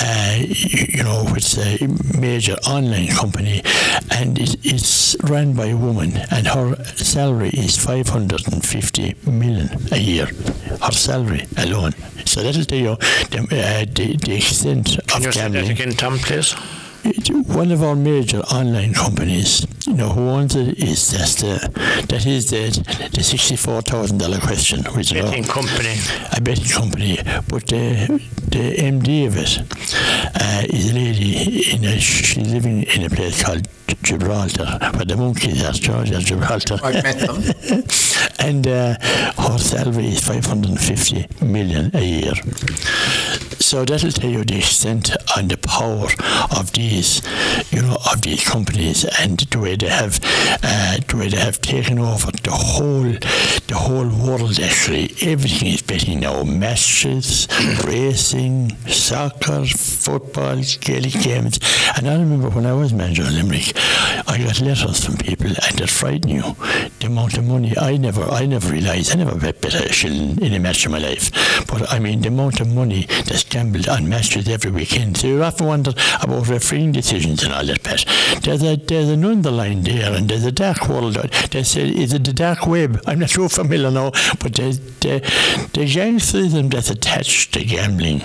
uh, 0.01 0.37
you 0.41 1.03
know, 1.03 1.25
it's 1.29 1.57
a 1.59 1.89
major 2.19 2.55
online 2.67 3.09
company, 3.09 3.63
and 4.11 4.39
it, 4.39 4.57
it's 4.65 5.17
run 5.25 5.55
by 5.55 5.67
a 5.67 5.77
woman, 5.77 6.13
and 6.31 6.47
her 6.47 6.77
salary 6.97 7.51
is 7.51 7.83
550 7.83 9.15
million 9.31 9.71
a 9.93 9.99
year. 9.99 10.27
Her 10.83 10.93
salary 10.93 11.47
alone. 11.57 11.93
So 12.27 12.43
that'll 12.43 12.65
tell 12.65 12.79
you 12.79 12.97
the, 13.31 13.47
uh, 13.55 13.85
the, 13.93 14.17
the 14.17 14.37
extent 14.37 14.99
Can 15.07 15.19
of 15.21 15.27
you 15.27 15.33
gambling. 15.33 15.65
Say 15.67 15.75
that 15.75 15.81
again, 15.81 15.95
Tom, 15.97 16.19
please? 16.19 16.55
One 17.05 17.71
of 17.71 17.83
our 17.83 17.95
major 17.95 18.39
online 18.41 18.95
companies, 18.95 19.67
you 19.87 19.93
know, 19.95 20.09
who 20.09 20.23
owns 20.29 20.57
it 20.57 20.79
is 20.79 21.11
just 21.13 21.41
the, 21.41 21.59
that 22.09 22.27
is 22.27 22.51
the 22.51 22.71
the 23.13 23.23
sixty 23.23 23.57
four 23.57 23.83
thousand 23.83 24.19
dollar 24.19 24.39
question, 24.41 24.83
which 24.95 25.13
a 25.13 25.23
betting 25.23 25.45
company, 25.45 25.97
a 26.33 26.41
betting 26.41 26.69
company, 26.71 27.19
but 27.49 27.67
the 27.67 28.21
the 28.49 28.77
MD 28.77 29.27
of 29.27 29.37
it 29.37 29.59
uh, 30.41 30.63
is 30.75 30.91
a 30.91 30.95
lady 30.95 31.73
in 31.73 31.85
a 31.85 31.99
she's 32.01 32.53
living 32.53 32.85
in 32.85 33.05
a 33.05 33.11
place 33.11 33.43
called 33.43 33.69
Gibraltar, 34.03 34.79
where 34.95 35.05
the 35.05 35.17
monkeys 35.17 35.63
are, 35.63 35.73
Georgia, 35.73 36.19
Gibraltar. 36.21 36.79
I've 36.83 37.03
met 37.03 37.19
them. 37.19 37.43
and 38.39 38.67
uh, 38.67 38.97
her 39.39 39.59
salary 39.59 40.09
is 40.09 40.25
550 40.27 41.45
million 41.45 41.91
a 41.95 42.03
year. 42.03 42.33
So 43.65 43.83
that'll 43.83 44.13
tell 44.13 44.29
you 44.29 44.45
the 44.45 44.59
extent 44.59 45.17
and 45.39 45.51
the 45.51 45.57
power 45.57 46.09
of 46.55 46.71
these, 46.73 47.23
you 47.73 47.81
know, 47.81 47.97
of 48.13 48.21
these 48.21 48.45
companies 48.47 49.07
and 49.19 49.39
the 49.39 49.59
way 49.59 49.75
they 49.75 49.89
have, 49.89 50.21
uh, 50.63 50.99
the 51.09 51.17
way 51.17 51.29
they 51.31 51.39
have 51.39 51.63
taken 51.63 51.99
over 51.99 52.31
the 52.31 52.51
whole, 52.51 53.11
the 53.67 53.75
whole 53.75 54.07
world. 54.07 54.61
Actually, 54.61 55.15
everything 55.23 55.69
is 55.69 55.81
betting 55.81 56.21
now: 56.21 56.45
matches, 56.45 57.49
racing, 57.87 58.77
soccer, 58.87 59.65
football, 59.65 60.61
Gaelic 60.81 61.15
games. 61.23 61.59
And 61.97 62.07
I 62.07 62.19
remember 62.19 62.51
when 62.51 62.67
I 62.67 62.75
was 62.75 62.93
manager 62.93 63.23
of 63.23 63.33
Limerick, 63.33 63.73
I 64.29 64.45
got 64.45 64.61
letters 64.61 65.07
from 65.07 65.17
people, 65.17 65.49
and 65.49 65.81
it 65.81 65.89
frightened 65.89 66.31
you. 66.31 66.55
The 67.01 67.07
amount 67.07 67.39
of 67.39 67.47
money 67.47 67.73
I 67.79 67.97
never, 67.97 68.25
I 68.25 68.45
never 68.45 68.71
realised. 68.71 69.13
I 69.13 69.17
never 69.17 69.39
bet, 69.39 69.63
bet 69.63 69.75
a 69.75 69.91
shilling 69.91 70.39
in 70.43 70.53
a 70.53 70.61
match 70.61 70.85
in 70.85 70.93
my 70.93 70.99
life. 70.99 71.33
But 71.67 71.91
I 71.91 71.99
mean, 71.99 72.21
the 72.21 72.29
amount 72.29 72.61
of 72.61 72.69
money 72.69 73.07
that's 73.25 73.54
gambled 73.55 73.89
on 73.89 74.09
matches 74.09 74.49
every 74.49 74.73
weekend. 74.73 75.17
So 75.17 75.29
you 75.29 75.45
often 75.45 75.69
wonder 75.69 75.93
about 76.21 76.49
refereeing 76.49 76.91
decisions 76.91 77.45
and 77.45 77.53
all 77.55 77.65
that, 77.65 77.85
But 77.85 78.05
There's 78.43 78.65
a 78.65 78.75
there's 78.75 79.11
an 79.11 79.25
underline 79.25 79.85
there, 79.85 80.13
and 80.13 80.29
there's 80.29 80.45
a 80.45 80.51
dark 80.51 80.89
world. 80.89 81.15
They 81.53 81.63
say, 81.63 81.89
is 81.89 82.13
it 82.13 82.25
the 82.25 82.33
dark 82.33 82.67
web? 82.67 83.01
I'm 83.07 83.21
not 83.21 83.31
sure 83.37 83.49
familiar 83.49 83.93
now, 83.93 84.11
but 84.41 84.55
there's 84.55 84.81
the 84.99 85.21
the 85.73 85.85
gangsterism 85.87 86.73
that's 86.73 86.91
attached 86.91 87.55
to 87.55 87.65
gambling, 87.65 88.23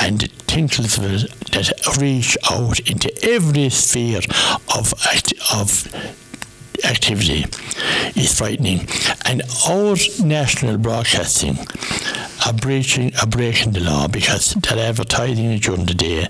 and 0.00 0.20
the 0.20 0.28
tinkles 0.46 0.94
that 0.94 1.98
reach 2.00 2.38
out 2.48 2.78
into 2.78 3.10
every 3.28 3.70
sphere 3.70 4.20
of 4.76 4.94
of 5.52 5.68
activity 6.84 7.44
is 8.16 8.36
frightening. 8.36 8.86
And 9.24 9.42
our 9.68 9.96
national 10.24 10.78
broadcasting 10.78 11.58
are 12.46 12.52
breaching 12.52 13.12
are 13.20 13.26
breaking 13.26 13.72
the 13.72 13.80
law 13.80 14.08
because 14.08 14.54
they're 14.54 14.88
advertising 14.88 15.58
during 15.58 15.86
the 15.86 15.94
day, 15.94 16.26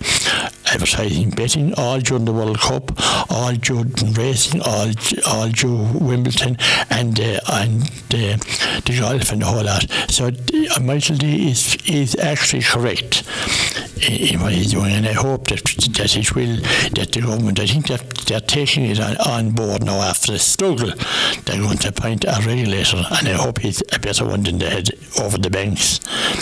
advertising 0.66 1.30
betting 1.30 1.74
all 1.74 2.00
during 2.00 2.24
the 2.24 2.32
World 2.32 2.58
Cup, 2.58 2.92
all 3.30 3.52
during 3.52 3.92
racing, 4.14 4.60
all 4.62 4.90
all 5.26 5.48
during 5.48 6.00
Wimbledon, 6.00 6.56
and 6.90 7.18
uh, 7.20 7.40
and 7.52 7.82
uh, 7.82 8.36
the 8.84 8.96
golf 8.98 9.32
and 9.32 9.42
the 9.42 9.46
whole 9.46 9.64
lot. 9.64 9.86
So 10.08 10.26
uh, 10.26 10.80
Michael 10.80 11.16
D 11.16 11.50
is 11.50 11.76
is 11.86 12.16
actually 12.16 12.62
correct 12.62 13.17
doing, 13.98 14.92
and 14.92 15.06
I 15.06 15.12
hope 15.12 15.48
that 15.48 15.64
that 15.96 16.16
it 16.16 16.34
will 16.34 16.56
that 16.94 17.12
the 17.12 17.20
government. 17.20 17.60
I 17.60 17.66
think 17.66 17.88
that 17.88 18.02
they're 18.26 18.40
taking 18.40 18.84
it 18.84 19.00
on, 19.00 19.16
on 19.18 19.50
board 19.50 19.84
now 19.84 20.00
after 20.00 20.32
the 20.32 20.38
struggle. 20.38 20.92
They're 21.44 21.60
going 21.60 21.78
to 21.78 21.88
appoint 21.88 22.24
a 22.24 22.40
regulator, 22.46 23.02
and 23.10 23.28
I 23.28 23.32
hope 23.32 23.58
he's 23.58 23.82
a 23.92 23.98
better 23.98 24.24
one 24.24 24.42
than 24.42 24.58
they 24.58 24.70
had 24.70 24.90
over 25.20 25.38
the 25.38 25.50
banks. 25.50 25.98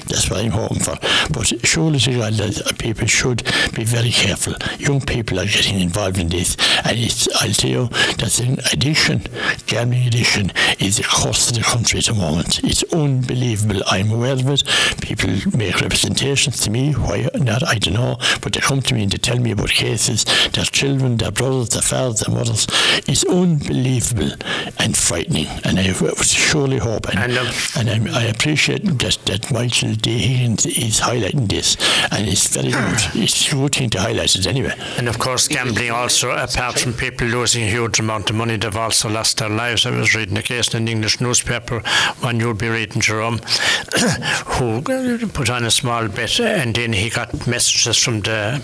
That's 0.06 0.30
what 0.30 0.44
I'm 0.44 0.50
hoping 0.50 0.80
for. 0.80 0.96
But 1.32 1.66
surely 1.66 1.98
to 2.00 2.12
God, 2.12 2.34
that 2.34 2.78
people 2.78 3.06
should 3.06 3.44
be 3.74 3.84
very 3.84 4.10
careful. 4.10 4.54
Young 4.78 5.00
people 5.00 5.40
are 5.40 5.46
getting 5.46 5.80
involved 5.80 6.18
in 6.18 6.28
this, 6.28 6.56
and 6.84 6.98
it's 6.98 7.28
I'll 7.42 7.52
tell 7.52 7.70
you 7.70 7.88
that's 8.18 8.40
an 8.40 8.58
addiction. 8.72 9.22
Gambling 9.66 10.06
addiction 10.06 10.52
is 10.78 10.98
a 10.98 11.04
cost 11.04 11.48
to 11.48 11.60
the 11.60 11.64
country 11.64 11.98
at 11.98 12.06
the 12.06 12.14
moment. 12.14 12.62
It's 12.64 12.82
unbelievable. 12.92 13.82
I'm 13.86 14.10
aware 14.10 14.32
of 14.32 14.48
it. 14.48 14.64
People 15.00 15.30
make 15.56 15.80
representations 15.80 16.60
to 16.60 16.70
me. 16.70 16.92
Why 16.92 17.28
not? 17.46 17.66
I 17.66 17.78
don't 17.78 17.94
know. 17.94 18.18
But 18.42 18.52
they 18.52 18.60
come 18.60 18.82
to 18.82 18.94
me 18.94 19.02
and 19.04 19.12
they 19.12 19.18
tell 19.18 19.38
me 19.38 19.52
about 19.52 19.70
cases. 19.70 20.24
Their 20.52 20.64
children, 20.64 21.16
their 21.16 21.30
brothers, 21.30 21.70
their 21.70 21.82
fathers, 21.82 22.20
their 22.20 22.34
mothers. 22.34 22.66
It's 23.08 23.24
unbelievable 23.24 24.32
and 24.78 24.96
frightening. 24.96 25.46
And 25.64 25.78
I 25.78 25.92
surely 26.22 26.78
hope 26.78 27.08
and, 27.08 27.18
And, 27.18 27.88
and 27.90 28.08
I, 28.08 28.20
I 28.20 28.24
appreciate 28.24 28.84
that, 28.84 29.18
that 29.26 29.50
Michael 29.50 29.94
D. 29.94 30.18
Higgins 30.18 30.66
is 30.66 31.00
highlighting 31.00 31.48
this, 31.48 31.76
and 32.10 32.28
it's 32.28 32.48
very 32.48 32.72
ah. 32.74 33.10
good. 33.12 33.22
It's 33.22 33.52
a 33.52 33.56
good 33.56 33.74
thing 33.74 33.90
to 33.90 34.00
highlight 34.00 34.34
it 34.34 34.46
anyway. 34.46 34.74
And 34.98 35.08
of 35.08 35.18
course, 35.18 35.48
gambling 35.48 35.90
also, 35.90 36.30
apart 36.30 36.78
from 36.78 36.92
people 36.92 37.26
losing 37.26 37.64
a 37.64 37.70
huge 37.70 38.00
amount 38.00 38.30
of 38.30 38.36
money, 38.36 38.56
they've 38.56 38.76
also 38.76 39.08
lost 39.08 39.38
their 39.38 39.48
lives. 39.48 39.86
I 39.86 39.90
was 39.90 40.14
reading 40.14 40.36
a 40.36 40.42
case 40.42 40.74
in 40.74 40.82
an 40.82 40.88
English 40.88 41.20
newspaper, 41.20 41.80
one 42.20 42.40
you'll 42.40 42.54
be 42.54 42.68
reading, 42.68 43.00
Jerome, 43.00 43.38
who 44.46 44.82
put 45.28 45.50
on 45.50 45.64
a 45.64 45.70
small 45.70 46.08
bet 46.08 46.40
and 46.40 46.74
then 46.74 46.92
he 46.92 47.10
got 47.10 47.35
messages 47.46 47.96
from 47.96 48.20
the 48.20 48.60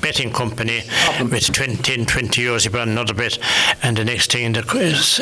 betting 0.00 0.32
company 0.32 0.82
with 1.30 1.52
20, 1.52 1.94
in 1.94 2.06
20 2.06 2.42
euros, 2.42 2.62
he 2.62 2.68
put 2.68 2.80
on 2.80 2.88
another 2.88 3.14
bet, 3.14 3.38
and 3.82 3.96
the 3.96 4.04
next 4.04 4.32
thing, 4.32 4.52
the, 4.52 4.64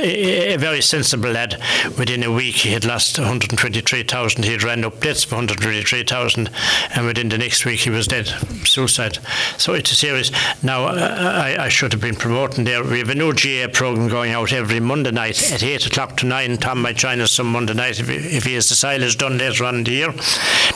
a, 0.01 0.55
a 0.55 0.57
very 0.57 0.81
sensible 0.81 1.31
lad, 1.31 1.61
within 1.99 2.23
a 2.23 2.33
week 2.33 2.57
he 2.57 2.71
had 2.71 2.85
lost 2.85 3.19
123,000, 3.19 4.45
he 4.45 4.53
had 4.53 4.63
ran 4.63 4.85
up 4.85 5.01
debts 5.01 5.25
for 5.25 5.37
123,000, 5.37 6.51
and 6.95 7.07
within 7.07 7.29
the 7.29 7.39
next 7.39 7.65
week 7.65 7.81
he 7.81 7.91
was 7.91 8.07
dead, 8.07 8.27
suicide. 8.65 9.19
So 9.59 9.75
it's 9.75 9.93
a 9.93 9.97
serious. 9.97 10.31
Now, 10.63 10.85
I, 10.85 11.65
I 11.65 11.69
should 11.69 11.93
have 11.93 12.01
been 12.01 12.17
promoting 12.17 12.65
there. 12.65 12.83
We 12.85 12.99
have 12.99 13.09
a 13.09 13.15
new 13.15 13.33
GAA 13.33 13.73
program 13.73 14.09
going 14.09 14.33
out 14.33 14.53
every 14.53 14.81
Monday 14.81 15.11
night 15.11 15.53
at 15.53 15.63
8 15.63 15.87
o'clock 15.87 16.17
to 16.19 16.27
9. 16.27 16.59
Tom 16.59 16.83
might 16.83 16.97
join 16.97 17.21
us 17.21 17.33
some 17.33 17.51
Monday 17.51 17.75
night 17.75 18.01
if 18.01 18.09
he, 18.09 18.17
if 18.17 18.45
he 18.45 18.55
has 18.55 18.69
the 18.69 18.75
silage 18.75 19.17
done 19.17 19.39
later 19.39 19.65
on 19.65 19.77
in 19.77 19.85
the 19.85 19.91
year. 19.91 20.15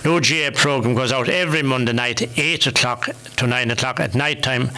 No 0.05 0.21
GAA 0.21 0.51
program 0.55 0.95
goes 0.95 1.13
out 1.13 1.29
every 1.29 1.63
Monday 1.63 1.93
night, 1.93 2.18
8 2.23 2.67
o'clock 2.67 3.09
to 3.37 3.47
9 3.47 3.71
o'clock 3.71 4.01
at 4.01 4.15
night 4.15 4.43
time, 4.43 4.71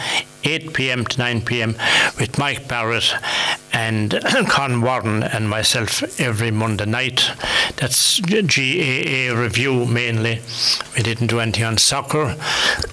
8 0.43 0.73
p.m. 0.73 1.05
to 1.05 1.17
9 1.17 1.41
p.m. 1.41 1.75
with 2.19 2.37
Mike 2.37 2.67
Barrett 2.67 3.13
and 3.73 4.11
Con 4.49 4.81
Warren 4.81 5.23
and 5.23 5.49
myself 5.49 6.19
every 6.19 6.51
Monday 6.51 6.85
night. 6.85 7.29
That's 7.77 8.19
GAA 8.19 9.33
review 9.33 9.85
mainly. 9.85 10.41
We 10.95 11.03
didn't 11.03 11.27
do 11.27 11.39
anything 11.39 11.63
on 11.63 11.77
soccer. 11.77 12.35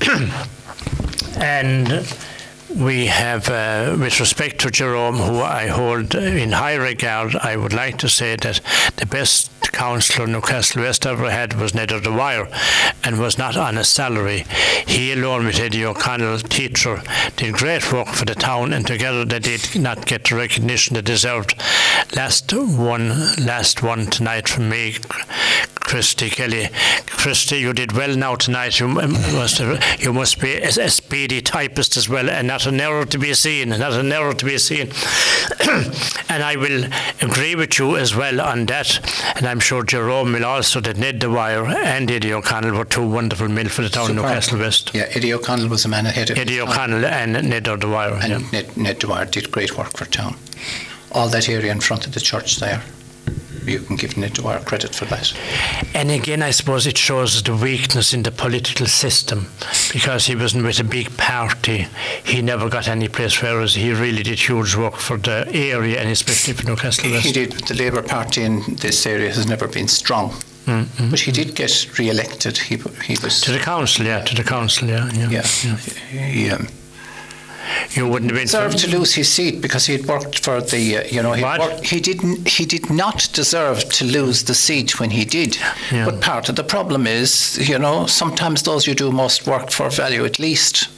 and 1.41 2.07
we 2.75 3.07
have, 3.07 3.49
uh, 3.49 3.97
with 3.99 4.21
respect 4.21 4.61
to 4.61 4.71
Jerome, 4.71 5.17
who 5.17 5.41
I 5.41 5.67
hold 5.69 6.15
in 6.15 6.53
high 6.53 6.75
regard, 6.75 7.35
I 7.37 7.57
would 7.57 7.73
like 7.73 7.99
to 7.99 8.09
say 8.09 8.37
that 8.37 8.61
the 8.97 9.07
best 9.07 9.51
councillor 9.73 10.27
Newcastle 10.27 10.83
West 10.83 11.07
ever 11.07 11.31
had 11.31 11.55
was 11.55 11.75
Ned 11.75 11.93
of 11.93 12.05
the 12.05 12.13
Wire 12.13 12.49
and 13.05 13.19
was 13.19 13.39
not 13.39 13.57
on 13.57 13.79
a 13.79 13.85
salary. 13.85 14.45
He, 14.87 15.13
alone 15.13 15.47
with 15.47 15.59
Eddie 15.59 15.85
O'Connell, 15.85 16.39
teacher, 16.41 17.03
did 17.37 17.55
great 17.55 17.93
work 17.93 18.09
for 18.09 18.25
the 18.25 18.35
town, 18.35 18.73
and 18.73 18.87
together 18.87 19.25
they 19.25 19.39
did 19.39 19.81
not 19.81 20.07
get 20.07 20.25
the 20.25 20.37
recognition 20.37 20.95
they 20.95 21.03
deserved. 21.03 21.55
Last 22.17 22.53
one, 22.53 23.37
last 23.37 23.83
one 23.83 24.07
tonight 24.07 24.49
from 24.49 24.69
me, 24.69 24.97
Christy 25.89 26.29
Kelly. 26.29 26.69
Christy, 27.07 27.61
you 27.61 27.73
did 27.73 27.93
well 27.93 28.15
now 28.15 28.35
tonight. 28.35 28.79
You 28.79 28.89
must 28.89 29.57
have, 29.57 29.83
you 29.99 30.13
must 30.13 30.39
be 30.39 30.53
a, 30.57 30.69
a 30.69 30.91
speedy 30.91 31.41
typist 31.41 31.97
as 31.97 32.11
well, 32.11 32.29
and 32.29 32.47
not 32.47 32.67
an 32.67 32.79
error 32.79 33.07
to 33.07 33.19
be 33.19 33.33
seen. 33.33 33.71
Not 33.71 33.95
an 33.95 34.13
error 34.13 34.35
to 34.35 34.45
be 34.45 34.59
seen. 34.59 34.93
and 36.29 36.43
I 36.43 36.57
will 36.57 36.85
agree 37.23 37.55
with 37.55 37.79
you 37.79 37.97
as 37.97 38.15
well 38.15 38.39
on 38.43 38.67
that. 38.67 39.01
And 39.39 39.47
I'm 39.47 39.61
sure 39.61 39.83
Jerome 39.83 40.35
will 40.35 40.45
also 40.45 40.81
that 40.83 40.99
Ned 40.99 41.21
Dwyer 41.21 41.67
and 41.67 42.11
Eddie 42.11 42.35
O'Connell 42.35 42.77
were 42.77 42.85
two 42.85 43.09
wonderful 43.09 43.49
men 43.49 43.69
for 43.69 43.81
the 43.81 43.89
town 43.89 44.11
of 44.11 44.17
Newcastle 44.17 44.59
West. 44.59 44.91
Yeah, 44.93 45.07
Eddie 45.15 45.33
O'Connell 45.33 45.69
was 45.69 45.87
a 45.87 45.89
man 45.89 46.05
ahead 46.05 46.29
of 46.29 46.37
Eddie. 46.37 46.61
O'Connell 46.61 47.07
and 47.07 47.33
Ned 47.49 47.65
Dwyer. 47.65 48.13
and 48.23 48.43
yeah. 48.43 48.51
Ned, 48.53 48.77
Ned 48.77 48.99
Dwyer 48.99 49.25
did 49.25 49.51
great 49.51 49.79
work 49.79 49.97
for 49.97 50.05
town. 50.05 50.37
All 51.13 51.31
that 51.31 51.49
area 51.49 51.73
in 51.73 51.81
front 51.81 52.07
of 52.07 52.13
the 52.13 52.21
church 52.21 52.57
there, 52.57 52.83
you 53.69 53.81
can 53.81 53.97
give 53.97 54.17
Ned 54.17 54.33
Dwyer 54.35 54.61
credit 54.61 54.95
for 54.95 55.05
that. 55.07 55.33
And 55.95 56.11
again, 56.11 56.43
I 56.43 56.51
suppose 56.53 56.87
it 56.87 56.99
shows 56.99 57.43
the 57.43 57.55
weakness 57.55 58.13
in 58.15 58.23
the 58.23 58.31
political 58.31 58.87
system 58.87 59.47
because 59.93 60.27
he 60.27 60.35
wasn't 60.37 60.65
with 60.65 60.81
a 60.81 60.85
big 60.85 61.17
party. 61.17 61.87
He 62.25 62.43
never 62.43 62.69
got 62.69 62.89
any 62.89 63.09
place, 63.09 63.41
whereas 63.43 63.75
he 63.75 63.93
really 63.93 64.23
did 64.23 64.39
huge 64.39 64.75
work 64.77 64.97
for 64.97 65.17
the 65.19 65.49
area 65.53 66.01
and 66.01 66.11
especially 66.11 66.55
for 66.55 66.67
Newcastle 66.67 67.05
He 67.05 67.13
West. 67.13 67.35
did. 67.35 67.53
The 67.67 67.75
Labour 67.75 68.03
Party 68.03 68.43
in 68.43 68.63
this 68.77 69.07
area 69.07 69.29
has 69.29 69.47
never 69.47 69.69
been 69.69 69.89
strong, 69.89 70.33
Mm-hmm. 70.69 71.09
but 71.11 71.21
he 71.21 71.33
did 71.33 71.55
get 71.55 71.99
re-elected. 71.99 72.59
He 72.59 72.77
he 73.07 73.17
was 73.25 73.41
To 73.41 73.53
the 73.53 73.59
council, 73.59 74.05
yeah, 74.05 74.21
to 74.21 74.35
the 74.35 74.45
council, 74.45 74.87
yeah. 74.87 75.11
Yeah. 75.15 75.31
yeah. 75.31 75.77
He, 76.29 76.51
um, 76.51 76.69
You 77.91 78.09
wouldn't 78.09 78.31
have 78.31 78.39
been. 78.39 78.47
deserved 78.47 78.79
to 78.79 78.91
lose 78.91 79.15
his 79.15 79.29
seat 79.29 79.61
because 79.61 79.87
he 79.87 79.93
had 79.97 80.07
worked 80.07 80.39
for 80.45 80.61
the 80.61 80.99
uh, 80.99 81.05
you 81.05 81.23
know 81.23 81.33
he 81.33 81.43
worked, 81.43 81.85
he 81.87 82.01
didn't 82.01 82.49
he 82.49 82.65
did 82.67 82.91
not 82.91 83.29
deserve 83.33 83.89
to 83.91 84.05
lose 84.05 84.45
the 84.45 84.55
seat 84.55 84.99
when 85.01 85.11
he 85.11 85.25
did. 85.25 85.57
Yeah. 85.93 86.05
But 86.05 86.21
part 86.21 86.49
of 86.49 86.57
the 86.57 86.65
problem 86.65 87.07
is 87.07 87.69
you 87.69 87.79
know 87.79 88.07
sometimes 88.07 88.63
those 88.63 88.87
you 88.87 88.95
do 88.95 89.11
most 89.13 89.47
work 89.47 89.71
for 89.71 89.91
value 89.91 90.25
at 90.25 90.39
least, 90.39 90.89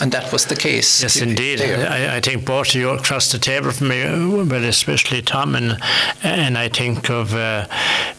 and 0.00 0.12
that 0.12 0.32
was 0.32 0.46
the 0.46 0.56
case. 0.56 1.02
Yes, 1.02 1.20
indeed. 1.20 1.60
I, 1.60 2.16
I 2.16 2.20
think 2.20 2.44
both 2.44 2.68
of 2.68 2.74
you 2.74 2.90
across 2.90 3.32
the 3.32 3.38
table 3.38 3.70
from 3.70 3.88
me, 3.88 4.02
uh, 4.02 4.44
but 4.44 4.62
especially 4.62 5.22
Tom, 5.22 5.54
and 5.54 5.78
and 6.22 6.58
I 6.58 6.68
think 6.68 7.10
of 7.10 7.34
uh, 7.34 7.66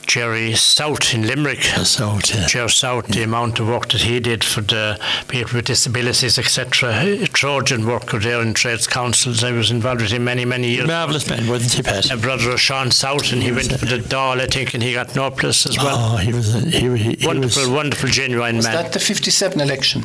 Jerry 0.08 0.56
South 0.56 1.14
in 1.14 1.28
Limerick. 1.28 1.64
So, 1.64 2.10
uh, 2.10 2.48
Jerry 2.48 2.70
South, 2.70 3.08
the 3.08 3.24
amount 3.24 3.60
of 3.60 3.68
work 3.68 3.90
that 3.90 4.02
he 4.02 4.20
did 4.20 4.44
for 4.44 4.62
the 4.62 5.00
people 5.28 5.58
with 5.58 5.66
disabilities, 5.66 6.40
etc. 6.40 7.28
Trojan 7.28 7.86
worker 7.86 8.20
there 8.20 8.42
in 8.42 8.54
trades 8.54 8.88
councils. 8.88 9.44
I 9.44 9.52
was 9.52 9.70
involved 9.72 10.02
with 10.02 10.12
him 10.12 10.24
many, 10.24 10.46
many 10.46 10.70
years. 10.70 10.88
marvellous 10.88 11.30
man, 11.30 11.48
wasn't 11.48 11.74
he, 11.74 11.84
Pat? 11.84 12.12
A 12.12 12.18
brother 12.18 12.52
of 12.52 12.60
Sean 12.60 12.92
South, 12.92 13.32
and 13.34 13.44
he 13.44 13.52
went 13.52 13.72
for 13.72 13.86
the 13.86 13.98
Dáil, 13.98 14.40
I 14.40 14.48
think, 14.48 14.74
and 14.74 14.82
he 14.82 14.94
got 14.94 15.16
no 15.16 15.30
place 15.30 15.66
as 15.66 15.78
well. 15.78 16.14
Oh, 16.14 16.18
he 16.18 16.34
was, 16.34 16.56
a, 16.56 16.60
he, 16.62 16.90
he, 16.98 17.16
he 17.16 17.28
wonderful, 17.28 17.64
was, 17.64 17.70
wonderful, 17.70 18.10
genuine 18.10 18.58
was 18.58 18.66
man. 18.66 18.76
that 18.76 18.94
the 18.94 19.00
57 19.00 19.60
election 19.60 20.04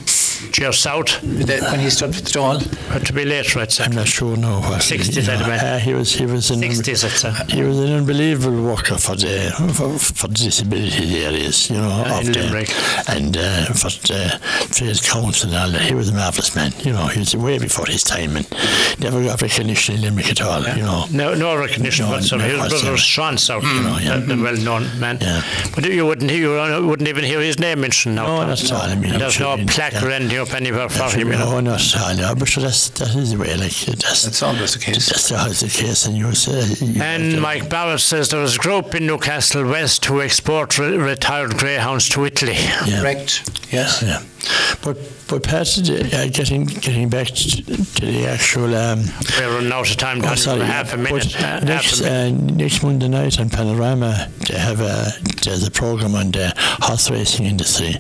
Jerry 0.51 0.73
South, 0.75 1.23
that 1.47 1.63
when 1.71 1.81
he 1.81 1.91
stood 1.91 2.15
for 2.15 2.21
the 2.23 2.31
Dáil? 2.31 2.61
had 2.93 3.07
to 3.07 3.13
be 3.13 3.25
later, 3.25 3.61
I'd 3.61 3.73
say. 3.73 3.85
I'm 3.85 3.93
not 3.93 4.07
sure 4.07 4.37
now. 4.37 4.61
What, 4.61 4.81
60s, 4.81 5.17
you 5.17 5.23
know, 5.27 5.45
I'd 5.53 5.61
uh, 5.61 5.79
he 5.79 5.95
was, 5.95 6.13
he 6.13 6.27
was 6.27 6.51
an, 6.51 6.61
60s, 6.61 7.05
I'd 7.05 7.11
say. 7.11 7.55
he 7.55 7.63
was 7.63 7.79
an 7.79 7.93
unbelievable 7.93 8.63
worker 8.63 8.99
for 8.99 9.17
the 9.17 9.51
for, 9.75 9.99
for 9.99 10.29
the 10.29 10.35
disability 10.35 11.25
areas, 11.25 11.71
you 11.71 11.77
know, 11.77 11.89
Yeah, 12.07 12.19
of 12.19 12.27
the, 12.27 13.05
and 13.09 13.37
uh, 13.37 13.65
for 13.73 13.89
the 14.09 14.39
trade 14.73 15.03
council 15.03 15.49
and 15.51 15.59
all 15.59 15.71
that. 15.71 15.83
He 15.83 15.95
was 15.95 16.09
a 16.09 16.13
marvellous 16.15 16.55
man, 16.55 16.73
you 16.81 16.93
know. 16.93 17.07
He 17.07 17.21
was 17.21 17.35
way 17.37 17.59
before 17.59 17.87
his 17.87 18.05
time 18.05 18.37
and 18.37 18.47
never 19.01 19.23
got 19.25 19.41
recognition 19.43 19.97
in 19.97 20.03
Limerick 20.03 20.31
at 20.31 20.41
all, 20.43 20.63
you 20.77 20.83
know. 20.83 21.07
No, 21.11 21.35
no 21.35 21.57
recognition 21.57 22.07
No, 22.07 22.13
whatsoever. 22.13 22.45
no 22.45 22.49
His 22.51 22.59
brother 22.59 22.75
whatsoever. 22.75 22.93
was 22.93 23.01
Sean 23.01 23.39
South, 23.39 23.65
you 23.65 23.83
know, 23.83 23.99
yeah. 23.99 24.17
the, 24.19 24.37
the 24.37 24.43
well-known 24.43 24.89
man. 25.01 25.19
Yeah. 25.21 25.43
But 25.75 25.85
you 25.87 26.07
wouldn't, 26.07 26.31
you 26.31 26.51
wouldn't 26.51 27.09
even 27.09 27.25
hear 27.25 27.41
his 27.41 27.59
name 27.59 27.81
mentioned 27.81 28.15
now. 28.17 28.27
No, 28.27 28.47
that's 28.47 28.71
all 28.71 28.83
I 28.83 28.95
mean. 28.95 29.19
There's 29.19 29.41
no 29.41 29.57
plaque 29.67 29.95
yeah. 29.95 30.05
or 30.05 30.11
anything 30.11 30.39
up 30.39 30.55
anywhere 30.55 30.89
for 30.89 31.11
him. 31.17 31.32
You 31.33 31.39
know. 31.39 31.61
No, 31.61 31.73
not 31.73 31.95
at 31.97 32.21
all. 32.21 32.35
But 32.35 32.49
sure, 32.49 32.63
that's 32.63 32.89
that 32.91 33.15
is 33.15 33.33
the 33.33 33.39
way. 33.39 33.57
Like 33.57 33.73
that's 33.73 34.23
That's 34.23 34.43
always 34.43 34.75
the 34.75 34.79
case. 34.81 35.07
that's 35.09 35.33
always 35.33 35.61
the 35.61 35.69
case, 35.69 36.07
and 36.07 36.17
you 36.17 36.33
say. 36.35 36.63
You 36.85 37.03
And 37.03 37.41
Mike 37.41 37.69
Barrett 37.69 38.01
says 38.01 38.29
there 38.31 38.41
was 38.41 38.57
a 38.57 38.59
group 38.59 38.95
in 38.95 39.07
Newcastle 39.07 39.65
West 39.65 40.05
who 40.05 40.21
export 40.21 40.79
re- 40.79 40.97
retired 40.97 41.57
greyhounds 41.59 42.09
to 42.11 42.25
Italy. 42.25 42.53
Yeah. 42.87 43.01
Correct. 43.01 43.49
Yes. 43.73 44.03
Yeah, 44.03 44.23
but 44.85 44.99
but 45.29 45.43
Pat, 45.45 45.67
uh, 45.79 46.27
getting 46.29 46.65
getting 46.67 47.09
back 47.09 47.29
to, 47.29 47.63
to 47.63 48.07
the 48.07 48.27
actual. 48.27 48.75
Um, 48.75 49.05
We're 49.39 49.55
running 49.55 49.73
out 49.73 49.91
of 49.91 49.97
time. 49.97 50.21
oh, 50.25 50.35
sorry, 50.35 50.61
half 50.61 50.93
a 50.93 50.97
minute. 50.99 51.35
uh, 51.37 51.39
half 51.39 51.63
next 51.65 52.01
a 52.01 52.05
minute. 52.05 52.53
uh, 52.53 52.55
next 52.57 52.83
Monday 52.83 53.09
night 53.09 53.41
on 53.41 53.49
Panorama, 53.49 54.29
they 54.49 54.59
have 54.59 54.81
a 54.81 55.07
there's 55.43 55.67
a 55.67 55.71
program 55.71 56.15
on 56.15 56.33
the 56.33 56.53
horse 56.83 57.11
racing 57.11 57.47
industry, 57.47 57.95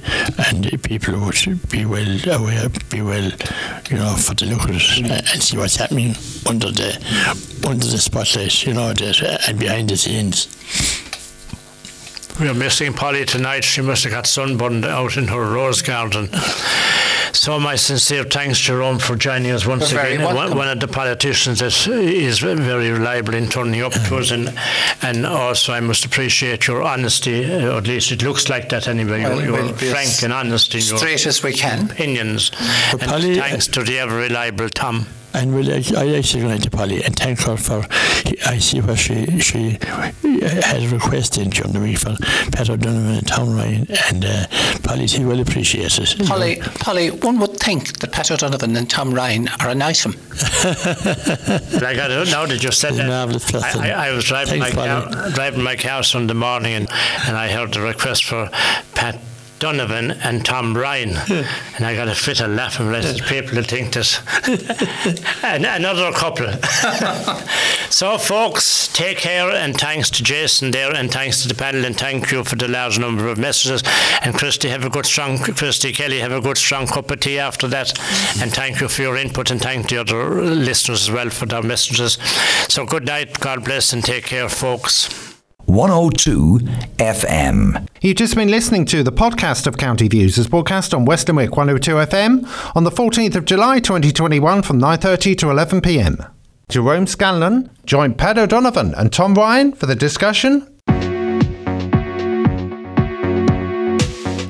and 0.49 0.83
people 0.83 1.19
would 1.21 1.71
be 1.71 1.87
well 1.87 2.19
aware, 2.31 2.69
be 2.91 3.01
well, 3.01 3.22
you 3.91 3.97
know, 3.97 4.15
for 4.17 4.35
the 4.35 4.47
look 4.47 4.63
at 4.63 4.71
it 4.71 5.11
uh, 5.11 5.23
and 5.33 5.43
see 5.43 5.57
what's 5.57 5.77
happening 5.77 6.15
under 6.47 6.71
the 6.71 6.97
under 7.69 7.87
the 7.87 7.99
spotlight, 7.99 8.67
you 8.67 8.75
know, 8.75 8.93
the, 8.93 9.41
and 9.47 9.59
behind 9.59 9.91
the 9.91 9.97
scenes. 9.97 10.49
We're 12.41 12.55
missing 12.55 12.93
Polly 12.95 13.25
tonight. 13.25 13.63
She 13.63 13.83
must 13.83 14.05
have 14.05 14.13
got 14.13 14.27
sunburned 14.27 14.85
out 14.85 15.17
in 15.17 15.29
her 15.29 15.53
rose 15.53 15.83
garden. 15.83 16.29
So 17.35 17.59
my 17.59 17.77
sincere 17.77 18.25
thanks, 18.25 18.59
Jerome, 18.59 18.99
for 18.99 19.17
joining 19.17 19.51
us 19.53 19.67
once 19.67 19.91
You're 19.91 20.03
again. 20.03 20.23
One, 20.35 20.55
one 20.57 20.69
of 20.69 20.81
the 20.81 20.87
politicians 20.87 21.61
that 21.61 21.87
is 21.89 22.39
very 22.41 22.91
reliable 22.91 23.35
in 23.35 23.49
turning 23.49 23.83
up 23.83 23.93
to 23.93 24.17
us, 24.19 24.31
and 24.31 24.55
and 25.01 25.27
also 25.27 25.73
I 25.73 25.81
must 25.81 26.05
appreciate 26.05 26.67
your 26.67 26.83
honesty. 26.83 27.45
uh, 27.51 27.73
Or 27.73 27.79
at 27.79 27.87
least 27.87 28.13
it 28.13 28.23
looks 28.23 28.49
like 28.49 28.69
that 28.69 28.87
anyway. 28.87 29.23
Well, 29.23 29.43
you're 29.43 29.53
we'll 29.53 29.67
you're 29.69 29.77
be 29.77 29.91
frank 29.91 30.23
and 30.23 30.33
honest 30.33 30.75
in 30.75 30.83
your 30.83 30.99
Straight 30.99 31.27
as 31.27 31.43
we 31.43 31.53
can. 31.55 31.91
opinions. 31.91 32.51
But 32.93 33.03
and 33.03 33.11
Polly, 33.11 33.35
thanks 33.37 33.67
to 33.69 33.83
the 33.83 33.99
ever 33.99 34.15
reliable 34.17 34.69
Tom. 34.69 35.07
And 35.35 35.55
well, 35.55 35.69
I, 35.71 35.83
I 35.97 36.17
actually 36.17 36.45
went 36.45 36.63
to 36.65 36.71
Polly 36.71 37.03
and 37.03 37.17
thank 37.17 37.41
her 37.41 37.57
for. 37.57 37.85
I 38.47 38.59
see 38.59 38.81
what 38.81 38.99
she 38.99 39.39
she 39.41 39.79
had 39.83 40.83
a 40.83 40.89
request 40.91 41.39
in 41.39 41.51
during 41.51 41.73
the 41.73 41.81
week 41.81 41.99
for 41.99 42.17
Pat 42.53 42.69
O'Donovan 42.71 43.17
and 43.19 43.27
Tom 43.27 43.55
Ryan, 43.55 43.87
and 44.11 44.25
uh, 44.25 44.47
Polly 44.83 45.07
she 45.07 45.25
well 45.25 45.41
appreciates 45.41 45.99
it. 45.99 46.13
you 46.19 46.25
know. 46.25 46.29
Polly, 46.31 46.57
Polly, 46.81 47.11
one 47.11 47.39
would 47.39 47.57
think 47.59 47.99
that 48.01 48.13
Pat 48.13 48.31
O'Donovan 48.31 48.77
and 48.77 48.89
Tom 48.91 49.13
Ryan 49.15 49.49
are 49.61 49.69
an 49.71 49.81
item. 49.83 50.13
Like 50.65 51.99
I 51.99 52.09
don't 52.09 52.31
know 52.31 52.47
that 52.47 52.61
you 52.63 52.71
said 52.73 52.95
that. 52.95 53.07
marvellous 53.09 53.51
person. 53.51 53.81
I, 53.81 53.91
I, 53.91 54.09
I 54.09 54.13
was 54.13 54.25
driving 54.25 54.61
Thanks, 54.61 54.77
my 54.77 54.87
Polly. 54.87 55.15
car, 55.15 55.31
driving 55.31 55.63
my 55.63 55.77
car 55.77 56.03
Sunday 56.03 56.35
morning, 56.35 56.75
and, 56.75 56.89
and 57.27 57.37
I 57.37 57.49
heard 57.51 57.73
the 57.73 57.81
request 57.81 58.25
for 58.25 58.49
Pat 58.95 59.19
Donovan 59.63 60.11
and 60.11 60.45
Tom 60.45 60.77
Ryan, 60.77 61.11
and 61.77 61.87
I 61.87 61.95
got 61.95 62.09
a 62.09 62.17
fit 62.17 62.41
of 62.41 62.51
laughing. 62.51 62.89
Rest 62.89 63.23
people 63.27 63.55
to 63.55 63.63
think 63.63 63.93
that 63.93 65.41
and 65.45 65.65
another 65.65 66.11
couple. 66.11 66.51
so, 67.89 68.19
folks, 68.19 68.89
take 68.89 69.19
care, 69.19 69.51
and 69.51 69.79
thanks 69.79 70.11
to 70.11 70.25
Jason 70.25 70.73
there, 70.73 70.93
and 70.93 71.13
thanks 71.13 71.43
to 71.43 71.49
the 71.49 71.55
panel, 71.55 71.85
and 71.85 71.97
thank 71.97 72.33
you 72.33 72.43
for 72.43 72.57
the 72.57 72.67
large 72.67 72.99
number 72.99 73.29
of 73.29 73.39
messages. 73.39 73.85
And 74.21 74.35
Christy, 74.35 74.69
have 74.69 74.85
a 74.85 74.91
good 74.91 75.07
strong 75.07 75.39
Christy 75.39 75.93
Kelly, 75.93 76.19
have 76.19 76.33
a 76.33 76.41
good 76.41 76.59
strong 76.59 76.89
cup 76.89 77.13
of 77.13 77.21
tea 77.21 77.39
after 77.39 77.69
that, 77.69 77.97
and 78.43 78.53
thank 78.53 78.81
you 78.81 78.89
for 78.89 79.03
your 79.03 79.17
input, 79.17 79.53
and 79.53 79.63
thank 79.63 79.91
the 79.91 79.99
other 79.99 80.43
listeners 80.43 81.03
as 81.03 81.11
well 81.13 81.31
for 81.31 81.47
their 81.47 81.63
messages. 81.63 82.19
So, 82.69 82.85
good 82.85 83.07
night, 83.07 83.39
God 83.39 83.65
bless, 83.65 83.93
and 83.93 84.03
take 84.03 84.25
care, 84.25 84.49
folks. 84.49 85.32
102 85.73 86.59
FM. 86.99 87.89
You've 88.03 88.17
just 88.17 88.35
been 88.35 88.51
listening 88.51 88.85
to 88.87 89.03
the 89.03 89.11
podcast 89.11 89.67
of 89.67 89.79
County 89.79 90.07
Views 90.07 90.37
as 90.37 90.47
broadcast 90.47 90.93
on 90.93 91.07
West 91.07 91.29
Limerick 91.29 91.57
102 91.57 91.93
FM 91.93 92.77
on 92.77 92.85
the 92.85 92.91
14th 92.91 93.37
of 93.37 93.47
July 93.47 93.81
2021 93.81 94.61
from 94.61 94.79
9.30 94.79 95.39
to 95.39 95.47
11pm. 95.47 96.31
Jerome 96.69 97.07
Scanlon 97.07 97.71
joined 97.87 98.19
Pat 98.19 98.37
O'Donovan 98.37 98.95
and 98.97 99.11
Tom 99.11 99.33
Ryan 99.33 99.73
for 99.73 99.87
the 99.87 99.95
discussion. 99.95 100.69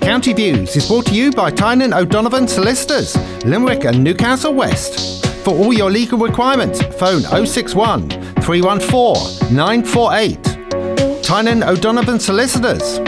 County 0.00 0.32
Views 0.32 0.74
is 0.74 0.88
brought 0.88 1.06
to 1.06 1.14
you 1.14 1.30
by 1.30 1.52
Tynan 1.52 1.94
O'Donovan 1.94 2.48
Solicitors, 2.48 3.16
Limerick 3.44 3.84
and 3.84 4.02
Newcastle 4.02 4.54
West. 4.54 5.24
For 5.44 5.54
all 5.54 5.72
your 5.72 5.90
legal 5.90 6.18
requirements, 6.18 6.82
phone 6.96 7.22
061 7.46 8.10
314 8.10 9.54
948. 9.54 10.51
Tynan 11.32 11.62
O'Donovan 11.62 12.20
Solicitors. 12.20 13.00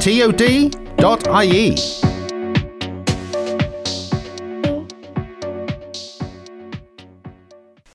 TOD.ie. 0.00 2.07